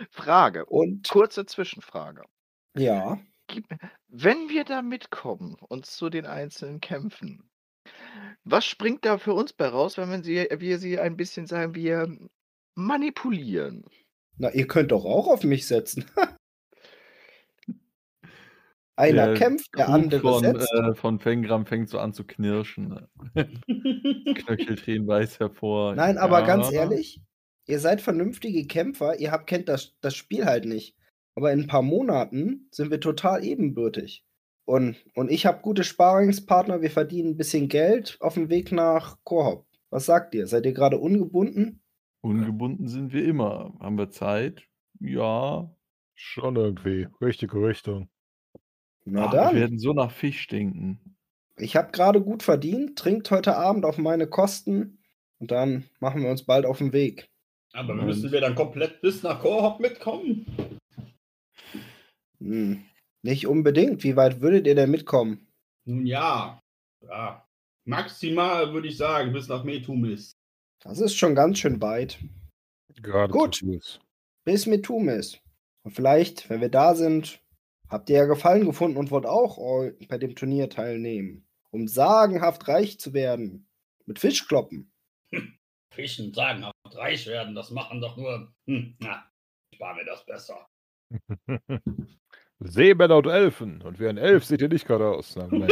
Frage, 0.08 0.66
Und 0.66 1.08
kurze 1.08 1.46
Zwischenfrage. 1.46 2.22
ja, 2.76 3.18
Wenn 4.06 4.48
wir 4.50 4.62
da 4.62 4.82
mitkommen 4.82 5.56
und 5.68 5.84
zu 5.84 6.10
den 6.10 6.26
einzelnen 6.26 6.80
Kämpfen, 6.80 7.48
was 8.44 8.64
springt 8.64 9.04
da 9.04 9.18
für 9.18 9.34
uns 9.34 9.52
bei 9.52 9.66
raus, 9.68 9.96
wenn 9.98 10.08
man 10.08 10.22
sie, 10.22 10.48
wir 10.58 10.78
sie 10.78 10.98
ein 10.98 11.16
bisschen, 11.16 11.46
sagen 11.46 11.74
wir, 11.74 12.08
manipulieren? 12.74 13.84
na, 14.38 14.50
ihr 14.52 14.66
könnt 14.66 14.92
doch 14.92 15.04
auch 15.04 15.28
auf 15.28 15.44
mich 15.44 15.66
setzen. 15.66 16.04
Einer 18.96 19.28
Der 19.28 19.34
kämpft, 19.34 19.70
der 19.76 19.86
Krug 19.86 19.94
andere 19.94 20.20
von, 20.20 20.42
setzt. 20.42 20.72
äh, 20.74 20.94
von 20.94 21.18
Fengram 21.18 21.64
fängt 21.64 21.88
so 21.88 21.98
an 21.98 22.12
zu 22.12 22.24
knirschen. 22.24 22.88
ne? 23.34 23.48
Knöchel 24.34 24.76
drehen 24.76 25.06
weiß 25.06 25.40
hervor. 25.40 25.94
Nein, 25.94 26.18
aber 26.18 26.42
ganz 26.42 26.70
ehrlich, 26.70 27.22
ihr 27.66 27.78
seid 27.78 28.02
vernünftige 28.02 28.66
Kämpfer, 28.66 29.18
ihr 29.18 29.30
habt 29.32 29.46
kennt 29.46 29.68
das, 29.68 29.94
das 30.02 30.14
Spiel 30.14 30.44
halt 30.44 30.66
nicht. 30.66 30.94
Aber 31.34 31.52
in 31.52 31.60
ein 31.60 31.66
paar 31.68 31.82
Monaten 31.82 32.68
sind 32.70 32.90
wir 32.90 33.00
total 33.00 33.42
ebenbürtig. 33.42 34.24
Und, 34.64 34.96
und 35.14 35.30
ich 35.30 35.44
habe 35.46 35.60
gute 35.62 35.84
Sparingspartner, 35.84 36.82
wir 36.82 36.90
verdienen 36.90 37.30
ein 37.30 37.36
bisschen 37.36 37.68
Geld 37.68 38.16
auf 38.20 38.34
dem 38.34 38.48
Weg 38.48 38.70
nach 38.72 39.18
Korhop. 39.24 39.66
Was 39.90 40.06
sagt 40.06 40.34
ihr? 40.34 40.46
Seid 40.46 40.64
ihr 40.66 40.72
gerade 40.72 40.98
ungebunden? 40.98 41.82
Ungebunden 42.20 42.86
sind 42.88 43.12
wir 43.12 43.24
immer. 43.24 43.74
Haben 43.80 43.98
wir 43.98 44.10
Zeit? 44.10 44.62
Ja. 45.00 45.70
Schon 46.14 46.54
irgendwie. 46.56 47.08
Richtige 47.20 47.56
Richtung. 47.60 48.08
Na 49.04 49.26
Ah, 49.26 49.32
wir 49.32 49.40
dann. 49.40 49.54
werden 49.56 49.78
so 49.80 49.92
nach 49.92 50.12
Fisch 50.12 50.40
stinken. 50.42 51.16
Ich 51.56 51.74
habe 51.76 51.90
gerade 51.90 52.22
gut 52.22 52.42
verdient, 52.44 52.96
trinkt 52.98 53.30
heute 53.32 53.56
Abend 53.56 53.84
auf 53.84 53.98
meine 53.98 54.26
Kosten 54.28 54.98
und 55.38 55.50
dann 55.50 55.84
machen 55.98 56.22
wir 56.22 56.30
uns 56.30 56.44
bald 56.44 56.64
auf 56.64 56.78
den 56.78 56.92
Weg. 56.92 57.28
Aber 57.72 57.94
Und- 57.94 58.06
müssen 58.06 58.30
wir 58.30 58.40
dann 58.40 58.54
komplett 58.54 59.00
bis 59.02 59.22
nach 59.24 59.40
Korhop 59.40 59.80
mitkommen? 59.80 60.46
Hm. 62.38 62.84
Nicht 63.24 63.46
unbedingt. 63.46 64.02
Wie 64.04 64.16
weit 64.16 64.40
würdet 64.40 64.66
ihr 64.66 64.74
denn 64.74 64.90
mitkommen? 64.90 65.46
Nun 65.86 66.06
ja. 66.06 66.60
Ja. 67.02 67.46
Maximal 67.84 68.72
würde 68.72 68.88
ich 68.88 68.96
sagen, 68.96 69.32
bis 69.32 69.48
nach 69.48 69.64
Metumis. 69.64 70.32
Das 70.84 71.00
ist 71.00 71.16
schon 71.16 71.34
ganz 71.34 71.58
schön 71.58 71.80
weit. 71.80 72.18
Gerade 73.00 73.32
Gut. 73.32 73.62
Bis 74.44 74.66
Metumis. 74.66 75.38
Und 75.84 75.92
vielleicht, 75.92 76.50
wenn 76.50 76.60
wir 76.60 76.68
da 76.68 76.94
sind, 76.94 77.40
habt 77.88 78.10
ihr 78.10 78.16
ja 78.18 78.24
Gefallen 78.26 78.66
gefunden 78.66 78.96
und 78.96 79.10
wollt 79.10 79.26
auch 79.26 79.58
eu- 79.58 79.92
bei 80.08 80.18
dem 80.18 80.34
Turnier 80.36 80.68
teilnehmen. 80.68 81.44
Um 81.70 81.88
sagenhaft 81.88 82.68
reich 82.68 82.98
zu 83.00 83.12
werden. 83.14 83.66
Mit 84.06 84.18
Fischkloppen. 84.18 84.90
Fischen 85.94 86.32
sagen, 86.34 86.64
auch 86.64 86.72
reich 86.96 87.26
werden, 87.26 87.54
das 87.54 87.70
machen 87.70 88.00
doch 88.00 88.16
nur. 88.16 88.52
Hm, 88.66 88.96
na, 89.00 89.28
spar 89.74 89.94
mir 89.94 90.04
das 90.04 90.24
besser. 90.26 90.66
Seemänner 92.68 93.16
und 93.16 93.26
Elfen. 93.26 93.82
Und 93.82 94.00
wie 94.00 94.08
ein 94.08 94.18
Elf 94.18 94.44
sieht 94.44 94.62
ihr 94.62 94.68
nicht 94.68 94.86
gerade 94.86 95.06
aus. 95.08 95.36
Na. 95.36 95.48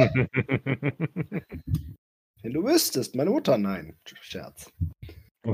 Wenn 2.42 2.54
du 2.54 2.64
wüsstest, 2.64 3.14
meine 3.14 3.30
Mutter, 3.30 3.58
nein. 3.58 3.98
Scherz. 4.20 4.72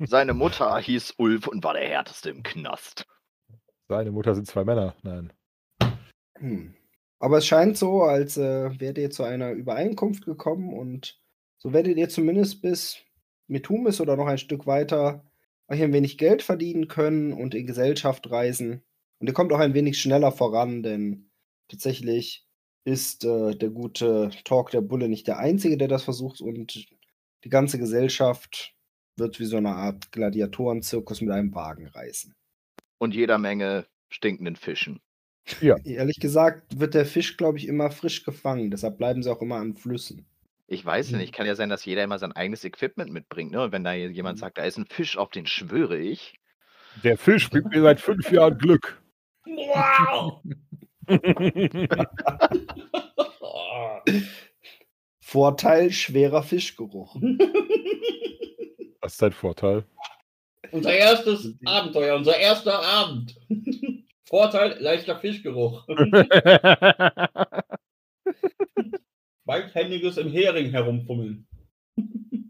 Seine 0.00 0.34
Mutter 0.34 0.78
hieß 0.78 1.14
Ulf 1.18 1.46
und 1.46 1.64
war 1.64 1.74
der 1.74 1.88
härteste 1.88 2.30
im 2.30 2.42
Knast. 2.42 3.06
Seine 3.88 4.10
Mutter 4.10 4.34
sind 4.34 4.46
zwei 4.46 4.64
Männer. 4.64 4.94
Nein. 5.02 5.32
Hm. 6.38 6.74
Aber 7.20 7.38
es 7.38 7.46
scheint 7.46 7.78
so, 7.78 8.02
als 8.02 8.36
äh, 8.36 8.78
wärt 8.78 8.98
ihr 8.98 9.10
zu 9.10 9.22
einer 9.24 9.52
Übereinkunft 9.52 10.26
gekommen 10.26 10.74
und 10.74 11.18
so 11.58 11.72
werdet 11.72 11.96
ihr 11.96 12.08
zumindest 12.08 12.60
bis 12.60 12.98
Metumis 13.46 14.00
oder 14.00 14.16
noch 14.16 14.26
ein 14.26 14.38
Stück 14.38 14.66
weiter 14.66 15.24
euch 15.68 15.82
ein 15.82 15.92
wenig 15.92 16.18
Geld 16.18 16.42
verdienen 16.42 16.88
können 16.88 17.32
und 17.32 17.54
in 17.54 17.66
Gesellschaft 17.66 18.30
reisen. 18.30 18.82
Und 19.18 19.28
ihr 19.28 19.34
kommt 19.34 19.52
auch 19.52 19.58
ein 19.58 19.74
wenig 19.74 20.00
schneller 20.00 20.32
voran, 20.32 20.82
denn 20.82 21.30
tatsächlich 21.68 22.46
ist 22.84 23.24
äh, 23.24 23.54
der 23.54 23.70
gute 23.70 24.30
Talk 24.44 24.70
der 24.70 24.82
Bulle 24.82 25.08
nicht 25.08 25.26
der 25.26 25.38
Einzige, 25.38 25.78
der 25.78 25.88
das 25.88 26.02
versucht 26.04 26.40
und 26.40 26.86
die 27.44 27.48
ganze 27.48 27.78
Gesellschaft 27.78 28.74
wird 29.16 29.40
wie 29.40 29.44
so 29.44 29.56
eine 29.56 29.74
Art 29.74 30.12
Gladiatorenzirkus 30.12 31.20
mit 31.20 31.30
einem 31.30 31.54
Wagen 31.54 31.86
reisen. 31.88 32.34
Und 32.98 33.14
jeder 33.14 33.38
Menge 33.38 33.86
stinkenden 34.10 34.56
Fischen. 34.56 35.00
Ehrlich 35.84 36.20
gesagt 36.20 36.78
wird 36.78 36.94
der 36.94 37.04
Fisch, 37.04 37.36
glaube 37.36 37.58
ich, 37.58 37.68
immer 37.68 37.90
frisch 37.90 38.24
gefangen. 38.24 38.70
Deshalb 38.70 38.96
bleiben 38.96 39.22
sie 39.22 39.30
auch 39.30 39.42
immer 39.42 39.56
an 39.56 39.74
Flüssen. 39.74 40.26
Ich 40.66 40.84
weiß 40.84 41.10
ja 41.10 41.16
Mhm. 41.16 41.22
nicht, 41.22 41.34
kann 41.34 41.46
ja 41.46 41.54
sein, 41.54 41.68
dass 41.68 41.84
jeder 41.84 42.02
immer 42.04 42.18
sein 42.18 42.32
eigenes 42.32 42.64
Equipment 42.64 43.12
mitbringt. 43.12 43.52
Ne? 43.52 43.62
Und 43.62 43.72
wenn 43.72 43.84
da 43.84 43.92
jemand 43.92 44.38
Mhm. 44.38 44.40
sagt, 44.40 44.58
da 44.58 44.64
ist 44.64 44.78
ein 44.78 44.86
Fisch, 44.86 45.16
auf 45.18 45.30
den 45.30 45.46
schwöre 45.46 45.98
ich. 45.98 46.34
Der 47.02 47.18
Fisch 47.18 47.50
bringt 47.50 47.66
mir 47.70 47.82
seit 47.82 48.00
fünf 48.00 48.30
Jahren 48.30 48.56
Glück. 48.58 49.02
Wow! 49.44 50.40
Vorteil 55.20 55.90
schwerer 55.90 56.42
Fischgeruch. 56.42 57.16
Was 59.00 59.12
ist 59.12 59.22
dein 59.22 59.32
Vorteil? 59.32 59.84
unser 60.70 60.92
erstes 60.94 61.54
Abenteuer, 61.66 62.16
unser 62.16 62.36
erster 62.36 62.82
Abend. 62.82 63.36
Vorteil, 64.24 64.76
leichter 64.80 65.18
Fischgeruch. 65.18 65.86
Beidhändiges 69.54 70.16
im 70.16 70.32
Hering 70.32 70.70
herumfummeln. 70.70 71.46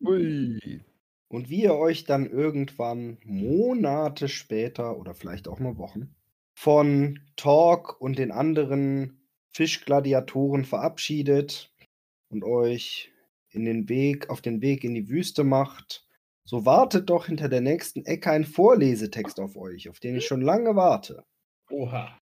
Ui. 0.06 0.80
Und 1.28 1.50
wie 1.50 1.64
ihr 1.64 1.74
euch 1.74 2.04
dann 2.04 2.24
irgendwann 2.24 3.18
Monate 3.24 4.28
später 4.28 4.96
oder 4.98 5.14
vielleicht 5.14 5.46
auch 5.46 5.60
nur 5.60 5.76
Wochen 5.76 6.14
von 6.54 7.20
Talk 7.36 8.00
und 8.00 8.18
den 8.18 8.30
anderen 8.30 9.20
Fischgladiatoren 9.52 10.64
verabschiedet 10.64 11.74
und 12.30 12.42
euch 12.42 13.12
in 13.50 13.66
den 13.66 13.90
Weg, 13.90 14.30
auf 14.30 14.40
den 14.40 14.62
Weg 14.62 14.82
in 14.82 14.94
die 14.94 15.10
Wüste 15.10 15.44
macht, 15.44 16.06
so 16.44 16.64
wartet 16.64 17.10
doch 17.10 17.26
hinter 17.26 17.50
der 17.50 17.60
nächsten 17.60 18.06
Ecke 18.06 18.30
ein 18.30 18.46
Vorlesetext 18.46 19.40
auf 19.40 19.56
euch, 19.56 19.90
auf 19.90 20.00
den 20.00 20.16
ich 20.16 20.24
schon 20.24 20.40
lange 20.40 20.74
warte. 20.74 21.22
Oha. 21.70 22.18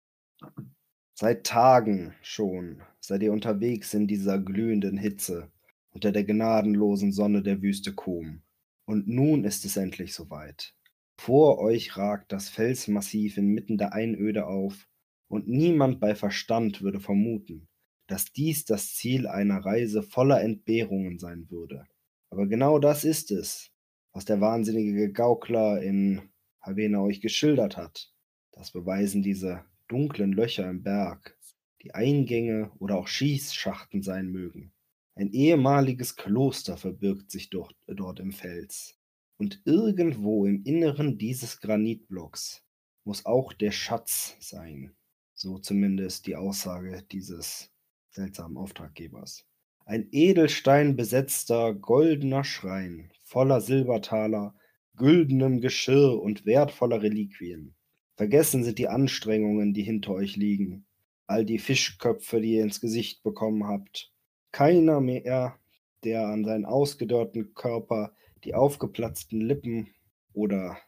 Seit 1.14 1.44
Tagen 1.44 2.14
schon 2.22 2.82
seid 3.00 3.22
ihr 3.22 3.32
unterwegs 3.32 3.94
in 3.94 4.06
dieser 4.06 4.38
glühenden 4.38 4.96
Hitze 4.96 5.50
unter 5.90 6.10
der 6.10 6.24
gnadenlosen 6.24 7.12
Sonne 7.12 7.42
der 7.42 7.60
Wüste 7.62 7.94
Kom. 7.94 8.42
Und 8.86 9.08
nun 9.08 9.44
ist 9.44 9.64
es 9.64 9.76
endlich 9.76 10.14
soweit. 10.14 10.74
Vor 11.18 11.58
euch 11.58 11.96
ragt 11.96 12.32
das 12.32 12.48
Felsmassiv 12.48 13.36
inmitten 13.36 13.78
der 13.78 13.92
Einöde 13.92 14.46
auf, 14.46 14.88
und 15.28 15.48
niemand 15.48 15.98
bei 15.98 16.14
Verstand 16.14 16.82
würde 16.82 17.00
vermuten, 17.00 17.68
dass 18.06 18.32
dies 18.32 18.66
das 18.66 18.94
Ziel 18.94 19.26
einer 19.26 19.64
Reise 19.64 20.02
voller 20.02 20.42
Entbehrungen 20.42 21.18
sein 21.18 21.46
würde. 21.48 21.86
Aber 22.28 22.46
genau 22.46 22.78
das 22.78 23.04
ist 23.04 23.30
es, 23.30 23.70
was 24.12 24.26
der 24.26 24.40
wahnsinnige 24.40 25.10
Gaukler 25.10 25.80
in 25.80 26.20
Havena 26.60 27.00
euch 27.00 27.22
geschildert 27.22 27.78
hat. 27.78 28.12
Das 28.50 28.72
beweisen 28.72 29.22
diese 29.22 29.64
dunklen 29.92 30.32
Löcher 30.32 30.68
im 30.70 30.82
Berg, 30.82 31.36
die 31.82 31.94
Eingänge 31.94 32.72
oder 32.78 32.96
auch 32.96 33.08
Schießschachten 33.08 34.02
sein 34.02 34.28
mögen. 34.28 34.72
Ein 35.14 35.30
ehemaliges 35.32 36.16
Kloster 36.16 36.78
verbirgt 36.78 37.30
sich 37.30 37.50
dort, 37.50 37.76
dort 37.86 38.18
im 38.18 38.32
Fels. 38.32 38.98
Und 39.36 39.60
irgendwo 39.66 40.46
im 40.46 40.62
Inneren 40.64 41.18
dieses 41.18 41.60
Granitblocks 41.60 42.64
muss 43.04 43.26
auch 43.26 43.52
der 43.52 43.70
Schatz 43.72 44.34
sein. 44.40 44.94
So 45.34 45.58
zumindest 45.58 46.26
die 46.26 46.36
Aussage 46.36 47.04
dieses 47.12 47.70
seltsamen 48.08 48.56
Auftraggebers. 48.56 49.44
Ein 49.84 50.08
Edelstein 50.10 50.96
besetzter 50.96 51.74
goldener 51.74 52.44
Schrein 52.44 53.12
voller 53.24 53.60
Silbertaler, 53.60 54.54
güldenem 54.96 55.60
Geschirr 55.60 56.18
und 56.22 56.46
wertvoller 56.46 57.02
Reliquien. 57.02 57.74
Vergessen 58.22 58.62
sind 58.62 58.78
die 58.78 58.86
Anstrengungen, 58.86 59.74
die 59.74 59.82
hinter 59.82 60.12
euch 60.12 60.36
liegen, 60.36 60.86
all 61.26 61.44
die 61.44 61.58
Fischköpfe, 61.58 62.40
die 62.40 62.54
ihr 62.54 62.62
ins 62.62 62.80
Gesicht 62.80 63.24
bekommen 63.24 63.66
habt. 63.66 64.12
Keiner 64.52 65.00
mehr, 65.00 65.58
der 66.04 66.28
an 66.28 66.44
seinen 66.44 66.64
ausgedörrten 66.64 67.52
Körper, 67.54 68.14
die 68.44 68.54
aufgeplatzten 68.54 69.40
Lippen 69.40 69.92
oder 70.34 70.78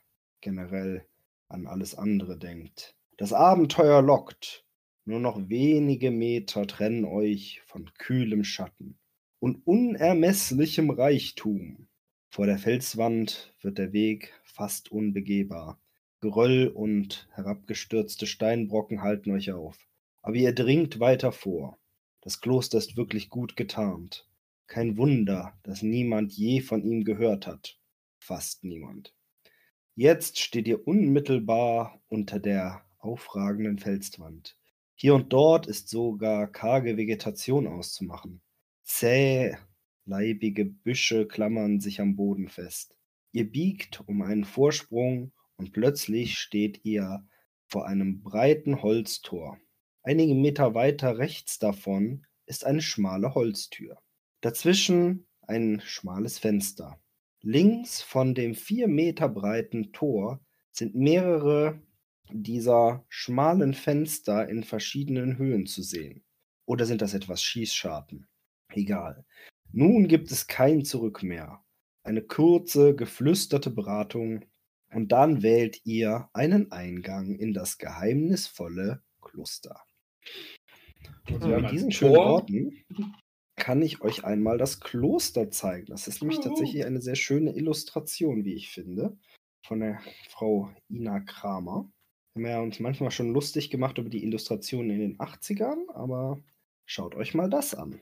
generell 0.43 1.09
an 1.49 1.67
alles 1.67 1.97
andere 1.97 2.39
denkt. 2.39 2.95
Das 3.17 3.33
Abenteuer 3.33 4.01
lockt. 4.01 4.65
Nur 5.05 5.19
noch 5.19 5.49
wenige 5.49 6.13
Meter 6.13 6.69
trennen 6.69 7.05
euch 7.05 7.63
von 7.67 7.91
kühlem 7.95 8.45
Schatten 8.45 8.97
und 9.41 9.67
unermesslichem 9.67 10.89
Reichtum. 10.89 11.89
Vor 12.31 12.47
der 12.47 12.59
Felswand 12.59 13.57
wird 13.61 13.79
der 13.79 13.93
Weg 13.93 14.33
fast 14.45 14.93
unbegehbar. 14.93 15.81
Geröll 16.25 16.69
und 16.69 17.29
herabgestürzte 17.33 18.27
Steinbrocken 18.27 19.03
halten 19.03 19.31
euch 19.33 19.53
auf. 19.53 19.77
Aber 20.23 20.37
ihr 20.37 20.55
dringt 20.55 20.99
weiter 20.99 21.33
vor. 21.33 21.77
Das 22.23 22.41
Kloster 22.41 22.79
ist 22.79 22.97
wirklich 22.97 23.29
gut 23.29 23.57
getarnt. 23.57 24.27
Kein 24.67 24.97
Wunder, 24.97 25.53
dass 25.65 25.83
niemand 25.83 26.33
je 26.33 26.63
von 26.63 26.83
ihm 26.83 27.05
gehört 27.05 27.47
hat. 27.47 27.79
Fast 28.17 28.65
niemand. 28.65 29.15
Jetzt 29.97 30.39
steht 30.39 30.67
ihr 30.67 30.89
unmittelbar 30.89 32.01
unter 32.09 32.41
der 32.41 32.87
aufragenden 32.97 33.79
Felswand. 33.79 34.57
Hier 34.95 35.15
und 35.15 35.31
dort 35.31 35.67
ist 35.67 35.91
sogar 35.91 36.47
karge 36.47 36.97
Vegetation 36.97 37.67
auszumachen. 37.67 38.41
Zäh, 38.83 39.59
leibige 40.07 40.65
Büsche 40.65 41.27
klammern 41.27 41.81
sich 41.81 42.01
am 42.01 42.17
Boden 42.17 42.49
fest. 42.49 42.97
Ihr 43.33 43.45
biegt 43.45 44.01
um 44.09 44.23
einen 44.23 44.45
Vorsprung 44.45 45.31
und 45.57 45.73
plötzlich 45.73 46.39
steht 46.39 46.85
ihr 46.85 47.27
vor 47.67 47.87
einem 47.87 48.23
breiten 48.23 48.83
Holztor. 48.83 49.59
Einige 50.03 50.35
Meter 50.35 50.75
weiter 50.75 51.19
rechts 51.19 51.59
davon 51.59 52.27
ist 52.47 52.65
eine 52.65 52.83
schmale 52.83 53.35
Holztür. 53.35 53.99
Dazwischen 54.41 55.27
ein 55.43 55.81
schmales 55.85 56.39
Fenster. 56.39 57.01
Links 57.41 58.03
von 58.03 58.35
dem 58.35 58.55
vier 58.55 58.89
Meter 58.89 59.29
breiten 59.29 59.93
Tor 59.93 60.41
sind 60.71 60.95
mehrere 60.95 61.81
dieser 62.31 63.05
schmalen 63.09 63.75
Fenster 63.75 64.49
in 64.49 64.65
verschiedenen 64.65 65.37
Höhen 65.39 65.67
zu 65.67 65.83
sehen. 65.83 66.25
Oder 66.67 66.87
sind 66.87 67.03
das 67.03 67.15
etwas 67.15 67.43
Schießscharten? 67.43 68.27
Egal. 68.73 69.25
Nun 69.73 70.09
gibt 70.09 70.31
es 70.31 70.47
kein 70.47 70.85
Zurück 70.85 71.23
mehr. 71.23 71.63
Eine 72.03 72.23
kurze, 72.23 72.95
geflüsterte 72.95 73.71
Beratung 73.71 74.45
und 74.95 75.13
dann 75.13 75.43
wählt 75.43 75.81
ihr 75.85 76.29
einen 76.33 76.73
Eingang 76.73 77.35
in 77.35 77.53
das 77.53 77.79
geheimnisvolle 77.79 79.03
Kloster. 79.21 79.83
Und 81.31 81.45
Mit 81.45 81.71
diesen 81.71 81.91
schönen 81.93 82.15
Worten 82.15 82.85
kann 83.57 83.83
ich 83.83 84.01
euch 84.03 84.25
einmal 84.25 84.59
das 84.59 84.81
Kloster 84.81 85.51
zeigen. 85.51 85.87
Das 85.87 86.09
ist 86.09 86.21
nämlich 86.21 86.39
Oh. 86.41 86.43
tatsächlich 86.43 86.85
eine 86.85 87.01
sehr 87.01 87.15
schöne 87.15 87.55
Illustration, 87.57 88.45
wie 88.45 88.55
ich 88.55 88.71
finde, 88.71 89.17
von 89.67 89.81
der 89.81 90.01
Frau 90.29 90.71
Ina 90.89 91.21
Kramer. 91.21 91.91
Wir 92.35 92.49
haben 92.49 92.57
ja 92.57 92.61
uns 92.63 92.81
manchmal 92.81 93.11
schon 93.13 93.33
lustig 93.33 93.71
gemacht 93.71 93.99
über 93.99 94.11
die 94.11 94.25
Illustrationen 94.25 94.91
in 94.91 95.01
den 95.01 95.19
80ern, 95.19 95.89
aber 95.95 96.43
schaut 96.85 97.15
euch 97.15 97.33
mal 97.35 97.49
das 97.49 97.75
an. 97.75 98.01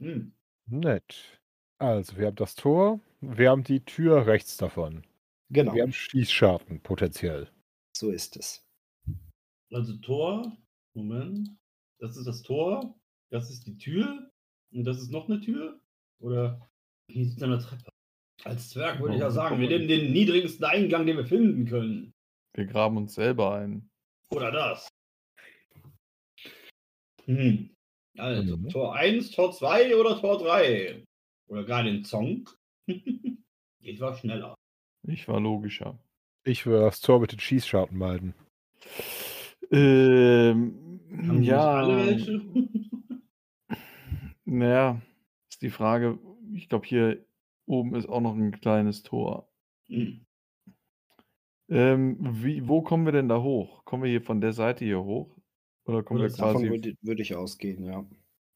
Hm. 0.00 0.32
Nett. 0.66 1.37
Also, 1.78 2.16
wir 2.16 2.26
haben 2.26 2.36
das 2.36 2.54
Tor, 2.54 3.00
wir 3.20 3.50
haben 3.50 3.62
die 3.64 3.84
Tür 3.84 4.26
rechts 4.26 4.56
davon. 4.56 5.04
Genau, 5.50 5.74
Wir 5.74 5.82
haben 5.82 5.92
Schießscharten 5.92 6.80
potenziell. 6.82 7.48
so 7.96 8.10
ist 8.10 8.36
es. 8.36 8.64
Also 9.72 9.96
Tor, 9.98 10.56
Moment. 10.94 11.50
Das 12.00 12.16
ist 12.16 12.26
das 12.26 12.42
Tor, 12.42 12.94
das 13.30 13.50
ist 13.50 13.66
die 13.66 13.76
Tür 13.76 14.30
und 14.72 14.84
das 14.84 14.98
ist 15.00 15.10
noch 15.10 15.28
eine 15.28 15.40
Tür? 15.40 15.80
Oder 16.20 16.68
hier 17.10 17.24
sieht 17.26 17.42
eine 17.42 17.58
Treppe. 17.58 17.90
Als 18.44 18.70
Zwerg 18.70 19.00
würde 19.00 19.14
ich 19.14 19.20
ja 19.20 19.30
sagen, 19.30 19.60
wir 19.60 19.68
nehmen 19.68 19.88
den 19.88 20.12
niedrigsten 20.12 20.64
Eingang, 20.64 21.06
den 21.06 21.16
wir 21.16 21.26
finden 21.26 21.66
können. 21.66 22.12
Wir 22.54 22.66
graben 22.66 22.96
uns 22.96 23.14
selber 23.14 23.54
ein. 23.54 23.88
Oder 24.32 24.50
das. 24.52 24.88
Hm. 27.24 27.74
Also, 28.16 28.56
Mhm. 28.56 28.68
Tor 28.68 28.94
1, 28.96 29.30
Tor 29.32 29.52
2 29.52 29.96
oder 29.96 30.20
Tor 30.20 30.38
3? 30.38 31.04
Oder 31.48 31.64
gar 31.64 31.82
den 31.82 32.04
Song? 32.04 32.48
ich 33.80 34.00
war 34.00 34.14
schneller. 34.16 34.54
Ich 35.02 35.26
war 35.28 35.40
logischer. 35.40 35.98
Ich 36.44 36.66
würde 36.66 36.84
das 36.84 37.00
Tor 37.00 37.20
mit 37.20 37.32
den 37.32 37.40
Schießscharten 37.40 37.96
meiden. 37.96 38.34
Ähm, 39.70 41.00
Haben 41.26 41.42
ja. 41.42 41.86
Naja, 44.44 45.02
ist 45.50 45.60
die 45.60 45.68
Frage. 45.68 46.18
Ich 46.54 46.70
glaube, 46.70 46.86
hier 46.86 47.22
oben 47.66 47.94
ist 47.94 48.08
auch 48.08 48.22
noch 48.22 48.34
ein 48.34 48.58
kleines 48.60 49.02
Tor. 49.02 49.46
Hm. 49.88 50.24
Ähm, 51.68 52.16
wie, 52.42 52.66
wo 52.66 52.80
kommen 52.80 53.04
wir 53.04 53.12
denn 53.12 53.28
da 53.28 53.42
hoch? 53.42 53.84
Kommen 53.84 54.04
wir 54.04 54.10
hier 54.10 54.22
von 54.22 54.40
der 54.40 54.54
Seite 54.54 54.86
hier 54.86 55.04
hoch? 55.04 55.36
Oder 55.84 56.02
kommen 56.02 56.20
Oder 56.20 56.30
wir 56.30 56.36
Davon 56.36 56.62
quasi. 56.62 56.70
würde, 56.70 56.96
würde 57.02 57.22
ich 57.22 57.34
ausgehen, 57.34 57.84
ja. 57.84 58.06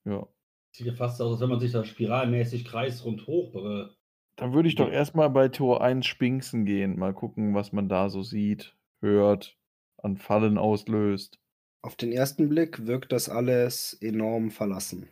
Ja. 0.05 0.27
Sieht 0.73 0.87
ja 0.87 0.95
fast 0.95 1.21
aus, 1.21 1.33
als 1.33 1.41
wenn 1.41 1.51
man 1.51 1.61
sich 1.61 1.73
da 1.73 1.85
spiralmäßig 1.85 2.65
kreisrund 2.65 3.27
hoch. 3.27 3.55
Äh, 3.55 3.89
Dann 4.37 4.55
würde 4.55 4.69
ich 4.69 4.75
doch 4.75 4.91
erstmal 4.91 5.29
bei 5.31 5.49
Tor 5.49 5.83
1 5.83 6.07
Spinksen 6.07 6.65
gehen. 6.65 6.99
Mal 6.99 7.13
gucken, 7.13 7.55
was 7.55 7.73
man 7.73 7.89
da 7.89 8.09
so 8.09 8.23
sieht, 8.23 8.75
hört, 9.01 9.59
an 9.99 10.17
Fallen 10.17 10.57
auslöst. 10.57 11.39
Auf 11.83 11.97
den 11.97 12.11
ersten 12.13 12.49
Blick 12.49 12.87
wirkt 12.87 13.13
das 13.13 13.29
alles 13.29 13.93
enorm 14.01 14.51
verlassen. 14.51 15.09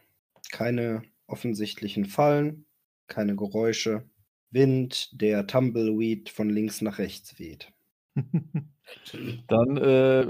Keine 0.50 1.02
offensichtlichen 1.26 2.06
Fallen, 2.06 2.64
keine 3.06 3.36
Geräusche. 3.36 4.04
Wind, 4.50 5.10
der 5.20 5.46
Tumbleweed 5.46 6.28
von 6.30 6.48
links 6.48 6.80
nach 6.80 6.98
rechts 6.98 7.38
weht. 7.38 7.72
Dann 9.48 9.76
äh, 9.76 10.26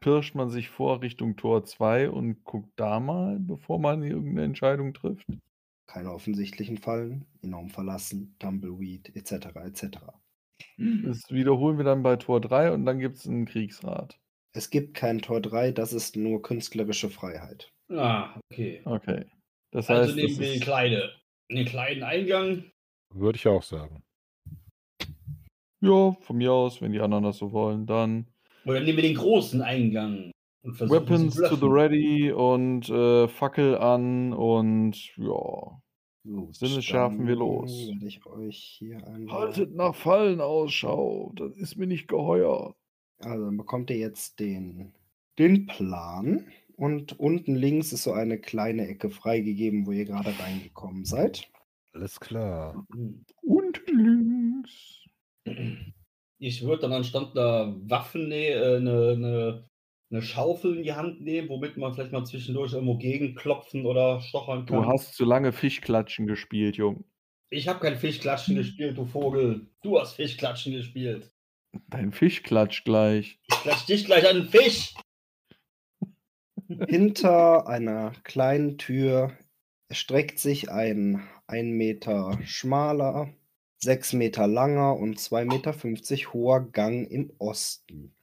pirscht 0.00 0.34
man 0.34 0.50
sich 0.50 0.68
vor 0.68 1.02
Richtung 1.02 1.36
Tor 1.36 1.64
2 1.64 2.10
und 2.10 2.44
guckt 2.44 2.72
da 2.76 3.00
mal, 3.00 3.38
bevor 3.40 3.78
man 3.78 4.02
irgendeine 4.02 4.44
Entscheidung 4.44 4.92
trifft. 4.94 5.26
Keine 5.86 6.12
offensichtlichen 6.12 6.78
Fallen, 6.78 7.26
enorm 7.42 7.70
verlassen, 7.70 8.36
Tumbleweed 8.38 9.14
etc. 9.16 9.32
etc. 9.64 9.98
Das 11.02 11.30
wiederholen 11.30 11.76
wir 11.78 11.84
dann 11.84 12.02
bei 12.02 12.16
Tor 12.16 12.40
3 12.40 12.72
und 12.72 12.86
dann 12.86 12.98
gibt 12.98 13.16
es 13.16 13.26
einen 13.26 13.46
Kriegsrat. 13.46 14.18
Es 14.54 14.70
gibt 14.70 14.94
kein 14.94 15.20
Tor 15.20 15.40
3, 15.40 15.70
das 15.72 15.92
ist 15.92 16.16
nur 16.16 16.42
künstlerische 16.42 17.10
Freiheit. 17.10 17.72
ah, 17.90 18.38
okay. 18.50 18.82
Okay. 18.84 19.26
Das 19.70 19.88
Also 19.88 20.12
heißt, 20.12 20.16
nehmen 20.16 20.28
das 20.28 20.38
wir 20.38 20.46
den, 20.48 20.56
ist, 20.56 20.62
kleine, 20.62 21.10
den 21.50 21.66
kleinen 21.66 22.02
Eingang. 22.02 22.64
Würde 23.12 23.36
ich 23.36 23.48
auch 23.48 23.62
sagen. 23.64 24.04
Ja, 25.80 26.12
von 26.20 26.36
mir 26.36 26.52
aus, 26.52 26.80
wenn 26.80 26.92
die 26.92 27.00
anderen 27.00 27.24
das 27.24 27.38
so 27.38 27.52
wollen, 27.52 27.86
dann 27.86 28.26
Oder 28.64 28.80
nehmen 28.80 28.96
wir 28.96 29.02
den 29.02 29.16
großen 29.16 29.62
Eingang. 29.62 30.30
Und 30.62 30.74
versuchen 30.74 31.00
Weapons 31.00 31.34
zu 31.34 31.48
to 31.48 31.56
the 31.56 31.66
ready 31.66 32.32
und 32.32 32.88
äh, 32.88 33.28
Fackel 33.28 33.78
an 33.78 34.32
und 34.32 35.16
ja. 35.16 35.80
Gut, 36.24 36.56
Sinne 36.56 36.82
schärfen 36.82 37.28
wir 37.28 37.36
los. 37.36 37.70
Werde 37.88 38.06
ich 38.06 38.26
euch 38.26 38.76
hier 38.78 39.06
einmal. 39.06 39.42
Haltet 39.42 39.74
nach 39.76 39.94
Fallen 39.94 40.40
Ausschau, 40.40 41.32
das 41.36 41.56
ist 41.56 41.76
mir 41.76 41.86
nicht 41.86 42.08
geheuer. 42.08 42.74
Also 43.18 43.44
dann 43.44 43.56
bekommt 43.56 43.90
ihr 43.90 43.98
jetzt 43.98 44.40
den, 44.40 44.92
den 45.38 45.66
Plan. 45.66 46.46
Und 46.74 47.18
unten 47.18 47.54
links 47.54 47.92
ist 47.92 48.02
so 48.02 48.12
eine 48.12 48.38
kleine 48.38 48.86
Ecke 48.88 49.08
freigegeben, 49.08 49.86
wo 49.86 49.92
ihr 49.92 50.04
gerade 50.04 50.34
reingekommen 50.38 51.04
seid. 51.04 51.48
Alles 51.92 52.20
klar. 52.20 52.86
Hm. 52.92 53.24
Und 53.42 53.82
links. 53.86 54.95
Ich 56.38 56.62
würde 56.62 56.82
dann 56.82 56.92
anstatt 56.92 57.36
einer 57.36 57.74
Waffen 57.88 58.28
ne- 58.28 58.50
äh, 58.50 58.76
eine, 58.76 59.12
eine, 59.12 59.68
eine 60.10 60.22
Schaufel 60.22 60.76
in 60.76 60.82
die 60.82 60.92
Hand 60.92 61.20
nehmen, 61.22 61.48
womit 61.48 61.76
man 61.76 61.94
vielleicht 61.94 62.12
mal 62.12 62.24
zwischendurch 62.24 62.72
irgendwo 62.72 62.98
gegenklopfen 62.98 63.86
oder 63.86 64.20
stochern 64.20 64.66
kann. 64.66 64.82
Du 64.82 64.86
hast 64.86 65.14
zu 65.14 65.24
lange 65.24 65.52
Fischklatschen 65.52 66.26
gespielt, 66.26 66.76
Jung. 66.76 67.04
Ich 67.50 67.68
habe 67.68 67.80
kein 67.80 67.96
Fischklatschen 67.96 68.56
gespielt, 68.56 68.98
du 68.98 69.06
Vogel. 69.06 69.68
Du 69.82 69.98
hast 69.98 70.14
Fischklatschen 70.14 70.72
gespielt. 70.72 71.32
Dein 71.88 72.12
Fisch 72.12 72.42
klatscht 72.42 72.84
gleich. 72.84 73.38
Ich 73.48 73.60
klatsch 73.60 73.86
dich 73.86 74.04
gleich 74.04 74.28
an 74.28 74.36
den 74.36 74.48
Fisch. 74.48 74.94
Hinter 76.88 77.68
einer 77.68 78.12
kleinen 78.24 78.78
Tür 78.78 79.32
erstreckt 79.88 80.38
sich 80.38 80.70
ein 80.70 81.22
ein 81.46 81.72
Meter 81.72 82.38
schmaler, 82.44 83.32
sechs 83.78 84.12
Meter 84.12 84.46
langer 84.46 84.96
und 84.96 85.18
2,50 85.18 86.16
Meter 86.16 86.32
hoher 86.32 86.70
Gang 86.72 87.10
im 87.10 87.32
Osten, 87.38 88.14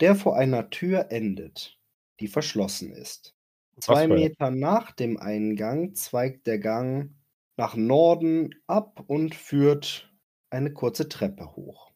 der 0.00 0.14
vor 0.16 0.36
einer 0.36 0.70
Tür 0.70 1.10
endet, 1.10 1.78
die 2.20 2.28
verschlossen 2.28 2.92
ist. 2.92 3.36
Zwei 3.80 4.06
Meter 4.08 4.50
nach 4.50 4.92
dem 4.92 5.16
Eingang 5.18 5.94
zweigt 5.94 6.46
der 6.46 6.58
Gang 6.58 7.14
nach 7.56 7.76
Norden 7.76 8.54
ab 8.66 9.04
und 9.06 9.34
führt 9.34 10.12
eine 10.50 10.72
kurze 10.72 11.08
Treppe 11.08 11.56
hoch. 11.56 11.92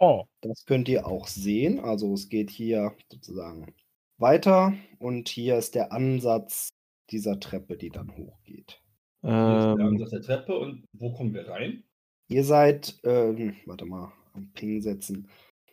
Oh, 0.00 0.26
Das 0.42 0.64
könnt 0.66 0.88
ihr 0.88 1.06
auch 1.06 1.26
sehen. 1.28 1.80
Also 1.80 2.14
es 2.14 2.28
geht 2.28 2.50
hier 2.50 2.96
sozusagen 3.10 3.74
weiter 4.18 4.74
und 4.98 5.28
hier 5.28 5.58
ist 5.58 5.74
der 5.74 5.92
Ansatz 5.92 6.70
dieser 7.10 7.40
Treppe, 7.40 7.76
die 7.76 7.90
dann 7.90 8.16
hochgeht. 8.16 8.82
Hier 9.46 9.58
ist 9.58 9.68
der 9.76 9.86
Ähm, 9.86 9.88
Ansatz 9.88 10.10
der 10.10 10.22
Treppe 10.22 10.58
und 10.58 10.86
wo 10.92 11.12
kommen 11.14 11.34
wir 11.34 11.48
rein? 11.48 11.84
Ihr 12.28 12.44
seid, 12.44 12.98
ähm, 13.04 13.56
warte 13.66 13.84
mal, 13.84 14.12
am 14.34 14.50
Ping 14.52 14.80
setzen. 14.80 15.28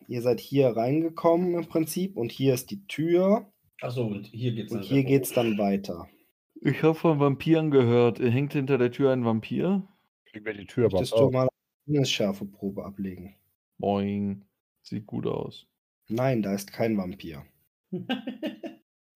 Ihr 0.07 0.21
seid 0.21 0.39
hier 0.39 0.69
reingekommen 0.69 1.55
im 1.55 1.67
Prinzip 1.67 2.17
und 2.17 2.31
hier 2.31 2.53
ist 2.53 2.71
die 2.71 2.85
Tür 2.87 3.51
Achso, 3.81 4.05
und 4.05 4.27
hier 4.27 4.53
geht's 4.53 4.71
und 4.71 4.83
hier 4.83 5.03
geht's 5.03 5.33
dann 5.33 5.57
weiter. 5.57 6.07
ich 6.61 6.83
habe 6.83 6.95
von 6.95 7.19
Vampiren 7.19 7.71
gehört. 7.71 8.19
Hängt 8.19 8.53
hinter 8.53 8.77
der 8.77 8.91
Tür 8.91 9.11
ein 9.11 9.25
Vampir? 9.25 9.87
kriegen 10.25 10.45
wir 10.45 10.53
die 10.53 10.65
Tür 10.65 10.85
überhaupt 10.85 11.01
Möchtest 11.01 11.19
du 11.19 11.29
mal 11.29 11.47
eine 11.87 12.05
Schärfeprobe 12.05 12.83
ablegen? 12.83 13.35
Boing. 13.77 14.43
Sieht 14.81 15.05
gut 15.05 15.27
aus. 15.27 15.67
Nein, 16.09 16.41
da 16.41 16.53
ist 16.53 16.73
kein 16.73 16.97
Vampir. 16.97 17.45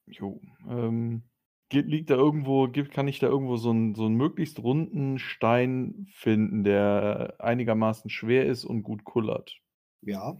Jo. 0.10 0.40
Ähm, 0.70 1.22
geht, 1.70 1.88
liegt 1.88 2.10
da 2.10 2.16
irgendwo, 2.16 2.68
gibt, 2.68 2.92
kann 2.92 3.08
ich 3.08 3.20
da 3.20 3.28
irgendwo 3.28 3.58
so 3.58 3.70
einen, 3.72 3.96
so 3.96 4.06
einen 4.06 4.16
möglichst 4.16 4.60
runden 4.60 5.20
Stein 5.20 6.08
finden, 6.12 6.64
der 6.64 7.36
einigermaßen 7.40 8.10
schwer 8.10 8.46
ist 8.46 8.66
und 8.66 8.84
gut 8.84 9.04
kullert? 9.04 9.62
Ja, 10.02 10.38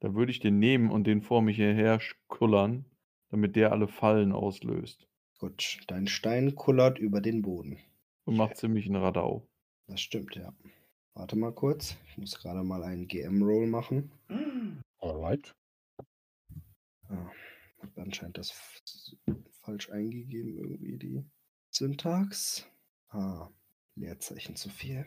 Da 0.00 0.14
würde 0.14 0.32
ich 0.32 0.40
den 0.40 0.58
nehmen 0.58 0.90
und 0.90 1.06
den 1.06 1.22
vor 1.22 1.42
mich 1.42 1.56
hierher 1.56 2.00
sch- 2.00 2.16
kullern, 2.26 2.84
damit 3.30 3.54
der 3.56 3.70
alle 3.72 3.86
Fallen 3.88 4.32
auslöst. 4.32 5.06
gut. 5.38 5.80
Dein 5.86 6.06
Stein 6.06 6.54
kullert 6.54 6.98
über 6.98 7.20
den 7.20 7.42
Boden. 7.42 7.78
Und 8.24 8.36
macht 8.36 8.56
ziemlich 8.56 8.86
einen 8.86 8.96
Radau. 9.02 9.46
Das 9.88 10.00
stimmt, 10.00 10.34
ja. 10.36 10.52
Warte 11.14 11.36
mal 11.36 11.52
kurz. 11.52 11.96
Ich 12.08 12.18
muss 12.18 12.38
gerade 12.40 12.62
mal 12.62 12.82
einen 12.82 13.06
GM-Roll 13.08 13.66
machen. 13.66 14.10
Alright. 15.00 15.54
Ah, 17.08 17.30
anscheinend 17.96 18.38
das 18.38 18.50
f- 18.50 18.80
falsch 19.62 19.90
eingegeben, 19.90 20.56
irgendwie 20.56 20.98
die 20.98 21.24
Syntax. 21.70 22.66
Ah, 23.08 23.48
Leerzeichen 23.96 24.56
zu 24.56 24.68
viel. 24.68 25.06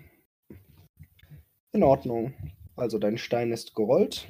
In 1.72 1.84
Ordnung. 1.84 2.34
Also 2.76 2.99
dein 2.99 3.18
Stein 3.18 3.51
ist 3.51 3.76
gerollt. 3.76 4.28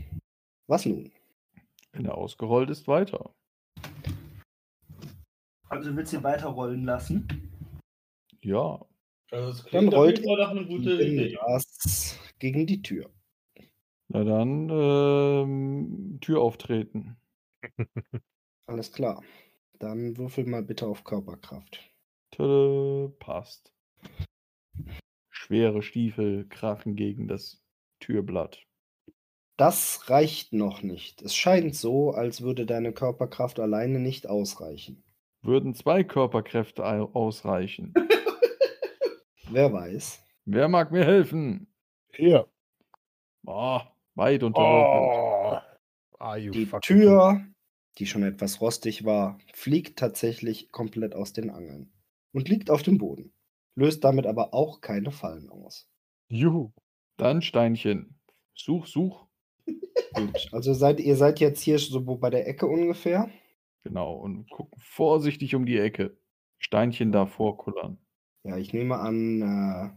Was 0.68 0.86
nun? 0.86 1.12
Wenn 1.92 2.06
er 2.06 2.18
ausgerollt 2.18 2.70
ist, 2.70 2.88
weiter. 2.88 3.34
Also 5.70 5.90
du 5.90 5.98
willst 5.98 6.14
ihn 6.14 6.24
weiterrollen 6.24 6.86
lassen? 6.86 7.28
Ja. 8.42 8.86
Also 9.32 9.64
das 9.64 9.72
Dann 9.72 9.90
rollt 9.90 10.20
Idee. 10.20 11.38
das 11.46 12.20
gegen 12.40 12.68
die 12.68 12.82
Tür. 12.82 13.10
Na 14.08 14.24
dann, 14.24 14.70
ähm, 14.70 16.20
Tür 16.22 16.42
auftreten. 16.42 17.18
Alles 18.68 18.92
klar. 18.92 19.24
Dann 19.80 20.18
würfel 20.18 20.46
mal 20.46 20.64
bitte 20.64 20.88
auf 20.88 21.04
Körperkraft. 21.04 21.80
Tada, 22.32 23.12
passt. 23.20 23.74
Schwere 25.30 25.82
Stiefel 25.82 26.48
krachen 26.50 26.96
gegen 26.96 27.28
das 27.28 27.62
Türblatt. 28.00 28.66
Das 29.58 30.10
reicht 30.10 30.52
noch 30.54 30.82
nicht. 30.82 31.22
Es 31.22 31.36
scheint 31.36 31.76
so, 31.76 32.12
als 32.12 32.42
würde 32.42 32.66
deine 32.66 32.92
Körperkraft 32.92 33.60
alleine 33.60 34.00
nicht 34.00 34.28
ausreichen. 34.28 35.04
Würden 35.42 35.74
zwei 35.76 36.04
Körperkräfte 36.04 36.84
au- 36.86 37.12
ausreichen? 37.14 37.94
Wer 39.50 39.72
weiß. 39.72 40.22
Wer 40.46 40.68
mag 40.68 40.92
mir 40.92 41.06
helfen? 41.06 41.68
Hier. 42.12 42.48
Oh, 43.46 43.80
weit 44.16 44.44
unterwürfelt. 44.44 45.20
Oh. 45.22 46.18
Are 46.20 46.38
you 46.38 46.52
Die 46.52 46.66
Tür, 46.82 47.46
die 47.98 48.06
schon 48.06 48.24
etwas 48.24 48.62
rostig 48.62 49.06
war, 49.06 49.38
fliegt 49.54 49.98
tatsächlich 50.00 50.72
komplett 50.72 51.16
aus 51.16 51.34
den 51.34 51.50
Angeln 51.50 51.92
und 52.34 52.50
liegt 52.50 52.70
auf 52.70 52.84
dem 52.84 52.98
Boden, 52.98 53.34
löst 53.76 54.04
damit 54.04 54.26
aber 54.28 54.54
auch 54.54 54.82
keine 54.82 55.12
Fallen 55.12 55.50
aus. 55.50 55.90
Juhu. 56.30 56.72
Dann 57.18 57.42
Steinchen. 57.42 58.20
Such, 58.54 58.88
such. 58.88 59.28
Gut, 60.14 60.50
also 60.52 60.74
seid 60.74 61.00
ihr 61.00 61.16
seid 61.16 61.40
jetzt 61.40 61.62
hier 61.62 61.80
so 61.80 62.02
bei 62.02 62.30
der 62.30 62.48
Ecke 62.48 62.68
ungefähr. 62.68 63.30
Genau. 63.84 64.14
Und 64.16 64.50
gucken 64.50 64.80
vorsichtig 64.80 65.56
um 65.56 65.66
die 65.66 65.78
Ecke. 65.78 66.18
Steinchen 66.58 67.12
davor 67.12 67.58
kullern. 67.58 68.00
Ja, 68.44 68.58
ich 68.58 68.74
nehme 68.74 68.98
an, 69.00 69.42
äh, 69.42 69.90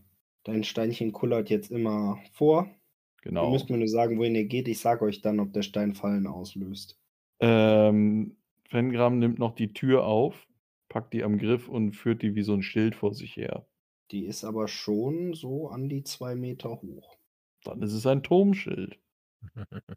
dein 0.45 0.65
Steinchen 0.65 1.13
kullert 1.13 1.51
jetzt 1.51 1.71
immer 1.71 2.19
vor. 2.33 2.67
Ihr 2.67 3.31
Genau. 3.31 3.51
müsst 3.51 3.69
mir 3.69 3.77
nur 3.79 3.89
sagen, 3.89 4.19
wohin 4.19 4.35
ihr 4.35 4.47
geht. 4.47 4.69
Ich 4.69 4.79
sage 4.81 5.05
euch 5.05 5.21
dann, 5.21 5.41
ob 5.41 5.53
der 5.53 5.63
Stein 5.63 5.95
Fallen 5.95 6.27
auslöst. 6.27 6.99
Ähm, 7.41 8.37
Fengram 8.69 9.19
nimmt 9.19 9.39
noch 9.39 9.55
die 9.55 9.73
Tür 9.73 10.05
auf, 10.05 10.47
packt 10.89 11.13
die 11.15 11.23
am 11.23 11.39
Griff 11.39 11.69
und 11.69 11.93
führt 11.93 12.23
die 12.23 12.35
wie 12.35 12.43
so 12.43 12.55
ein 12.55 12.63
Schild 12.63 12.95
vor 12.95 13.15
sich 13.15 13.37
her. 13.37 13.67
Die 14.11 14.25
ist 14.25 14.45
aber 14.45 14.69
schon 14.69 15.35
so 15.35 15.69
an 15.69 15.89
die 15.89 16.03
zwei 16.03 16.35
Meter 16.35 16.81
hoch. 16.81 17.19
Dann 17.65 17.83
ist 17.83 17.93
es 17.93 18.07
ein 18.07 18.23
Turmschild. 18.23 18.99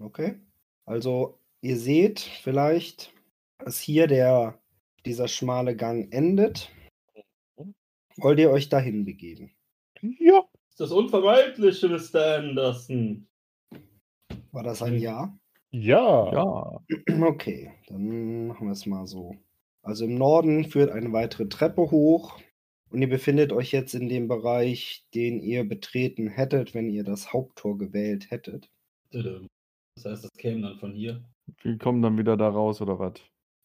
Okay. 0.00 0.40
Also 0.86 1.38
ihr 1.60 1.78
seht 1.78 2.20
vielleicht, 2.20 3.14
dass 3.58 3.78
hier 3.78 4.06
der, 4.08 4.60
dieser 5.06 5.28
schmale 5.28 5.76
Gang 5.76 6.12
endet. 6.12 6.70
Wollt 8.16 8.40
ihr 8.40 8.50
euch 8.50 8.68
dahin 8.68 9.04
begeben? 9.04 9.54
Ja. 10.18 10.44
ist 10.68 10.80
das 10.80 10.90
Unvermeidliche, 10.90 11.88
Mr. 11.88 12.38
Anderson. 12.38 13.26
War 14.52 14.62
das 14.62 14.82
ein. 14.82 14.98
Ja? 14.98 15.38
Ja. 15.76 16.32
Ja, 16.32 16.80
Okay, 17.26 17.72
dann 17.88 18.46
machen 18.46 18.68
wir 18.68 18.72
es 18.72 18.86
mal 18.86 19.06
so. 19.08 19.34
Also 19.82 20.04
im 20.04 20.14
Norden 20.14 20.64
führt 20.64 20.90
eine 20.90 21.12
weitere 21.12 21.48
Treppe 21.48 21.90
hoch 21.90 22.40
und 22.90 23.02
ihr 23.02 23.08
befindet 23.08 23.52
euch 23.52 23.72
jetzt 23.72 23.92
in 23.94 24.08
dem 24.08 24.28
Bereich, 24.28 25.04
den 25.14 25.40
ihr 25.40 25.64
betreten 25.64 26.28
hättet, 26.28 26.74
wenn 26.74 26.90
ihr 26.90 27.02
das 27.02 27.32
Haupttor 27.32 27.76
gewählt 27.76 28.30
hättet. 28.30 28.70
Das 29.96 30.04
heißt, 30.04 30.24
das 30.24 30.30
käme 30.38 30.62
dann 30.62 30.78
von 30.78 30.92
hier. 30.92 31.24
wir 31.62 31.76
kommen 31.76 32.02
dann 32.02 32.18
wieder 32.18 32.36
da 32.36 32.48
raus 32.48 32.80
oder 32.80 33.00
was? 33.00 33.14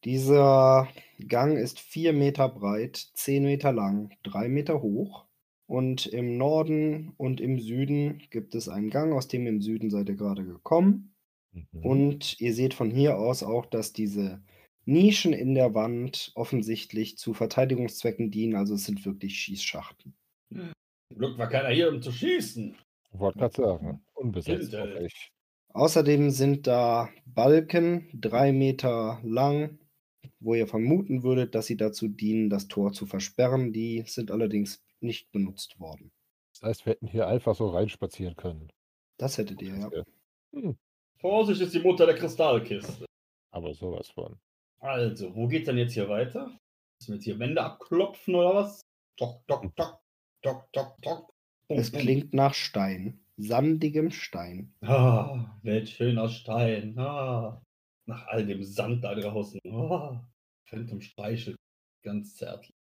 Dieser 0.03 0.88
Gang 1.28 1.57
ist 1.57 1.80
vier 1.80 2.14
Meter 2.14 2.49
breit, 2.49 2.95
zehn 3.14 3.43
Meter 3.43 3.72
lang, 3.72 4.12
drei 4.24 4.47
Meter 4.49 4.82
hoch. 4.82 5.26
Und 5.68 6.07
im 6.07 6.38
Norden 6.38 7.14
und 7.18 7.39
im 7.39 7.60
Süden 7.60 8.24
gibt 8.32 8.55
es 8.55 8.68
einen 8.68 8.89
Gang, 8.89 9.14
aus 9.14 9.28
dem 9.28 9.45
im 9.45 9.62
Süden 9.62 9.91
seid 9.91 10.10
ihr 10.10 10.16
gerade 10.16 10.43
gekommen. 10.43 11.14
Mhm. 11.52 11.86
Und 11.86 12.39
ihr 12.39 12.54
seht 12.54 12.74
von 12.74 12.91
hier 12.91 13.18
aus 13.18 13.43
auch, 13.43 13.66
dass 13.66 13.93
diese 13.93 14.41
Nischen 14.86 15.34
in 15.34 15.54
der 15.54 15.74
Wand 15.74 16.32
offensichtlich 16.36 17.18
zu 17.18 17.34
Verteidigungszwecken 17.34 18.32
dienen. 18.32 18.56
Also 18.56 18.76
es 18.76 18.86
sind 18.86 19.06
wirklich 19.06 19.38
Schießschachten. 19.39 20.16
Zum 20.50 21.18
Glück 21.18 21.38
war 21.38 21.50
keiner 21.50 21.70
hier, 21.70 21.89
um 21.89 22.02
zu 22.02 22.12
schießen. 22.12 22.76
Wollte 23.12 23.39
gerade 23.39 23.56
sagen. 23.56 24.02
Unbesetzt. 24.14 24.76
Außerdem 25.74 26.32
sind 26.32 26.66
da 26.66 27.10
Balken, 27.26 28.10
drei 28.14 28.52
Meter 28.52 29.20
lang, 29.24 29.78
wo 30.39 30.56
ihr 30.56 30.68
vermuten 30.68 31.22
würdet, 31.22 31.54
dass 31.54 31.68
sie 31.68 31.78
dazu 31.78 32.08
dienen, 32.08 32.50
das 32.50 32.68
Tor 32.68 32.91
zu 32.91 33.06
versperren. 33.06 33.72
Die 33.72 34.04
sind 34.08 34.32
allerdings 34.32 34.82
nicht 35.00 35.32
benutzt 35.32 35.80
worden. 35.80 36.12
Das 36.54 36.70
heißt, 36.70 36.86
wir 36.86 36.93
hätten 36.93 37.08
hier 37.08 37.28
einfach 37.28 37.56
so 37.56 37.68
reinspazieren 37.68 38.36
können. 38.36 38.72
Das 39.18 39.38
hättet 39.38 39.62
ihr 39.62 39.76
ja. 39.76 39.91
Hm, 40.54 40.78
Vorsicht 41.20 41.61
ist 41.61 41.74
die 41.74 41.80
Mutter 41.80 42.05
der 42.05 42.15
Kristallkiste. 42.15 43.05
aber 43.51 43.74
sowas 43.74 44.09
von. 44.09 44.38
Also, 44.80 45.36
wo 45.36 45.47
geht's 45.47 45.65
denn 45.65 45.78
jetzt 45.78 45.93
hier 45.93 46.07
weiter? 46.07 46.45
Müssen 46.99 47.07
wir 47.09 47.15
jetzt 47.15 47.26
hier 47.26 47.39
Wände 47.39 47.61
abklopfen 47.61 48.36
oder 48.36 48.55
was? 48.55 48.82
Tok, 49.17 49.45
tok, 49.47 49.76
tok, 49.76 49.99
tok, 50.41 50.72
tok, 50.72 51.01
tok. 51.01 51.34
Es 51.67 51.91
klingt 51.91 52.34
nach 52.34 52.53
Stein, 52.53 53.20
sandigem 53.38 54.11
Stein. 54.11 54.74
Ah, 54.82 55.57
welch 55.61 55.95
schöner 55.95 56.30
Stein. 56.30 56.97
Ah, 56.97 57.61
nach 58.05 58.26
all 58.28 58.45
dem 58.45 58.63
Sand 58.63 59.03
da 59.03 59.13
draußen. 59.13 59.59
Ah, 59.67 60.26
Phantom 60.70 61.01
streichelt 61.01 61.57
ganz 62.03 62.36
zärtlich. 62.36 62.74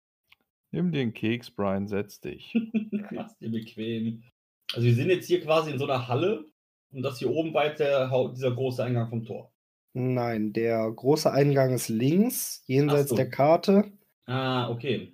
Nimm 0.71 0.93
den 0.93 1.13
Keks, 1.13 1.51
Brian, 1.51 1.89
setz 1.89 2.21
dich. 2.21 2.55
Mach's 3.11 3.37
dir 3.39 3.51
bequem. 3.51 4.23
Also 4.73 4.87
wir 4.87 4.95
sind 4.95 5.11
jetzt 5.11 5.27
hier 5.27 5.41
quasi 5.43 5.73
in 5.73 5.79
so 5.79 5.85
einer 5.87 6.07
Halle 6.07 6.45
und 6.93 7.03
das 7.03 7.19
hier 7.19 7.31
oben 7.31 7.53
weit 7.55 7.79
der, 7.79 8.11
Hau- 8.11 8.29
dieser 8.29 8.53
große 8.55 8.83
Eingang 8.83 9.09
vom 9.09 9.25
Tor. 9.25 9.51
Nein, 9.95 10.53
der 10.53 10.91
große 10.91 11.31
Eingang 11.33 11.73
ist 11.75 11.89
links, 11.89 12.63
jenseits 12.67 13.11
so. 13.11 13.17
der 13.17 13.31
Karte. 13.31 13.91
Ah, 14.27 14.71
okay. 14.71 15.13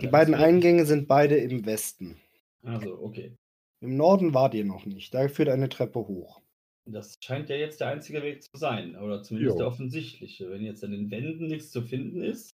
Die 0.00 0.06
beiden 0.06 0.34
Eingänge 0.34 0.86
sind 0.86 1.06
beide 1.08 1.36
im 1.36 1.66
Westen. 1.66 2.16
Also, 2.62 2.98
okay. 3.02 3.36
Im 3.80 3.96
Norden 3.96 4.32
wart 4.32 4.54
ihr 4.54 4.64
noch 4.64 4.86
nicht. 4.86 5.12
Da 5.12 5.26
führt 5.28 5.48
eine 5.48 5.68
Treppe 5.68 5.98
hoch. 5.98 6.40
Das 6.86 7.14
scheint 7.22 7.48
ja 7.48 7.56
jetzt 7.56 7.80
der 7.80 7.88
einzige 7.88 8.22
Weg 8.22 8.42
zu 8.42 8.56
sein. 8.56 8.96
Oder 8.96 9.22
zumindest 9.22 9.54
Jo. 9.54 9.58
der 9.58 9.66
offensichtliche. 9.66 10.48
Wenn 10.50 10.62
jetzt 10.62 10.82
an 10.84 10.92
den 10.92 11.10
Wänden 11.10 11.48
nichts 11.48 11.70
zu 11.70 11.82
finden 11.82 12.22
ist, 12.22 12.50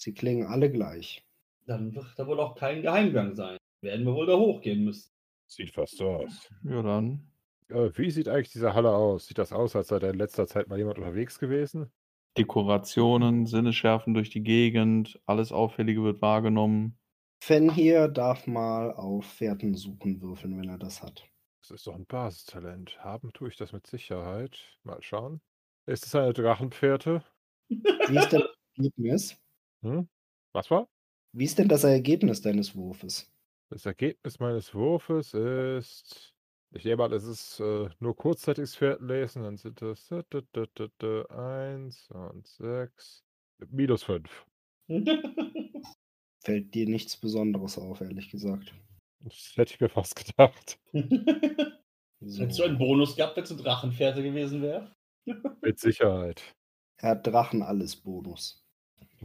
Sie 0.00 0.12
klingen 0.12 0.46
alle 0.48 0.70
gleich. 0.70 1.22
dann 1.66 1.94
wird 1.94 2.06
da 2.16 2.26
wohl 2.26 2.40
auch 2.40 2.56
kein 2.56 2.82
Geheimgang 2.82 3.34
sein. 3.36 3.56
Werden 3.82 4.04
wir 4.04 4.14
wohl 4.14 4.26
da 4.26 4.36
hochgehen 4.36 4.84
müssen. 4.84 5.08
Sieht 5.48 5.70
fast 5.72 5.96
so 5.96 6.08
aus. 6.10 6.48
Ja, 6.64 6.82
dann. 6.82 7.31
Äh, 7.72 7.96
wie 7.96 8.10
sieht 8.10 8.28
eigentlich 8.28 8.52
diese 8.52 8.74
Halle 8.74 8.90
aus? 8.94 9.26
Sieht 9.26 9.38
das 9.38 9.52
aus, 9.52 9.74
als 9.76 9.88
sei 9.88 9.98
da 9.98 10.10
in 10.10 10.18
letzter 10.18 10.46
Zeit 10.46 10.68
mal 10.68 10.78
jemand 10.78 10.98
unterwegs 10.98 11.38
gewesen? 11.38 11.90
Dekorationen, 12.36 13.46
Sinneschärfen 13.46 14.14
durch 14.14 14.30
die 14.30 14.42
Gegend, 14.42 15.20
alles 15.26 15.52
Auffällige 15.52 16.02
wird 16.02 16.22
wahrgenommen. 16.22 16.98
Fan 17.42 17.70
hier 17.70 18.08
darf 18.08 18.46
mal 18.46 18.92
auf 18.92 19.26
Fährten 19.26 19.74
suchen 19.74 20.22
würfeln, 20.22 20.58
wenn 20.58 20.68
er 20.68 20.78
das 20.78 21.02
hat. 21.02 21.28
Das 21.60 21.70
ist 21.70 21.86
doch 21.86 21.94
ein 21.94 22.06
Basistalent. 22.06 23.02
Haben 23.04 23.32
tue 23.32 23.48
ich 23.48 23.56
das 23.56 23.72
mit 23.72 23.86
Sicherheit. 23.86 24.78
Mal 24.82 25.02
schauen. 25.02 25.40
Ist 25.86 26.06
es 26.06 26.14
eine 26.14 26.32
Drachenpferde? 26.32 27.24
Wie 27.68 28.16
ist 28.18 28.32
denn 28.32 28.40
das 28.40 28.50
Ergebnis? 28.76 29.36
Hm? 29.82 30.08
Was 30.52 30.70
war? 30.70 30.88
Wie 31.34 31.44
ist 31.44 31.58
denn 31.58 31.68
das 31.68 31.84
Ergebnis 31.84 32.40
deines 32.40 32.74
Wurfes? 32.74 33.30
Das 33.70 33.86
Ergebnis 33.86 34.38
meines 34.38 34.74
Wurfes 34.74 35.34
ist. 35.34 36.31
Ich 36.74 36.84
nehme 36.84 37.04
an, 37.04 37.12
es 37.12 37.24
ist 37.24 37.60
äh, 37.60 37.90
nur 38.00 38.16
kurzzeitiges 38.16 38.76
Pferd 38.76 39.02
lesen, 39.02 39.42
dann 39.42 39.58
sind 39.58 39.82
das 39.82 40.10
1 40.10 42.10
und 42.10 42.46
6. 42.46 43.24
Minus 43.68 44.04
5. 44.04 44.46
Fällt 46.44 46.74
dir 46.74 46.88
nichts 46.88 47.16
Besonderes 47.16 47.78
auf, 47.78 48.00
ehrlich 48.00 48.30
gesagt. 48.30 48.74
Das 49.20 49.52
hätte 49.54 49.74
ich 49.74 49.80
mir 49.80 49.88
fast 49.88 50.16
gedacht. 50.16 50.78
So. 52.24 52.42
Hättest 52.42 52.60
du 52.60 52.62
einen 52.62 52.78
Bonus 52.78 53.16
gehabt, 53.16 53.36
wenn 53.36 53.42
es 53.42 53.50
ein 53.50 53.56
Drachenpferde 53.56 54.22
gewesen 54.22 54.62
wäre? 54.62 54.94
Mit 55.60 55.80
Sicherheit. 55.80 56.54
Er 56.98 57.10
hat 57.10 57.26
Drachen 57.26 57.62
alles 57.62 57.96
Bonus. 57.96 58.64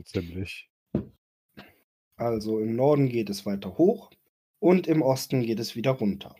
Ziemlich. 0.04 0.72
Also 2.16 2.60
im 2.60 2.76
Norden 2.76 3.08
geht 3.08 3.30
es 3.30 3.46
weiter 3.46 3.78
hoch 3.78 4.10
und 4.60 4.88
im 4.88 5.04
Osten 5.04 5.44
geht 5.44 5.60
es 5.60 5.76
wieder 5.76 5.92
runter. 5.92 6.36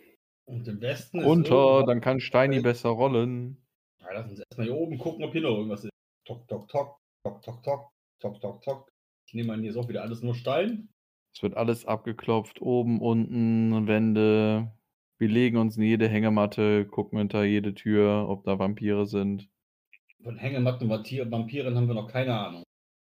Und 0.48 0.66
im 0.66 0.80
Westen 0.80 1.18
ist 1.20 1.26
Runter, 1.26 1.84
dann 1.86 2.00
kann 2.00 2.20
Steini 2.20 2.60
besser 2.60 2.88
rollen. 2.88 3.58
Ja, 4.00 4.06
lass 4.14 4.30
uns 4.30 4.40
erstmal 4.40 4.66
hier 4.66 4.76
oben 4.76 4.96
gucken, 4.98 5.22
ob 5.24 5.32
hier 5.32 5.42
noch 5.42 5.56
irgendwas 5.56 5.84
ist. 5.84 5.90
Tok, 6.24 6.48
tok, 6.48 6.68
tok, 6.68 6.96
tok, 7.22 7.42
tok, 7.42 7.62
tok, 7.62 7.90
tok, 8.20 8.40
tok, 8.40 8.62
tok. 8.62 8.92
Ich 9.26 9.34
nehme 9.34 9.52
an, 9.52 9.60
hier 9.60 9.70
ist 9.70 9.76
auch 9.76 9.88
wieder 9.88 10.02
alles 10.02 10.22
nur 10.22 10.34
Stein. 10.34 10.88
Es 11.34 11.42
wird 11.42 11.54
alles 11.54 11.84
abgeklopft, 11.84 12.62
oben, 12.62 13.00
unten, 13.02 13.86
Wände. 13.86 14.72
Wir 15.18 15.28
legen 15.28 15.58
uns 15.58 15.76
in 15.76 15.82
jede 15.82 16.08
Hängematte, 16.08 16.86
gucken 16.86 17.18
hinter 17.18 17.44
jede 17.44 17.74
Tür, 17.74 18.26
ob 18.28 18.44
da 18.44 18.58
Vampire 18.58 19.04
sind. 19.04 19.48
Von 20.22 20.38
Hängematten 20.38 20.90
und 20.90 20.90
Vampir- 21.04 21.30
Vampiren 21.30 21.76
haben 21.76 21.88
wir 21.88 21.94
noch 21.94 22.08
keine 22.10 22.38
Ahnung. 22.38 22.62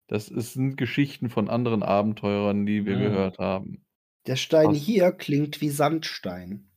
Das 0.09 0.28
ist, 0.28 0.55
sind 0.55 0.76
Geschichten 0.76 1.28
von 1.28 1.49
anderen 1.51 1.82
Abenteurern, 1.82 2.64
die 2.66 2.86
wir 2.86 2.97
Ah. 2.97 3.01
gehört 3.01 3.38
haben. 3.38 3.84
Der 4.26 4.36
Stein 4.36 4.68
Was? 4.70 4.78
hier 4.78 5.12
klingt 5.12 5.61
wie 5.61 5.68
Sandstein. 5.68 6.70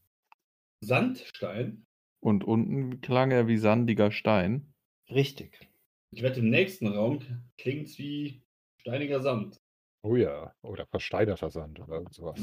Sandstein? 0.82 1.86
Und 2.20 2.44
unten 2.44 3.02
klang 3.02 3.32
er 3.32 3.48
wie 3.48 3.58
sandiger 3.58 4.12
Stein. 4.12 4.74
Richtig. 5.10 5.70
Ich 6.12 6.24
wette, 6.24 6.40
im 6.40 6.50
nächsten 6.50 6.88
Raum 6.88 7.20
klingt's 7.58 7.98
wie 7.98 8.42
steiniger 8.78 9.22
Sand. 9.22 9.58
Oh 10.04 10.16
ja. 10.16 10.54
Oder 10.62 10.86
versteinerter 10.88 11.50
Sand 11.50 11.80
oder 11.80 11.96
irgend 11.96 12.14
sowas. 12.14 12.40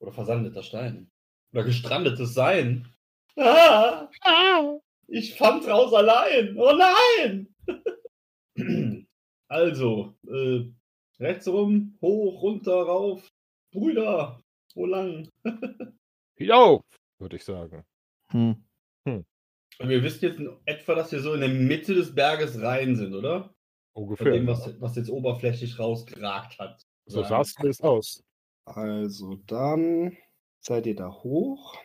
Oder 0.00 0.12
versandeter 0.12 0.62
Stein. 0.62 1.10
Oder 1.52 1.64
gestrandetes 1.64 2.34
Sein. 2.34 2.88
Ah, 3.36 4.08
ich 5.08 5.34
fand 5.34 5.66
raus 5.66 5.92
allein. 5.92 6.56
Oh 6.56 6.72
nein! 6.72 7.48
also, 9.48 10.16
äh, 10.26 10.64
rechts 11.20 11.48
rum, 11.48 11.98
hoch, 12.00 12.42
runter, 12.42 12.82
rauf. 12.82 13.30
Brüder, 13.72 14.42
wo 14.74 14.86
lang? 14.86 15.28
Hinauf, 16.38 16.82
würde 17.18 17.36
ich 17.36 17.44
sagen. 17.44 17.84
Hm. 18.32 18.64
Und 19.78 19.88
wir 19.88 20.02
wissen 20.02 20.24
jetzt 20.24 20.38
in 20.40 20.56
etwa, 20.64 20.94
dass 20.94 21.12
wir 21.12 21.20
so 21.20 21.34
in 21.34 21.40
der 21.40 21.48
Mitte 21.50 21.94
des 21.94 22.14
Berges 22.14 22.60
rein 22.60 22.96
sind, 22.96 23.14
oder? 23.14 23.54
Von 23.94 24.04
Ungefähr. 24.04 24.32
dem, 24.32 24.46
ja. 24.46 24.52
was, 24.52 24.80
was 24.80 24.96
jetzt 24.96 25.10
oberflächlich 25.10 25.78
rausgeragt 25.78 26.58
hat. 26.58 26.82
So 27.06 27.22
sah 27.22 27.40
es 27.40 27.80
aus. 27.80 28.22
Also 28.64 29.36
dann 29.46 30.16
seid 30.60 30.86
ihr 30.86 30.96
da 30.96 31.10
hoch. 31.10 31.76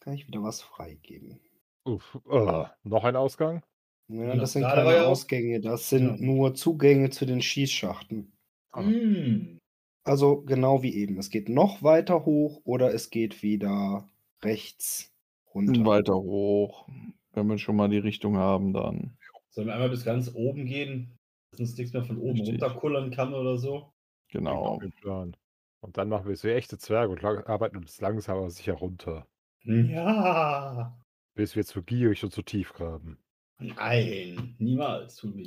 Kann 0.00 0.14
ich 0.14 0.26
wieder 0.26 0.42
was 0.42 0.62
freigeben. 0.62 1.40
Uff, 1.84 2.18
äh, 2.30 2.64
noch 2.82 3.04
ein 3.04 3.16
Ausgang? 3.16 3.62
Ja, 4.08 4.26
Ja, 4.26 4.36
das 4.36 4.52
sind 4.52 4.62
keine 4.62 4.92
ja 4.94 5.06
Ausgänge, 5.06 5.60
das 5.60 5.88
sind 5.88 6.20
Ja. 6.20 6.24
nur 6.26 6.54
Zugänge 6.54 7.10
zu 7.10 7.26
den 7.26 7.40
Schießschachten. 7.40 8.32
Mm. 8.74 9.58
Also 10.04 10.42
genau 10.42 10.82
wie 10.82 10.94
eben. 10.94 11.18
Es 11.18 11.30
geht 11.30 11.48
noch 11.48 11.82
weiter 11.82 12.24
hoch 12.24 12.60
oder 12.64 12.92
es 12.92 13.10
geht 13.10 13.42
wieder 13.42 14.08
rechts 14.42 15.12
runter. 15.54 15.84
Weiter 15.84 16.14
hoch. 16.14 16.88
Wenn 17.32 17.46
wir 17.48 17.58
schon 17.58 17.76
mal 17.76 17.88
die 17.88 17.98
Richtung 17.98 18.36
haben, 18.36 18.72
dann. 18.72 19.16
Sollen 19.50 19.68
wir 19.68 19.74
einmal 19.74 19.90
bis 19.90 20.04
ganz 20.04 20.30
oben 20.34 20.66
gehen, 20.66 21.16
dass 21.50 21.60
uns 21.60 21.76
nichts 21.76 21.92
mehr 21.92 22.04
von 22.04 22.18
oben 22.18 22.40
Richtig. 22.40 22.62
runterkullern 22.62 23.10
kann 23.10 23.34
oder 23.34 23.56
so? 23.58 23.92
Genau. 24.28 24.80
Plan. 25.00 25.36
Und 25.80 25.96
dann 25.98 26.08
machen 26.08 26.26
wir 26.26 26.32
es 26.32 26.44
wie 26.44 26.50
echte 26.50 26.78
Zwerge 26.78 27.12
und 27.12 27.24
arbeiten 27.24 27.76
uns 27.76 28.00
langsam 28.00 28.38
aber 28.38 28.50
sicher 28.50 28.74
runter. 28.74 29.26
Ja. 29.62 30.98
Bis 31.34 31.54
wir 31.56 31.64
zu 31.64 31.82
gierig 31.82 32.24
und 32.24 32.30
zu 32.32 32.42
tief 32.42 32.72
graben. 32.72 33.18
Nein, 33.58 34.54
niemals. 34.58 35.16
Tun 35.16 35.36
wir. 35.36 35.46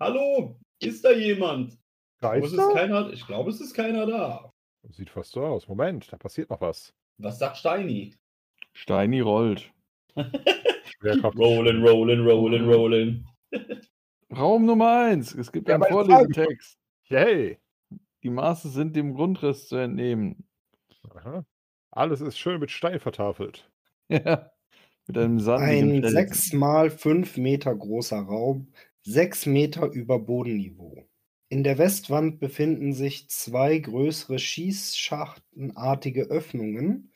Hallo, 0.00 0.58
ist 0.80 1.04
da 1.04 1.12
jemand? 1.12 1.78
Da 2.20 2.36
es 2.36 2.52
ist 2.52 2.58
er. 2.58 2.72
keiner, 2.72 3.10
ich 3.12 3.26
glaube, 3.26 3.50
es 3.50 3.60
ist 3.60 3.74
keiner 3.74 4.06
da. 4.06 4.50
Sieht 4.88 5.10
fast 5.10 5.32
so 5.32 5.44
aus. 5.44 5.68
Moment, 5.68 6.12
da 6.12 6.16
passiert 6.16 6.50
noch 6.50 6.60
was. 6.60 6.94
Was 7.18 7.38
sagt 7.38 7.58
Steini? 7.58 8.14
Steini 8.72 9.20
rollt. 9.20 9.72
Rollen, 11.02 11.82
rollen, 11.82 12.26
rollen, 12.26 12.68
rollen. 12.68 13.26
Raum 14.36 14.66
Nummer 14.66 15.06
eins. 15.06 15.34
Es 15.34 15.50
gibt 15.50 15.68
Ja, 15.68 15.76
einen 15.76 15.84
Vorlesetext. 15.84 16.78
Yay! 17.08 17.58
Die 18.22 18.28
Maße 18.30 18.68
sind 18.68 18.94
dem 18.94 19.14
Grundriss 19.14 19.68
zu 19.68 19.76
entnehmen. 19.76 20.44
Aha. 21.14 21.46
Alles 21.90 22.20
ist 22.20 22.38
schön 22.38 22.60
mit 22.60 22.70
Stein 22.70 23.00
vertafelt. 23.00 23.70
Ja. 24.08 24.50
Mit 25.06 25.16
einem 25.18 25.38
sandigen 25.38 25.92
Ein 25.92 26.00
Felsen. 26.02 26.16
6 26.16 26.52
mal 26.54 26.90
5 26.90 27.36
Meter 27.36 27.74
großer 27.74 28.18
Raum, 28.18 28.72
6 29.02 29.46
Meter 29.46 29.86
über 29.86 30.18
Bodenniveau. 30.18 31.08
In 31.48 31.62
der 31.62 31.78
Westwand 31.78 32.40
befinden 32.40 32.92
sich 32.92 33.28
zwei 33.28 33.78
größere 33.78 34.40
schießschachtenartige 34.40 36.24
Öffnungen, 36.24 37.12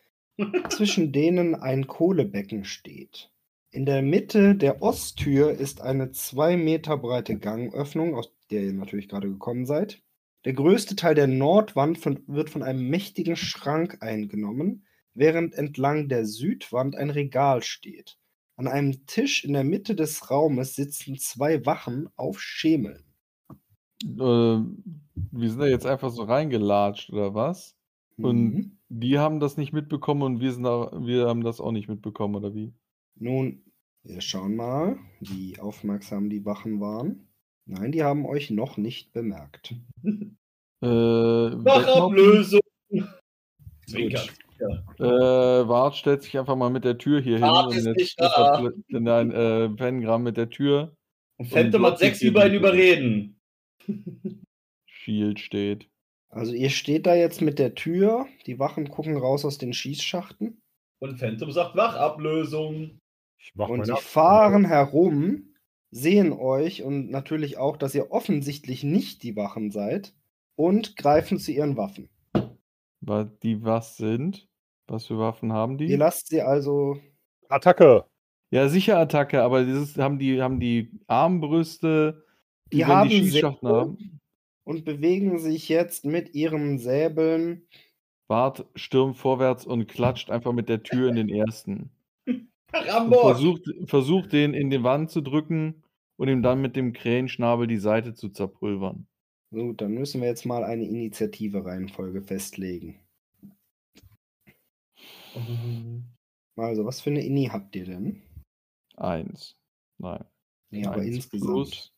zwischen 0.69 1.13
denen 1.13 1.55
ein 1.55 1.87
Kohlebecken 1.87 2.65
steht. 2.65 3.31
In 3.71 3.87
der 3.87 4.03
Mitte 4.03 4.55
der 4.55 4.83
Osttür 4.83 5.51
ist 5.53 5.81
eine 5.81 6.13
2 6.13 6.57
Meter 6.57 6.97
breite 6.97 7.39
Gangöffnung, 7.39 8.15
aus 8.15 8.33
der 8.51 8.63
ihr 8.63 8.73
natürlich 8.73 9.09
gerade 9.09 9.29
gekommen 9.29 9.67
seid. 9.67 10.03
Der 10.45 10.53
größte 10.53 10.95
Teil 10.95 11.15
der 11.15 11.27
Nordwand 11.27 11.99
von, 11.99 12.23
wird 12.27 12.51
von 12.51 12.63
einem 12.63 12.89
mächtigen 12.89 13.37
Schrank 13.37 13.99
eingenommen, 14.01 14.87
während 15.15 15.55
entlang 15.55 16.09
der 16.09 16.25
Südwand 16.27 16.97
ein 16.97 17.11
Regal 17.11 17.63
steht. 17.63 18.19
An 18.57 18.69
einem 18.69 19.07
Tisch 19.07 19.45
in 19.45 19.53
der 19.53 19.65
Mitte 19.65 19.97
des 19.97 20.31
Raumes 20.31 20.77
sitzen 20.77 21.17
zwei 21.19 21.67
Wachen 21.67 22.09
auf 22.17 22.41
Schemeln. 22.41 23.05
Äh, 24.05 24.59
wir 25.33 25.51
sind 25.51 25.61
da 25.61 25.67
jetzt 25.67 25.87
einfach 25.87 26.11
so 26.11 26.23
reingelatscht, 26.25 27.11
oder 27.11 27.35
was? 27.35 27.77
Und 28.21 28.55
Mhm. 28.55 28.79
Die 29.01 29.19
haben 29.19 29.41
das 29.41 29.57
nicht 29.57 29.73
mitbekommen 29.73 30.23
und 30.23 30.41
wir, 30.41 30.53
sind 30.53 30.63
da, 30.63 30.91
wir 31.01 31.27
haben 31.27 31.43
das 31.43 31.61
auch 31.61 31.73
nicht 31.73 31.89
mitbekommen, 31.89 32.37
oder 32.37 32.55
wie? 32.55 32.73
Nun, 33.17 33.65
wir 34.05 34.21
schauen 34.21 34.55
mal, 34.55 34.99
wie 35.21 35.59
aufmerksam 35.59 36.31
die 36.31 36.45
Wachen 36.45 36.81
waren. 36.81 37.29
Nein, 37.67 37.93
die 37.93 38.05
haben 38.05 38.27
euch 38.27 38.51
noch 38.51 38.77
nicht 38.77 39.13
bemerkt. 39.13 39.75
Äh? 40.83 40.87
Wachablösung. 40.87 42.61
Zwinkert. 43.87 44.35
Äh, 44.99 45.03
Wart 45.03 45.97
stellt 45.97 46.23
sich 46.23 46.39
einfach 46.39 46.57
mal 46.57 46.69
mit 46.69 46.85
der 46.85 46.99
Tür 46.99 47.21
hier 47.21 47.39
hin. 47.39 47.43
Wart 47.43 47.69
und 47.69 47.77
ist 47.77 47.87
jetzt 47.87 47.97
nicht 47.97 48.21
da. 48.21 48.71
Nein, 48.89 49.31
äh, 49.31 49.71
Pengram 49.71 50.23
mit 50.23 50.37
der 50.37 50.51
Tür. 50.51 50.95
Und 51.39 51.47
Phantom 51.47 51.85
Und 51.85 51.93
hat 51.93 51.99
sechs 51.99 52.21
über 52.21 52.47
ihn 52.47 52.55
überreden. 52.55 53.41
Shield 54.87 55.41
steht. 55.41 55.89
Also 56.35 56.53
ihr 56.53 56.71
steht 56.71 57.07
da 57.07 57.15
jetzt 57.15 57.41
mit 57.41 57.59
der 57.59 57.75
Tür, 57.75 58.27
die 58.47 58.59
Wachen 58.59 58.89
gucken 58.89 59.17
raus 59.17 59.45
aus 59.45 59.59
den 59.59 59.73
Schießschachten 59.73 60.61
Und 61.01 61.19
Phantom 61.19 61.51
sagt 61.53 61.77
Wachablösung. 61.77 62.99
Ich 63.39 63.53
mach 63.55 63.69
und 63.69 63.85
sie 63.85 63.93
Ab- 63.93 64.01
fahren 64.01 64.65
herum, 64.65 65.55
sehen 65.91 66.33
euch 66.33 66.83
und 66.83 67.11
natürlich 67.11 67.59
auch, 67.59 67.77
dass 67.77 67.95
ihr 67.95 68.11
offensichtlich 68.11 68.83
nicht 68.85 69.23
die 69.23 69.37
Wachen 69.37 69.71
seid 69.71 70.15
und 70.57 70.97
greifen 70.97 71.39
zu 71.39 71.53
ihren 71.53 71.77
Waffen. 71.77 72.09
Wa- 73.01 73.31
Die 73.43 73.63
was 73.63 73.97
sind? 73.97 74.49
Was 74.89 75.07
für 75.07 75.19
Waffen 75.19 75.53
haben 75.53 75.79
die? 75.79 75.87
Ihr 75.87 75.99
lasst 75.99 76.29
sie 76.29 76.43
also 76.43 76.99
Attacke! 77.49 78.05
Ja, 78.51 78.69
sicher 78.69 78.99
Attacke, 78.99 79.43
aber 79.43 79.65
dieses 79.65 79.97
haben 79.99 80.19
die, 80.19 80.41
haben 80.41 80.59
die 80.61 80.91
Armbrüste, 81.07 82.25
Die 82.73 82.79
wenn 82.79 82.87
haben 82.87 83.09
die 83.09 83.17
Schießschachten 83.31 83.69
haben. 83.69 84.21
Und 84.65 84.85
bewegen 84.85 85.39
sich 85.39 85.69
jetzt 85.69 86.05
mit 86.05 86.35
ihren 86.35 86.79
Säbeln 86.79 87.67
Bart 88.27 88.67
stürmt 88.75 89.17
vorwärts 89.17 89.67
und 89.67 89.87
klatscht 89.87 90.31
einfach 90.31 90.53
mit 90.53 90.69
der 90.69 90.83
Tür 90.83 91.09
in 91.11 91.17
den 91.17 91.29
ersten. 91.29 91.91
Und 92.27 92.49
Rambock. 92.73 93.23
versucht, 93.23 93.71
versucht 93.87 94.33
den 94.33 94.55
in 94.55 94.71
die 94.71 94.83
Wand 94.83 95.11
zu 95.11 95.21
drücken 95.21 95.85
und 96.17 96.29
ihm 96.29 96.43
dann 96.43 96.61
mit 96.61 96.75
dem 96.75 96.93
Krähenschnabel 96.93 97.67
die 97.67 97.77
Seite 97.77 98.15
zu 98.15 98.31
zerpulvern. 98.31 99.07
Gut, 99.53 99.81
dann 99.81 99.93
müssen 99.93 100.21
wir 100.21 100.29
jetzt 100.29 100.47
mal 100.47 100.65
eine 100.65 100.85
Initiative-Reihenfolge 100.85 102.23
festlegen. 102.23 102.99
Also, 106.57 106.85
was 106.85 107.01
für 107.01 107.11
eine 107.11 107.25
Ini 107.25 107.51
habt 107.53 107.77
ihr 107.77 107.85
denn? 107.85 108.23
Eins. 108.97 109.57
Nein. 109.99 110.25
Nee, 110.71 110.87
aber 110.87 111.03
Eins 111.03 111.17
insgesamt. 111.17 111.53
plus. 111.53 111.93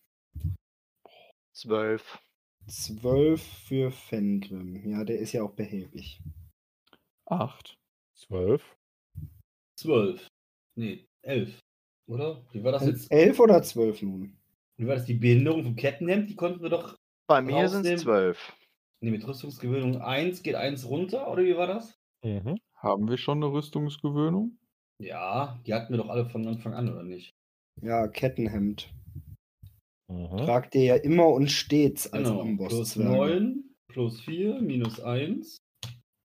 Zwölf. 1.52 2.18
Zwölf 2.68 3.43
für 3.43 3.90
Fengrim. 3.90 4.88
Ja, 4.88 5.05
der 5.05 5.18
ist 5.18 5.32
ja 5.32 5.43
auch 5.43 5.52
behäbig. 5.52 6.20
Acht. 7.26 7.76
Zwölf. 8.14 8.76
Zwölf. 9.78 10.26
Nee, 10.76 11.06
elf. 11.22 11.59
Oder? 12.09 12.44
Wie 12.52 12.62
war 12.64 12.72
das 12.72 12.86
jetzt? 12.86 13.10
Elf 13.10 13.38
oder 13.40 13.62
zwölf 13.62 14.02
nun? 14.02 14.36
Wie 14.76 14.86
war 14.86 14.97
das? 14.97 15.05
Die 15.06 15.14
Behinderung 15.14 15.64
vom 15.64 15.76
Kettenhemd? 15.76 16.30
Die 16.30 16.36
konnten 16.36 16.62
wir 16.62 16.70
doch. 16.70 16.97
Bei 17.28 17.43
mir 17.43 17.68
sind 17.68 17.80
es 17.80 17.93
Rausnehmen. 17.93 17.98
zwölf. 17.98 18.56
Nee, 19.01 19.10
mit 19.10 19.26
Rüstungsgewöhnung 19.26 20.01
1 20.01 20.43
geht 20.43 20.55
1 20.55 20.88
runter, 20.88 21.30
oder 21.30 21.44
wie 21.44 21.56
war 21.56 21.66
das? 21.66 21.98
Mhm. 22.22 22.59
Haben 22.74 23.09
wir 23.09 23.18
schon 23.18 23.43
eine 23.43 23.52
Rüstungsgewöhnung? 23.52 24.59
Ja, 24.98 25.60
die 25.66 25.74
hatten 25.74 25.93
wir 25.93 25.98
doch 25.98 26.09
alle 26.09 26.26
von 26.26 26.47
Anfang 26.47 26.74
an, 26.74 26.88
oder 26.90 27.02
nicht? 27.02 27.34
Ja, 27.82 28.09
Kettenhemd. 28.09 28.93
Mhm. 30.09 30.37
Tragt 30.39 30.74
ihr 30.74 30.85
ja 30.85 30.97
immer 30.97 31.28
und 31.28 31.51
stets 31.51 32.12
als 32.12 32.28
Genau. 32.28 32.43
Plus 32.43 32.97
Ambosszwerge. 32.97 33.16
9, 33.16 33.65
plus 33.89 34.20
4, 34.20 34.61
minus 34.61 35.01
1. 35.01 35.57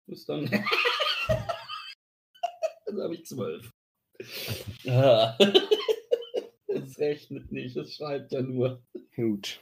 Ist 0.09 0.29
dann. 0.29 0.45
dann 2.87 3.01
habe 3.01 3.15
ich 3.15 3.25
12. 3.25 3.71
Ah. 4.87 5.37
Das 5.39 6.85
ist 6.85 6.99
rechnet 6.99 7.51
nicht, 7.53 7.77
es 7.77 7.95
schreibt 7.95 8.33
ja 8.33 8.43
nur. 8.43 8.83
Gut. 9.17 9.61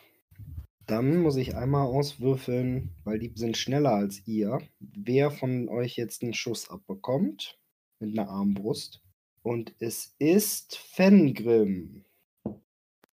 Dann 0.87 1.19
muss 1.19 1.37
ich 1.37 1.55
einmal 1.55 1.87
auswürfeln, 1.87 2.91
weil 3.05 3.21
die 3.21 3.33
sind 3.37 3.57
schneller 3.57 3.93
als 3.93 4.27
ihr, 4.27 4.59
wer 4.81 5.31
von 5.31 5.69
euch 5.69 5.97
jetzt 5.97 6.23
einen 6.23 6.35
Schuss 6.35 6.69
abbekommt 6.69 7.59
mit 8.01 8.19
einer 8.19 8.29
Armbrust. 8.29 9.01
Und 9.43 9.75
es 9.79 10.15
ist 10.19 10.77
Fengrim. 10.77 12.05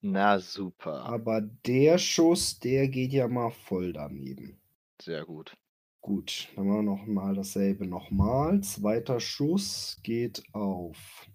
Na 0.03 0.39
super. 0.39 1.05
Aber 1.05 1.43
der 1.43 1.99
Schuss, 1.99 2.59
der 2.59 2.89
geht 2.89 3.13
ja 3.13 3.29
mal 3.29 3.51
voll 3.51 3.93
daneben. 3.93 4.59
Sehr 5.01 5.25
gut. 5.25 5.55
Gut, 6.03 6.49
dann 6.57 6.67
machen 6.67 6.87
wir 6.87 6.93
noch 6.97 7.07
mal 7.07 7.35
dasselbe 7.35 7.87
nochmal. 7.87 8.63
Zweiter 8.63 9.21
Schuss 9.21 10.01
geht 10.03 10.43
auf 10.55 11.29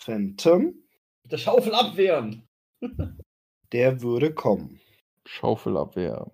Phantom. 0.00 0.74
Der 1.24 1.38
Schaufel 1.38 1.74
abwehren. 1.74 2.46
Der 3.72 4.02
würde 4.02 4.34
kommen. 4.34 4.80
Schaufelabwehr. 5.26 6.32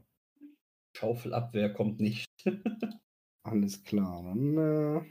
Schaufelabwehr 0.97 1.73
kommt 1.73 2.01
nicht. 2.01 2.27
Alles 3.43 3.85
klar, 3.85 4.23
dann 4.23 4.57
äh, 4.57 5.03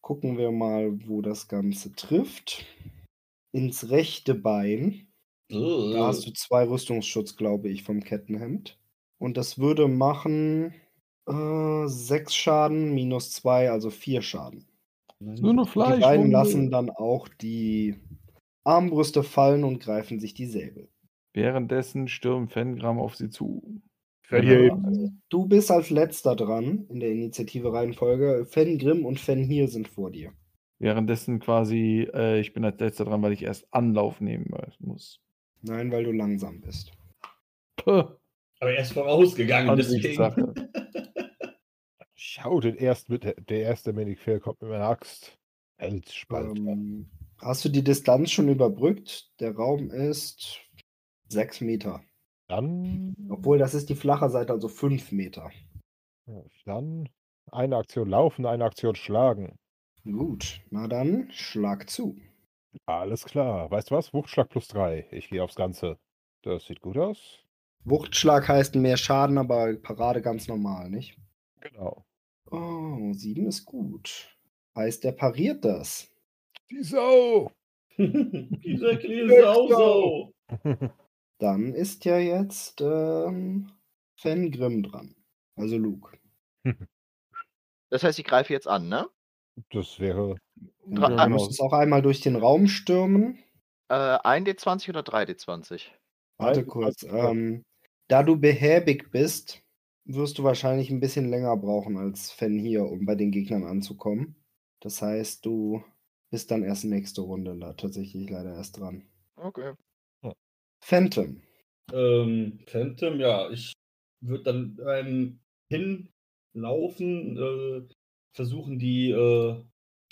gucken 0.00 0.36
wir 0.36 0.50
mal, 0.50 0.90
wo 1.06 1.22
das 1.22 1.46
Ganze 1.46 1.94
trifft. 1.94 2.66
Ins 3.54 3.90
rechte 3.90 4.34
Bein. 4.34 5.06
Da 5.48 6.06
hast 6.08 6.26
du 6.26 6.32
zwei 6.32 6.68
Rüstungsschutz, 6.68 7.36
glaube 7.36 7.68
ich, 7.68 7.84
vom 7.84 8.02
Kettenhemd. 8.02 8.78
Und 9.18 9.36
das 9.36 9.58
würde 9.58 9.86
machen 9.88 10.74
äh, 11.28 11.86
sechs 11.86 12.34
Schaden 12.34 12.92
minus 12.94 13.30
zwei, 13.30 13.70
also 13.70 13.90
vier 13.90 14.22
Schaden. 14.22 14.66
Nur 15.20 15.64
Die 15.64 15.70
Fleisch. 15.70 16.00
beiden 16.00 16.30
lassen 16.30 16.70
dann 16.70 16.90
auch 16.90 17.28
die 17.28 17.94
Armbrüste 18.64 19.22
fallen 19.22 19.64
und 19.64 19.80
greifen 19.80 20.18
sich 20.18 20.34
die 20.34 20.46
Säbel. 20.46 20.88
Währenddessen 21.32 22.08
stürmt 22.08 22.52
Fengram 22.52 22.98
auf 22.98 23.14
sie 23.14 23.30
zu. 23.30 23.80
Eben. 24.30 25.22
Du 25.28 25.46
bist 25.46 25.70
als 25.70 25.90
letzter 25.90 26.34
dran 26.34 26.86
in 26.88 26.98
der 27.00 27.12
Initiative-Reihenfolge. 27.12 28.46
Fengrim 28.46 29.04
und 29.04 29.20
Fenhir 29.20 29.68
sind 29.68 29.86
vor 29.86 30.10
dir. 30.10 30.32
Währenddessen 30.78 31.38
quasi, 31.40 32.08
äh, 32.12 32.40
ich 32.40 32.52
bin 32.52 32.64
als 32.64 32.80
letzter 32.80 33.04
dran, 33.04 33.22
weil 33.22 33.32
ich 33.32 33.42
erst 33.42 33.66
Anlauf 33.72 34.20
nehmen 34.20 34.52
muss. 34.80 35.20
Nein, 35.62 35.90
weil 35.92 36.04
du 36.04 36.12
langsam 36.12 36.60
bist. 36.60 36.92
Puh, 37.76 38.04
Aber 38.60 38.72
er 38.72 38.82
ist 38.82 38.92
vorausgegangen, 38.92 39.76
deswegen. 39.76 40.20
Ansichtssache. 40.22 40.54
Schau, 42.14 42.60
den 42.60 42.76
ersten 42.76 43.12
mit, 43.12 43.24
der 43.48 43.60
erste 43.60 43.92
Menigfair 43.92 44.40
kommt 44.40 44.60
mit 44.62 44.70
meiner 44.70 44.88
Axt. 44.88 45.38
Elsspalt. 45.76 46.58
Ähm, 46.58 47.10
hast 47.40 47.64
du 47.64 47.68
die 47.68 47.84
Distanz 47.84 48.30
schon 48.30 48.48
überbrückt? 48.48 49.30
Der 49.40 49.54
Raum 49.54 49.90
ist 49.90 50.60
sechs 51.28 51.60
Meter. 51.60 52.02
Dann, 52.48 53.14
Obwohl, 53.30 53.58
das 53.58 53.74
ist 53.74 53.88
die 53.88 53.94
flache 53.94 54.28
Seite, 54.28 54.52
also 54.52 54.68
fünf 54.68 55.12
Meter. 55.12 55.50
dann 56.64 57.08
eine 57.50 57.76
Aktion 57.76 58.08
laufen, 58.08 58.46
eine 58.46 58.64
Aktion 58.64 58.94
schlagen. 58.94 59.56
Gut, 60.04 60.60
na 60.70 60.86
dann, 60.86 61.30
schlag 61.30 61.88
zu. 61.88 62.20
Alles 62.86 63.24
klar. 63.24 63.70
Weißt 63.70 63.90
du 63.90 63.94
was? 63.94 64.12
Wuchtschlag 64.12 64.50
plus 64.50 64.68
drei. 64.68 65.06
Ich 65.10 65.30
gehe 65.30 65.42
aufs 65.42 65.54
Ganze. 65.54 65.98
Das 66.42 66.66
sieht 66.66 66.82
gut 66.82 66.98
aus. 66.98 67.44
Wuchtschlag 67.84 68.48
heißt 68.48 68.74
mehr 68.74 68.96
Schaden, 68.96 69.38
aber 69.38 69.74
Parade 69.76 70.20
ganz 70.20 70.48
normal, 70.48 70.90
nicht? 70.90 71.18
Genau. 71.60 72.04
Oh, 72.50 73.12
sieben 73.12 73.46
ist 73.46 73.64
gut. 73.64 74.36
Heißt, 74.76 75.04
er 75.04 75.12
pariert 75.12 75.64
das. 75.64 76.10
Die 76.70 76.82
Sau! 76.82 77.50
Dieser 77.98 78.96
kleine 78.96 79.42
Sau. 79.42 80.32
Dann 81.38 81.74
ist 81.74 82.04
ja 82.04 82.18
jetzt 82.18 82.80
ähm, 82.80 83.70
Fengrim 84.16 84.82
dran. 84.82 85.14
Also 85.56 85.78
Luke. 85.78 86.18
Das 87.90 88.02
heißt, 88.02 88.18
ich 88.18 88.24
greife 88.24 88.52
jetzt 88.52 88.66
an, 88.66 88.88
ne? 88.88 89.08
Das 89.70 90.00
wäre. 90.00 90.36
Dra- 90.90 91.08
du 91.08 91.16
ah, 91.16 91.28
musst 91.28 91.60
auch 91.60 91.72
einmal 91.72 92.02
durch 92.02 92.20
den 92.20 92.36
Raum 92.36 92.66
stürmen. 92.68 93.38
Äh, 93.88 93.94
1d20 93.94 94.88
oder 94.90 95.02
3d20? 95.02 95.90
Warte 96.38 96.64
kurz. 96.64 97.02
Ähm, 97.04 97.62
da 98.08 98.22
du 98.22 98.36
behäbig 98.36 99.10
bist, 99.10 99.62
wirst 100.04 100.38
du 100.38 100.44
wahrscheinlich 100.44 100.90
ein 100.90 101.00
bisschen 101.00 101.30
länger 101.30 101.56
brauchen 101.56 101.96
als 101.96 102.30
Fen 102.30 102.58
hier, 102.58 102.84
um 102.84 103.06
bei 103.06 103.14
den 103.14 103.30
Gegnern 103.30 103.64
anzukommen. 103.64 104.36
Das 104.80 105.00
heißt, 105.00 105.44
du 105.46 105.82
bist 106.30 106.50
dann 106.50 106.62
erst 106.64 106.84
nächste 106.84 107.22
Runde 107.22 107.52
la- 107.52 107.74
tatsächlich 107.74 108.28
leider 108.28 108.54
erst 108.54 108.78
dran. 108.78 109.08
Okay. 109.36 109.74
Phantom. 110.82 111.40
Ähm, 111.92 112.58
Phantom, 112.66 113.18
ja, 113.20 113.48
ich 113.50 113.72
würde 114.20 114.42
dann 114.44 114.78
ähm, 114.86 115.40
hinlaufen, 115.70 117.36
äh, 117.36 117.88
versuchen 118.34 118.78
die 118.78 119.10
äh, 119.10 119.62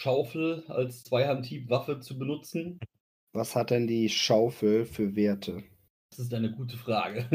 Schaufel 0.00 0.64
als 0.68 1.04
Zweihandhiebwaffe 1.04 2.00
zu 2.00 2.18
benutzen. 2.18 2.78
Was 3.34 3.54
hat 3.54 3.70
denn 3.70 3.86
die 3.86 4.08
Schaufel 4.08 4.84
für 4.84 5.14
Werte? 5.16 5.62
Das 6.10 6.18
ist 6.20 6.34
eine 6.34 6.52
gute 6.52 6.76
Frage. 6.76 7.26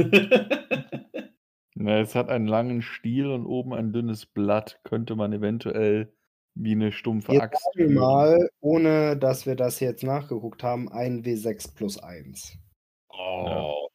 Na, 1.76 2.00
es 2.00 2.16
hat 2.16 2.30
einen 2.30 2.48
langen 2.48 2.82
Stiel 2.82 3.28
und 3.28 3.46
oben 3.46 3.74
ein 3.74 3.94
dünnes 3.94 4.26
Blatt. 4.26 4.80
Könnte 4.84 5.16
man 5.16 5.34
eventuell 5.34 6.14
wie 6.56 6.72
eine 6.72 6.92
stumpfe 6.92 7.34
Jetzt 7.34 7.42
Axt. 7.42 7.64
sagen 7.64 7.90
wir 7.90 8.00
mal, 8.00 8.50
ohne 8.62 9.18
dass 9.18 9.46
wir 9.46 9.56
das 9.56 9.80
jetzt 9.80 10.04
nachgeguckt 10.04 10.64
haben, 10.64 10.90
ein 10.90 11.24
W6 11.24 11.76
plus 11.76 12.00
1. 12.00 12.58
Oh. 13.10 13.88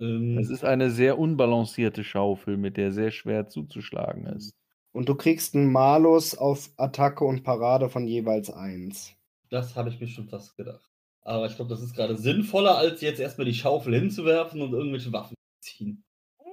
ähm, 0.00 0.38
Es 0.38 0.50
ist 0.50 0.64
eine 0.64 0.90
sehr 0.90 1.18
unbalancierte 1.18 2.04
Schaufel, 2.04 2.56
mit 2.56 2.76
der 2.76 2.92
sehr 2.92 3.10
schwer 3.10 3.48
zuzuschlagen 3.48 4.26
ist. 4.26 4.52
Und 4.92 5.08
du 5.08 5.14
kriegst 5.14 5.54
einen 5.54 5.70
Malus 5.70 6.36
auf 6.36 6.70
Attacke 6.76 7.24
und 7.24 7.44
Parade 7.44 7.88
von 7.88 8.06
jeweils 8.06 8.50
1. 8.50 9.14
das 9.50 9.76
habe 9.76 9.88
ich 9.88 10.00
mir 10.00 10.08
schon 10.08 10.28
fast 10.28 10.56
gedacht. 10.56 10.90
Aber 11.22 11.46
ich 11.46 11.56
glaube, 11.56 11.68
das 11.68 11.82
ist 11.82 11.94
gerade 11.94 12.16
sinnvoller, 12.16 12.76
als 12.78 13.00
jetzt 13.00 13.20
erstmal 13.20 13.44
die 13.44 13.54
Schaufel 13.54 13.94
hinzuwerfen 13.94 14.62
und 14.62 14.72
irgendwelche 14.72 15.12
Waffen 15.12 15.36
zu 15.60 15.70
ziehen. 15.70 16.04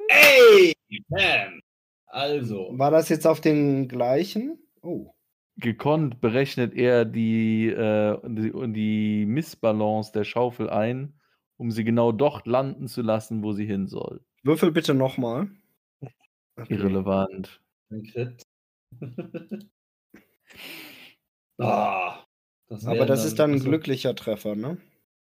Ey! 0.09 0.73
Bam! 1.07 1.59
Also. 2.05 2.69
War 2.73 2.91
das 2.91 3.09
jetzt 3.09 3.25
auf 3.25 3.41
den 3.41 3.87
gleichen? 3.87 4.59
Oh. 4.81 5.13
Gekonnt 5.57 6.21
berechnet 6.21 6.75
er 6.75 7.05
die, 7.05 7.67
äh, 7.67 8.19
die, 8.23 8.51
die 8.73 9.25
Missbalance 9.25 10.11
der 10.11 10.23
Schaufel 10.23 10.69
ein, 10.69 11.19
um 11.57 11.71
sie 11.71 11.83
genau 11.83 12.11
dort 12.11 12.45
landen 12.45 12.87
zu 12.87 13.01
lassen, 13.01 13.41
wo 13.41 13.53
sie 13.53 13.65
hin 13.65 13.87
soll. 13.87 14.21
Würfel 14.43 14.71
bitte 14.71 14.93
nochmal. 14.93 15.49
Okay. 16.55 16.75
Irrelevant. 16.75 17.61
Ein 17.89 18.03
Crit. 18.03 18.43
ah, 21.59 22.23
das 22.67 22.85
Aber 22.85 23.05
das 23.05 23.25
ist 23.25 23.39
dann 23.39 23.51
ein 23.51 23.55
also 23.55 23.69
glücklicher 23.69 24.15
Treffer, 24.15 24.55
ne? 24.55 24.77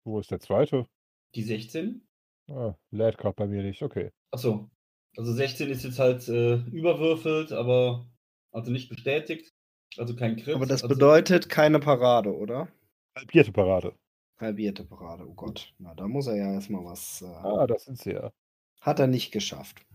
Wo 0.05 0.20
ist 0.20 0.31
der 0.31 0.41
zweite? 0.41 0.86
Die 1.35 1.43
16? 1.43 2.07
Ah, 2.49 2.74
lädt 2.91 3.19
gerade 3.19 3.35
bei 3.35 3.47
mir 3.47 3.62
nicht. 3.62 3.82
Okay. 3.82 4.11
Achso. 4.31 4.70
Also 5.16 5.32
16 5.32 5.70
ist 5.70 5.85
jetzt 5.85 5.99
halt 5.99 6.28
äh, 6.28 6.57
überwürfelt, 6.70 7.53
aber 7.53 8.07
also 8.53 8.70
nicht 8.70 8.89
bestätigt. 8.89 9.53
Also 9.97 10.16
kein 10.16 10.36
Crit. 10.36 10.55
Aber 10.55 10.66
das 10.66 10.82
also, 10.82 10.95
bedeutet 10.95 11.49
keine 11.49 11.78
Parade, 11.78 12.35
oder? 12.35 12.69
Halbierte 13.16 13.53
Parade. 13.53 13.95
Halbierte 14.39 14.85
Parade, 14.85 15.24
oh 15.28 15.35
Gott. 15.35 15.73
Na, 15.78 15.95
da 15.95 16.09
muss 16.09 16.27
er 16.27 16.36
ja 16.36 16.53
erstmal 16.53 16.85
was. 16.85 17.23
Äh, 17.23 17.27
Ah, 17.27 17.66
das 17.66 17.85
sind 17.85 17.99
sie 17.99 18.12
ja. 18.12 18.32
Hat 18.81 18.99
er 18.99 19.07
nicht 19.07 19.31
geschafft. 19.31 19.86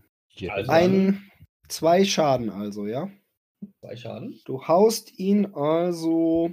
Also- 0.48 0.70
Ein, 0.70 1.30
zwei 1.70 2.04
Schaden 2.04 2.50
also, 2.50 2.86
ja? 2.86 3.10
Zwei 3.80 3.96
Schaden. 3.96 4.40
Du 4.44 4.66
haust 4.66 5.18
ihn 5.18 5.46
also 5.54 6.50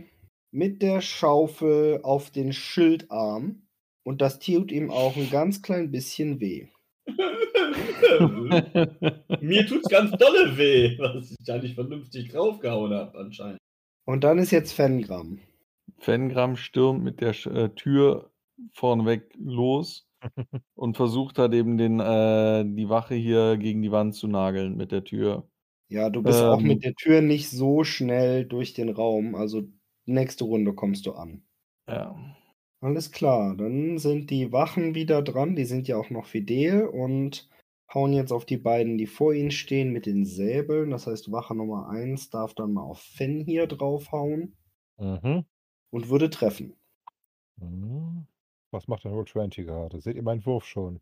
mit 0.52 0.82
der 0.82 1.02
Schaufel 1.02 2.02
auf 2.04 2.32
den 2.32 2.54
Schildarm 2.54 3.68
und 4.06 4.22
das 4.22 4.40
tut 4.40 4.72
ihm 4.72 4.92
auch 4.92 5.16
ein 5.16 5.30
ganz 5.30 5.62
klein 5.62 5.92
bisschen 5.92 6.40
weh. 6.40 6.68
Mir 9.42 9.66
tut's 9.68 9.90
ganz 9.90 10.12
dolle 10.18 10.58
weh, 10.58 10.98
was 11.00 11.32
ich 11.32 11.38
da 11.46 11.58
nicht 11.58 11.76
vernünftig 11.76 12.30
draufgehauen 12.30 12.94
habe, 12.94 13.18
anscheinend. 13.18 13.58
Und 14.06 14.24
dann 14.24 14.38
ist 14.40 14.52
jetzt 14.52 14.74
Fengram. 14.74 15.40
Fengram 16.00 16.56
stürmt 16.56 17.04
mit 17.04 17.22
der 17.22 17.34
Sch- 17.34 17.52
äh, 17.54 17.70
Tür 17.76 18.32
vorneweg 18.74 19.24
los 19.38 20.07
und 20.76 20.98
versucht 20.98 21.38
halt 21.40 21.54
eben 21.54 21.78
den, 21.78 22.00
äh, 22.00 22.64
die 22.66 22.90
Wache 22.90 23.16
hier 23.16 23.58
gegen 23.58 23.82
die 23.82 23.92
Wand 23.92 24.16
zu 24.16 24.28
nageln 24.28 24.76
mit 24.78 24.92
der 24.92 25.04
Tür. 25.04 25.50
Ja, 25.92 26.10
du 26.10 26.22
bist 26.22 26.44
auch 26.46 26.62
Ähm. 26.62 26.68
mit 26.68 26.84
der 26.84 26.94
Tür 26.96 27.22
nicht 27.22 27.50
so 27.50 27.84
schnell 27.86 28.46
durch 28.46 28.74
den 28.74 28.90
Raum. 28.90 29.36
Also 29.36 29.64
nächste 30.06 30.44
Runde 30.44 30.74
kommst 30.74 31.06
du 31.06 31.14
an. 31.14 31.44
Ja. 31.88 32.38
Alles 32.84 33.12
klar, 33.12 33.56
dann 33.56 33.98
sind 33.98 34.30
die 34.30 34.52
Wachen 34.52 34.94
wieder 34.94 35.24
dran. 35.24 35.56
Die 35.56 35.66
sind 35.66 35.88
ja 35.88 35.98
auch 35.98 36.10
noch 36.12 36.26
fidel 36.28 36.86
und 36.88 37.50
hauen 37.92 38.14
jetzt 38.14 38.32
auf 38.32 38.46
die 38.46 38.58
beiden, 38.58 38.98
die 39.00 39.08
vor 39.08 39.34
ihnen 39.34 39.50
stehen, 39.52 39.92
mit 39.92 40.06
den 40.06 40.26
Säbeln. 40.26 40.92
Das 40.92 41.08
heißt, 41.08 41.32
Wache 41.32 41.56
Nummer 41.56 41.90
1 41.90 42.30
darf 42.30 42.54
dann 42.54 42.74
mal 42.74 42.84
auf 42.84 43.00
Fen 43.02 43.42
hier 43.42 43.66
draufhauen 43.68 44.58
Mhm. 45.00 45.46
und 45.92 46.10
würde 46.10 46.30
treffen. 46.30 46.76
Mhm. 47.62 48.28
Was 48.72 48.88
macht 48.88 49.04
denn 49.06 49.12
Roll 49.14 49.26
20 49.26 49.66
gerade? 49.66 50.02
Seht 50.02 50.16
ihr 50.16 50.24
meinen 50.24 50.46
Wurf 50.46 50.66
schon? 50.66 51.00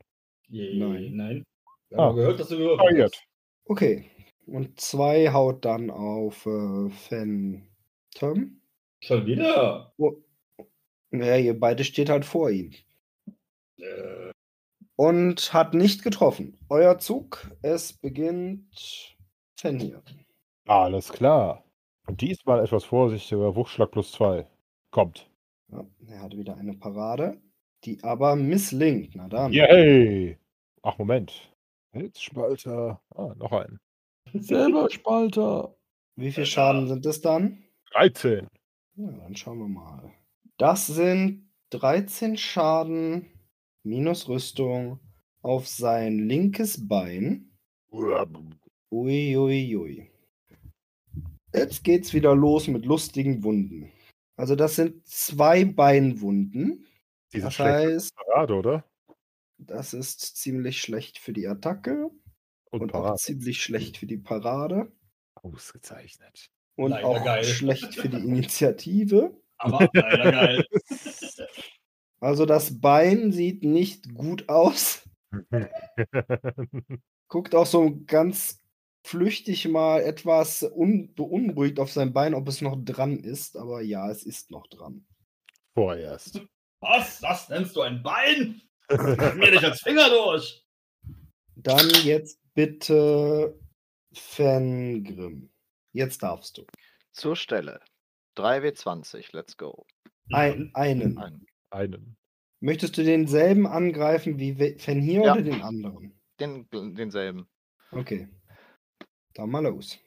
Je, 0.48 0.78
Nein. 0.78 1.16
Nein. 1.16 1.44
Wir 1.90 2.00
Ah. 2.00 2.04
haben 2.08 2.16
gehört, 2.16 2.40
dass 2.40 2.50
du 2.50 2.58
gewürfelt 2.58 3.02
hast. 3.04 3.24
Okay. 3.66 4.10
Und 4.48 4.80
zwei 4.80 5.32
haut 5.34 5.66
dann 5.66 5.90
auf 5.90 6.46
äh, 6.46 6.90
Phantom. 6.90 8.62
Schon 9.02 9.26
wieder. 9.26 9.94
Ja, 11.12 11.38
ihr 11.38 11.60
beide 11.60 11.84
steht 11.84 12.10
halt 12.10 12.26
vor 12.26 12.50
ihm. 12.52 12.72
Äh, 13.78 14.32
Und 14.96 15.54
hat 15.54 15.74
nicht 15.74 16.04
getroffen. 16.04 16.58
Euer 16.70 17.00
Zug, 17.00 17.50
es 17.62 17.94
beginnt 17.94 19.16
Fenrir. 19.60 20.02
Alles 20.68 21.12
klar. 21.12 21.64
Und 22.08 22.22
diesmal 22.22 22.64
etwas 22.64 22.84
vorsichtiger. 22.86 23.56
Wuchsschlag 23.56 23.92
plus 23.92 24.12
zwei. 24.12 24.48
Kommt. 24.92 25.30
Ja, 25.72 25.84
er 26.08 26.22
hatte 26.22 26.38
wieder 26.38 26.56
eine 26.56 26.76
Parade, 26.76 27.42
die 27.86 28.04
aber 28.04 28.36
misslingt. 28.36 29.16
Na 29.16 29.28
dann. 29.28 29.52
Yay! 29.52 30.38
Ach, 30.82 30.98
Moment. 30.98 31.54
Hilfsspalter. 31.92 33.02
Ah, 33.16 33.34
noch 33.38 33.52
ein. 33.52 33.80
Selber 34.34 34.90
Spalter. 34.90 35.76
Wie 36.16 36.32
viel 36.32 36.46
Schaden 36.46 36.88
sind 36.88 37.06
es 37.06 37.22
dann? 37.22 37.64
13. 37.92 38.48
Ja, 38.98 39.12
dann 39.12 39.36
schauen 39.36 39.60
wir 39.60 39.68
mal. 39.68 40.14
Das 40.58 40.88
sind 40.88 41.50
13 41.72 42.38
Schaden 42.38 43.28
minus 43.84 44.28
Rüstung 44.28 45.00
auf 45.42 45.68
sein 45.68 46.28
linkes 46.28 46.88
Bein. 46.88 47.52
Ui, 47.92 49.38
ui, 49.38 49.76
ui. 49.76 50.10
Jetzt 51.54 51.84
geht's 51.84 52.14
wieder 52.14 52.36
los 52.36 52.68
mit 52.68 52.86
lustigen 52.86 53.44
Wunden. 53.44 53.92
Also 54.38 54.56
das 54.56 54.76
sind 54.76 55.06
zwei 55.08 55.64
Beinwunden. 55.64 56.86
Diese 57.36 57.46
Das 57.46 57.54
schlechte 57.56 57.94
heißt, 57.96 58.16
Parade, 58.16 58.54
oder? 58.56 58.84
das 59.58 59.94
ist 59.94 60.20
ziemlich 60.38 60.82
schlecht 60.82 61.18
für 61.18 61.34
die 61.34 61.48
Attacke 61.48 62.10
Und, 62.72 62.82
und 62.82 62.94
auch 62.94 63.16
ziemlich 63.16 63.62
schlecht 63.64 63.98
für 63.98 64.06
die 64.08 64.18
Parade 64.18 64.92
Ausgezeichnet. 65.36 66.50
und 66.76 66.92
Leider 66.92 67.08
auch 67.08 67.24
geil. 67.24 67.44
schlecht 67.44 67.96
für 67.96 68.10
die 68.10 68.18
Initiative. 68.18 69.38
aber 69.58 69.88
leider 69.94 70.32
geil. 70.32 70.66
Also 72.22 72.46
das 72.46 72.80
Bein 72.80 73.32
sieht 73.32 73.64
nicht 73.64 74.14
gut 74.16 74.50
aus. 74.50 75.08
Guckt 77.28 77.54
auch 77.54 77.66
so 77.66 78.02
ganz 78.08 78.62
flüchtig 79.06 79.68
mal 79.68 80.02
etwas 80.02 80.64
unbeunruhigt 80.64 81.80
auf 81.80 81.92
sein 81.92 82.14
Bein, 82.14 82.34
ob 82.34 82.48
es 82.48 82.62
noch 82.62 82.78
dran 82.84 83.20
ist. 83.20 83.58
Aber 83.58 83.82
ja, 83.82 84.10
es 84.10 84.24
ist 84.24 84.50
noch 84.50 84.66
dran. 84.68 85.06
Vorerst. 85.76 86.42
Was? 86.88 87.20
Das 87.20 87.50
nennst 87.50 87.76
du 87.76 87.82
ein 87.82 88.04
Bein? 88.04 88.62
Mir 88.90 89.52
nicht 89.52 89.64
als 89.64 89.82
Finger 89.82 90.08
durch. 90.10 90.64
Dann 91.56 91.90
jetzt 92.04 92.40
bitte 92.54 93.60
Fengrim. 94.14 95.50
Jetzt 95.94 96.22
darfst 96.22 96.58
du. 96.58 96.66
Zur 97.12 97.36
Stelle. 97.36 97.80
3W20, 98.38 99.30
let's 99.36 99.58
go. 99.58 99.86
Ein, 100.32 100.70
einen. 100.76 101.18
Ein. 101.18 101.46
Einen. 101.72 102.18
Möchtest 102.60 102.98
du 102.98 103.04
denselben 103.04 103.66
angreifen 103.66 104.38
wie 104.40 104.54
Fenhir 104.78 105.24
Ja. 105.24 105.34
oder 105.34 105.42
den 105.42 105.62
anderen? 105.62 106.20
Den, 106.40 106.68
denselben. 106.96 107.48
Okay. 107.92 108.28
Dann 109.34 109.50
mal 109.50 109.64
los. 109.64 109.98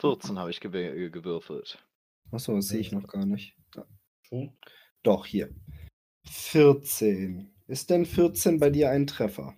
14 0.00 0.38
habe 0.38 0.50
ich 0.50 0.60
gew 0.60 0.70
gewürfelt. 1.10 1.84
Achso, 2.30 2.54
das 2.54 2.68
sehe 2.68 2.80
ich 2.80 2.92
noch 2.92 3.06
gar 3.08 3.24
nicht. 3.26 3.56
Da. 3.72 3.86
Doch, 5.02 5.26
hier. 5.26 5.50
14. 6.24 7.50
Ist 7.66 7.90
denn 7.90 8.06
14 8.06 8.58
bei 8.58 8.70
dir 8.70 8.90
ein 8.90 9.06
Treffer? 9.06 9.54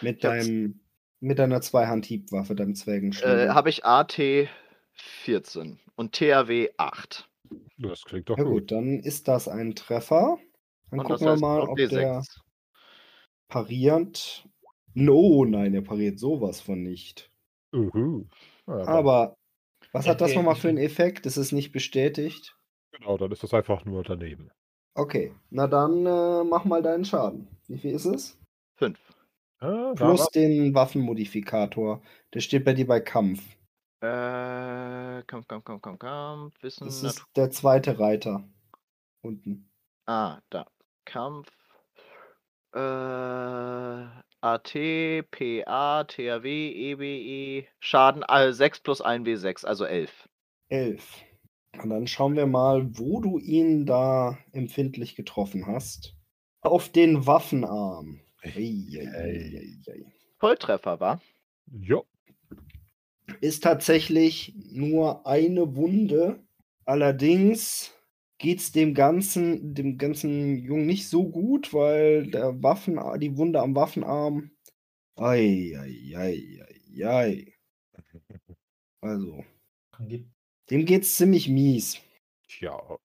Mit 0.00 0.16
Ich 0.16 0.22
deinem 0.22 0.80
mit 1.20 1.38
deiner 1.38 1.60
Zweihandhiebwaffe, 1.62 2.54
deinem 2.54 2.72
Äh, 2.72 2.74
Zwergenschläger. 2.74 3.54
habe 3.54 3.70
ich 3.70 3.84
AT 3.86 4.48
14 4.92 5.80
und 5.96 6.12
THW 6.12 6.68
8. 6.76 7.28
Das 7.78 8.04
klingt 8.04 8.28
doch 8.28 8.36
ja 8.36 8.44
gut. 8.44 8.52
gut, 8.52 8.72
dann 8.72 9.00
ist 9.00 9.26
das 9.28 9.48
ein 9.48 9.74
Treffer. 9.74 10.38
Dann 10.90 11.00
Und 11.00 11.08
das 11.08 11.20
gucken 11.20 11.34
wir 11.34 11.40
mal, 11.40 11.60
ob 11.62 11.76
der 11.76 11.88
D6. 11.88 12.26
parierend. 13.48 14.46
No, 14.92 15.44
nein, 15.44 15.74
er 15.74 15.82
pariert 15.82 16.18
sowas 16.18 16.60
von 16.60 16.82
nicht. 16.82 17.30
Uhu. 17.72 18.26
Dann- 18.66 18.86
Aber 18.86 19.36
was 19.92 20.06
hat 20.06 20.20
das 20.20 20.34
nochmal 20.34 20.56
für 20.56 20.68
einen 20.68 20.78
Effekt? 20.78 21.24
Das 21.26 21.36
ist 21.36 21.52
nicht 21.52 21.72
bestätigt. 21.72 22.54
Genau, 22.92 23.16
dann 23.18 23.32
ist 23.32 23.42
das 23.42 23.54
einfach 23.54 23.84
nur 23.84 24.02
daneben. 24.04 24.50
Okay, 24.94 25.34
na 25.50 25.66
dann 25.66 26.06
äh, 26.06 26.44
mach 26.44 26.64
mal 26.64 26.82
deinen 26.82 27.04
Schaden. 27.04 27.48
Wie 27.66 27.78
viel 27.78 27.92
ist 27.92 28.04
es? 28.04 28.38
5. 28.76 28.98
Ah, 29.58 29.92
Plus 29.94 30.28
den 30.30 30.74
Waffenmodifikator. 30.74 32.02
Der 32.32 32.40
steht 32.40 32.64
bei 32.64 32.74
dir 32.74 32.86
bei 32.86 33.00
Kampf. 33.00 33.42
Äh, 34.00 35.22
Kampf, 35.26 35.48
Kampf, 35.48 35.64
Kampf, 35.64 35.82
Kampf, 35.82 35.98
Kampf. 35.98 36.62
Wissen. 36.62 36.84
Das 36.84 37.02
ist 37.02 37.24
der 37.36 37.50
zweite 37.50 37.98
Reiter. 37.98 38.44
Unten. 39.22 39.70
Ah, 40.06 40.40
da. 40.50 40.66
Kampf. 41.06 41.48
Äh, 42.74 42.78
AT, 44.42 44.74
PA, 45.30 46.04
THW, 46.04 46.92
EBE. 46.92 47.66
Schaden 47.80 48.22
all 48.22 48.52
6 48.52 48.80
plus 48.80 49.02
1W6, 49.02 49.64
also 49.64 49.86
11. 49.86 50.28
Elf. 50.68 51.24
Und 51.82 51.90
dann 51.90 52.06
schauen 52.06 52.36
wir 52.36 52.46
mal, 52.46 52.98
wo 52.98 53.20
du 53.20 53.38
ihn 53.38 53.86
da 53.86 54.38
empfindlich 54.52 55.16
getroffen 55.16 55.66
hast. 55.66 56.14
Auf 56.60 56.88
den 56.88 57.26
Waffenarm. 57.26 58.20
Eieieiei. 58.42 60.04
Volltreffer, 60.38 61.00
war? 61.00 61.20
Jo. 61.66 62.04
Ist 63.40 63.62
tatsächlich 63.64 64.54
nur 64.72 65.26
eine 65.26 65.76
Wunde. 65.76 66.42
Allerdings 66.84 67.94
geht 68.38 68.60
es 68.60 68.72
dem 68.72 68.94
ganzen, 68.94 69.74
dem 69.74 69.96
ganzen 69.96 70.58
Jungen 70.58 70.86
nicht 70.86 71.08
so 71.08 71.28
gut, 71.28 71.72
weil 71.72 72.26
der 72.26 72.62
Waffen, 72.62 73.00
die 73.18 73.36
Wunde 73.36 73.60
am 73.60 73.74
Waffenarm. 73.74 74.50
Eieieiei. 75.16 76.34
Also, 79.00 79.44
dem 80.70 80.84
geht's 80.86 81.16
ziemlich 81.16 81.48
mies. 81.48 82.00
Tja. 82.48 82.98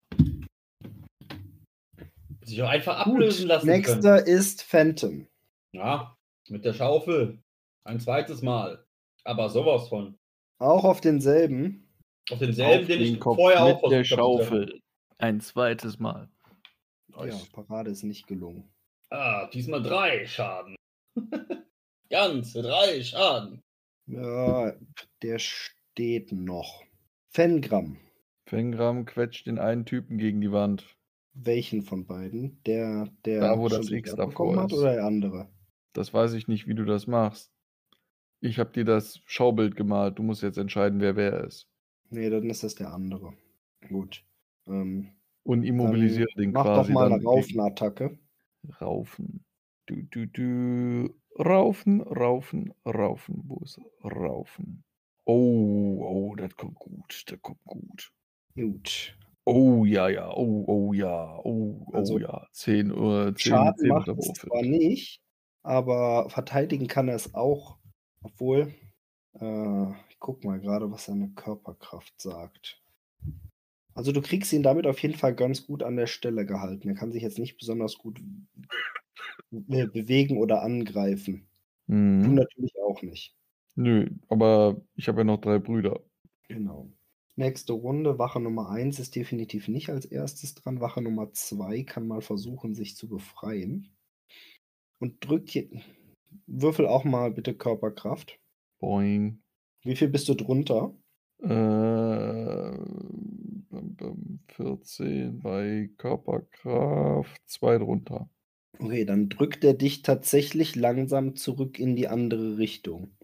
Sich 2.43 2.61
auch 2.63 2.69
einfach 2.69 2.97
ablösen 3.05 3.47
lassen 3.47 3.67
Nächster 3.67 4.17
können. 4.23 4.27
ist 4.27 4.63
Phantom. 4.63 5.27
Ja, 5.73 6.17
mit 6.47 6.65
der 6.65 6.73
Schaufel. 6.73 7.39
Ein 7.83 7.99
zweites 7.99 8.41
Mal. 8.41 8.85
Aber 9.23 9.49
sowas 9.49 9.87
von. 9.89 10.17
Auch 10.59 10.83
auf 10.83 11.01
denselben. 11.01 11.87
Auf 12.31 12.39
denselben, 12.39 12.81
Auf 12.81 12.87
den 12.87 13.01
ich 13.01 13.11
den 13.11 13.19
Kopf 13.19 13.35
vorher 13.35 13.65
mit 13.65 13.75
auch 13.75 13.89
der 13.89 14.03
zu 14.03 14.15
treffen. 14.15 14.19
Schaufel. 14.19 14.81
Ein 15.17 15.41
zweites 15.41 15.99
Mal. 15.99 16.29
Ja, 17.17 17.35
Parade 17.51 17.91
ist 17.91 18.03
nicht 18.03 18.27
gelungen. 18.27 18.71
Ah, 19.09 19.47
diesmal 19.47 19.81
drei 19.83 20.25
Schaden. 20.25 20.75
Ganze 22.09 22.61
drei 22.61 23.03
Schaden. 23.03 23.61
Ja, 24.07 24.73
der 25.21 25.39
steht 25.39 26.31
noch. 26.31 26.83
Fengram. 27.31 27.97
Fengram 28.45 29.05
quetscht 29.05 29.45
den 29.47 29.59
einen 29.59 29.85
Typen 29.85 30.17
gegen 30.17 30.41
die 30.41 30.51
Wand. 30.51 30.97
Welchen 31.33 31.83
von 31.83 32.05
beiden? 32.05 32.61
Der, 32.65 33.07
der 33.23 33.41
Da, 33.41 33.59
wo 33.59 33.67
das 33.69 33.91
X 33.91 34.15
davor 34.15 34.57
hat 34.57 34.71
ist. 34.71 34.77
oder 34.79 34.93
der 34.93 35.05
andere? 35.05 35.47
Das 35.93 36.13
weiß 36.13 36.33
ich 36.33 36.47
nicht, 36.47 36.67
wie 36.67 36.73
du 36.75 36.85
das 36.85 37.07
machst. 37.07 37.51
Ich 38.41 38.57
habe 38.57 38.71
dir 38.71 38.85
das 38.85 39.21
Schaubild 39.25 39.75
gemalt. 39.75 40.17
Du 40.17 40.23
musst 40.23 40.41
jetzt 40.41 40.57
entscheiden, 40.57 40.99
wer 41.01 41.15
wer 41.15 41.43
ist. 41.43 41.67
Nee, 42.09 42.29
dann 42.29 42.49
ist 42.49 42.63
das 42.63 42.75
der 42.75 42.91
andere. 42.93 43.33
Gut. 43.87 44.25
Ähm, 44.67 45.09
Und 45.43 45.63
immobilisiere 45.63 46.29
den 46.37 46.51
mach 46.51 46.63
quasi. 46.63 46.91
doch 46.91 46.93
mal 46.99 47.11
eine 47.11 47.23
Raufenattacke. 47.23 48.17
Raufen. 48.81 49.45
Du, 49.85 50.01
du, 50.03 50.25
du. 50.25 51.13
Raufen, 51.37 52.01
raufen, 52.01 52.73
raufen. 52.85 53.43
Wo 53.45 53.59
ist 53.63 53.79
Raufen? 54.03 54.83
Oh, 55.31 55.99
oh, 56.01 56.35
das 56.35 56.55
kommt 56.55 56.73
gut. 56.79 57.23
Das 57.27 57.39
kommt 57.43 57.63
gut. 57.63 58.11
Gut. 58.55 59.15
Oh, 59.45 59.85
ja, 59.85 60.09
ja. 60.09 60.27
Oh, 60.35 60.63
oh, 60.65 60.91
ja. 60.93 61.37
Oh, 61.43 61.85
oh, 61.85 61.93
Also, 61.93 62.17
ja. 62.17 62.47
10 62.51 62.91
Uhr. 62.91 63.35
10, 63.35 63.51
Schaden 63.51 63.77
10 63.77 63.87
macht 63.89 64.07
es 64.07 64.33
zwar 64.33 64.63
nicht, 64.63 65.21
aber 65.61 66.31
verteidigen 66.31 66.87
kann 66.87 67.09
er 67.09 67.15
es 67.15 67.35
auch. 67.35 67.77
Obwohl, 68.23 68.73
äh, 69.39 69.89
ich 70.09 70.17
guck 70.17 70.43
mal 70.43 70.59
gerade, 70.59 70.89
was 70.91 71.05
seine 71.05 71.29
Körperkraft 71.29 72.19
sagt. 72.19 72.81
Also 73.93 74.11
du 74.11 74.21
kriegst 74.23 74.51
ihn 74.51 74.63
damit 74.63 74.87
auf 74.87 74.97
jeden 74.99 75.15
Fall 75.15 75.35
ganz 75.35 75.67
gut 75.67 75.83
an 75.83 75.95
der 75.95 76.07
Stelle 76.07 76.43
gehalten. 76.47 76.87
Er 76.89 76.95
kann 76.95 77.11
sich 77.11 77.21
jetzt 77.21 77.37
nicht 77.37 77.57
besonders 77.57 77.99
gut 77.99 78.19
be- 79.51 79.87
bewegen 79.87 80.37
oder 80.37 80.63
angreifen. 80.63 81.47
Du 81.85 81.93
Mhm. 81.95 82.33
natürlich 82.33 82.73
auch 82.83 83.01
nicht. 83.03 83.35
Nö, 83.79 84.09
aber 84.27 84.81
ich 84.97 85.07
habe 85.07 85.19
ja 85.19 85.23
noch 85.23 85.39
drei 85.39 85.57
Brüder. 85.57 86.01
Genau. 86.49 86.91
Nächste 87.37 87.71
Runde, 87.71 88.19
Wache 88.19 88.41
Nummer 88.41 88.69
1 88.69 88.99
ist 88.99 89.15
definitiv 89.15 89.69
nicht 89.69 89.89
als 89.89 90.05
erstes 90.05 90.53
dran. 90.53 90.81
Wache 90.81 91.01
Nummer 91.01 91.31
2 91.31 91.83
kann 91.83 92.05
mal 92.05 92.19
versuchen, 92.19 92.75
sich 92.75 92.97
zu 92.97 93.07
befreien. 93.07 93.95
Und 94.99 95.25
drückt 95.25 95.51
hier. 95.51 95.69
Würfel 96.45 96.87
auch 96.87 97.05
mal 97.05 97.31
bitte 97.31 97.53
Körperkraft. 97.53 98.37
Boing. 98.81 99.41
Wie 99.83 99.95
viel 99.95 100.09
bist 100.09 100.27
du 100.27 100.33
drunter? 100.33 100.93
Äh, 101.41 102.77
14 104.57 105.39
bei 105.39 105.89
Körperkraft, 105.95 107.41
2 107.45 107.77
drunter. 107.77 108.29
Okay, 108.77 109.05
dann 109.05 109.29
drückt 109.29 109.63
er 109.63 109.73
dich 109.73 110.01
tatsächlich 110.01 110.75
langsam 110.75 111.37
zurück 111.37 111.79
in 111.79 111.95
die 111.95 112.09
andere 112.09 112.57
Richtung. 112.57 113.15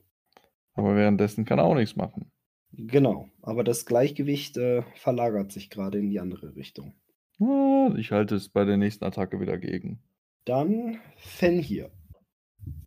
Aber 0.76 0.95
währenddessen 0.95 1.45
kann 1.45 1.60
er 1.60 1.65
auch 1.65 1.76
nichts 1.76 1.95
machen. 1.95 2.31
Genau, 2.72 3.30
aber 3.41 3.64
das 3.64 3.85
Gleichgewicht 3.85 4.57
äh, 4.57 4.84
verlagert 4.95 5.52
sich 5.52 5.69
gerade 5.69 5.97
in 5.99 6.10
die 6.10 6.19
andere 6.19 6.56
Richtung. 6.56 6.93
Ah, 7.39 7.93
Ich 7.97 8.11
halte 8.11 8.35
es 8.35 8.49
bei 8.49 8.65
der 8.65 8.77
nächsten 8.77 9.06
Attacke 9.06 9.39
wieder 9.39 9.57
gegen. 9.57 9.99
Dann 10.45 10.99
Fenhir. 11.18 11.91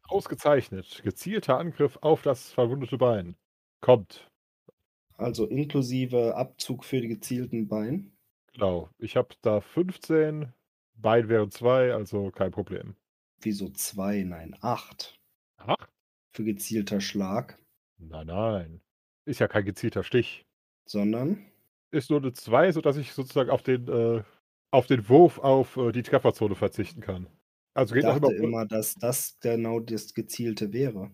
Ausgezeichnet. 0.09 1.01
Gezielter 1.05 1.59
Angriff 1.59 1.99
auf 2.03 2.23
das 2.23 2.53
verwundete 2.53 2.99
Bein. 2.99 3.37
Kommt. 3.81 4.31
Also 5.17 5.47
inklusive 5.47 6.37
Abzug 6.37 6.85
für 6.85 7.01
die 7.01 7.09
gezielten 7.09 7.69
Bein. 7.69 8.13
Genau. 8.53 8.89
Ich 8.99 9.17
habe 9.17 9.35
da 9.43 9.61
15. 9.61 10.53
Bein 10.95 11.29
wären 11.29 11.51
2, 11.51 11.93
also 11.95 12.31
kein 12.31 12.51
Problem. 12.51 12.97
Wieso 13.41 13.69
zwei? 13.71 14.23
Nein, 14.25 14.57
acht. 14.61 15.21
Ach? 15.59 15.77
Für 16.33 16.45
gezielter 16.45 17.01
Schlag. 17.01 17.59
Nein, 17.99 18.27
nein. 18.27 18.81
Ist 19.25 19.41
ja 19.41 19.49
kein 19.49 19.65
gezielter 19.65 20.03
Stich. 20.03 20.47
Sondern 20.87 21.53
Ist 21.91 22.11
nur 22.11 22.21
eine 22.21 22.33
2, 22.33 22.73
sodass 22.73 22.97
ich 22.97 23.13
sozusagen 23.13 23.51
auf 23.51 23.63
den, 23.63 23.89
äh, 23.89 24.23
auf 24.71 24.87
den 24.87 25.09
Wurf 25.09 25.39
auf 25.39 25.77
äh, 25.77 25.93
die 25.93 26.03
Trefferzone 26.03 26.55
verzichten 26.55 27.01
kann. 27.01 27.29
Also 27.75 27.95
ich 27.95 28.03
geht 28.03 28.11
auch 28.11 28.19
dachte 28.19 28.35
immer. 28.35 28.45
immer, 28.45 28.67
dass 28.67 28.95
das 28.95 29.39
genau 29.41 29.81
das 29.81 30.15
gezielte 30.15 30.73
wäre. 30.73 31.11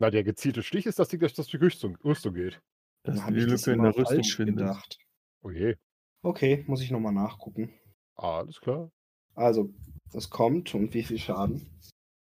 Na, 0.00 0.10
der 0.10 0.24
gezielte 0.24 0.62
Stich 0.62 0.86
ist 0.86 0.98
das 0.98 1.08
Ding, 1.08 1.20
das 1.20 1.34
durch 1.34 1.48
die 1.50 1.56
Rüstung, 1.56 1.96
Rüstung 2.04 2.34
geht. 2.34 2.60
Dass 3.04 3.16
Dann 3.16 3.24
habe 3.24 3.34
die 3.34 3.40
ich 3.40 3.46
das 3.46 3.66
Lücke 3.66 3.72
in 3.72 3.80
immer 3.80 3.92
der 3.92 3.96
Rüstung 3.96 4.16
falsch 4.16 4.36
findest. 4.36 4.58
gedacht. 4.58 4.98
Oh 5.42 5.50
je. 5.50 5.76
Okay, 6.22 6.64
muss 6.66 6.82
ich 6.82 6.90
nochmal 6.90 7.12
nachgucken. 7.12 7.72
Alles 8.16 8.60
klar. 8.60 8.90
Also, 9.34 9.72
es 10.12 10.28
kommt 10.30 10.74
und 10.74 10.92
wie 10.94 11.02
viel 11.04 11.18
Schaden? 11.18 11.66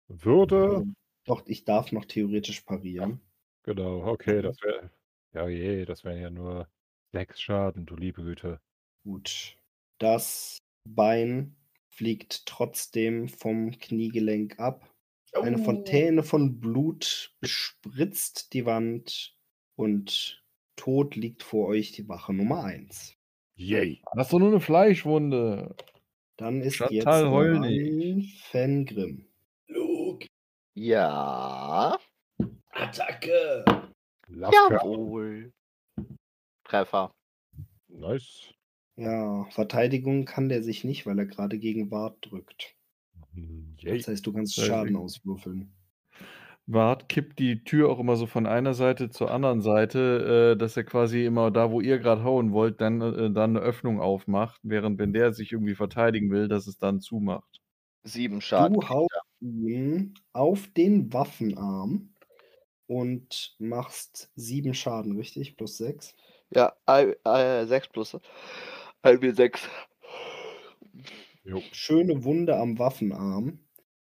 Würde. 0.08 0.56
Also, 0.56 0.86
doch, 1.24 1.46
ich 1.46 1.64
darf 1.64 1.92
noch 1.92 2.04
theoretisch 2.04 2.60
parieren. 2.62 3.20
Genau, 3.68 4.02
okay, 4.06 4.40
das 4.40 4.62
wäre. 4.62 4.90
Ja, 5.34 5.46
je, 5.46 5.84
das 5.84 6.02
wären 6.02 6.22
ja 6.22 6.30
nur 6.30 6.68
sechs 7.12 7.38
Schaden, 7.38 7.84
du 7.84 7.96
liebe 7.96 8.22
Güte. 8.22 8.62
Gut. 9.04 9.58
Das 9.98 10.56
Bein 10.84 11.54
fliegt 11.90 12.46
trotzdem 12.46 13.28
vom 13.28 13.72
Kniegelenk 13.72 14.58
ab. 14.58 14.90
Eine 15.34 15.58
Fontäne 15.58 16.22
von 16.22 16.58
Blut 16.58 17.34
bespritzt 17.40 18.54
die 18.54 18.64
Wand 18.64 19.36
und 19.76 20.42
tot 20.76 21.14
liegt 21.14 21.42
vor 21.42 21.68
euch 21.68 21.92
die 21.92 22.08
Wache 22.08 22.32
Nummer 22.32 22.64
1. 22.64 23.18
Yay. 23.56 24.00
Das 24.14 24.28
ist 24.28 24.32
doch 24.32 24.38
nur 24.38 24.48
eine 24.48 24.60
Fleischwunde. 24.60 25.76
Dann 26.38 26.62
ist 26.62 26.76
Chantal, 26.76 26.94
jetzt 26.94 27.30
heul 27.30 27.54
dran 27.58 28.22
Fengrim. 28.50 29.26
Luke, 29.66 30.26
Ja. 30.72 31.98
Attacke. 32.78 33.64
Lasker. 34.28 34.70
Jawohl. 34.70 35.52
Treffer. 36.64 37.10
Nice. 37.88 38.52
Ja, 38.96 39.44
Verteidigung 39.50 40.24
kann 40.24 40.48
der 40.48 40.62
sich 40.62 40.84
nicht, 40.84 41.06
weil 41.06 41.18
er 41.18 41.26
gerade 41.26 41.58
gegen 41.58 41.90
Ward 41.90 42.18
drückt. 42.20 42.74
Hm, 43.34 43.74
Yay. 43.78 43.98
Das 43.98 44.08
heißt, 44.08 44.26
du 44.26 44.32
kannst 44.32 44.54
Schaden 44.54 44.96
auswürfeln. 44.96 45.72
Wart 46.66 47.08
kippt 47.08 47.38
die 47.38 47.64
Tür 47.64 47.88
auch 47.88 47.98
immer 47.98 48.16
so 48.16 48.26
von 48.26 48.46
einer 48.46 48.74
Seite 48.74 49.08
zur 49.08 49.30
anderen 49.30 49.62
Seite, 49.62 50.52
äh, 50.52 50.58
dass 50.58 50.76
er 50.76 50.84
quasi 50.84 51.24
immer 51.24 51.50
da, 51.50 51.70
wo 51.70 51.80
ihr 51.80 51.98
gerade 51.98 52.24
hauen 52.24 52.52
wollt, 52.52 52.80
dann, 52.82 53.00
äh, 53.00 53.30
dann 53.30 53.56
eine 53.56 53.60
Öffnung 53.60 54.00
aufmacht, 54.00 54.60
während 54.62 54.98
wenn 54.98 55.14
der 55.14 55.32
sich 55.32 55.52
irgendwie 55.52 55.74
verteidigen 55.74 56.30
will, 56.30 56.46
dass 56.46 56.66
es 56.66 56.76
dann 56.76 57.00
zumacht. 57.00 57.62
Sieben 58.02 58.42
Schaden. 58.42 58.74
Du 58.74 58.88
haust 58.88 59.10
ihm 59.40 60.12
auf 60.34 60.66
den 60.76 61.12
Waffenarm 61.12 62.10
und 62.88 63.54
machst 63.58 64.32
sieben 64.34 64.74
Schaden, 64.74 65.16
richtig? 65.16 65.56
Plus 65.56 65.76
sechs. 65.76 66.14
Ja, 66.50 66.72
äh, 66.86 67.66
6 67.66 67.88
plus 67.88 68.18
1 69.02 69.22
wie 69.22 69.30
6. 69.30 69.68
Jo. 71.44 71.62
Schöne 71.72 72.24
Wunde 72.24 72.56
am 72.56 72.78
Waffenarm. 72.78 73.60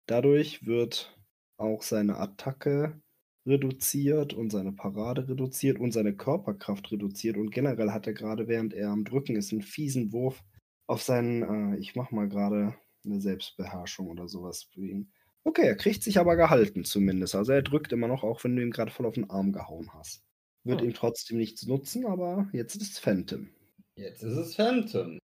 Dadurch 0.07 0.65
wird 0.65 1.15
auch 1.57 1.83
seine 1.83 2.17
Attacke 2.17 2.99
reduziert 3.45 4.33
und 4.33 4.51
seine 4.51 4.71
Parade 4.71 5.27
reduziert 5.27 5.79
und 5.79 5.91
seine 5.91 6.15
Körperkraft 6.15 6.91
reduziert. 6.91 7.37
Und 7.37 7.51
generell 7.51 7.91
hat 7.91 8.07
er 8.07 8.13
gerade, 8.13 8.47
während 8.47 8.73
er 8.73 8.89
am 8.89 9.03
Drücken 9.03 9.35
ist, 9.35 9.51
einen 9.51 9.61
fiesen 9.61 10.11
Wurf 10.11 10.43
auf 10.87 11.03
seinen, 11.03 11.75
äh, 11.75 11.77
ich 11.77 11.95
mach 11.95 12.11
mal 12.11 12.27
gerade 12.27 12.75
eine 13.05 13.21
Selbstbeherrschung 13.21 14.09
oder 14.09 14.27
sowas 14.27 14.63
für 14.63 14.85
ihn. 14.85 15.11
Okay, 15.43 15.65
er 15.65 15.75
kriegt 15.75 16.03
sich 16.03 16.19
aber 16.19 16.35
gehalten 16.35 16.83
zumindest. 16.83 17.35
Also 17.35 17.51
er 17.51 17.61
drückt 17.63 17.91
immer 17.91 18.07
noch, 18.07 18.23
auch 18.23 18.43
wenn 18.43 18.55
du 18.55 18.61
ihm 18.61 18.71
gerade 18.71 18.91
voll 18.91 19.05
auf 19.05 19.15
den 19.15 19.29
Arm 19.29 19.51
gehauen 19.51 19.91
hast. 19.93 20.23
Wird 20.63 20.81
Ah. 20.81 20.83
ihm 20.85 20.93
trotzdem 20.93 21.37
nichts 21.37 21.65
nutzen, 21.65 22.05
aber 22.05 22.47
jetzt 22.53 22.75
ist 22.75 22.91
es 22.93 22.99
Phantom. 22.99 23.49
Jetzt 23.95 24.21
ist 24.23 24.37
es 24.37 24.55
Phantom. 24.55 25.17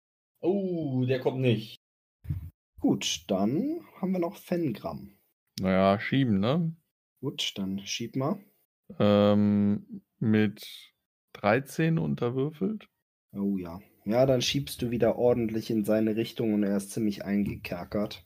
Oh, 0.42 1.04
der 1.06 1.20
kommt 1.20 1.40
nicht. 1.42 1.78
Gut, 2.80 3.26
dann 3.28 3.82
haben 4.00 4.12
wir 4.12 4.20
noch 4.20 4.38
Fengram. 4.38 5.12
Naja, 5.60 6.00
schieben, 6.00 6.40
ne? 6.40 6.76
Gut, 7.22 7.54
dann 7.56 7.80
schieb 7.86 8.16
mal. 8.16 8.40
Ähm, 9.00 10.02
mit 10.20 10.94
13 11.34 11.98
unterwürfelt. 11.98 12.88
Oh 13.34 13.58
ja. 13.58 13.82
Ja, 14.06 14.26
dann 14.26 14.42
schiebst 14.42 14.82
du 14.82 14.92
wieder 14.92 15.18
ordentlich 15.18 15.70
in 15.72 15.84
seine 15.84 16.16
Richtung 16.16 16.54
und 16.54 16.64
er 16.64 16.78
ist 16.78 16.92
ziemlich 16.92 17.26
eingekerkert. 17.26 18.24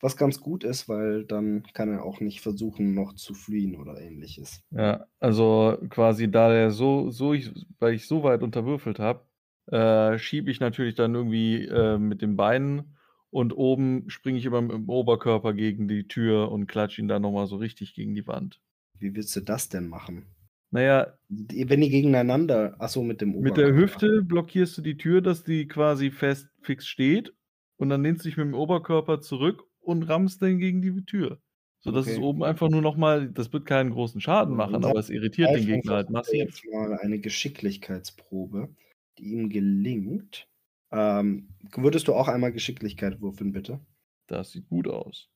Was 0.00 0.16
ganz 0.16 0.40
gut 0.40 0.64
ist, 0.64 0.88
weil 0.88 1.24
dann 1.24 1.62
kann 1.74 1.90
er 1.90 2.04
auch 2.04 2.20
nicht 2.20 2.40
versuchen, 2.40 2.94
noch 2.94 3.14
zu 3.14 3.34
fliehen 3.34 3.76
oder 3.76 4.00
ähnliches. 4.00 4.62
Ja, 4.70 5.06
also 5.18 5.76
quasi 5.90 6.30
da 6.30 6.48
der 6.48 6.70
so, 6.70 7.10
so 7.10 7.34
ich, 7.34 7.50
weil 7.78 7.94
ich 7.94 8.06
so 8.06 8.22
weit 8.22 8.42
unterwürfelt 8.42 8.98
habe, 8.98 9.26
äh, 9.66 10.18
schiebe 10.18 10.50
ich 10.50 10.58
natürlich 10.58 10.94
dann 10.94 11.14
irgendwie 11.14 11.66
äh, 11.66 11.98
mit 11.98 12.22
den 12.22 12.36
Beinen 12.36 12.96
und 13.30 13.52
oben 13.52 14.08
springe 14.08 14.38
ich 14.38 14.46
immer 14.46 14.62
mit 14.62 14.72
dem 14.72 14.88
Oberkörper 14.88 15.52
gegen 15.52 15.86
die 15.86 16.08
Tür 16.08 16.50
und 16.50 16.66
klatsche 16.66 17.02
ihn 17.02 17.08
dann 17.08 17.22
nochmal 17.22 17.46
so 17.46 17.56
richtig 17.56 17.94
gegen 17.94 18.14
die 18.14 18.26
Wand. 18.26 18.60
Wie 18.98 19.14
willst 19.14 19.36
du 19.36 19.40
das 19.40 19.68
denn 19.68 19.86
machen? 19.88 20.26
Naja, 20.72 21.14
Wenn 21.28 21.80
die 21.80 21.90
gegeneinander, 21.90 22.76
achso, 22.78 23.02
mit 23.02 23.20
dem 23.20 23.38
mit 23.40 23.56
der 23.56 23.68
Oberkörper. 23.68 23.76
Hüfte 23.76 24.22
blockierst 24.22 24.78
du 24.78 24.82
die 24.82 24.96
Tür, 24.96 25.20
dass 25.20 25.44
die 25.44 25.66
quasi 25.66 26.10
fest 26.10 26.48
fix 26.62 26.86
steht 26.86 27.34
und 27.76 27.88
dann 27.88 28.02
lehnst 28.02 28.24
du 28.24 28.28
dich 28.28 28.36
mit 28.36 28.46
dem 28.46 28.54
Oberkörper 28.54 29.20
zurück 29.20 29.64
und 29.90 30.02
rammst 30.04 30.42
dann 30.42 30.58
gegen 30.58 30.82
die 30.82 31.04
Tür. 31.04 31.40
Sodass 31.82 32.06
es 32.06 32.12
Okay. 32.12 32.24
oben 32.24 32.42
einfach 32.42 32.68
nur 32.68 32.82
nochmal, 32.82 33.30
das 33.30 33.52
wird 33.52 33.66
keinen 33.66 33.90
großen 33.90 34.20
Schaden 34.20 34.54
machen, 34.54 34.84
aber 34.84 34.98
es 34.98 35.08
irritiert 35.10 35.54
den 35.54 35.64
Gegner 35.66 35.94
halt 35.94 36.10
massiv. 36.10 36.44
Jetzt 36.44 36.64
mal 36.66 36.98
eine 36.98 37.18
Geschicklichkeitsprobe, 37.18 38.74
die 39.18 39.32
ihm 39.32 39.48
gelingt. 39.48 40.46
Ähm, 40.92 41.48
würdest 41.74 42.08
du 42.08 42.14
auch 42.14 42.28
einmal 42.28 42.52
Geschicklichkeit 42.52 43.20
würfeln, 43.20 43.52
bitte? 43.52 43.80
Das 44.26 44.52
sieht 44.52 44.68
gut 44.68 44.88
aus. 44.88 45.30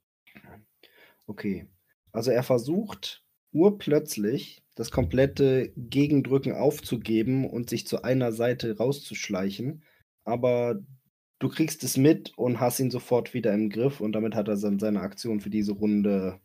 Okay. 1.26 1.66
Also 2.12 2.30
er 2.30 2.42
versucht 2.42 3.24
urplötzlich 3.52 4.62
das 4.74 4.90
komplette 4.90 5.72
Gegendrücken 5.76 6.52
aufzugeben 6.52 7.48
und 7.48 7.70
sich 7.70 7.86
zu 7.86 8.02
einer 8.02 8.32
Seite 8.32 8.76
rauszuschleichen. 8.76 9.84
Aber 10.24 10.80
du 11.44 11.50
kriegst 11.50 11.84
es 11.84 11.98
mit 11.98 12.32
und 12.38 12.58
hast 12.58 12.80
ihn 12.80 12.90
sofort 12.90 13.34
wieder 13.34 13.52
im 13.52 13.68
Griff 13.68 14.00
und 14.00 14.12
damit 14.12 14.34
hat 14.34 14.48
er 14.48 14.56
dann 14.56 14.78
seine 14.78 15.00
Aktion 15.00 15.40
für 15.40 15.50
diese 15.50 15.72
Runde 15.72 16.40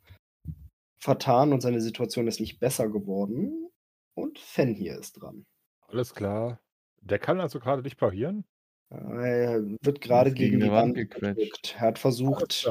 vertan 1.02 1.54
und 1.54 1.62
seine 1.62 1.80
Situation 1.80 2.28
ist 2.28 2.42
nicht 2.42 2.60
besser 2.60 2.90
geworden. 2.90 3.70
Und 4.14 4.38
Fen 4.38 4.76
hier 4.76 5.00
ist 5.00 5.14
dran. 5.14 5.46
Alles 5.88 6.14
klar. 6.14 6.60
Der 7.02 7.18
kann 7.18 7.40
also 7.40 7.62
gerade 7.62 7.82
nicht 7.82 7.96
parieren? 7.96 8.44
Er 8.90 9.64
wird 9.82 10.02
gerade 10.02 10.34
gegen, 10.34 10.60
gegen 10.60 10.66
die 10.66 10.72
Wand 10.72 10.96
gequetscht. 10.96 11.38
gedrückt. 11.38 11.76
Er 11.76 11.82
hat 11.82 12.00
versucht. 12.00 12.70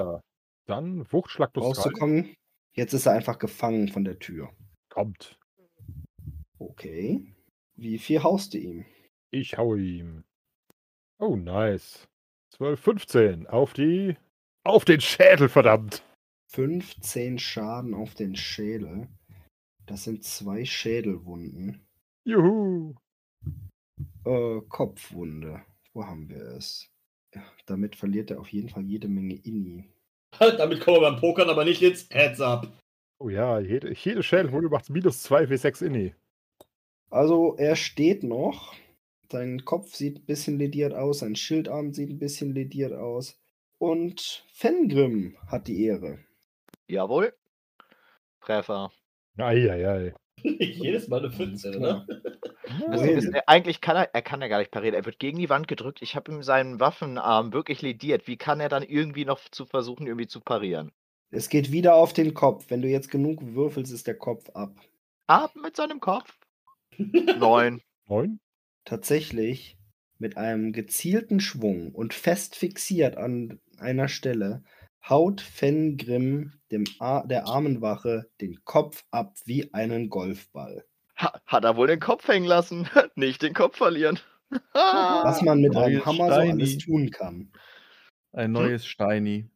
Dann 0.66 1.10
Wuchtschlag 1.10 1.54
plus 1.54 1.64
3. 1.64 1.68
rauszukommen. 1.68 2.34
Jetzt 2.74 2.92
ist 2.92 3.06
er 3.06 3.12
einfach 3.12 3.38
gefangen 3.38 3.88
von 3.88 4.04
der 4.04 4.18
Tür. 4.18 4.52
Kommt. 4.90 5.38
Okay. 6.58 7.34
Wie 7.76 7.96
viel 7.96 8.22
haust 8.22 8.52
du 8.52 8.58
ihm? 8.58 8.84
Ich 9.30 9.56
haue 9.56 9.80
ihm. 9.80 10.24
Oh, 11.18 11.34
nice. 11.34 12.06
12, 12.50 12.80
15. 12.80 13.46
Auf 13.46 13.72
die. 13.72 14.16
Auf 14.64 14.84
den 14.84 15.00
Schädel, 15.00 15.48
verdammt. 15.48 16.02
15 16.50 17.38
Schaden 17.38 17.94
auf 17.94 18.14
den 18.14 18.36
Schädel. 18.36 19.08
Das 19.86 20.04
sind 20.04 20.24
zwei 20.24 20.64
Schädelwunden. 20.64 21.86
Juhu. 22.24 22.94
Äh, 24.24 24.60
Kopfwunde. 24.68 25.62
Wo 25.92 26.04
haben 26.04 26.28
wir 26.28 26.42
es? 26.56 26.90
Ja, 27.34 27.42
damit 27.66 27.96
verliert 27.96 28.30
er 28.30 28.40
auf 28.40 28.48
jeden 28.48 28.68
Fall 28.68 28.84
jede 28.84 29.08
Menge 29.08 29.34
Inni. 29.34 29.84
Damit 30.38 30.80
kommen 30.80 30.98
wir 30.98 31.10
beim 31.10 31.20
Pokern 31.20 31.48
aber 31.48 31.64
nicht 31.64 31.82
ins 31.82 32.08
Heads-Up. 32.10 32.70
Oh 33.18 33.28
ja, 33.28 33.58
jede, 33.58 33.92
jede 33.94 34.22
Schädelwunde 34.22 34.68
macht 34.68 34.90
minus 34.90 35.22
2 35.22 35.44
W6 35.44 35.84
Inni. 35.84 36.14
Also 37.10 37.56
er 37.56 37.76
steht 37.76 38.22
noch. 38.22 38.74
Sein 39.30 39.64
Kopf 39.64 39.94
sieht 39.94 40.18
ein 40.20 40.26
bisschen 40.26 40.58
lediert 40.58 40.94
aus, 40.94 41.18
sein 41.18 41.36
Schildarm 41.36 41.92
sieht 41.92 42.10
ein 42.10 42.18
bisschen 42.18 42.54
lediert 42.54 42.92
aus. 42.94 43.38
Und 43.78 44.44
Fengrim 44.52 45.36
hat 45.46 45.68
die 45.68 45.84
Ehre. 45.84 46.18
Jawohl. 46.88 47.34
Treffer. 48.40 48.90
Eieiei. 49.36 50.14
Jedes 50.42 51.08
Mal 51.08 51.18
eine 51.18 51.26
Alles 51.26 51.36
15, 51.36 51.72
klar. 51.72 52.06
oder? 52.08 52.20
Das 52.90 53.00
Wohin? 53.00 53.18
ist, 53.18 53.34
äh, 53.34 53.42
eigentlich 53.46 53.80
kann 53.80 53.96
er, 53.96 54.14
er 54.14 54.22
kann 54.22 54.40
ja 54.40 54.48
gar 54.48 54.58
nicht 54.58 54.70
parieren. 54.70 54.94
Er 54.94 55.04
wird 55.04 55.18
gegen 55.18 55.38
die 55.38 55.48
Wand 55.50 55.68
gedrückt. 55.68 56.02
Ich 56.02 56.16
habe 56.16 56.30
ihm 56.32 56.42
seinen 56.42 56.80
Waffenarm 56.80 57.52
wirklich 57.52 57.82
lediert. 57.82 58.26
Wie 58.26 58.36
kann 58.36 58.60
er 58.60 58.68
dann 58.68 58.82
irgendwie 58.82 59.24
noch 59.24 59.40
zu 59.50 59.66
versuchen, 59.66 60.06
irgendwie 60.06 60.26
zu 60.26 60.40
parieren? 60.40 60.92
Es 61.30 61.48
geht 61.48 61.72
wieder 61.72 61.94
auf 61.94 62.12
den 62.12 62.34
Kopf. 62.34 62.66
Wenn 62.68 62.82
du 62.82 62.88
jetzt 62.88 63.10
genug 63.10 63.40
würfelst, 63.42 63.92
ist 63.92 64.06
der 64.06 64.16
Kopf 64.16 64.48
ab. 64.50 64.74
Ab 65.26 65.54
mit 65.62 65.76
seinem 65.76 66.00
Kopf. 66.00 66.38
Neun. 66.96 67.82
Neun? 68.06 68.40
Tatsächlich 68.88 69.76
mit 70.16 70.38
einem 70.38 70.72
gezielten 70.72 71.40
Schwung 71.40 71.92
und 71.92 72.14
fest 72.14 72.56
fixiert 72.56 73.18
an 73.18 73.60
einer 73.76 74.08
Stelle 74.08 74.64
haut 75.06 75.42
Fengrim 75.42 76.54
dem 76.72 76.84
Ar 76.98 77.26
der 77.26 77.46
Armenwache 77.46 78.30
den 78.40 78.64
Kopf 78.64 79.04
ab 79.10 79.34
wie 79.44 79.74
einen 79.74 80.08
Golfball. 80.08 80.86
Ha, 81.18 81.38
hat 81.44 81.64
er 81.64 81.76
wohl 81.76 81.86
den 81.86 82.00
Kopf 82.00 82.26
hängen 82.28 82.46
lassen. 82.46 82.88
Nicht 83.14 83.42
den 83.42 83.52
Kopf 83.52 83.76
verlieren. 83.76 84.20
Was 84.72 85.42
man 85.42 85.60
mit 85.60 85.76
einem 85.76 86.06
Hammer 86.06 86.32
so 86.32 86.40
alles 86.40 86.70
Steini. 86.70 86.78
tun 86.78 87.10
kann. 87.10 87.52
Ein 88.32 88.52
neues 88.52 88.86
Steini. 88.86 89.50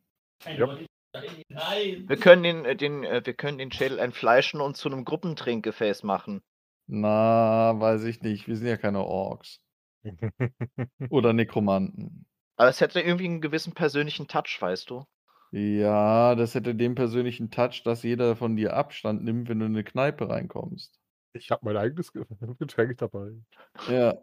Nein. 1.49 2.05
Wir 2.07 2.17
können 2.19 2.43
den, 2.43 2.65
äh, 2.67 2.77
den, 2.77 3.03
äh, 3.05 3.23
wir 3.25 3.33
können 3.33 3.57
den 3.57 3.73
Schädel 3.73 3.99
entfleischen 3.99 4.61
und 4.61 4.77
zu 4.77 4.91
einem 4.91 5.07
Gruppentrinkgefäß 5.07 6.03
machen. 6.03 6.43
Na, 6.87 7.79
weiß 7.79 8.05
ich 8.05 8.23
nicht. 8.23 8.49
Wir 8.49 8.57
sind 8.57 8.67
ja 8.67 8.77
keine 8.77 9.05
Orks. 9.05 9.61
Oder 11.11 11.33
Nekromanten. 11.33 12.27
Aber 12.57 12.69
es 12.69 12.81
hätte 12.81 13.01
irgendwie 13.01 13.27
einen 13.27 13.41
gewissen 13.41 13.73
persönlichen 13.73 14.29
Touch, 14.29 14.59
weißt 14.61 14.91
du? 14.91 15.05
Ja, 15.53 16.35
das 16.35 16.55
hätte 16.55 16.75
den 16.75 16.95
persönlichen 16.95 17.51
Touch, 17.51 17.83
dass 17.85 18.03
jeder 18.03 18.37
von 18.37 18.57
dir 18.57 18.75
Abstand 18.75 19.23
nimmt, 19.23 19.49
wenn 19.49 19.59
du 19.59 19.67
in 19.67 19.73
eine 19.73 19.85
Kneipe 19.85 20.29
reinkommst. 20.29 20.99
Ich 21.35 21.51
habe 21.51 21.65
mein 21.65 21.77
eigenes 21.77 22.13
Ge- 22.13 22.25
Getränk 22.59 22.99
dabei. 22.99 23.33
Ja, 23.91 24.19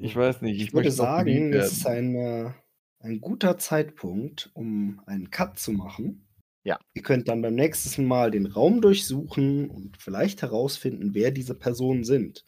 ich 0.00 0.14
weiß 0.14 0.42
nicht. 0.42 0.60
Ich, 0.60 0.72
würde 0.72 0.88
noch 0.90 0.96
geliebt 1.18 1.52
sagen, 1.52 1.52
es 1.52 1.72
ist 1.72 1.86
ein, 1.86 2.14
äh, 2.14 2.52
ein 3.00 3.20
guter 3.20 3.58
Zeitpunkt, 3.58 4.50
um 4.54 5.00
einen 5.06 5.30
Cut 5.30 5.58
zu 5.58 5.72
machen. 5.72 6.27
Ja. 6.68 6.78
Ihr 6.92 7.00
könnt 7.00 7.28
dann 7.28 7.40
beim 7.40 7.54
nächsten 7.54 8.04
Mal 8.04 8.30
den 8.30 8.44
Raum 8.44 8.82
durchsuchen 8.82 9.70
und 9.70 9.96
vielleicht 9.98 10.42
herausfinden, 10.42 11.14
wer 11.14 11.30
diese 11.30 11.54
Personen 11.54 12.04
sind, 12.04 12.44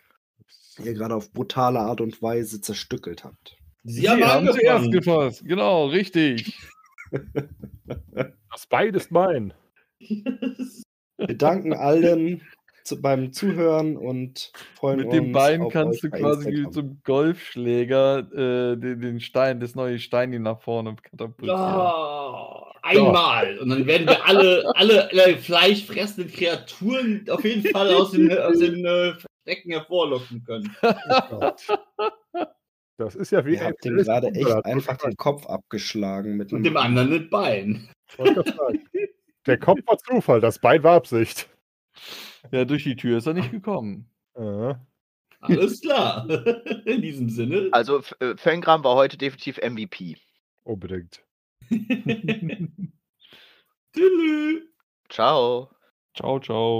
die 0.76 0.88
ihr 0.88 0.92
gerade 0.92 1.14
auf 1.14 1.32
brutale 1.32 1.78
Art 1.78 2.02
und 2.02 2.20
Weise 2.20 2.60
zerstückelt 2.60 3.24
habt. 3.24 3.56
Sie 3.82 4.06
haben 4.10 4.46
zuerst 4.46 4.92
gefasst. 4.92 5.42
Genau, 5.46 5.86
richtig. 5.86 6.54
Das 8.50 8.66
Bein 8.68 8.92
ist 8.92 9.10
mein. 9.10 9.54
Wir 10.00 11.36
danken 11.38 11.72
allen 11.72 12.42
zu, 12.84 13.00
beim 13.00 13.32
Zuhören 13.32 13.96
und 13.96 14.52
freuen 14.74 14.98
Mit 14.98 15.06
uns. 15.06 15.14
dem 15.14 15.32
Bein 15.32 15.62
auf 15.62 15.72
kannst 15.72 16.02
du 16.02 16.10
quasi 16.10 16.44
wie 16.46 16.50
Instagram. 16.50 16.72
zum 16.72 17.00
Golfschläger 17.04 18.18
äh, 18.18 18.76
den, 18.76 19.00
den 19.00 19.20
Stein, 19.20 19.60
das 19.60 19.74
neue 19.74 19.98
Stein 19.98 20.30
nach 20.42 20.60
vorne 20.60 20.94
katapultieren. 20.96 21.58
Oh, 21.58 22.69
einmal. 22.82 23.58
Und 23.58 23.68
dann 23.70 23.86
werden 23.86 24.06
wir 24.06 24.26
alle, 24.26 24.64
alle, 24.74 25.10
alle 25.10 25.38
fleischfressenden 25.38 26.32
Kreaturen 26.32 27.26
auf 27.30 27.44
jeden 27.44 27.70
Fall 27.72 27.94
aus 27.94 28.12
den, 28.12 28.36
aus 28.38 28.58
den 28.58 28.84
äh, 28.84 29.14
Verstecken 29.14 29.72
hervorlocken 29.72 30.44
können. 30.44 30.76
Das 32.96 33.14
ist 33.14 33.32
ja 33.32 33.44
wie 33.46 33.54
Ihr 33.54 33.64
habt 33.64 33.84
dem 33.84 33.96
gerade 33.96 34.26
echt 34.28 34.36
Wunderland. 34.40 34.66
einfach 34.66 34.96
den 34.98 35.16
Kopf 35.16 35.46
abgeschlagen 35.46 36.36
mit 36.36 36.52
Und 36.52 36.58
einem 36.58 36.64
dem 36.64 36.76
anderen 36.76 37.10
das 37.10 37.30
Bein. 37.30 37.88
Der 39.46 39.58
Kopf 39.58 39.80
war 39.86 39.96
Zufall, 39.98 40.40
das 40.40 40.58
Bein 40.58 40.82
war 40.82 40.96
Absicht. 40.96 41.48
Ja, 42.52 42.64
durch 42.66 42.84
die 42.84 42.96
Tür 42.96 43.18
ist 43.18 43.26
er 43.26 43.34
nicht 43.34 43.50
gekommen. 43.50 44.10
Äh, 44.34 44.74
Alles 45.40 45.80
klar. 45.80 46.28
In 46.84 47.00
diesem 47.00 47.30
Sinne. 47.30 47.68
Also 47.72 48.02
äh, 48.20 48.36
Fengram 48.36 48.84
war 48.84 48.96
heute 48.96 49.16
definitiv 49.16 49.58
MVP. 49.58 50.18
unbedingt. 50.64 51.22
Tschüss. 53.92 54.62
Ciao. 55.10 55.70
Ciao, 56.14 56.38
ciao. 56.40 56.79